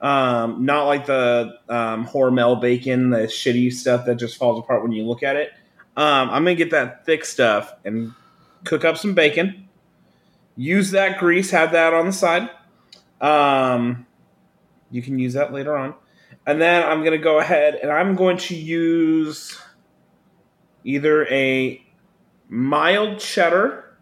Um, 0.00 0.64
not 0.64 0.84
like 0.84 1.06
the 1.06 1.58
um, 1.68 2.06
Hormel 2.06 2.60
bacon, 2.60 3.10
the 3.10 3.20
shitty 3.20 3.72
stuff 3.72 4.04
that 4.06 4.16
just 4.16 4.36
falls 4.36 4.58
apart 4.58 4.82
when 4.82 4.92
you 4.92 5.04
look 5.04 5.22
at 5.22 5.36
it. 5.36 5.52
Um, 5.96 6.28
I'm 6.30 6.44
gonna 6.44 6.54
get 6.54 6.70
that 6.72 7.06
thick 7.06 7.24
stuff 7.24 7.72
and 7.84 8.12
cook 8.64 8.84
up 8.84 8.98
some 8.98 9.14
bacon. 9.14 9.68
Use 10.56 10.90
that 10.90 11.18
grease, 11.18 11.50
have 11.50 11.72
that 11.72 11.94
on 11.94 12.06
the 12.06 12.12
side. 12.12 12.50
Um, 13.20 14.06
you 14.90 15.02
can 15.02 15.18
use 15.18 15.32
that 15.34 15.52
later 15.52 15.76
on. 15.76 15.94
And 16.46 16.60
then 16.60 16.84
I'm 16.84 17.00
going 17.00 17.12
to 17.12 17.18
go 17.18 17.38
ahead 17.38 17.74
and 17.74 17.90
I'm 17.90 18.14
going 18.14 18.36
to 18.38 18.54
use 18.54 19.60
either 20.84 21.26
a 21.26 21.84
mild 22.48 23.18
cheddar, 23.18 23.96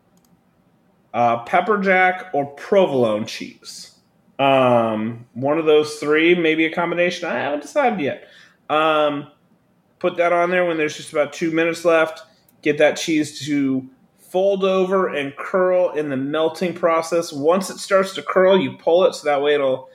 uh, 1.14 1.42
pepper 1.44 1.78
jack, 1.78 2.30
or 2.34 2.46
provolone 2.46 3.24
cheese. 3.24 3.98
Um, 4.38 5.26
one 5.32 5.58
of 5.58 5.64
those 5.64 5.94
three, 5.94 6.34
maybe 6.34 6.66
a 6.66 6.72
combination. 6.72 7.28
I 7.28 7.38
haven't 7.38 7.62
decided 7.62 8.00
yet. 8.00 8.28
Um, 8.68 9.28
put 9.98 10.16
that 10.18 10.32
on 10.32 10.50
there 10.50 10.66
when 10.66 10.76
there's 10.76 10.96
just 10.96 11.12
about 11.12 11.32
two 11.32 11.50
minutes 11.50 11.84
left. 11.84 12.20
Get 12.60 12.78
that 12.78 12.96
cheese 12.96 13.46
to 13.46 13.88
fold 14.18 14.64
over 14.64 15.14
and 15.14 15.34
curl 15.36 15.92
in 15.92 16.10
the 16.10 16.16
melting 16.16 16.74
process. 16.74 17.32
Once 17.32 17.70
it 17.70 17.78
starts 17.78 18.14
to 18.14 18.22
curl, 18.22 18.58
you 18.58 18.76
pull 18.76 19.04
it 19.04 19.14
so 19.14 19.24
that 19.26 19.40
way 19.40 19.54
it'll 19.54 19.88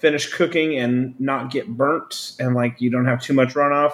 finish 0.00 0.32
cooking 0.32 0.78
and 0.78 1.18
not 1.20 1.50
get 1.50 1.68
burnt 1.68 2.32
and 2.40 2.54
like 2.54 2.80
you 2.80 2.90
don't 2.90 3.04
have 3.04 3.20
too 3.20 3.34
much 3.34 3.54
runoff. 3.54 3.92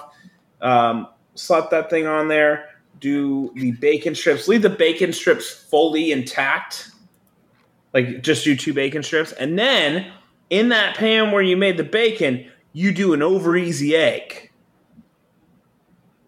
Um, 0.63 1.09
slap 1.35 1.71
that 1.71 1.91
thing 1.91 2.07
on 2.07 2.29
there. 2.29 2.69
Do 3.01 3.53
the 3.55 3.73
bacon 3.73 4.15
strips. 4.15 4.49
Leave 4.49 4.63
the 4.63 4.71
bacon 4.71 5.13
strips 5.13 5.51
fully 5.51 6.13
intact. 6.13 6.91
Like 7.93 8.23
just 8.23 8.45
do 8.45 8.57
two 8.57 8.73
bacon 8.73 9.03
strips. 9.03 9.33
And 9.33 9.59
then 9.59 10.11
in 10.49 10.69
that 10.71 10.97
pan 10.97 11.33
where 11.33 11.43
you 11.43 11.57
made 11.57 11.77
the 11.77 11.85
bacon, 11.85 12.49
you 12.73 12.93
do 12.93 13.13
an 13.13 13.23
over 13.23 13.57
easy 13.57 13.97
egg. 13.97 14.51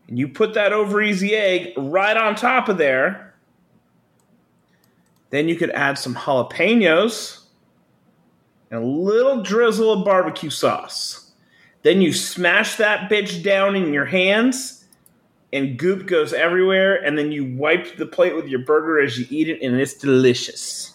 And 0.09 0.19
you 0.19 0.29
put 0.29 0.55
that 0.55 0.73
over 0.73 1.01
easy 1.01 1.35
egg 1.35 1.73
right 1.77 2.17
on 2.17 2.35
top 2.35 2.69
of 2.69 2.79
there. 2.79 3.35
Then 5.31 5.49
you 5.49 5.57
could 5.57 5.71
add 5.71 5.99
some 5.99 6.15
jalapenos 6.15 7.48
and 8.71 8.83
a 8.83 8.87
little 8.87 9.43
drizzle 9.43 9.93
of 9.93 10.05
barbecue 10.05 10.51
sauce. 10.51 11.33
Then 11.83 12.01
you 12.03 12.13
smash 12.13 12.77
that 12.77 13.11
bitch 13.11 13.43
down 13.43 13.77
in 13.77 13.93
your 13.93 14.05
hands, 14.05 14.85
and 15.53 15.79
goop 15.79 16.07
goes 16.07 16.33
everywhere. 16.33 16.97
And 16.97 17.17
then 17.17 17.33
you 17.33 17.57
wipe 17.57 17.97
the 17.97 18.07
plate 18.07 18.35
with 18.35 18.49
your 18.49 18.61
burger 18.61 19.01
as 19.01 19.19
you 19.19 19.27
eat 19.31 19.49
it, 19.49 19.63
and 19.63 19.81
it's 19.81 19.95
delicious. 19.95 20.95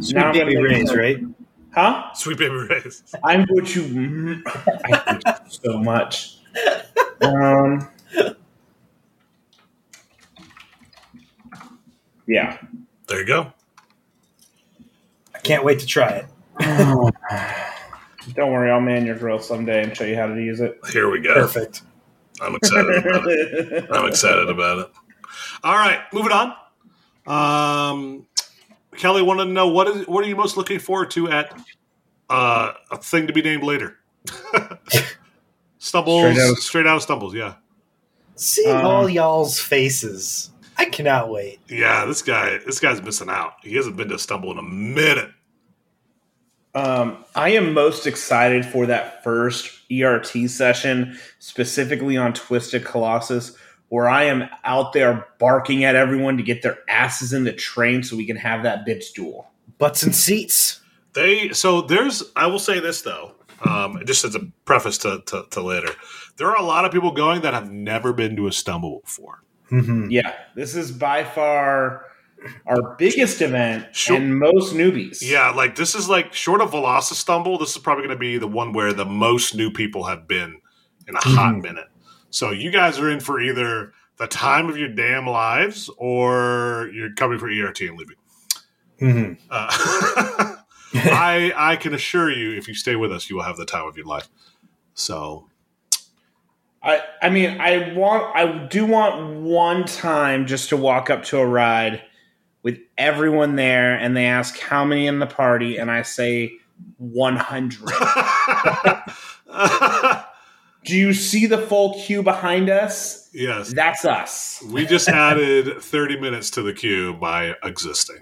Sweet 0.00 0.14
Now 0.14 0.32
baby 0.32 0.56
Ray's, 0.56 0.94
right? 0.94 1.18
Huh? 1.76 2.12
Sweet 2.14 2.38
Baby 2.38 2.54
Ray's. 2.54 3.02
I'm 3.22 3.44
going 3.44 3.66
to. 3.66 4.42
I 4.46 4.96
hate 5.06 5.22
you 5.26 5.32
so 5.48 5.78
much. 5.78 6.38
Um. 7.20 7.86
Yeah. 12.26 12.58
There 13.08 13.20
you 13.20 13.26
go. 13.26 13.52
I 15.46 15.48
can't 15.48 15.64
wait 15.64 15.78
to 15.78 15.86
try 15.86 16.08
it. 16.08 16.26
Don't 18.34 18.52
worry, 18.52 18.70
I'll 18.70 18.80
man 18.80 19.06
your 19.06 19.16
grill 19.16 19.38
someday 19.38 19.84
and 19.84 19.96
show 19.96 20.02
you 20.04 20.16
how 20.16 20.26
to 20.26 20.34
use 20.42 20.60
it. 20.60 20.80
Here 20.90 21.08
we 21.08 21.20
go. 21.20 21.34
Perfect. 21.34 21.82
I'm 22.40 22.56
excited 22.56 23.06
about 23.06 23.28
it. 23.28 23.86
I'm 23.92 24.06
excited 24.08 24.48
about 24.50 24.78
it. 24.80 24.90
All 25.62 25.74
right, 25.74 26.00
moving 26.12 26.32
on. 26.32 26.52
Um, 27.26 28.26
Kelly 28.96 29.22
wanted 29.22 29.44
to 29.44 29.50
know 29.52 29.68
what 29.68 29.86
is 29.86 30.06
what 30.08 30.24
are 30.24 30.28
you 30.28 30.34
most 30.36 30.56
looking 30.56 30.80
forward 30.80 31.10
to 31.12 31.30
at 31.30 31.56
uh, 32.28 32.72
a 32.90 32.96
thing 32.96 33.28
to 33.28 33.32
be 33.32 33.42
named 33.42 33.62
later? 33.62 33.96
Stumbles, 35.78 36.22
Straight 36.32 36.38
out 36.50 36.56
straight 36.56 36.86
of- 36.86 36.90
out, 36.90 36.96
of 36.96 37.02
stumbles. 37.02 37.34
Yeah, 37.34 37.54
Seeing 38.34 38.74
Um, 38.74 38.84
all 38.86 39.08
y'all's 39.08 39.58
faces, 39.60 40.50
I 40.76 40.86
cannot 40.86 41.30
wait. 41.30 41.60
yeah. 41.68 42.04
This 42.06 42.22
guy, 42.22 42.58
this 42.66 42.80
guy's 42.80 43.00
missing 43.02 43.28
out. 43.30 43.52
He 43.62 43.76
hasn't 43.76 43.96
been 43.96 44.08
to 44.08 44.18
stumble 44.18 44.50
in 44.50 44.58
a 44.58 44.62
minute. 44.62 45.30
Um, 46.76 47.24
I 47.34 47.50
am 47.50 47.72
most 47.72 48.06
excited 48.06 48.66
for 48.66 48.84
that 48.84 49.24
first 49.24 49.80
ERT 49.90 50.50
session, 50.50 51.18
specifically 51.38 52.18
on 52.18 52.34
Twisted 52.34 52.84
Colossus, 52.84 53.56
where 53.88 54.10
I 54.10 54.24
am 54.24 54.50
out 54.62 54.92
there 54.92 55.26
barking 55.38 55.84
at 55.84 55.96
everyone 55.96 56.36
to 56.36 56.42
get 56.42 56.60
their 56.60 56.78
asses 56.86 57.32
in 57.32 57.44
the 57.44 57.52
train 57.54 58.02
so 58.02 58.14
we 58.14 58.26
can 58.26 58.36
have 58.36 58.62
that 58.64 58.86
bitch 58.86 59.14
duel. 59.14 59.50
Butts 59.78 60.02
and 60.02 60.14
seats. 60.14 60.82
They 61.14 61.48
so 61.54 61.80
there's. 61.80 62.22
I 62.36 62.46
will 62.46 62.58
say 62.58 62.78
this 62.78 63.00
though, 63.00 63.32
um, 63.64 64.02
just 64.04 64.26
as 64.26 64.34
a 64.34 64.40
preface 64.66 64.98
to, 64.98 65.22
to, 65.24 65.46
to 65.52 65.62
later, 65.62 65.88
there 66.36 66.48
are 66.48 66.56
a 66.56 66.62
lot 66.62 66.84
of 66.84 66.92
people 66.92 67.12
going 67.12 67.40
that 67.40 67.54
have 67.54 67.70
never 67.70 68.12
been 68.12 68.36
to 68.36 68.48
a 68.48 68.52
stumble 68.52 69.00
before. 69.00 69.42
Mhm. 69.70 70.08
Yeah, 70.10 70.34
this 70.54 70.76
is 70.76 70.92
by 70.92 71.24
far 71.24 72.04
our 72.66 72.94
biggest 72.96 73.40
event 73.42 73.86
Sure. 73.94 74.16
and 74.16 74.38
most 74.38 74.74
newbies. 74.74 75.18
Yeah, 75.22 75.50
like 75.50 75.76
this 75.76 75.94
is 75.94 76.08
like 76.08 76.32
short 76.32 76.60
of 76.60 76.70
Velocistumble, 76.70 77.58
this 77.58 77.70
is 77.74 77.78
probably 77.78 78.02
going 78.06 78.16
to 78.16 78.20
be 78.20 78.38
the 78.38 78.46
one 78.48 78.72
where 78.72 78.92
the 78.92 79.04
most 79.04 79.54
new 79.54 79.70
people 79.70 80.04
have 80.04 80.26
been 80.28 80.60
in 81.08 81.14
a 81.16 81.20
hot 81.20 81.54
Mhm. 81.54 81.62
minute. 81.62 81.86
So 82.30 82.50
you 82.50 82.70
guys 82.70 82.98
are 82.98 83.08
in 83.10 83.20
for 83.20 83.40
either 83.40 83.92
the 84.18 84.26
time 84.26 84.68
of 84.68 84.76
your 84.78 84.88
damn 84.88 85.26
lives 85.26 85.90
or 85.98 86.90
you're 86.94 87.12
coming 87.14 87.38
for 87.38 87.48
ERT 87.48 87.80
and 87.88 87.98
leaving. 87.98 88.16
hmm 88.98 89.32
Uh, 89.50 89.68
I 90.94 91.52
I 91.56 91.76
can 91.76 91.92
assure 91.94 92.30
you, 92.30 92.52
if 92.56 92.68
you 92.68 92.74
stay 92.74 92.96
with 92.96 93.12
us, 93.12 93.28
you 93.28 93.36
will 93.36 93.42
have 93.42 93.56
the 93.56 93.66
time 93.66 93.86
of 93.86 93.96
your 93.96 94.06
life. 94.06 94.28
So 94.94 95.48
I, 96.82 97.02
I 97.20 97.30
mean, 97.30 97.60
I 97.60 97.92
want, 97.94 98.34
I 98.36 98.66
do 98.68 98.86
want 98.86 99.40
one 99.42 99.84
time 99.84 100.46
just 100.46 100.68
to 100.68 100.76
walk 100.76 101.10
up 101.10 101.24
to 101.24 101.38
a 101.38 101.46
ride 101.46 102.02
with 102.66 102.80
everyone 102.98 103.54
there, 103.54 103.94
and 103.94 104.16
they 104.16 104.26
ask 104.26 104.58
how 104.58 104.84
many 104.84 105.06
in 105.06 105.20
the 105.20 105.26
party, 105.26 105.76
and 105.76 105.88
I 105.88 106.02
say 106.02 106.50
one 106.98 107.36
hundred. 107.36 107.92
do 110.84 110.96
you 110.96 111.12
see 111.14 111.46
the 111.46 111.58
full 111.58 111.94
queue 111.94 112.24
behind 112.24 112.68
us? 112.68 113.30
yes, 113.32 113.72
That's 113.72 114.04
us. 114.04 114.60
we 114.72 114.84
just 114.84 115.08
added 115.08 115.80
thirty 115.80 116.18
minutes 116.18 116.50
to 116.50 116.62
the 116.62 116.72
queue 116.72 117.14
by 117.14 117.54
existing. 117.62 118.18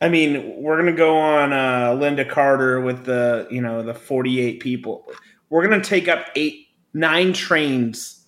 I 0.00 0.08
mean, 0.08 0.62
we're 0.62 0.78
gonna 0.78 0.96
go 0.96 1.18
on 1.18 1.52
uh, 1.52 1.90
Lynda 1.90 2.26
Carter 2.26 2.80
with 2.80 3.04
the 3.04 3.46
you 3.50 3.60
know 3.60 3.82
the 3.82 3.92
forty 3.92 4.40
eight 4.40 4.60
people. 4.60 5.04
We're 5.50 5.62
gonna 5.62 5.84
take 5.84 6.08
up 6.08 6.28
eight, 6.36 6.68
nine 6.94 7.34
trains 7.34 8.26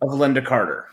of 0.00 0.12
Lynda 0.12 0.42
Carter. 0.42 0.88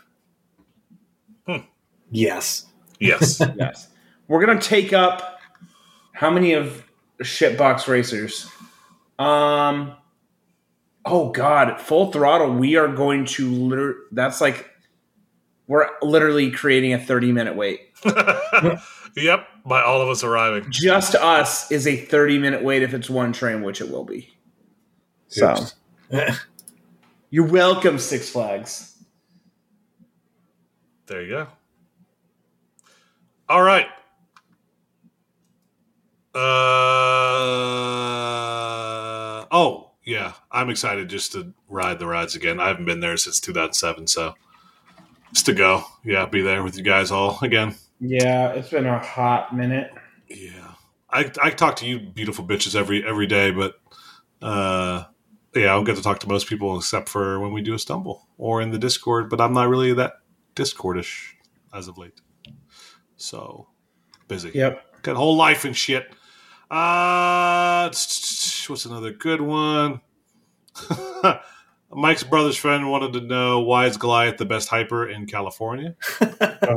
Yes. 2.10 2.66
Yes. 3.00 3.40
Yes. 3.56 3.88
We're 4.32 4.46
gonna 4.46 4.58
take 4.58 4.94
up 4.94 5.40
how 6.12 6.30
many 6.30 6.54
of 6.54 6.86
shitbox 7.22 7.86
racers? 7.86 8.50
Um 9.18 9.92
oh 11.04 11.28
god, 11.28 11.78
full 11.78 12.10
throttle, 12.10 12.54
we 12.54 12.76
are 12.76 12.88
going 12.88 13.26
to 13.26 13.50
liter- 13.50 13.98
that's 14.10 14.40
like 14.40 14.70
we're 15.66 15.86
literally 16.00 16.50
creating 16.50 16.94
a 16.94 16.98
30 16.98 17.30
minute 17.32 17.56
wait. 17.56 17.80
yep, 19.16 19.48
by 19.66 19.82
all 19.82 20.00
of 20.00 20.08
us 20.08 20.24
arriving. 20.24 20.64
Just 20.70 21.14
us 21.14 21.70
is 21.70 21.86
a 21.86 21.94
30 21.94 22.38
minute 22.38 22.62
wait 22.62 22.82
if 22.82 22.94
it's 22.94 23.10
one 23.10 23.34
train, 23.34 23.60
which 23.62 23.82
it 23.82 23.90
will 23.90 24.06
be. 24.06 24.32
So 25.28 25.62
you're 27.28 27.46
welcome, 27.46 27.98
Six 27.98 28.30
Flags. 28.30 28.96
There 31.04 31.20
you 31.20 31.28
go. 31.28 31.48
All 33.50 33.62
right. 33.62 33.88
Uh 36.34 36.40
oh 39.50 39.90
yeah, 40.04 40.32
I'm 40.50 40.70
excited 40.70 41.08
just 41.08 41.32
to 41.32 41.52
ride 41.68 41.98
the 41.98 42.06
rides 42.06 42.34
again. 42.34 42.58
I 42.58 42.68
haven't 42.68 42.86
been 42.86 43.00
there 43.00 43.16
since 43.16 43.38
2007, 43.40 44.06
so 44.06 44.34
just 45.32 45.46
to 45.46 45.52
go. 45.52 45.84
Yeah, 46.04 46.26
be 46.26 46.42
there 46.42 46.62
with 46.62 46.76
you 46.76 46.82
guys 46.82 47.10
all 47.10 47.38
again. 47.42 47.74
Yeah, 48.00 48.48
it's 48.48 48.70
been 48.70 48.86
a 48.86 48.98
hot 48.98 49.54
minute. 49.54 49.92
Yeah, 50.28 50.72
I 51.10 51.30
I 51.40 51.50
talk 51.50 51.76
to 51.76 51.86
you 51.86 52.00
beautiful 52.00 52.44
bitches 52.44 52.74
every 52.74 53.06
every 53.06 53.26
day, 53.26 53.50
but 53.50 53.74
uh, 54.40 55.04
yeah, 55.54 55.72
I 55.72 55.74
don't 55.74 55.84
get 55.84 55.96
to 55.96 56.02
talk 56.02 56.20
to 56.20 56.28
most 56.28 56.48
people 56.48 56.76
except 56.78 57.08
for 57.08 57.38
when 57.38 57.52
we 57.52 57.62
do 57.62 57.74
a 57.74 57.78
stumble 57.78 58.26
or 58.38 58.60
in 58.60 58.70
the 58.70 58.78
Discord. 58.78 59.30
But 59.30 59.40
I'm 59.40 59.52
not 59.52 59.68
really 59.68 59.92
that 59.94 60.14
Discordish 60.56 61.34
as 61.72 61.88
of 61.88 61.98
late, 61.98 62.20
so 63.16 63.68
busy. 64.28 64.50
Yep. 64.54 65.02
Got 65.02 65.16
whole 65.16 65.36
life 65.36 65.64
and 65.64 65.76
shit. 65.76 66.12
Uh, 66.72 67.88
what's 67.88 68.86
another 68.86 69.12
good 69.12 69.42
one? 69.42 70.00
Mike's 71.90 72.22
brother's 72.22 72.56
friend 72.56 72.90
wanted 72.90 73.12
to 73.12 73.20
know 73.20 73.60
why 73.60 73.84
is 73.84 73.98
Goliath 73.98 74.38
the 74.38 74.46
best 74.46 74.68
hyper 74.68 75.06
in 75.06 75.26
California? 75.26 75.94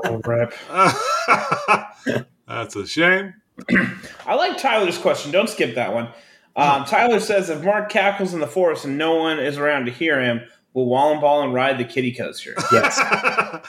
Oh, 0.03 0.19
rip. 0.25 0.51
That's 2.47 2.75
a 2.75 2.87
shame. 2.87 3.35
I 4.25 4.33
like 4.33 4.57
Tyler's 4.57 4.97
question. 4.97 5.31
Don't 5.31 5.47
skip 5.47 5.75
that 5.75 5.93
one. 5.93 6.09
Um, 6.55 6.85
Tyler 6.85 7.19
says 7.19 7.49
if 7.51 7.63
Mark 7.63 7.89
cackles 7.89 8.33
in 8.33 8.39
the 8.39 8.47
forest 8.47 8.83
and 8.85 8.97
no 8.97 9.15
one 9.15 9.37
is 9.39 9.57
around 9.59 9.85
to 9.85 9.91
hear 9.91 10.19
him, 10.19 10.41
will 10.73 10.87
Wallen 10.87 11.21
Ball 11.21 11.43
and 11.43 11.53
ride 11.53 11.77
the 11.77 11.85
kitty 11.85 12.11
coaster? 12.13 12.55
Yes. 12.71 12.97
Hun- 12.99 13.61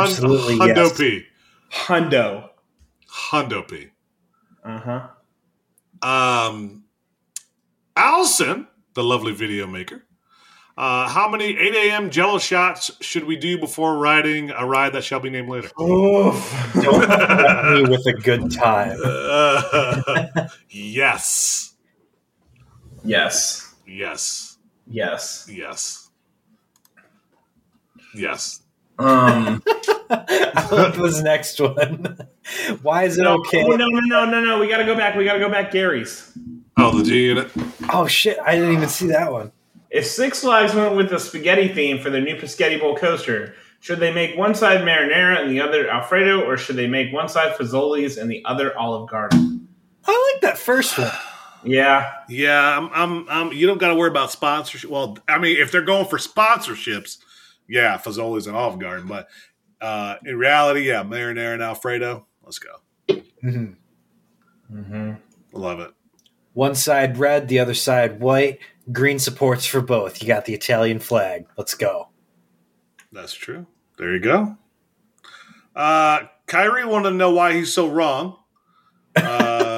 Absolutely, 0.00 0.56
Hundo 0.56 0.76
yes. 0.76 0.98
P. 0.98 1.24
Hundo. 1.70 2.50
Hundo 3.08 3.66
P. 3.68 3.88
Uh 4.64 4.78
huh. 4.80 5.08
Um, 6.02 6.84
Allison, 7.96 8.66
the 8.94 9.04
lovely 9.04 9.32
video 9.32 9.66
maker. 9.66 10.04
Uh, 10.76 11.06
how 11.06 11.28
many 11.28 11.56
8 11.56 11.74
a.m. 11.74 12.10
jello 12.10 12.38
shots 12.38 12.90
should 13.02 13.24
we 13.24 13.36
do 13.36 13.58
before 13.58 13.98
riding 13.98 14.50
a 14.50 14.66
ride 14.66 14.94
that 14.94 15.04
shall 15.04 15.20
be 15.20 15.28
named 15.28 15.50
later? 15.50 15.68
Oof. 15.80 16.72
Don't 16.74 17.04
threaten 17.04 17.74
me 17.74 17.90
with 17.90 18.06
a 18.06 18.14
good 18.14 18.50
time. 18.50 18.98
Uh, 19.04 20.48
yes. 20.70 21.74
yes. 23.04 23.74
Yes. 23.86 24.58
Yes. 24.86 25.48
Yes. 25.50 26.10
Yes. 28.14 28.61
Um. 28.98 29.62
I 30.10 30.68
love 30.70 30.96
this 30.96 31.22
next 31.22 31.60
one. 31.60 32.18
Why 32.82 33.04
is 33.04 33.18
it 33.18 33.22
no, 33.22 33.38
okay? 33.38 33.64
oh, 33.64 33.76
no, 33.76 33.86
no, 33.86 34.00
no, 34.00 34.24
no, 34.26 34.40
no. 34.44 34.60
We 34.60 34.68
got 34.68 34.78
to 34.78 34.84
go 34.84 34.94
back. 34.94 35.16
We 35.16 35.24
got 35.24 35.34
to 35.34 35.38
go 35.38 35.50
back. 35.50 35.70
Gary's. 35.70 36.36
Oh, 36.76 36.96
the 36.96 37.04
G 37.04 37.26
unit. 37.28 37.50
Oh 37.92 38.06
shit! 38.06 38.38
I 38.44 38.56
didn't 38.56 38.72
even 38.72 38.88
see 38.88 39.06
that 39.08 39.32
one. 39.32 39.52
If 39.90 40.06
Six 40.06 40.40
Flags 40.40 40.74
went 40.74 40.96
with 40.96 41.10
the 41.10 41.18
spaghetti 41.18 41.68
theme 41.68 41.98
for 41.98 42.08
their 42.08 42.22
new 42.22 42.36
P'Sghetti 42.36 42.80
Bowl 42.80 42.96
coaster, 42.96 43.54
should 43.80 44.00
they 44.00 44.12
make 44.12 44.36
one 44.38 44.54
side 44.54 44.80
marinara 44.80 45.42
and 45.42 45.50
the 45.50 45.60
other 45.60 45.88
Alfredo, 45.90 46.42
or 46.42 46.56
should 46.56 46.76
they 46.76 46.86
make 46.86 47.12
one 47.12 47.28
side 47.28 47.56
Fazoli's 47.56 48.16
and 48.16 48.30
the 48.30 48.42
other 48.44 48.76
Olive 48.78 49.10
Garden? 49.10 49.68
I 50.06 50.32
like 50.32 50.42
that 50.42 50.58
first 50.58 50.98
one. 50.98 51.10
Yeah. 51.64 52.12
Yeah, 52.28 52.76
I'm, 52.76 52.90
I'm, 52.92 53.26
I'm, 53.28 53.52
you 53.52 53.68
don't 53.68 53.78
got 53.78 53.90
to 53.90 53.94
worry 53.94 54.08
about 54.08 54.32
sponsorship. 54.32 54.90
Well, 54.90 55.16
I 55.28 55.38
mean, 55.38 55.58
if 55.58 55.70
they're 55.70 55.80
going 55.80 56.06
for 56.06 56.18
sponsorships, 56.18 57.18
yeah, 57.68 57.98
Fazoli's 57.98 58.46
an 58.46 58.54
Olive 58.54 58.78
Garden. 58.78 59.06
But 59.06 59.28
uh, 59.80 60.16
in 60.24 60.36
reality, 60.36 60.88
yeah, 60.88 61.02
marinara 61.02 61.54
and 61.54 61.62
Alfredo. 61.62 62.26
Let's 62.42 62.58
go. 62.58 62.70
Mhm. 63.44 63.76
Mm-hmm. 64.72 65.12
Love 65.52 65.80
it. 65.80 65.92
One 66.54 66.74
side 66.74 67.18
red, 67.18 67.48
the 67.48 67.58
other 67.58 67.74
side 67.74 68.20
white. 68.20 68.58
Green 68.90 69.18
supports 69.18 69.64
for 69.64 69.80
both. 69.80 70.20
You 70.20 70.28
got 70.28 70.44
the 70.44 70.54
Italian 70.54 70.98
flag. 70.98 71.46
Let's 71.56 71.74
go. 71.74 72.08
That's 73.12 73.32
true. 73.32 73.66
There 73.98 74.12
you 74.12 74.20
go. 74.20 74.56
Uh, 75.76 76.22
Kyrie 76.46 76.84
wanted 76.84 77.10
to 77.10 77.16
know 77.16 77.30
why 77.30 77.52
he's 77.54 77.72
so 77.72 77.88
wrong. 77.88 78.36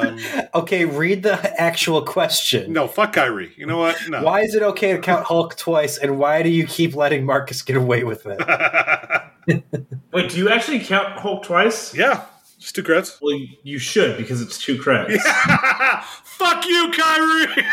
Um, 0.08 0.18
Okay, 0.54 0.84
read 0.84 1.22
the 1.24 1.60
actual 1.60 2.02
question. 2.02 2.72
no, 2.72 2.86
fuck 2.88 3.12
Kyrie. 3.14 3.52
You 3.56 3.66
know 3.66 3.78
what? 3.78 3.96
No. 4.08 4.22
Why 4.22 4.40
is 4.42 4.54
it 4.54 4.62
okay 4.62 4.92
to 4.92 4.98
count 4.98 5.24
Hulk 5.26 5.56
twice, 5.56 5.98
and 5.98 6.18
why 6.18 6.42
do 6.42 6.48
you 6.48 6.66
keep 6.66 6.94
letting 6.94 7.24
Marcus 7.26 7.62
get 7.62 7.76
away 7.76 8.04
with 8.04 8.24
it? 8.26 8.38
Wait, 10.12 10.30
do 10.30 10.38
you 10.38 10.48
actually 10.48 10.80
count 10.80 11.18
Hulk 11.18 11.42
twice? 11.44 11.94
yeah, 11.94 12.24
just 12.58 12.74
two 12.74 12.82
creds. 12.82 13.18
Well, 13.20 13.38
you 13.62 13.78
should 13.78 14.16
because 14.16 14.40
it's 14.40 14.58
two 14.58 14.78
credits. 14.80 15.22
fuck 16.24 16.64
you, 16.66 16.92
Kyrie. 16.96 17.64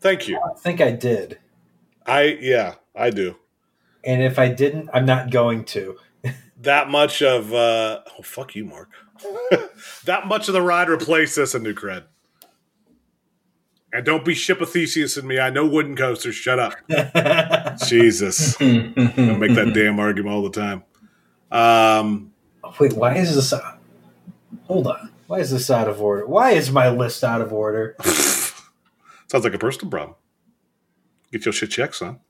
Thank 0.00 0.28
you. 0.28 0.38
I 0.38 0.58
think 0.58 0.80
I 0.80 0.90
did, 0.92 1.38
I 2.06 2.38
yeah, 2.40 2.74
I 2.94 3.10
do. 3.10 3.36
and 4.04 4.22
if 4.22 4.38
I 4.38 4.48
didn't, 4.48 4.90
I'm 4.92 5.06
not 5.06 5.30
going 5.30 5.64
to. 5.66 5.96
That 6.60 6.88
much 6.90 7.22
of 7.22 7.52
uh 7.54 8.00
oh 8.18 8.22
fuck 8.22 8.54
you, 8.56 8.64
Mark. 8.64 8.90
That 10.04 10.26
much 10.26 10.48
of 10.48 10.54
the 10.54 10.62
ride 10.62 10.88
replaced 10.88 11.36
this 11.36 11.54
in 11.54 11.62
new 11.62 11.74
cred. 11.74 12.04
And 13.92 14.04
don't 14.04 14.24
be 14.24 14.34
ship 14.34 14.60
of 14.60 14.70
Theseus 14.70 15.16
in 15.16 15.26
me. 15.26 15.38
I 15.38 15.48
know 15.50 15.66
wooden 15.66 15.96
coasters. 15.96 16.34
Shut 16.34 16.58
up. 16.58 16.74
Jesus. 17.86 18.60
I 18.60 18.64
make 18.64 19.54
that 19.54 19.72
damn 19.74 19.98
argument 19.98 20.34
all 20.34 20.42
the 20.42 20.50
time. 20.50 20.84
Um 21.50 22.32
Wait, 22.78 22.92
why 22.92 23.14
is 23.16 23.34
this? 23.34 23.54
Hold 24.66 24.88
on. 24.88 25.10
Why 25.26 25.38
is 25.40 25.50
this 25.50 25.70
out 25.70 25.88
of 25.88 26.00
order? 26.02 26.26
Why 26.26 26.50
is 26.52 26.70
my 26.70 26.88
list 26.90 27.24
out 27.24 27.40
of 27.40 27.52
order? 27.52 27.96
sounds 29.28 29.44
like 29.44 29.54
a 29.54 29.58
personal 29.58 29.90
problem. 29.90 30.16
Get 31.32 31.44
your 31.44 31.52
shit 31.52 31.70
checked, 31.70 31.96
son. 31.96 32.20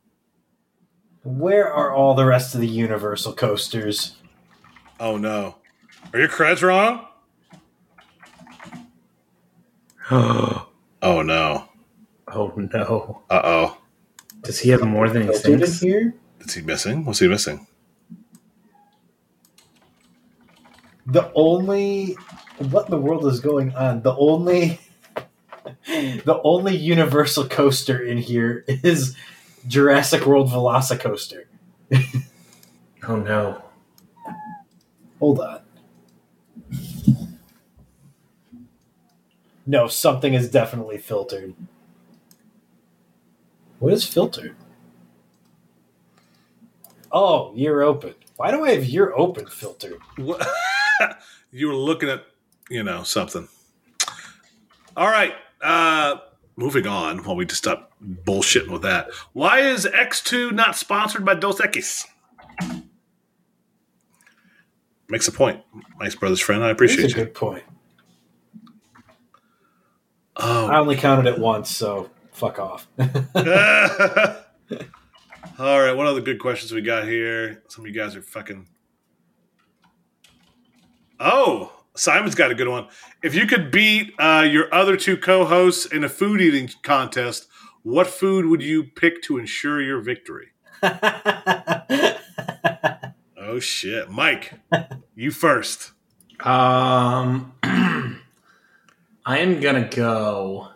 Where 1.24 1.73
are 1.73 1.93
all 1.93 2.15
the 2.15 2.24
rest 2.24 2.55
of 2.55 2.60
the 2.60 2.69
Universal 2.69 3.35
coasters? 3.35 4.16
Oh 5.01 5.16
no. 5.16 5.56
Are 6.12 6.19
your 6.19 6.29
creds 6.29 6.62
wrong? 6.62 7.07
oh 10.11 10.66
no. 11.03 11.69
oh 12.29 12.53
no! 12.57 13.23
Uh 13.29 13.41
oh. 13.45 13.79
Does 14.43 14.59
he 14.59 14.70
have 14.70 14.83
more 14.83 15.09
than 15.09 15.23
he 15.23 15.29
Filtered 15.29 15.53
in 15.53 15.61
thinks? 15.61 15.81
here? 15.81 16.15
Is 16.41 16.55
he 16.55 16.62
missing? 16.62 17.05
What's 17.05 17.19
he 17.19 17.29
missing? 17.29 17.66
The 21.07 21.31
only 21.35 22.16
what 22.70 22.87
in 22.87 22.91
the 22.91 22.99
world 22.99 23.27
is 23.27 23.41
going 23.41 23.75
on? 23.75 24.03
The 24.03 24.15
only 24.16 24.79
the 25.87 26.41
only 26.45 26.77
universal 26.77 27.47
coaster 27.47 28.03
in 28.03 28.19
here 28.19 28.65
is 28.69 29.16
Jurassic 29.66 30.27
World 30.27 30.51
Velocicoaster. 30.51 31.45
Oh 33.07 33.16
no. 33.16 33.62
Hold 35.19 35.41
on. 35.41 35.61
No, 39.69 39.86
something 39.86 40.32
is 40.32 40.51
definitely 40.51 40.97
filtered. 40.97 41.55
What 43.81 43.93
is 43.93 44.03
filtered? 44.03 44.57
Oh, 47.12 47.53
year 47.55 47.82
open. 47.82 48.15
Why 48.36 48.51
do 48.51 48.65
I 48.65 48.70
have 48.70 48.85
year 48.86 49.12
open 49.15 49.47
filtered? 49.47 50.01
You 51.51 51.69
were 51.69 51.74
looking 51.74 52.11
at, 52.11 52.24
you 52.69 52.82
know, 52.82 53.03
something. 53.05 53.49
All 54.97 55.07
right. 55.09 55.32
Uh, 55.62 56.16
moving 56.57 56.86
on 56.86 57.24
while 57.24 57.36
we 57.36 57.47
just 57.47 57.62
stop 57.62 57.93
bullshitting 58.03 58.69
with 58.70 58.82
that. 58.82 59.09
Why 59.32 59.61
is 59.61 59.86
X2 59.86 60.53
not 60.53 60.77
sponsored 60.77 61.24
by 61.24 61.36
Dos 61.36 61.59
Equis? 61.61 62.05
Makes 65.09 65.27
a 65.28 65.32
point. 65.32 65.62
Nice 65.99 66.15
brother's 66.16 66.40
friend. 66.40 66.62
I 66.62 66.66
That's 66.66 66.77
appreciate 66.77 67.05
a 67.07 67.09
you. 67.09 67.15
good 67.15 67.32
point. 67.35 67.65
Oh. 70.39 70.69
I 70.69 70.78
only 70.78 70.97
counted 70.97 71.27
it 71.27 71.39
once, 71.39 71.74
so 71.74 72.10
fuck 72.32 72.59
off. 72.59 72.86
All 72.98 73.09
right, 75.81 75.93
what 75.93 76.06
other 76.06 76.20
good 76.20 76.39
questions 76.39 76.73
we 76.73 76.82
got 76.82 77.09
here? 77.09 77.62
Some 77.69 77.85
of 77.85 77.90
you 77.90 78.01
guys 78.01 78.15
are 78.15 78.23
fucking. 78.23 78.69
Oh, 81.19 81.73
Simon's 81.97 82.36
got 82.36 82.52
a 82.52 82.55
good 82.55 82.69
one. 82.69 82.86
If 83.23 83.35
you 83.35 83.47
could 83.47 83.73
beat 83.73 84.12
uh, 84.19 84.47
your 84.48 84.73
other 84.73 84.97
two 84.97 85.16
co-hosts 85.16 85.86
in 85.86 86.05
a 86.05 86.09
food 86.09 86.40
eating 86.40 86.70
contest, 86.82 87.48
what 87.82 88.06
food 88.06 88.47
would 88.47 88.62
you 88.62 88.85
pick 88.85 89.20
to 89.23 89.39
ensure 89.39 89.82
your 89.82 90.01
victory? 90.01 90.51
Oh 93.51 93.60
shit, 93.60 94.10
Mike, 94.10 94.52
you 95.15 95.31
first. 95.31 95.93
Um, 96.40 97.55
I 99.28 99.40
am 99.40 99.60
gonna 99.60 99.86
go 99.90 100.68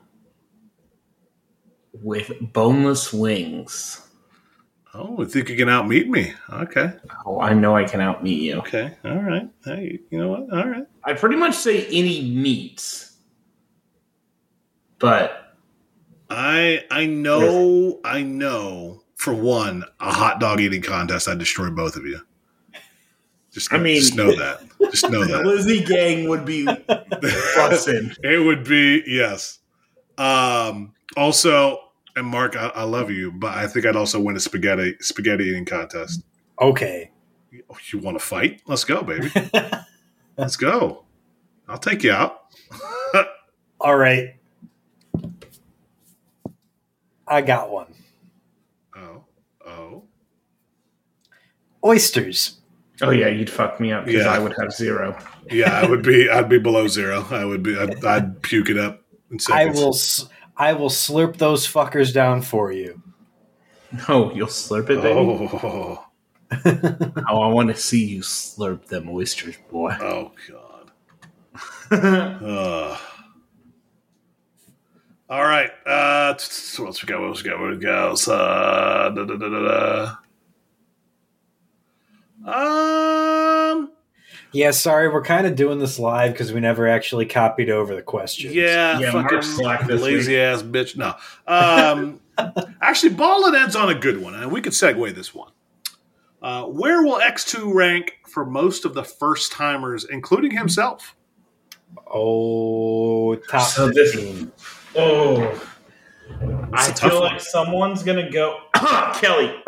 with 2.03 2.31
boneless 2.53 3.11
wings. 3.11 4.07
Oh, 4.93 5.23
I 5.23 5.25
think 5.25 5.49
you 5.49 5.57
can 5.57 5.69
outmeet 5.69 6.07
me. 6.09 6.35
Okay, 6.51 6.93
Oh, 7.25 7.41
I 7.41 7.55
know 7.55 7.75
I 7.75 7.85
can 7.85 8.01
outmeet 8.01 8.41
you. 8.43 8.59
okay, 8.59 8.95
all 9.07 9.23
right. 9.23 9.49
Hey, 9.65 10.01
you 10.11 10.19
know 10.19 10.29
what? 10.29 10.53
All 10.53 10.69
right. 10.69 10.85
I 11.03 11.15
pretty 11.15 11.37
much 11.37 11.55
say 11.55 11.87
any 11.87 12.21
meats, 12.31 13.17
but 14.99 15.57
I 16.29 16.85
I 16.91 17.07
know 17.07 18.01
I 18.05 18.23
know 18.23 19.03
for 19.17 19.33
one 19.33 19.83
a 19.99 20.13
hot 20.13 20.41
dog 20.41 20.61
eating 20.61 20.83
contest 20.83 21.27
I'd 21.27 21.39
destroy 21.39 21.71
both 21.71 21.97
of 21.97 22.05
you. 22.05 22.21
Just 23.53 23.73
I 23.73 23.79
mean- 23.79 23.97
just 24.01 24.15
know 24.17 24.33
that. 24.37 24.61
Just 24.91 25.09
know 25.11 25.25
that. 25.25 25.45
Lizzie 25.45 25.85
Gang 25.85 26.29
would 26.29 26.45
be 26.45 26.65
busted. 26.65 28.17
it 28.23 28.45
would 28.45 28.65
be 28.65 29.03
yes. 29.07 29.59
Um 30.19 30.93
also 31.17 31.79
and 32.17 32.27
Mark, 32.27 32.57
I, 32.57 32.67
I 32.75 32.83
love 32.83 33.11
you, 33.11 33.33
but 33.33 33.57
I 33.57 33.67
think 33.67 33.87
I'd 33.87 33.97
also 33.97 34.21
win 34.21 34.37
a 34.37 34.41
spaghetti 34.41 34.97
spaghetti 35.01 35.45
eating 35.45 35.65
contest. 35.65 36.23
okay. 36.61 37.11
Oh, 37.71 37.77
You 37.91 37.99
want 37.99 38.19
to 38.19 38.25
fight? 38.25 38.63
Let's 38.67 38.85
go, 38.85 39.03
baby. 39.03 39.31
Let's 40.39 40.57
go. 40.57 41.05
I'll 41.69 41.79
take 41.79 42.03
you 42.03 42.13
out. 42.13 42.41
All 43.81 43.97
right. 43.97 44.37
I 47.27 47.41
got 47.43 47.71
one. 47.71 47.93
oh, 48.97 49.25
oh. 49.67 50.03
Oysters. 51.85 52.59
Oh 53.03 53.11
yeah, 53.11 53.29
you'd 53.29 53.51
fuck 53.51 53.81
me 53.81 53.93
up 53.93 54.05
because 54.07 54.25
Yeah. 54.25 54.31
I 54.33 54.39
would 54.39 54.55
have 54.61 54.73
zero. 54.73 55.19
Yeah, 55.51 55.73
I 55.81 55.87
would 55.89 56.03
be. 56.03 56.31
I'd 56.31 56.49
be 56.49 56.59
below 56.59 56.87
zero. 56.89 57.27
I 57.31 57.45
would 57.45 57.63
be. 57.63 57.77
I'd, 57.79 58.05
I'd 58.05 58.43
puke 58.43 58.71
it 58.71 58.79
up. 58.79 59.03
In 59.31 59.39
I 59.51 59.67
will 59.67 59.97
I 60.57 60.73
will 60.75 60.89
slurp 60.91 61.37
those 61.37 61.67
fuckers 61.67 62.13
down 62.15 62.43
for 62.43 62.71
you. 62.73 63.03
Oh, 64.09 64.33
you'll 64.33 64.47
slurp 64.47 64.89
it, 64.91 65.03
baby. 65.03 65.09
Oh, 65.09 66.05
Oh, 67.29 67.41
I 67.41 67.47
want 67.49 67.69
to 67.71 67.75
see 67.77 68.05
you 68.05 68.21
slurp 68.21 68.87
them 68.87 69.09
oysters, 69.09 69.57
boy. 69.71 69.97
oh 70.01 70.33
God. 70.51 70.91
Ugh. 72.43 72.99
all 75.29 75.43
right. 75.45 75.71
Uh, 75.87 76.35
t- 76.35 76.45
t- 76.51 76.83
what 76.83 76.89
else 76.89 77.03
we 77.03 77.07
got? 77.07 77.21
What 77.21 77.29
else 77.29 77.43
we 77.43 77.51
got? 77.51 77.59
What 77.61 77.85
else? 77.85 78.29
Uh, 78.29 79.11
da, 79.15 79.25
da, 79.25 79.37
da, 79.37 79.49
da, 79.49 79.61
da. 79.69 80.15
Um. 82.47 83.91
Yeah, 84.55 84.71
sorry, 84.73 85.09
we're 85.09 85.23
kind 85.25 85.47
of 85.47 85.57
doing 85.57 85.79
this 85.79 85.99
live 85.99 86.33
because 86.33 86.53
we 86.53 86.61
never 86.61 86.87
actually 86.87 87.25
copied 87.25 87.71
over 87.71 87.95
the 87.95 88.03
questions. 88.03 88.55
Yeah, 88.55 88.99
Yeah, 88.99 89.13
Mark 89.13 89.31
fucking 89.31 89.43
slacked 89.43 89.87
this 89.89 90.03
lazy 90.03 90.33
week. 90.33 90.41
ass 90.41 90.63
bitch. 90.63 90.95
No. 90.95 91.15
Um, 91.47 92.21
actually, 92.83 93.15
Ballin 93.15 93.55
ends 93.55 93.75
on 93.77 93.89
a 93.89 93.95
good 93.95 94.21
one, 94.21 94.35
and 94.35 94.53
we 94.53 94.61
could 94.61 94.75
segue 94.75 95.15
this 95.15 95.35
one. 95.35 95.53
Uh, 96.43 96.65
where 96.65 97.03
will 97.03 97.19
X2 97.21 97.73
rank 97.73 98.19
for 98.29 98.45
most 98.45 98.85
of 98.85 98.93
the 98.93 99.05
first 99.05 99.53
timers, 99.53 100.05
including 100.05 100.51
himself? 100.51 101.15
Oh, 102.13 103.37
top 103.49 103.63
So 103.69 103.89
this- 103.89 104.15
Oh, 104.95 105.41
It's 106.41 106.43
I 106.73 106.89
a 106.89 106.95
feel 106.95 107.21
one. 107.21 107.33
like 107.33 107.41
someone's 107.41 108.03
gonna 108.03 108.31
go 108.31 108.59
Kelly 109.15 109.55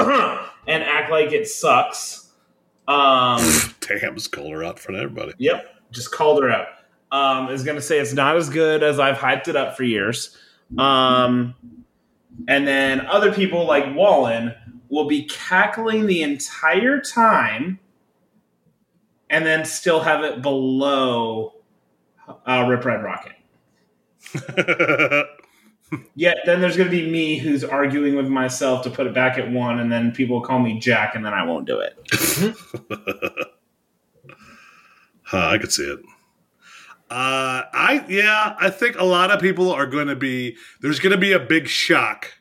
and 0.67 0.83
act 0.83 1.11
like 1.11 1.33
it 1.33 1.49
sucks. 1.49 2.24
Um, 2.87 3.41
Damn, 3.81 4.17
called 4.31 4.53
her 4.53 4.65
out 4.65 4.79
for 4.79 4.93
everybody. 4.95 5.33
yep, 5.39 5.67
just 5.91 6.13
called 6.13 6.43
her 6.43 6.51
out. 6.51 6.67
Um, 7.13 7.49
is 7.49 7.63
gonna 7.63 7.81
say 7.81 7.99
it's 7.99 8.13
not 8.13 8.37
as 8.37 8.51
good 8.51 8.83
as 8.83 8.99
I've 8.99 9.17
hyped 9.17 9.49
it 9.49 9.57
up 9.57 9.77
for 9.77 9.85
years. 9.85 10.37
Um, 10.79 11.55
and 12.49 12.67
then 12.67 13.07
other 13.07 13.33
people 13.33 13.67
like 13.67 13.95
Wallen 13.95 14.55
will 14.89 15.07
be 15.07 15.25
cackling 15.25 16.07
the 16.07 16.23
entire 16.23 17.01
time, 17.01 17.79
and 19.31 19.47
then 19.47 19.65
still 19.65 20.01
have 20.01 20.25
it 20.25 20.43
below 20.43 21.55
uh, 22.47 22.67
Rip 22.69 22.85
Red 22.85 23.03
Rocket. 23.03 23.33
Yet 26.15 26.39
then 26.45 26.61
there's 26.61 26.77
going 26.77 26.91
to 26.91 26.97
be 26.97 27.09
me 27.11 27.39
who's 27.39 27.63
arguing 27.63 28.17
with 28.17 28.27
myself 28.27 28.83
to 28.85 28.91
put 28.91 29.07
it 29.07 29.15
back 29.15 29.39
at 29.39 29.51
one, 29.51 29.79
and 29.79 29.93
then 29.93 30.13
people 30.13 30.41
call 30.41 30.59
me 30.59 30.79
Jack, 30.81 31.15
and 31.15 31.25
then 31.25 31.35
I 31.35 31.45
won't 31.45 31.67
do 31.67 31.81
it. 31.81 32.57
Huh, 35.25 35.49
I 35.49 35.59
could 35.59 35.73
see 35.73 35.85
it. 35.85 36.01
Uh, 37.11 37.65
I 37.73 38.05
yeah, 38.09 38.55
I 38.61 38.71
think 38.71 38.97
a 38.97 39.05
lot 39.05 39.31
of 39.31 39.41
people 39.41 39.73
are 39.73 39.87
going 39.87 40.09
to 40.09 40.17
be. 40.17 40.57
There's 40.81 41.01
going 41.01 41.13
to 41.13 41.19
be 41.19 41.33
a 41.33 41.41
big 41.41 41.67
shock 41.67 42.35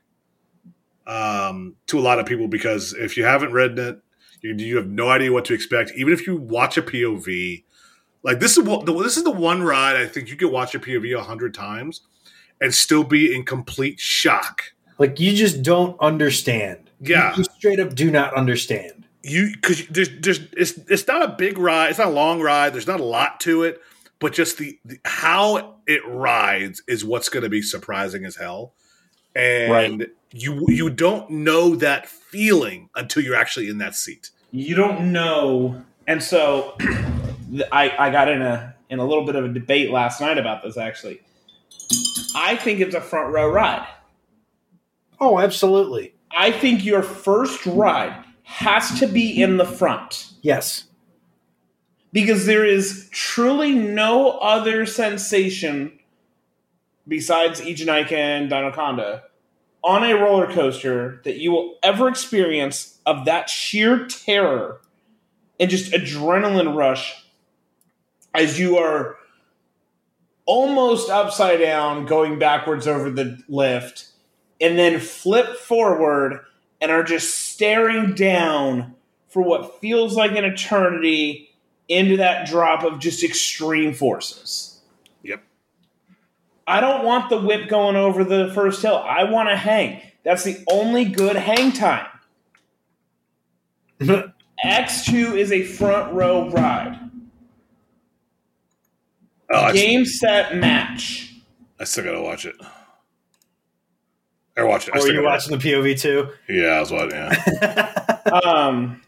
um, 1.07 1.75
to 1.87 1.97
a 1.97 2.01
lot 2.01 2.19
of 2.19 2.25
people 2.25 2.47
because 2.47 2.93
if 2.93 3.17
you 3.17 3.23
haven't 3.23 3.53
read 3.53 3.79
it, 3.79 3.99
you, 4.41 4.53
you 4.55 4.77
have 4.77 4.87
no 4.87 5.09
idea 5.09 5.31
what 5.31 5.45
to 5.45 5.53
expect. 5.53 5.91
Even 5.95 6.13
if 6.13 6.27
you 6.27 6.35
watch 6.35 6.77
a 6.77 6.81
POV, 6.81 7.63
like 8.21 8.39
this 8.39 8.57
is 8.57 8.63
what 8.63 8.85
this 8.85 9.17
is 9.17 9.23
the 9.23 9.31
one 9.31 9.63
ride 9.63 9.95
I 9.95 10.05
think 10.05 10.29
you 10.29 10.35
could 10.35 10.51
watch 10.51 10.75
a 10.75 10.79
POV 10.79 11.17
a 11.17 11.23
hundred 11.23 11.53
times 11.53 12.01
and 12.63 12.73
still 12.73 13.03
be 13.03 13.35
in 13.35 13.43
complete 13.43 13.99
shock. 13.99 14.73
Like 14.97 15.19
you 15.19 15.35
just 15.35 15.61
don't 15.61 15.99
understand. 15.99 16.89
Yeah. 16.99 17.35
You 17.35 17.43
straight 17.43 17.79
up 17.79 17.93
do 17.93 18.09
not 18.09 18.33
understand. 18.33 19.05
you 19.21 19.51
because 19.53 19.85
there's 19.87 20.09
there's 20.21 20.39
it's 20.53 20.71
it's 20.89 21.07
not 21.07 21.21
a 21.21 21.27
big 21.27 21.57
ride 21.57 21.89
it's 21.89 21.99
not 21.99 22.07
a 22.07 22.11
long 22.11 22.41
ride 22.41 22.73
there's 22.73 22.87
not 22.87 22.99
a 22.99 23.03
lot 23.03 23.39
to 23.41 23.63
it 23.63 23.79
but 24.19 24.33
just 24.33 24.57
the, 24.57 24.77
the 24.85 24.97
how 25.05 25.75
it 25.87 26.01
rides 26.07 26.81
is 26.87 27.05
what's 27.05 27.29
going 27.29 27.43
to 27.43 27.49
be 27.49 27.61
surprising 27.61 28.25
as 28.25 28.35
hell 28.37 28.73
and 29.35 30.07
you 30.31 30.65
you 30.67 30.89
don't 30.89 31.29
know 31.29 31.75
that 31.75 32.07
feeling 32.07 32.89
until 32.95 33.23
you're 33.23 33.35
actually 33.35 33.69
in 33.69 33.77
that 33.79 33.95
seat 33.95 34.29
You 34.51 34.75
don't 34.75 35.11
know, 35.11 35.81
and 36.07 36.21
so 36.21 36.75
I 37.71 37.83
I 37.97 38.09
got 38.11 38.27
in 38.29 38.41
a 38.41 38.75
in 38.89 38.99
a 38.99 39.05
little 39.05 39.25
bit 39.25 39.35
of 39.35 39.45
a 39.45 39.49
debate 39.49 39.89
last 39.89 40.21
night 40.21 40.37
about 40.37 40.63
this. 40.63 40.77
Actually, 40.77 41.21
I 42.35 42.55
think 42.55 42.79
it's 42.79 42.95
a 42.95 43.01
front 43.01 43.33
row 43.33 43.49
ride. 43.49 43.87
Oh, 45.19 45.39
absolutely. 45.39 46.15
I 46.31 46.51
think 46.51 46.83
your 46.83 47.03
first 47.03 47.65
ride 47.65 48.23
has 48.43 48.99
to 48.99 49.07
be 49.07 49.41
in 49.41 49.57
the 49.57 49.65
front. 49.65 50.33
Yes. 50.41 50.85
because 52.11 52.45
there 52.45 52.65
is 52.65 53.09
truly 53.11 53.73
no 53.73 54.37
other 54.39 54.85
sensation 54.85 55.99
besides 57.07 57.59
Eejanaika 57.61 58.11
and 58.13 58.49
Dinoconda 58.49 59.23
on 59.83 60.03
a 60.03 60.13
roller 60.13 60.47
coaster 60.51 61.21
that 61.25 61.37
you 61.37 61.51
will 61.51 61.75
ever 61.83 62.07
experience 62.07 62.99
of 63.05 63.25
that 63.25 63.49
sheer 63.49 64.05
terror 64.05 64.79
and 65.59 65.69
just 65.69 65.91
adrenaline 65.91 66.75
rush 66.75 67.25
as 68.33 68.59
you 68.59 68.77
are 68.77 69.17
almost 70.45 71.09
upside 71.09 71.59
down, 71.59 72.05
going 72.05 72.39
backwards 72.39 72.87
over 72.87 73.09
the 73.09 73.41
lift, 73.47 74.07
and 74.59 74.77
then 74.77 74.99
flip 74.99 75.57
forward 75.57 76.39
and 76.81 76.91
are 76.91 77.03
just 77.03 77.35
staring 77.35 78.13
down 78.13 78.95
for 79.29 79.41
what 79.41 79.79
feels 79.79 80.15
like 80.15 80.31
an 80.31 80.45
eternity 80.45 81.49
into 81.87 82.17
that 82.17 82.47
drop 82.47 82.83
of 82.83 82.99
just 82.99 83.23
extreme 83.23 83.93
forces. 83.93 84.81
Yep. 85.23 85.43
I 86.67 86.79
don't 86.79 87.03
want 87.03 87.29
the 87.29 87.39
whip 87.39 87.67
going 87.67 87.95
over 87.95 88.23
the 88.23 88.51
first 88.53 88.81
hill. 88.81 88.97
I 88.97 89.23
want 89.25 89.49
to 89.49 89.55
hang. 89.55 90.01
That's 90.23 90.43
the 90.43 90.63
only 90.69 91.05
good 91.05 91.35
hang 91.35 91.71
time. 91.71 92.07
X2 94.65 95.37
is 95.37 95.51
a 95.51 95.63
front 95.63 96.13
row 96.13 96.49
ride. 96.49 96.99
Oh, 99.51 99.59
I, 99.59 99.73
Game, 99.73 100.05
set, 100.05 100.55
match. 100.55 101.33
I 101.79 101.83
still 101.83 102.03
gotta 102.05 102.21
watch 102.21 102.45
it. 102.45 102.55
Or 104.55 104.67
watch 104.67 104.87
it. 104.87 104.93
I 104.93 104.97
Or 104.97 105.01
still 105.01 105.15
you 105.15 105.21
gotta 105.21 105.33
watching 105.33 105.57
the 105.57 105.63
POV 105.71 105.99
too? 105.99 106.29
Yeah, 106.47 106.67
I 106.67 106.79
was 106.79 106.91
watching. 106.91 107.11
Yeah. 107.11 107.99
Um, 108.33 109.01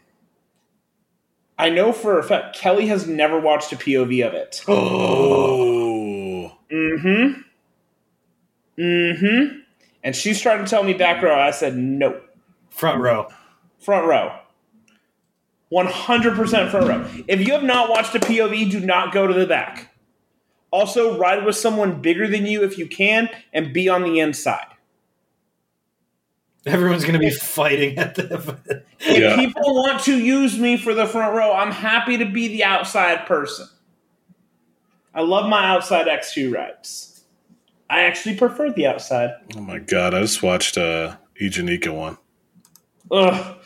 I 1.58 1.70
know 1.70 1.90
for 1.90 2.18
a 2.18 2.22
fact 2.22 2.54
Kelly 2.54 2.86
has 2.88 3.08
never 3.08 3.40
watched 3.40 3.72
a 3.72 3.76
POV 3.76 4.26
of 4.26 4.34
it. 4.34 4.62
oh. 4.68 6.52
Mm-hmm. 6.70 7.40
Mm-hmm. 8.78 9.58
And 10.04 10.14
she's 10.14 10.40
trying 10.40 10.64
to 10.64 10.70
tell 10.70 10.82
me 10.84 10.92
back 10.92 11.22
row. 11.22 11.34
I 11.34 11.50
said 11.50 11.76
no. 11.76 12.20
Front 12.70 13.00
row. 13.00 13.28
Front 13.80 14.06
row. 14.06 14.38
100% 15.72 16.70
front 16.70 16.86
row. 16.86 17.24
If 17.26 17.40
you 17.46 17.52
have 17.54 17.64
not 17.64 17.90
watched 17.90 18.14
a 18.14 18.20
POV, 18.20 18.70
do 18.70 18.80
not 18.80 19.12
go 19.12 19.26
to 19.26 19.34
the 19.34 19.46
back. 19.46 19.85
Also, 20.76 21.16
ride 21.16 21.42
with 21.46 21.56
someone 21.56 22.02
bigger 22.02 22.28
than 22.28 22.44
you 22.44 22.62
if 22.62 22.76
you 22.76 22.86
can, 22.86 23.30
and 23.54 23.72
be 23.72 23.88
on 23.88 24.02
the 24.02 24.20
inside. 24.20 24.66
Everyone's 26.66 27.04
gonna 27.06 27.18
be 27.18 27.30
fighting 27.30 27.96
at 27.96 28.14
the. 28.16 28.58
If 28.98 29.18
Yeah. 29.18 29.36
people 29.36 29.74
want 29.74 30.02
to 30.04 30.18
use 30.18 30.58
me 30.58 30.76
for 30.76 30.92
the 30.92 31.06
front 31.06 31.34
row, 31.34 31.52
I'm 31.54 31.70
happy 31.70 32.18
to 32.18 32.26
be 32.26 32.48
the 32.48 32.64
outside 32.64 33.24
person. 33.24 33.66
I 35.14 35.22
love 35.22 35.48
my 35.48 35.64
outside 35.66 36.06
X2 36.08 36.52
rides. 36.52 37.24
I 37.88 38.02
actually 38.02 38.36
prefer 38.36 38.70
the 38.70 38.86
outside. 38.86 39.30
Oh 39.56 39.60
my 39.60 39.78
god! 39.78 40.12
I 40.12 40.20
just 40.20 40.42
watched 40.42 40.76
uh, 40.76 41.16
Eejanaika 41.40 41.94
one. 41.94 42.18
Ugh. 43.10 43.56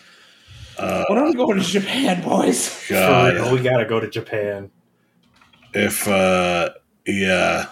Uh, 0.79 1.05
When 1.09 1.19
are 1.19 1.25
we 1.27 1.35
going 1.35 1.59
to 1.59 1.65
Japan, 1.65 2.23
boys? 2.23 2.69
For 2.69 2.95
real, 2.95 3.35
God, 3.45 3.53
we 3.53 3.61
gotta 3.63 3.85
go 3.87 3.99
to 3.99 4.09
Japan. 4.09 4.71
if 5.75 6.07
uh, 6.09 6.71
yeah, 7.07 7.67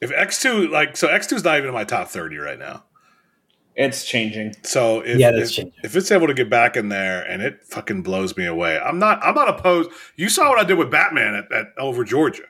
if 0.00 0.10
X 0.12 0.40
two 0.42 0.68
like 0.68 0.96
so 0.96 1.08
X 1.08 1.26
two 1.26 1.36
is 1.36 1.44
not 1.44 1.56
even 1.56 1.68
in 1.68 1.74
my 1.74 1.84
top 1.84 2.08
thirty 2.08 2.36
right 2.36 2.58
now. 2.58 2.84
It's 3.76 4.04
changing. 4.04 4.54
So 4.62 5.00
if, 5.00 5.18
Yeah, 5.18 5.30
that's 5.30 5.50
if, 5.50 5.56
changing. 5.56 5.80
if 5.84 5.96
it's 5.96 6.10
able 6.10 6.26
to 6.26 6.34
get 6.34 6.50
back 6.50 6.76
in 6.76 6.88
there 6.88 7.22
and 7.22 7.40
it 7.40 7.64
fucking 7.64 8.02
blows 8.02 8.36
me 8.36 8.44
away, 8.44 8.78
I'm 8.78 8.98
not 8.98 9.24
I'm 9.24 9.34
not 9.34 9.48
opposed. 9.48 9.90
You 10.16 10.28
saw 10.28 10.50
what 10.50 10.58
I 10.58 10.64
did 10.64 10.76
with 10.76 10.90
Batman 10.90 11.34
at, 11.34 11.52
at 11.52 11.66
over 11.78 12.04
Georgia. 12.04 12.42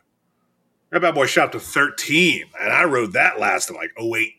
That 0.91 1.03
bad 1.03 1.15
boy 1.15 1.27
shot 1.27 1.53
to 1.53 1.61
13, 1.61 2.47
and 2.61 2.73
I 2.73 2.83
rode 2.83 3.13
that 3.13 3.39
last 3.39 3.71
in 3.71 3.77
like 3.77 3.93
08. 4.01 4.33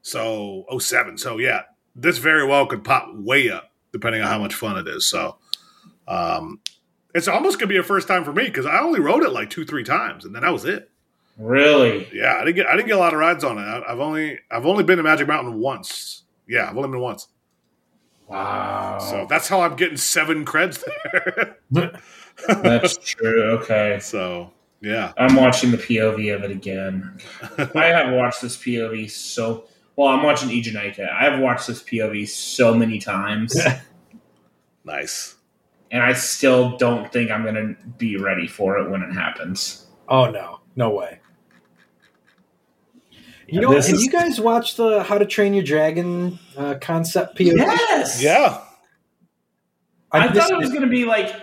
So 0.00 0.64
07. 0.78 1.18
So 1.18 1.36
yeah, 1.36 1.62
this 1.94 2.16
very 2.16 2.46
well 2.46 2.64
could 2.66 2.84
pop 2.84 3.14
way 3.14 3.50
up 3.50 3.70
depending 3.92 4.22
on 4.22 4.28
how 4.28 4.38
much 4.38 4.54
fun 4.54 4.78
it 4.78 4.88
is. 4.88 5.04
So 5.06 5.36
um 6.06 6.60
it's 7.18 7.28
almost 7.28 7.58
gonna 7.58 7.68
be 7.68 7.76
a 7.76 7.82
first 7.82 8.08
time 8.08 8.24
for 8.24 8.32
me 8.32 8.44
because 8.44 8.64
I 8.64 8.80
only 8.80 9.00
rode 9.00 9.22
it 9.22 9.32
like 9.32 9.50
two, 9.50 9.64
three 9.64 9.84
times, 9.84 10.24
and 10.24 10.34
then 10.34 10.42
that 10.42 10.52
was 10.52 10.64
it. 10.64 10.90
Really? 11.36 12.08
Yeah, 12.12 12.34
I 12.34 12.44
didn't 12.44 12.56
get 12.56 12.66
I 12.66 12.76
didn't 12.76 12.88
get 12.88 12.96
a 12.96 13.00
lot 13.00 13.12
of 13.12 13.20
rides 13.20 13.44
on 13.44 13.58
it. 13.58 13.62
I, 13.62 13.92
I've 13.92 14.00
only 14.00 14.38
I've 14.50 14.66
only 14.66 14.84
been 14.84 14.96
to 14.96 15.02
Magic 15.02 15.28
Mountain 15.28 15.58
once. 15.58 16.24
Yeah, 16.48 16.68
I've 16.68 16.76
only 16.76 16.88
been 16.88 17.00
once. 17.00 17.28
Wow. 18.28 18.98
So 18.98 19.26
that's 19.28 19.48
how 19.48 19.60
I'm 19.60 19.76
getting 19.76 19.96
seven 19.96 20.44
creds 20.44 20.84
there. 20.84 21.56
That's 22.46 22.98
true. 22.98 23.42
Okay. 23.58 23.98
so 24.02 24.52
yeah, 24.80 25.12
I'm 25.16 25.34
watching 25.34 25.70
the 25.70 25.78
POV 25.78 26.34
of 26.34 26.44
it 26.44 26.50
again. 26.50 27.18
I 27.74 27.86
have 27.86 28.12
watched 28.12 28.42
this 28.42 28.56
POV 28.56 29.10
so 29.10 29.64
well. 29.96 30.08
I'm 30.08 30.22
watching 30.22 30.50
Eejanaika. 30.50 31.10
I've 31.10 31.40
watched 31.40 31.66
this 31.66 31.82
POV 31.82 32.28
so 32.28 32.74
many 32.74 32.98
times, 32.98 33.58
nice. 34.84 35.34
And 35.90 36.02
I 36.02 36.12
still 36.12 36.76
don't 36.76 37.10
think 37.12 37.30
I'm 37.30 37.42
going 37.42 37.54
to 37.54 37.76
be 37.98 38.16
ready 38.16 38.46
for 38.46 38.78
it 38.78 38.90
when 38.90 39.02
it 39.02 39.12
happens. 39.12 39.86
Oh 40.08 40.30
no, 40.30 40.60
no 40.76 40.90
way. 40.90 41.20
You 43.46 43.60
know, 43.62 43.70
have 43.72 43.78
is- 43.88 44.04
you 44.04 44.10
guys 44.10 44.40
watched 44.40 44.76
the 44.76 45.02
How 45.02 45.16
to 45.18 45.24
Train 45.24 45.54
Your 45.54 45.64
Dragon 45.64 46.38
uh, 46.56 46.74
concept 46.80 47.38
POV? 47.38 47.56
Yes. 47.56 48.22
Yeah, 48.22 48.60
I, 50.12 50.28
this- 50.28 50.42
thought 50.44 50.50
it 50.52 50.58
was 50.58 50.68
going 50.70 50.82
to 50.82 50.88
be 50.88 51.04
like 51.06 51.34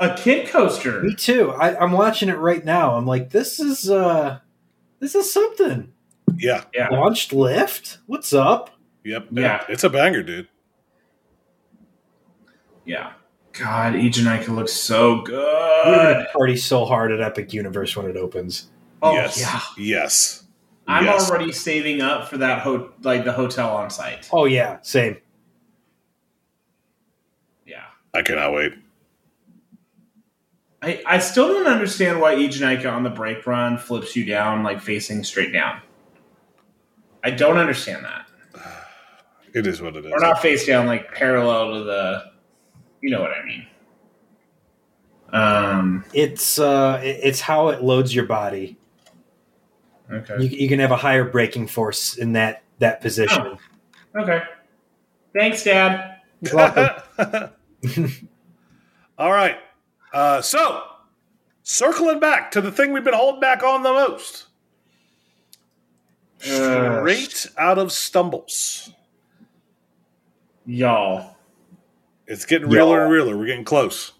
a 0.00 0.14
kid 0.14 0.48
coaster. 0.48 1.02
Me 1.02 1.14
too. 1.14 1.50
I, 1.52 1.76
I'm 1.78 1.92
watching 1.92 2.28
it 2.28 2.38
right 2.38 2.64
now. 2.64 2.96
I'm 2.96 3.06
like, 3.06 3.30
this 3.30 3.60
is 3.60 3.90
uh, 3.90 4.38
this 4.98 5.14
is 5.14 5.30
something. 5.32 5.92
yeah, 6.38 6.64
Yeah. 6.74 6.88
Launched 6.90 7.32
lift. 7.32 7.98
What's 8.06 8.32
up? 8.32 8.70
yep. 9.04 9.26
Yeah. 9.30 9.64
it's 9.68 9.84
a 9.84 9.90
banger, 9.90 10.22
dude. 10.22 10.48
Yeah. 12.84 13.12
God, 13.52 13.94
Eejanaika 13.94 14.48
looks 14.48 14.72
so 14.72 15.20
good. 15.22 15.34
We're 15.86 15.96
good. 15.96 16.14
gonna 16.14 16.26
party 16.32 16.56
so 16.56 16.84
hard 16.84 17.12
at 17.12 17.20
Epic 17.20 17.52
Universe 17.52 17.96
when 17.96 18.06
it 18.06 18.16
opens. 18.16 18.68
Oh 19.02 19.12
yes, 19.14 19.38
yeah. 19.40 19.60
yes. 19.76 20.44
I'm 20.86 21.04
Yes. 21.04 21.30
already 21.30 21.52
saving 21.52 22.00
up 22.00 22.28
for 22.28 22.38
that 22.38 22.60
ho- 22.60 22.90
like 23.02 23.24
the 23.24 23.32
hotel 23.32 23.70
on 23.76 23.90
site. 23.90 24.28
Oh 24.32 24.44
yeah, 24.46 24.78
same. 24.82 25.18
Yeah. 27.66 27.84
I 28.14 28.22
cannot 28.22 28.52
wait. 28.52 28.72
I, 30.82 31.00
I 31.06 31.18
still 31.20 31.46
don't 31.48 31.66
understand 31.68 32.20
why 32.20 32.34
Eejanaika 32.34 32.90
on 32.92 33.02
the 33.04 33.10
break 33.10 33.46
run 33.46 33.78
flips 33.78 34.16
you 34.16 34.24
down 34.24 34.62
like 34.64 34.80
facing 34.80 35.22
straight 35.24 35.52
down. 35.52 35.80
I 37.22 37.30
don't 37.30 37.58
understand 37.58 38.04
that. 38.04 38.26
It 39.54 39.66
is 39.66 39.82
what 39.82 39.96
it 39.96 40.06
is. 40.06 40.10
Or 40.12 40.18
not 40.18 40.40
face 40.40 40.64
down, 40.66 40.86
like 40.86 41.12
parallel 41.12 41.74
to 41.74 41.84
the 41.84 42.31
you 43.02 43.10
know 43.10 43.20
what 43.20 43.32
I 43.32 43.44
mean. 43.44 43.66
Um 45.32 46.04
It's 46.14 46.58
uh, 46.58 47.00
it's 47.02 47.40
how 47.40 47.68
it 47.68 47.82
loads 47.82 48.14
your 48.14 48.26
body. 48.26 48.78
okay. 50.10 50.42
You, 50.42 50.48
you 50.48 50.68
can 50.68 50.78
have 50.78 50.90
a 50.90 50.96
higher 50.96 51.24
braking 51.24 51.66
force 51.66 52.16
in 52.16 52.32
that 52.32 52.62
that 52.78 53.00
position. 53.00 53.58
Okay. 54.16 54.40
Thanks, 55.34 55.64
Dad. 55.64 56.20
All 59.18 59.32
right. 59.32 59.56
Uh, 60.12 60.42
so, 60.42 60.82
circling 61.62 62.20
back 62.20 62.50
to 62.50 62.60
the 62.60 62.70
thing 62.70 62.92
we've 62.92 63.04
been 63.04 63.14
holding 63.14 63.40
back 63.40 63.62
on 63.62 63.82
the 63.82 63.92
most. 63.92 64.46
Uh, 66.44 66.98
Straight 67.00 67.46
out 67.56 67.78
of 67.78 67.92
stumbles. 67.92 68.90
Y'all. 70.66 71.36
It's 72.26 72.44
getting 72.44 72.68
realer 72.68 72.96
Y'all. 72.96 73.04
and 73.04 73.12
realer. 73.12 73.36
We're 73.36 73.46
getting 73.46 73.64
close. 73.64 74.12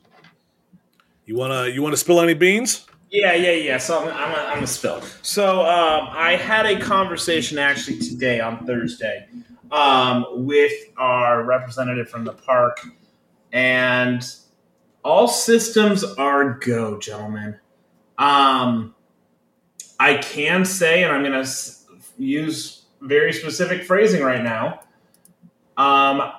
You 1.24 1.36
wanna 1.36 1.68
you 1.68 1.82
wanna 1.82 1.96
spill 1.96 2.20
any 2.20 2.34
beans? 2.34 2.86
Yeah, 3.10 3.34
yeah, 3.34 3.52
yeah. 3.52 3.78
So 3.78 4.00
I'm, 4.00 4.08
I'm, 4.08 4.34
a, 4.34 4.56
I'm 4.56 4.64
a 4.64 4.66
spill. 4.66 5.02
So 5.20 5.60
um, 5.60 6.08
I 6.12 6.36
had 6.36 6.64
a 6.64 6.80
conversation 6.80 7.58
actually 7.58 7.98
today 7.98 8.40
on 8.40 8.64
Thursday 8.64 9.28
um, 9.70 10.24
with 10.46 10.72
our 10.96 11.44
representative 11.44 12.08
from 12.08 12.24
the 12.24 12.32
park, 12.32 12.80
and 13.52 14.24
all 15.04 15.28
systems 15.28 16.04
are 16.04 16.54
go, 16.54 16.98
gentlemen. 16.98 17.58
Um, 18.18 18.94
I 20.00 20.16
can 20.16 20.64
say, 20.64 21.04
and 21.04 21.12
I'm 21.12 21.22
going 21.22 21.44
to 21.44 21.72
use 22.18 22.82
very 23.00 23.32
specific 23.32 23.84
phrasing 23.84 24.22
right 24.22 24.42
now. 24.42 24.80
Um, 25.76 26.32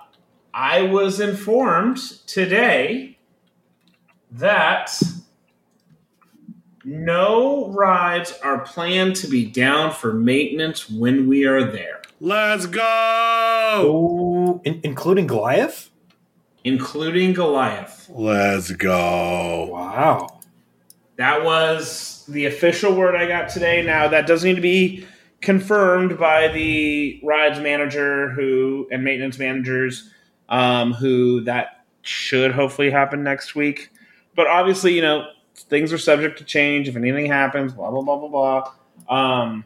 I 0.53 0.83
was 0.83 1.19
informed 1.19 1.97
today 2.27 3.17
that 4.31 4.91
no 6.85 7.67
rides 7.69 8.33
are 8.43 8.59
planned 8.59 9.15
to 9.17 9.27
be 9.27 9.45
down 9.45 9.91
for 9.91 10.13
maintenance 10.13 10.89
when 10.89 11.27
we 11.27 11.45
are 11.45 11.63
there, 11.63 12.01
Let's 12.19 12.65
go. 12.65 14.61
in, 14.65 14.81
including 14.83 15.27
Goliath. 15.27 15.89
including 16.63 17.33
Goliath. 17.33 18.09
Let's 18.13 18.71
go. 18.71 19.69
Wow. 19.71 20.39
That 21.17 21.43
was 21.43 22.25
the 22.27 22.45
official 22.45 22.93
word 22.95 23.15
I 23.15 23.27
got 23.27 23.49
today. 23.49 23.83
Now 23.83 24.07
that 24.09 24.27
does 24.27 24.43
need 24.43 24.55
to 24.55 24.61
be 24.61 25.05
confirmed 25.41 26.17
by 26.17 26.47
the 26.49 27.19
rides 27.23 27.59
manager 27.59 28.29
who 28.31 28.87
and 28.91 29.03
maintenance 29.03 29.37
managers 29.37 30.09
um, 30.49 30.93
who 30.93 31.41
that 31.41 31.85
should 32.01 32.51
hopefully 32.51 32.91
happen 32.91 33.23
next 33.23 33.55
week. 33.55 33.89
But 34.35 34.47
obviously, 34.47 34.93
you 34.93 35.01
know, 35.01 35.27
things 35.55 35.93
are 35.93 35.97
subject 35.97 36.37
to 36.39 36.43
change 36.43 36.87
if 36.87 36.95
anything 36.95 37.27
happens. 37.27 37.73
Blah 37.73 37.91
blah 37.91 38.01
blah 38.01 38.17
blah 38.17 38.29
blah. 38.29 38.73
Um, 39.09 39.65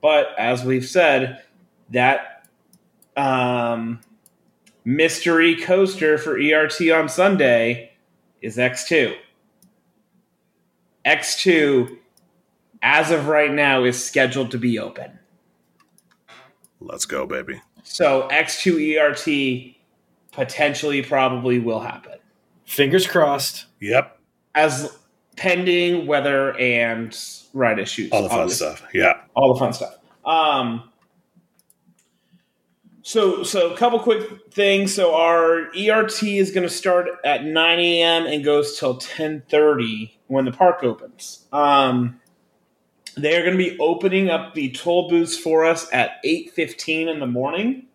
but 0.00 0.28
as 0.38 0.64
we've 0.64 0.86
said, 0.86 1.42
that 1.90 2.46
um, 3.16 4.00
mystery 4.84 5.56
coaster 5.56 6.18
for 6.18 6.38
ERT 6.38 6.90
on 6.90 7.08
Sunday 7.08 7.92
is 8.40 8.56
X2. 8.56 9.14
X2, 11.04 11.98
as 12.82 13.10
of 13.10 13.28
right 13.28 13.52
now, 13.52 13.84
is 13.84 14.02
scheduled 14.02 14.50
to 14.50 14.58
be 14.58 14.78
open. 14.78 15.18
Let's 16.80 17.06
go, 17.06 17.26
baby. 17.26 17.60
So 17.86 18.28
X2 18.30 18.98
ERT 18.98 19.76
potentially 20.32 21.02
probably 21.02 21.58
will 21.58 21.80
happen. 21.80 22.18
Fingers 22.64 23.06
crossed. 23.06 23.66
Yep. 23.80 24.18
As 24.54 24.98
pending 25.36 26.06
weather 26.06 26.58
and 26.58 27.16
ride 27.54 27.78
issues. 27.78 28.10
All 28.10 28.22
the 28.22 28.28
fun 28.28 28.40
obviously. 28.40 28.66
stuff. 28.66 28.82
Yeah. 28.92 29.20
all 29.34 29.54
the 29.54 29.60
fun 29.60 29.72
stuff. 29.72 29.96
Um, 30.24 30.90
so, 33.02 33.44
so 33.44 33.72
a 33.72 33.76
couple 33.76 34.00
quick 34.00 34.52
things. 34.52 34.92
So 34.92 35.14
our 35.14 35.68
ERT 35.78 36.22
is 36.24 36.50
going 36.50 36.66
to 36.66 36.72
start 36.72 37.08
at 37.24 37.44
9 37.44 37.78
a.m. 37.78 38.26
and 38.26 38.44
goes 38.44 38.78
till 38.78 38.98
10:30 38.98 40.10
when 40.26 40.44
the 40.44 40.52
park 40.52 40.82
opens. 40.82 41.46
Um, 41.52 42.20
they 43.16 43.36
are 43.36 43.42
going 43.42 43.56
to 43.56 43.70
be 43.70 43.78
opening 43.78 44.28
up 44.28 44.54
the 44.54 44.70
toll 44.72 45.08
booths 45.08 45.36
for 45.36 45.64
us 45.64 45.88
at 45.92 46.22
8:15 46.24 47.08
in 47.08 47.18
the 47.18 47.26
morning. 47.26 47.86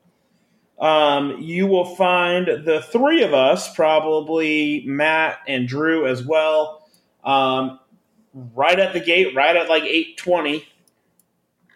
Um, 0.80 1.40
you 1.40 1.68
will 1.68 1.96
find 1.96 2.48
the 2.66 2.82
three 2.92 3.22
of 3.24 3.34
us, 3.34 3.74
probably 3.76 4.84
Matt 4.88 5.38
and 5.48 5.68
Drew 5.68 6.08
as 6.08 6.24
well, 6.26 6.90
um, 7.24 7.80
right 8.56 8.80
at 8.80 8.94
the 8.94 9.00
gate, 9.00 9.36
right 9.36 9.56
at 9.56 9.70
like 9.70 9.84
8:20 9.84 10.66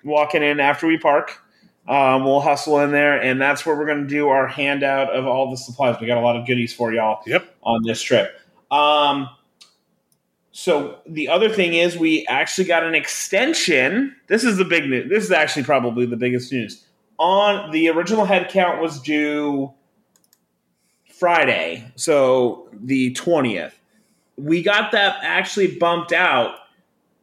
walking 0.03 0.41
in 0.41 0.59
after 0.59 0.88
we 0.88 0.97
park. 0.97 1.39
Um, 1.88 2.23
we'll 2.23 2.39
hustle 2.41 2.80
in 2.80 2.91
there, 2.91 3.22
and 3.22 3.39
that's 3.39 3.63
where 3.63 3.76
we're 3.76 3.85
going 3.85 4.01
to 4.01 4.07
do 4.07 4.27
our 4.30 4.47
handout 4.47 5.11
of 5.11 5.27
all 5.27 5.51
the 5.51 5.57
supplies. 5.57 5.97
We 6.01 6.07
got 6.07 6.17
a 6.17 6.22
lot 6.22 6.35
of 6.35 6.47
goodies 6.47 6.73
for 6.73 6.91
y'all 6.91 7.22
Yep. 7.27 7.45
on 7.61 7.84
this 7.84 8.01
trip. 8.01 8.39
Um, 8.72 9.30
so 10.57 10.99
the 11.06 11.27
other 11.27 11.49
thing 11.49 11.73
is, 11.73 11.98
we 11.98 12.26
actually 12.27 12.64
got 12.64 12.84
an 12.84 12.95
extension. 12.95 14.15
This 14.27 14.45
is 14.45 14.56
the 14.56 14.64
big 14.64 14.90
news. 14.90 15.10
This 15.10 15.26
is 15.26 15.32
actually 15.34 15.64
probably 15.64 16.06
the 16.06 16.15
biggest 16.15 16.49
news. 16.49 16.86
On 17.18 17.72
the 17.72 17.90
original 17.90 18.23
head 18.23 18.48
count 18.48 18.82
was 18.82 19.02
due 19.02 19.73
Friday, 21.14 21.91
so 21.98 22.69
the 22.72 23.11
twentieth. 23.15 23.77
We 24.38 24.64
got 24.64 24.94
that 24.94 25.18
actually 25.23 25.76
bumped 25.76 26.14
out 26.14 26.56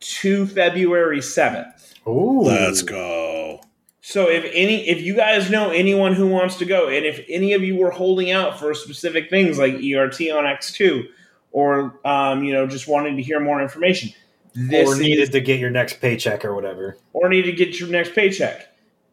to 0.00 0.46
February 0.46 1.22
seventh. 1.22 1.94
Ooh. 2.06 2.42
Let's 2.42 2.82
go. 2.82 3.62
So 4.02 4.28
if 4.28 4.44
any, 4.52 4.86
if 4.90 5.00
you 5.00 5.16
guys 5.16 5.48
know 5.48 5.70
anyone 5.70 6.12
who 6.12 6.26
wants 6.26 6.56
to 6.56 6.66
go, 6.66 6.88
and 6.88 7.06
if 7.06 7.24
any 7.30 7.54
of 7.54 7.62
you 7.62 7.76
were 7.76 7.92
holding 7.92 8.30
out 8.30 8.58
for 8.58 8.74
specific 8.74 9.30
things 9.30 9.58
like 9.58 9.76
ERT 9.76 10.20
on 10.30 10.44
X 10.44 10.70
two, 10.70 11.08
or 11.52 12.00
um, 12.04 12.42
you 12.42 12.52
know 12.52 12.66
just 12.66 12.88
wanting 12.88 13.16
to 13.16 13.22
hear 13.22 13.38
more 13.40 13.62
information, 13.62 14.12
this 14.54 14.88
or 14.88 14.94
is- 14.94 15.00
needed 15.00 15.32
to 15.32 15.40
get 15.40 15.60
your 15.60 15.70
next 15.70 16.00
paycheck 16.00 16.44
or 16.44 16.54
whatever. 16.54 16.96
or 17.12 17.28
need 17.28 17.42
to 17.42 17.52
get 17.52 17.78
your 17.78 17.88
next 17.88 18.14
paycheck, 18.14 18.68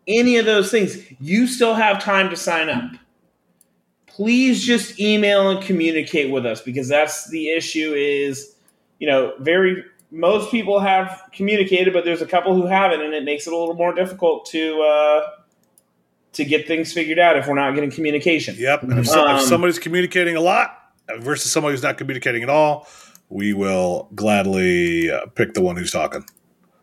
any 0.08 0.38
of 0.38 0.46
those 0.46 0.72
things, 0.72 0.98
you 1.20 1.48
still 1.48 1.76
have 1.76 2.02
time 2.02 2.30
to 2.30 2.36
sign 2.36 2.70
up. 2.70 2.92
Please 4.08 4.64
just 4.64 5.00
email 5.00 5.50
and 5.50 5.64
communicate 5.64 6.32
with 6.32 6.46
us 6.46 6.62
because 6.62 6.88
that's 6.88 7.30
the 7.30 7.50
issue. 7.52 7.94
Is 7.96 8.56
you 9.00 9.08
know 9.08 9.34
very 9.40 9.84
most 10.12 10.50
people 10.52 10.80
have 10.80 11.22
communicated, 11.32 11.94
but 11.94 12.04
there's 12.04 12.22
a 12.22 12.26
couple 12.26 12.56
who 12.56 12.66
haven't, 12.66 13.02
and 13.02 13.14
it 13.14 13.24
makes 13.24 13.48
it 13.48 13.54
a 13.54 13.58
little 13.58 13.76
more 13.76 13.94
difficult 13.94 14.46
to 14.48 14.82
uh, 14.82 15.30
to 16.34 16.44
get 16.44 16.68
things 16.68 16.92
figured 16.92 17.20
out 17.20 17.38
if 17.38 17.48
we're 17.48 17.56
not 17.56 17.76
getting 17.76 17.92
communication. 17.92 18.56
Yep. 18.58 18.84
And 18.84 19.00
if, 19.00 19.08
so, 19.08 19.26
Um, 19.26 19.38
if 19.38 19.44
somebody's 19.44 19.80
communicating 19.80 20.36
a 20.36 20.42
lot 20.42 20.79
versus 21.20 21.52
somebody 21.52 21.74
who's 21.74 21.84
not 21.84 21.98
communicating 21.98 22.44
at 22.44 22.50
all, 22.50 22.88
we 23.30 23.54
will 23.54 24.10
gladly 24.16 25.10
uh, 25.12 25.26
pick 25.28 25.54
the 25.54 25.62
one 25.62 25.76
who's 25.76 25.92
talking. 25.92 26.26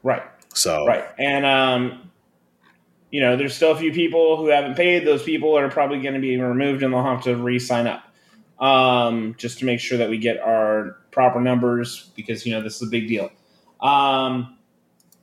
Right. 0.02 0.22
So 0.54 0.86
Right. 0.86 1.04
And 1.18 1.44
um 1.44 2.02
you 3.10 3.20
know, 3.20 3.36
there's 3.36 3.54
still 3.54 3.70
a 3.70 3.76
few 3.76 3.92
people 3.92 4.36
who 4.36 4.48
haven't 4.48 4.74
paid. 4.74 5.06
Those 5.06 5.22
people 5.22 5.56
are 5.56 5.70
probably 5.70 6.00
going 6.00 6.14
to 6.14 6.20
be 6.20 6.36
removed 6.36 6.82
and 6.82 6.92
they'll 6.92 7.02
have 7.02 7.22
to 7.22 7.36
re-sign 7.36 7.86
up. 7.86 8.02
Um 8.58 9.34
just 9.38 9.58
to 9.60 9.64
make 9.64 9.80
sure 9.80 9.98
that 9.98 10.08
we 10.08 10.18
get 10.18 10.38
our 10.40 10.98
proper 11.10 11.40
numbers 11.40 12.10
because 12.14 12.46
you 12.46 12.52
know, 12.52 12.62
this 12.62 12.76
is 12.76 12.88
a 12.88 12.90
big 12.90 13.08
deal. 13.08 13.30
Um 13.80 14.56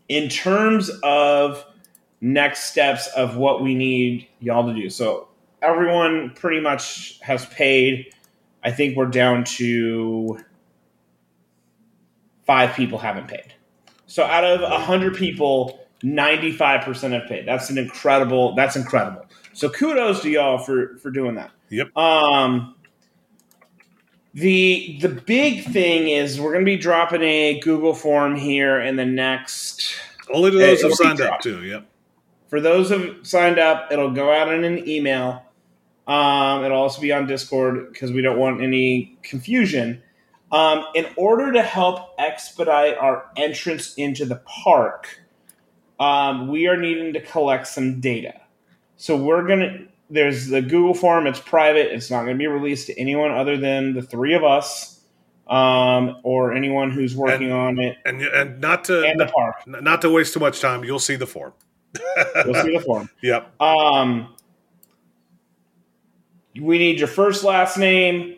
in 0.10 0.30
terms 0.30 0.90
of 1.04 1.66
next 2.22 2.66
steps 2.66 3.08
of 3.16 3.36
what 3.38 3.62
we 3.62 3.76
need 3.76 4.28
y'all 4.40 4.68
to 4.68 4.74
do. 4.74 4.90
So 4.90 5.28
everyone 5.62 6.32
pretty 6.36 6.62
much 6.62 7.20
has 7.22 7.46
paid. 7.48 8.14
I 8.64 8.72
think 8.72 8.96
we're 8.96 9.08
down 9.08 9.44
to 9.46 10.40
five 12.46 12.76
people 12.76 12.98
haven't 12.98 13.28
paid. 13.28 13.54
So 14.08 14.24
out 14.24 14.44
of 14.44 14.62
100 14.62 15.16
people, 15.16 15.80
95% 16.04 17.12
have 17.12 17.28
paid. 17.28 17.48
That's 17.48 17.70
an 17.70 17.78
incredible 17.78 18.56
that's 18.56 18.76
incredible. 18.76 19.26
So 19.54 19.70
kudos 19.70 20.22
to 20.22 20.30
y'all 20.30 20.58
for 20.58 20.98
for 20.98 21.12
doing 21.12 21.36
that. 21.36 21.52
Yep. 21.70 21.96
Um 21.98 22.76
the 24.34 24.98
the 25.02 25.10
big 25.10 25.64
thing 25.64 26.10
is 26.10 26.42
we're 26.42 26.54
going 26.54 26.66
to 26.66 26.70
be 26.72 26.78
dropping 26.78 27.22
a 27.22 27.60
Google 27.60 27.94
form 27.94 28.36
here 28.36 28.80
in 28.82 28.96
the 28.96 29.06
next 29.06 29.96
only 30.34 30.52
to 30.52 30.58
those 30.58 30.82
who 30.82 30.92
signed 30.96 31.22
up 31.22 31.40
too. 31.42 31.64
Yep. 31.64 31.86
for 32.48 32.60
those 32.60 32.90
who've 32.90 33.26
signed 33.26 33.60
up, 33.60 33.92
it'll 33.92 34.12
go 34.12 34.32
out 34.32 34.52
in 34.52 34.64
an 34.64 34.88
email. 34.88 35.44
Um, 36.08 36.64
it'll 36.66 36.80
also 36.80 37.02
be 37.02 37.12
on 37.12 37.28
Discord 37.28 37.92
because 37.92 38.12
we 38.12 38.22
don't 38.22 38.38
want 38.38 38.62
any 38.62 39.18
confusion. 39.24 40.02
Um, 40.52 40.86
in 40.94 41.08
order 41.16 41.52
to 41.54 41.62
help 41.62 42.14
expedite 42.20 42.98
our 42.98 43.26
entrance 43.38 43.94
into 43.96 44.26
the 44.26 44.36
park, 44.46 45.08
um, 46.00 46.48
we 46.50 46.68
are 46.68 46.78
needing 46.78 47.14
to 47.14 47.22
collect 47.22 47.68
some 47.68 48.00
data. 48.02 48.34
So 48.98 49.16
we're 49.18 49.48
gonna. 49.48 49.86
There's 50.10 50.48
the 50.48 50.62
Google 50.62 50.94
form. 50.94 51.26
It's 51.26 51.40
private. 51.40 51.92
It's 51.94 52.12
not 52.12 52.24
going 52.26 52.36
to 52.36 52.38
be 52.38 52.46
released 52.46 52.88
to 52.88 53.00
anyone 53.00 53.32
other 53.32 53.58
than 53.58 53.94
the 53.94 54.02
three 54.04 54.36
of 54.36 54.44
us, 54.44 55.00
um, 55.48 56.18
or 56.24 56.54
anyone 56.54 56.92
who's 56.92 57.16
working 57.16 57.52
on 57.52 57.80
it 57.80 57.98
And 58.06 58.22
and 58.22 58.60
not 58.62 58.84
to 58.86 59.04
and 59.04 59.20
the 59.20 59.26
park. 59.26 59.56
not 59.66 60.02
to 60.02 60.12
waste 60.12 60.34
too 60.34 60.40
much 60.40 60.60
time, 60.60 60.84
you'll 60.84 61.00
see 61.00 61.16
the 61.16 61.26
form. 61.26 61.54
You'll 62.46 62.54
see 62.56 62.78
the 62.78 62.84
form. 62.86 63.10
Yep. 63.24 63.60
Um, 63.62 64.36
we 66.62 66.78
need 66.78 67.00
your 67.00 67.08
first, 67.08 67.44
last 67.44 67.78
name, 67.78 68.36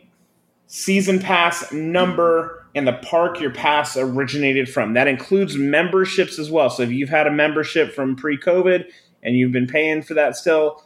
season 0.67 1.19
pass 1.19 1.71
number, 1.71 2.65
and 2.75 2.87
the 2.87 2.93
park 2.93 3.39
your 3.39 3.51
pass 3.51 3.97
originated 3.97 4.69
from. 4.69 4.93
That 4.93 5.07
includes 5.07 5.55
memberships 5.55 6.39
as 6.39 6.51
well. 6.51 6.69
So 6.69 6.83
if 6.83 6.91
you've 6.91 7.09
had 7.09 7.27
a 7.27 7.31
membership 7.31 7.93
from 7.93 8.15
pre-COVID 8.15 8.85
and 9.23 9.35
you've 9.35 9.51
been 9.51 9.67
paying 9.67 10.01
for 10.01 10.13
that 10.13 10.35
still, 10.35 10.83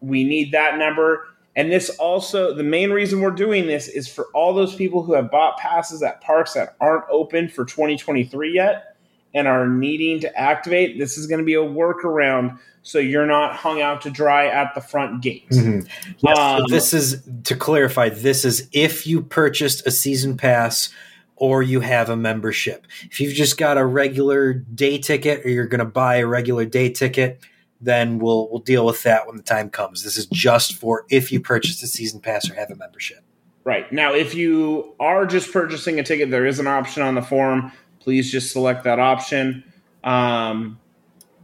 we 0.00 0.24
need 0.24 0.52
that 0.52 0.78
number. 0.78 1.28
And 1.54 1.70
this 1.70 1.90
also, 1.98 2.54
the 2.54 2.62
main 2.62 2.90
reason 2.90 3.20
we're 3.20 3.30
doing 3.30 3.66
this 3.66 3.88
is 3.88 4.08
for 4.08 4.26
all 4.34 4.54
those 4.54 4.74
people 4.74 5.02
who 5.02 5.14
have 5.14 5.30
bought 5.30 5.58
passes 5.58 6.02
at 6.02 6.20
parks 6.20 6.54
that 6.54 6.76
aren't 6.80 7.04
open 7.10 7.48
for 7.48 7.64
2023 7.64 8.52
yet 8.52 8.95
and 9.36 9.46
are 9.46 9.68
needing 9.68 10.18
to 10.20 10.34
activate. 10.36 10.98
This 10.98 11.18
is 11.18 11.26
going 11.26 11.38
to 11.38 11.44
be 11.44 11.54
a 11.54 11.58
workaround 11.58 12.58
so 12.82 12.98
you're 12.98 13.26
not 13.26 13.54
hung 13.54 13.82
out 13.82 14.00
to 14.00 14.10
dry 14.10 14.46
at 14.46 14.74
the 14.74 14.80
front 14.80 15.20
gate. 15.20 15.48
Mhm. 15.50 15.86
Yes, 16.20 16.36
so 16.36 16.42
Um, 16.42 16.62
this 16.68 16.94
is 16.94 17.22
to 17.44 17.54
clarify. 17.56 18.08
This 18.08 18.44
is 18.44 18.68
if 18.72 19.06
you 19.06 19.20
purchased 19.20 19.86
a 19.86 19.90
season 19.90 20.36
pass 20.36 20.88
or 21.34 21.62
you 21.62 21.80
have 21.80 22.08
a 22.08 22.16
membership. 22.16 22.86
If 23.10 23.20
you've 23.20 23.34
just 23.34 23.58
got 23.58 23.76
a 23.76 23.84
regular 23.84 24.54
day 24.54 24.98
ticket 24.98 25.44
or 25.44 25.50
you're 25.50 25.66
going 25.66 25.80
to 25.80 25.84
buy 25.84 26.16
a 26.16 26.26
regular 26.26 26.64
day 26.64 26.88
ticket, 26.88 27.40
then 27.80 28.18
we'll 28.18 28.48
we'll 28.50 28.62
deal 28.62 28.86
with 28.86 29.02
that 29.02 29.26
when 29.26 29.36
the 29.36 29.42
time 29.42 29.68
comes. 29.68 30.02
This 30.02 30.16
is 30.16 30.26
just 30.26 30.76
for 30.76 31.04
if 31.10 31.30
you 31.30 31.40
purchased 31.40 31.82
a 31.82 31.86
season 31.86 32.20
pass 32.20 32.48
or 32.48 32.54
have 32.54 32.70
a 32.70 32.76
membership. 32.76 33.18
Right. 33.64 33.90
Now, 33.92 34.14
if 34.14 34.32
you 34.32 34.94
are 35.00 35.26
just 35.26 35.52
purchasing 35.52 35.98
a 35.98 36.04
ticket, 36.04 36.30
there 36.30 36.46
is 36.46 36.60
an 36.60 36.68
option 36.68 37.02
on 37.02 37.16
the 37.16 37.22
form. 37.22 37.72
Please 38.06 38.30
just 38.30 38.52
select 38.52 38.84
that 38.84 39.00
option. 39.00 39.64
Um, 40.04 40.78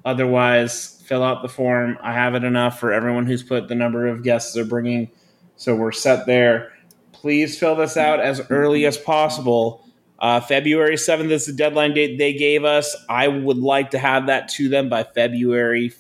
otherwise, 0.05 1.03
fill 1.05 1.25
out 1.25 1.43
the 1.43 1.49
form. 1.49 1.99
I 2.01 2.13
have 2.13 2.37
it 2.37 2.45
enough 2.45 2.79
for 2.79 2.93
everyone 2.93 3.27
who's 3.27 3.43
put 3.43 3.67
the 3.67 3.75
number 3.75 4.07
of 4.07 4.23
guests 4.23 4.53
they're 4.55 4.65
bringing. 4.65 5.11
So 5.57 5.75
we're 5.75 5.91
set 5.91 6.25
there. 6.25 6.73
Please 7.11 7.59
fill 7.59 7.75
this 7.75 7.97
out 7.97 8.21
as 8.21 8.49
early 8.49 8.87
as 8.87 8.97
possible. 8.97 9.85
Uh, 10.21 10.39
February 10.39 10.95
7th 10.95 11.33
is 11.33 11.47
the 11.47 11.53
deadline 11.53 11.95
date 11.95 12.17
they 12.17 12.33
gave 12.33 12.63
us. 12.63 12.95
I 13.09 13.27
would 13.27 13.59
like 13.59 13.91
to 13.91 13.99
have 13.99 14.29
that 14.29 14.49
to 14.51 14.69
them 14.69 14.89
by 14.89 15.03
February. 15.03 15.93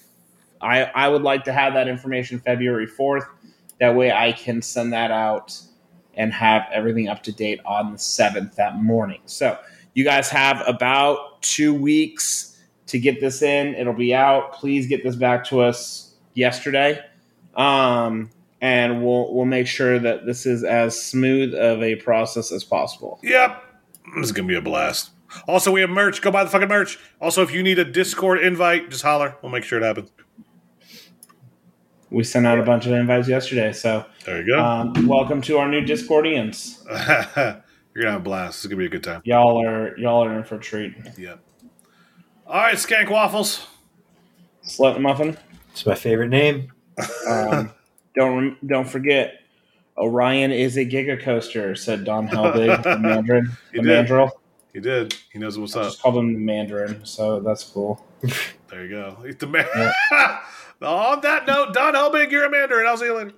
I, 0.60 0.84
I 0.84 1.08
would 1.08 1.22
like 1.22 1.42
to 1.46 1.52
have 1.52 1.74
that 1.74 1.88
information 1.88 2.38
February 2.38 2.86
4th. 2.86 3.26
That 3.80 3.96
way 3.96 4.12
I 4.12 4.30
can 4.30 4.62
send 4.62 4.92
that 4.92 5.10
out 5.10 5.58
and 6.14 6.32
have 6.32 6.68
everything 6.72 7.08
up 7.08 7.24
to 7.24 7.32
date 7.32 7.58
on 7.66 7.90
the 7.90 7.98
7th 7.98 8.54
that 8.54 8.76
morning. 8.76 9.22
So 9.26 9.58
you 9.94 10.04
guys 10.04 10.28
have 10.30 10.62
about 10.66 11.42
two 11.42 11.74
weeks 11.74 12.58
to 12.86 12.98
get 12.98 13.20
this 13.20 13.42
in. 13.42 13.74
It'll 13.74 13.92
be 13.92 14.14
out. 14.14 14.52
Please 14.54 14.86
get 14.86 15.02
this 15.02 15.16
back 15.16 15.44
to 15.46 15.60
us 15.60 16.14
yesterday. 16.34 17.00
Um, 17.54 18.30
and 18.60 19.04
we'll 19.04 19.34
we'll 19.34 19.44
make 19.44 19.66
sure 19.66 19.98
that 19.98 20.24
this 20.24 20.46
is 20.46 20.62
as 20.64 21.00
smooth 21.00 21.54
of 21.54 21.82
a 21.82 21.96
process 21.96 22.52
as 22.52 22.64
possible. 22.64 23.18
Yep. 23.22 23.62
This 24.16 24.26
is 24.26 24.32
gonna 24.32 24.48
be 24.48 24.56
a 24.56 24.62
blast. 24.62 25.10
Also, 25.48 25.70
we 25.72 25.80
have 25.80 25.90
merch. 25.90 26.20
Go 26.22 26.30
buy 26.30 26.44
the 26.44 26.50
fucking 26.50 26.68
merch. 26.68 26.98
Also, 27.20 27.42
if 27.42 27.52
you 27.52 27.62
need 27.62 27.78
a 27.78 27.84
Discord 27.84 28.40
invite, 28.40 28.90
just 28.90 29.02
holler. 29.02 29.36
We'll 29.42 29.50
make 29.52 29.64
sure 29.64 29.78
it 29.78 29.84
happens. 29.84 30.10
We 32.10 32.24
sent 32.24 32.46
out 32.46 32.58
a 32.58 32.62
bunch 32.62 32.84
of 32.84 32.92
invites 32.92 33.26
yesterday, 33.28 33.72
so 33.72 34.04
There 34.26 34.40
you 34.42 34.46
go. 34.54 34.62
um, 34.62 35.06
welcome 35.06 35.40
to 35.42 35.56
our 35.58 35.66
new 35.68 35.80
Discordians. 35.80 36.82
You're 37.94 38.02
gonna 38.04 38.12
have 38.12 38.20
a 38.22 38.24
blast. 38.24 38.58
It's 38.58 38.66
gonna 38.66 38.78
be 38.78 38.86
a 38.86 38.90
good 38.90 39.04
time. 39.04 39.20
Y'all 39.24 39.64
are 39.66 39.96
y'all 39.98 40.24
are 40.24 40.36
in 40.38 40.44
for 40.44 40.56
a 40.56 40.60
treat. 40.60 40.94
Yep. 41.18 41.40
All 42.46 42.54
right, 42.60 42.74
Skank 42.74 43.10
Waffles. 43.10 43.66
Slut 44.66 45.00
muffin. 45.00 45.36
It's 45.70 45.84
my 45.86 45.94
favorite 45.94 46.28
name. 46.28 46.72
Um, 47.28 47.70
don't 48.14 48.66
don't 48.66 48.88
forget, 48.88 49.40
Orion 49.98 50.52
is 50.52 50.76
a 50.76 50.84
giga 50.86 51.20
coaster," 51.20 51.74
said 51.74 52.04
Don 52.04 52.28
Helbig, 52.28 52.82
the 52.82 52.98
Mandarin, 53.00 53.50
He 53.72 53.78
the 53.78 53.82
did. 53.84 53.88
Mandrill. 53.88 54.30
He 54.72 54.80
did. 54.80 55.14
He 55.32 55.38
knows 55.38 55.58
what's 55.58 55.76
I 55.76 55.80
up. 55.80 55.86
just 55.88 56.00
called 56.02 56.16
him 56.16 56.32
the 56.32 56.38
Mandarin, 56.38 57.04
so 57.04 57.40
that's 57.40 57.62
cool. 57.64 58.02
There 58.70 58.84
you 58.84 58.88
go. 58.90 59.18
He's 59.24 59.36
the 59.36 59.46
man. 59.46 59.66
On 60.82 61.20
that 61.20 61.46
note, 61.46 61.74
Don 61.74 61.92
Helbig, 61.94 62.30
you're 62.30 62.44
a 62.46 62.50
Mandarin. 62.50 62.86
I'll 62.86 62.96
see 62.96 63.04
you 63.04 63.14
later. 63.16 63.32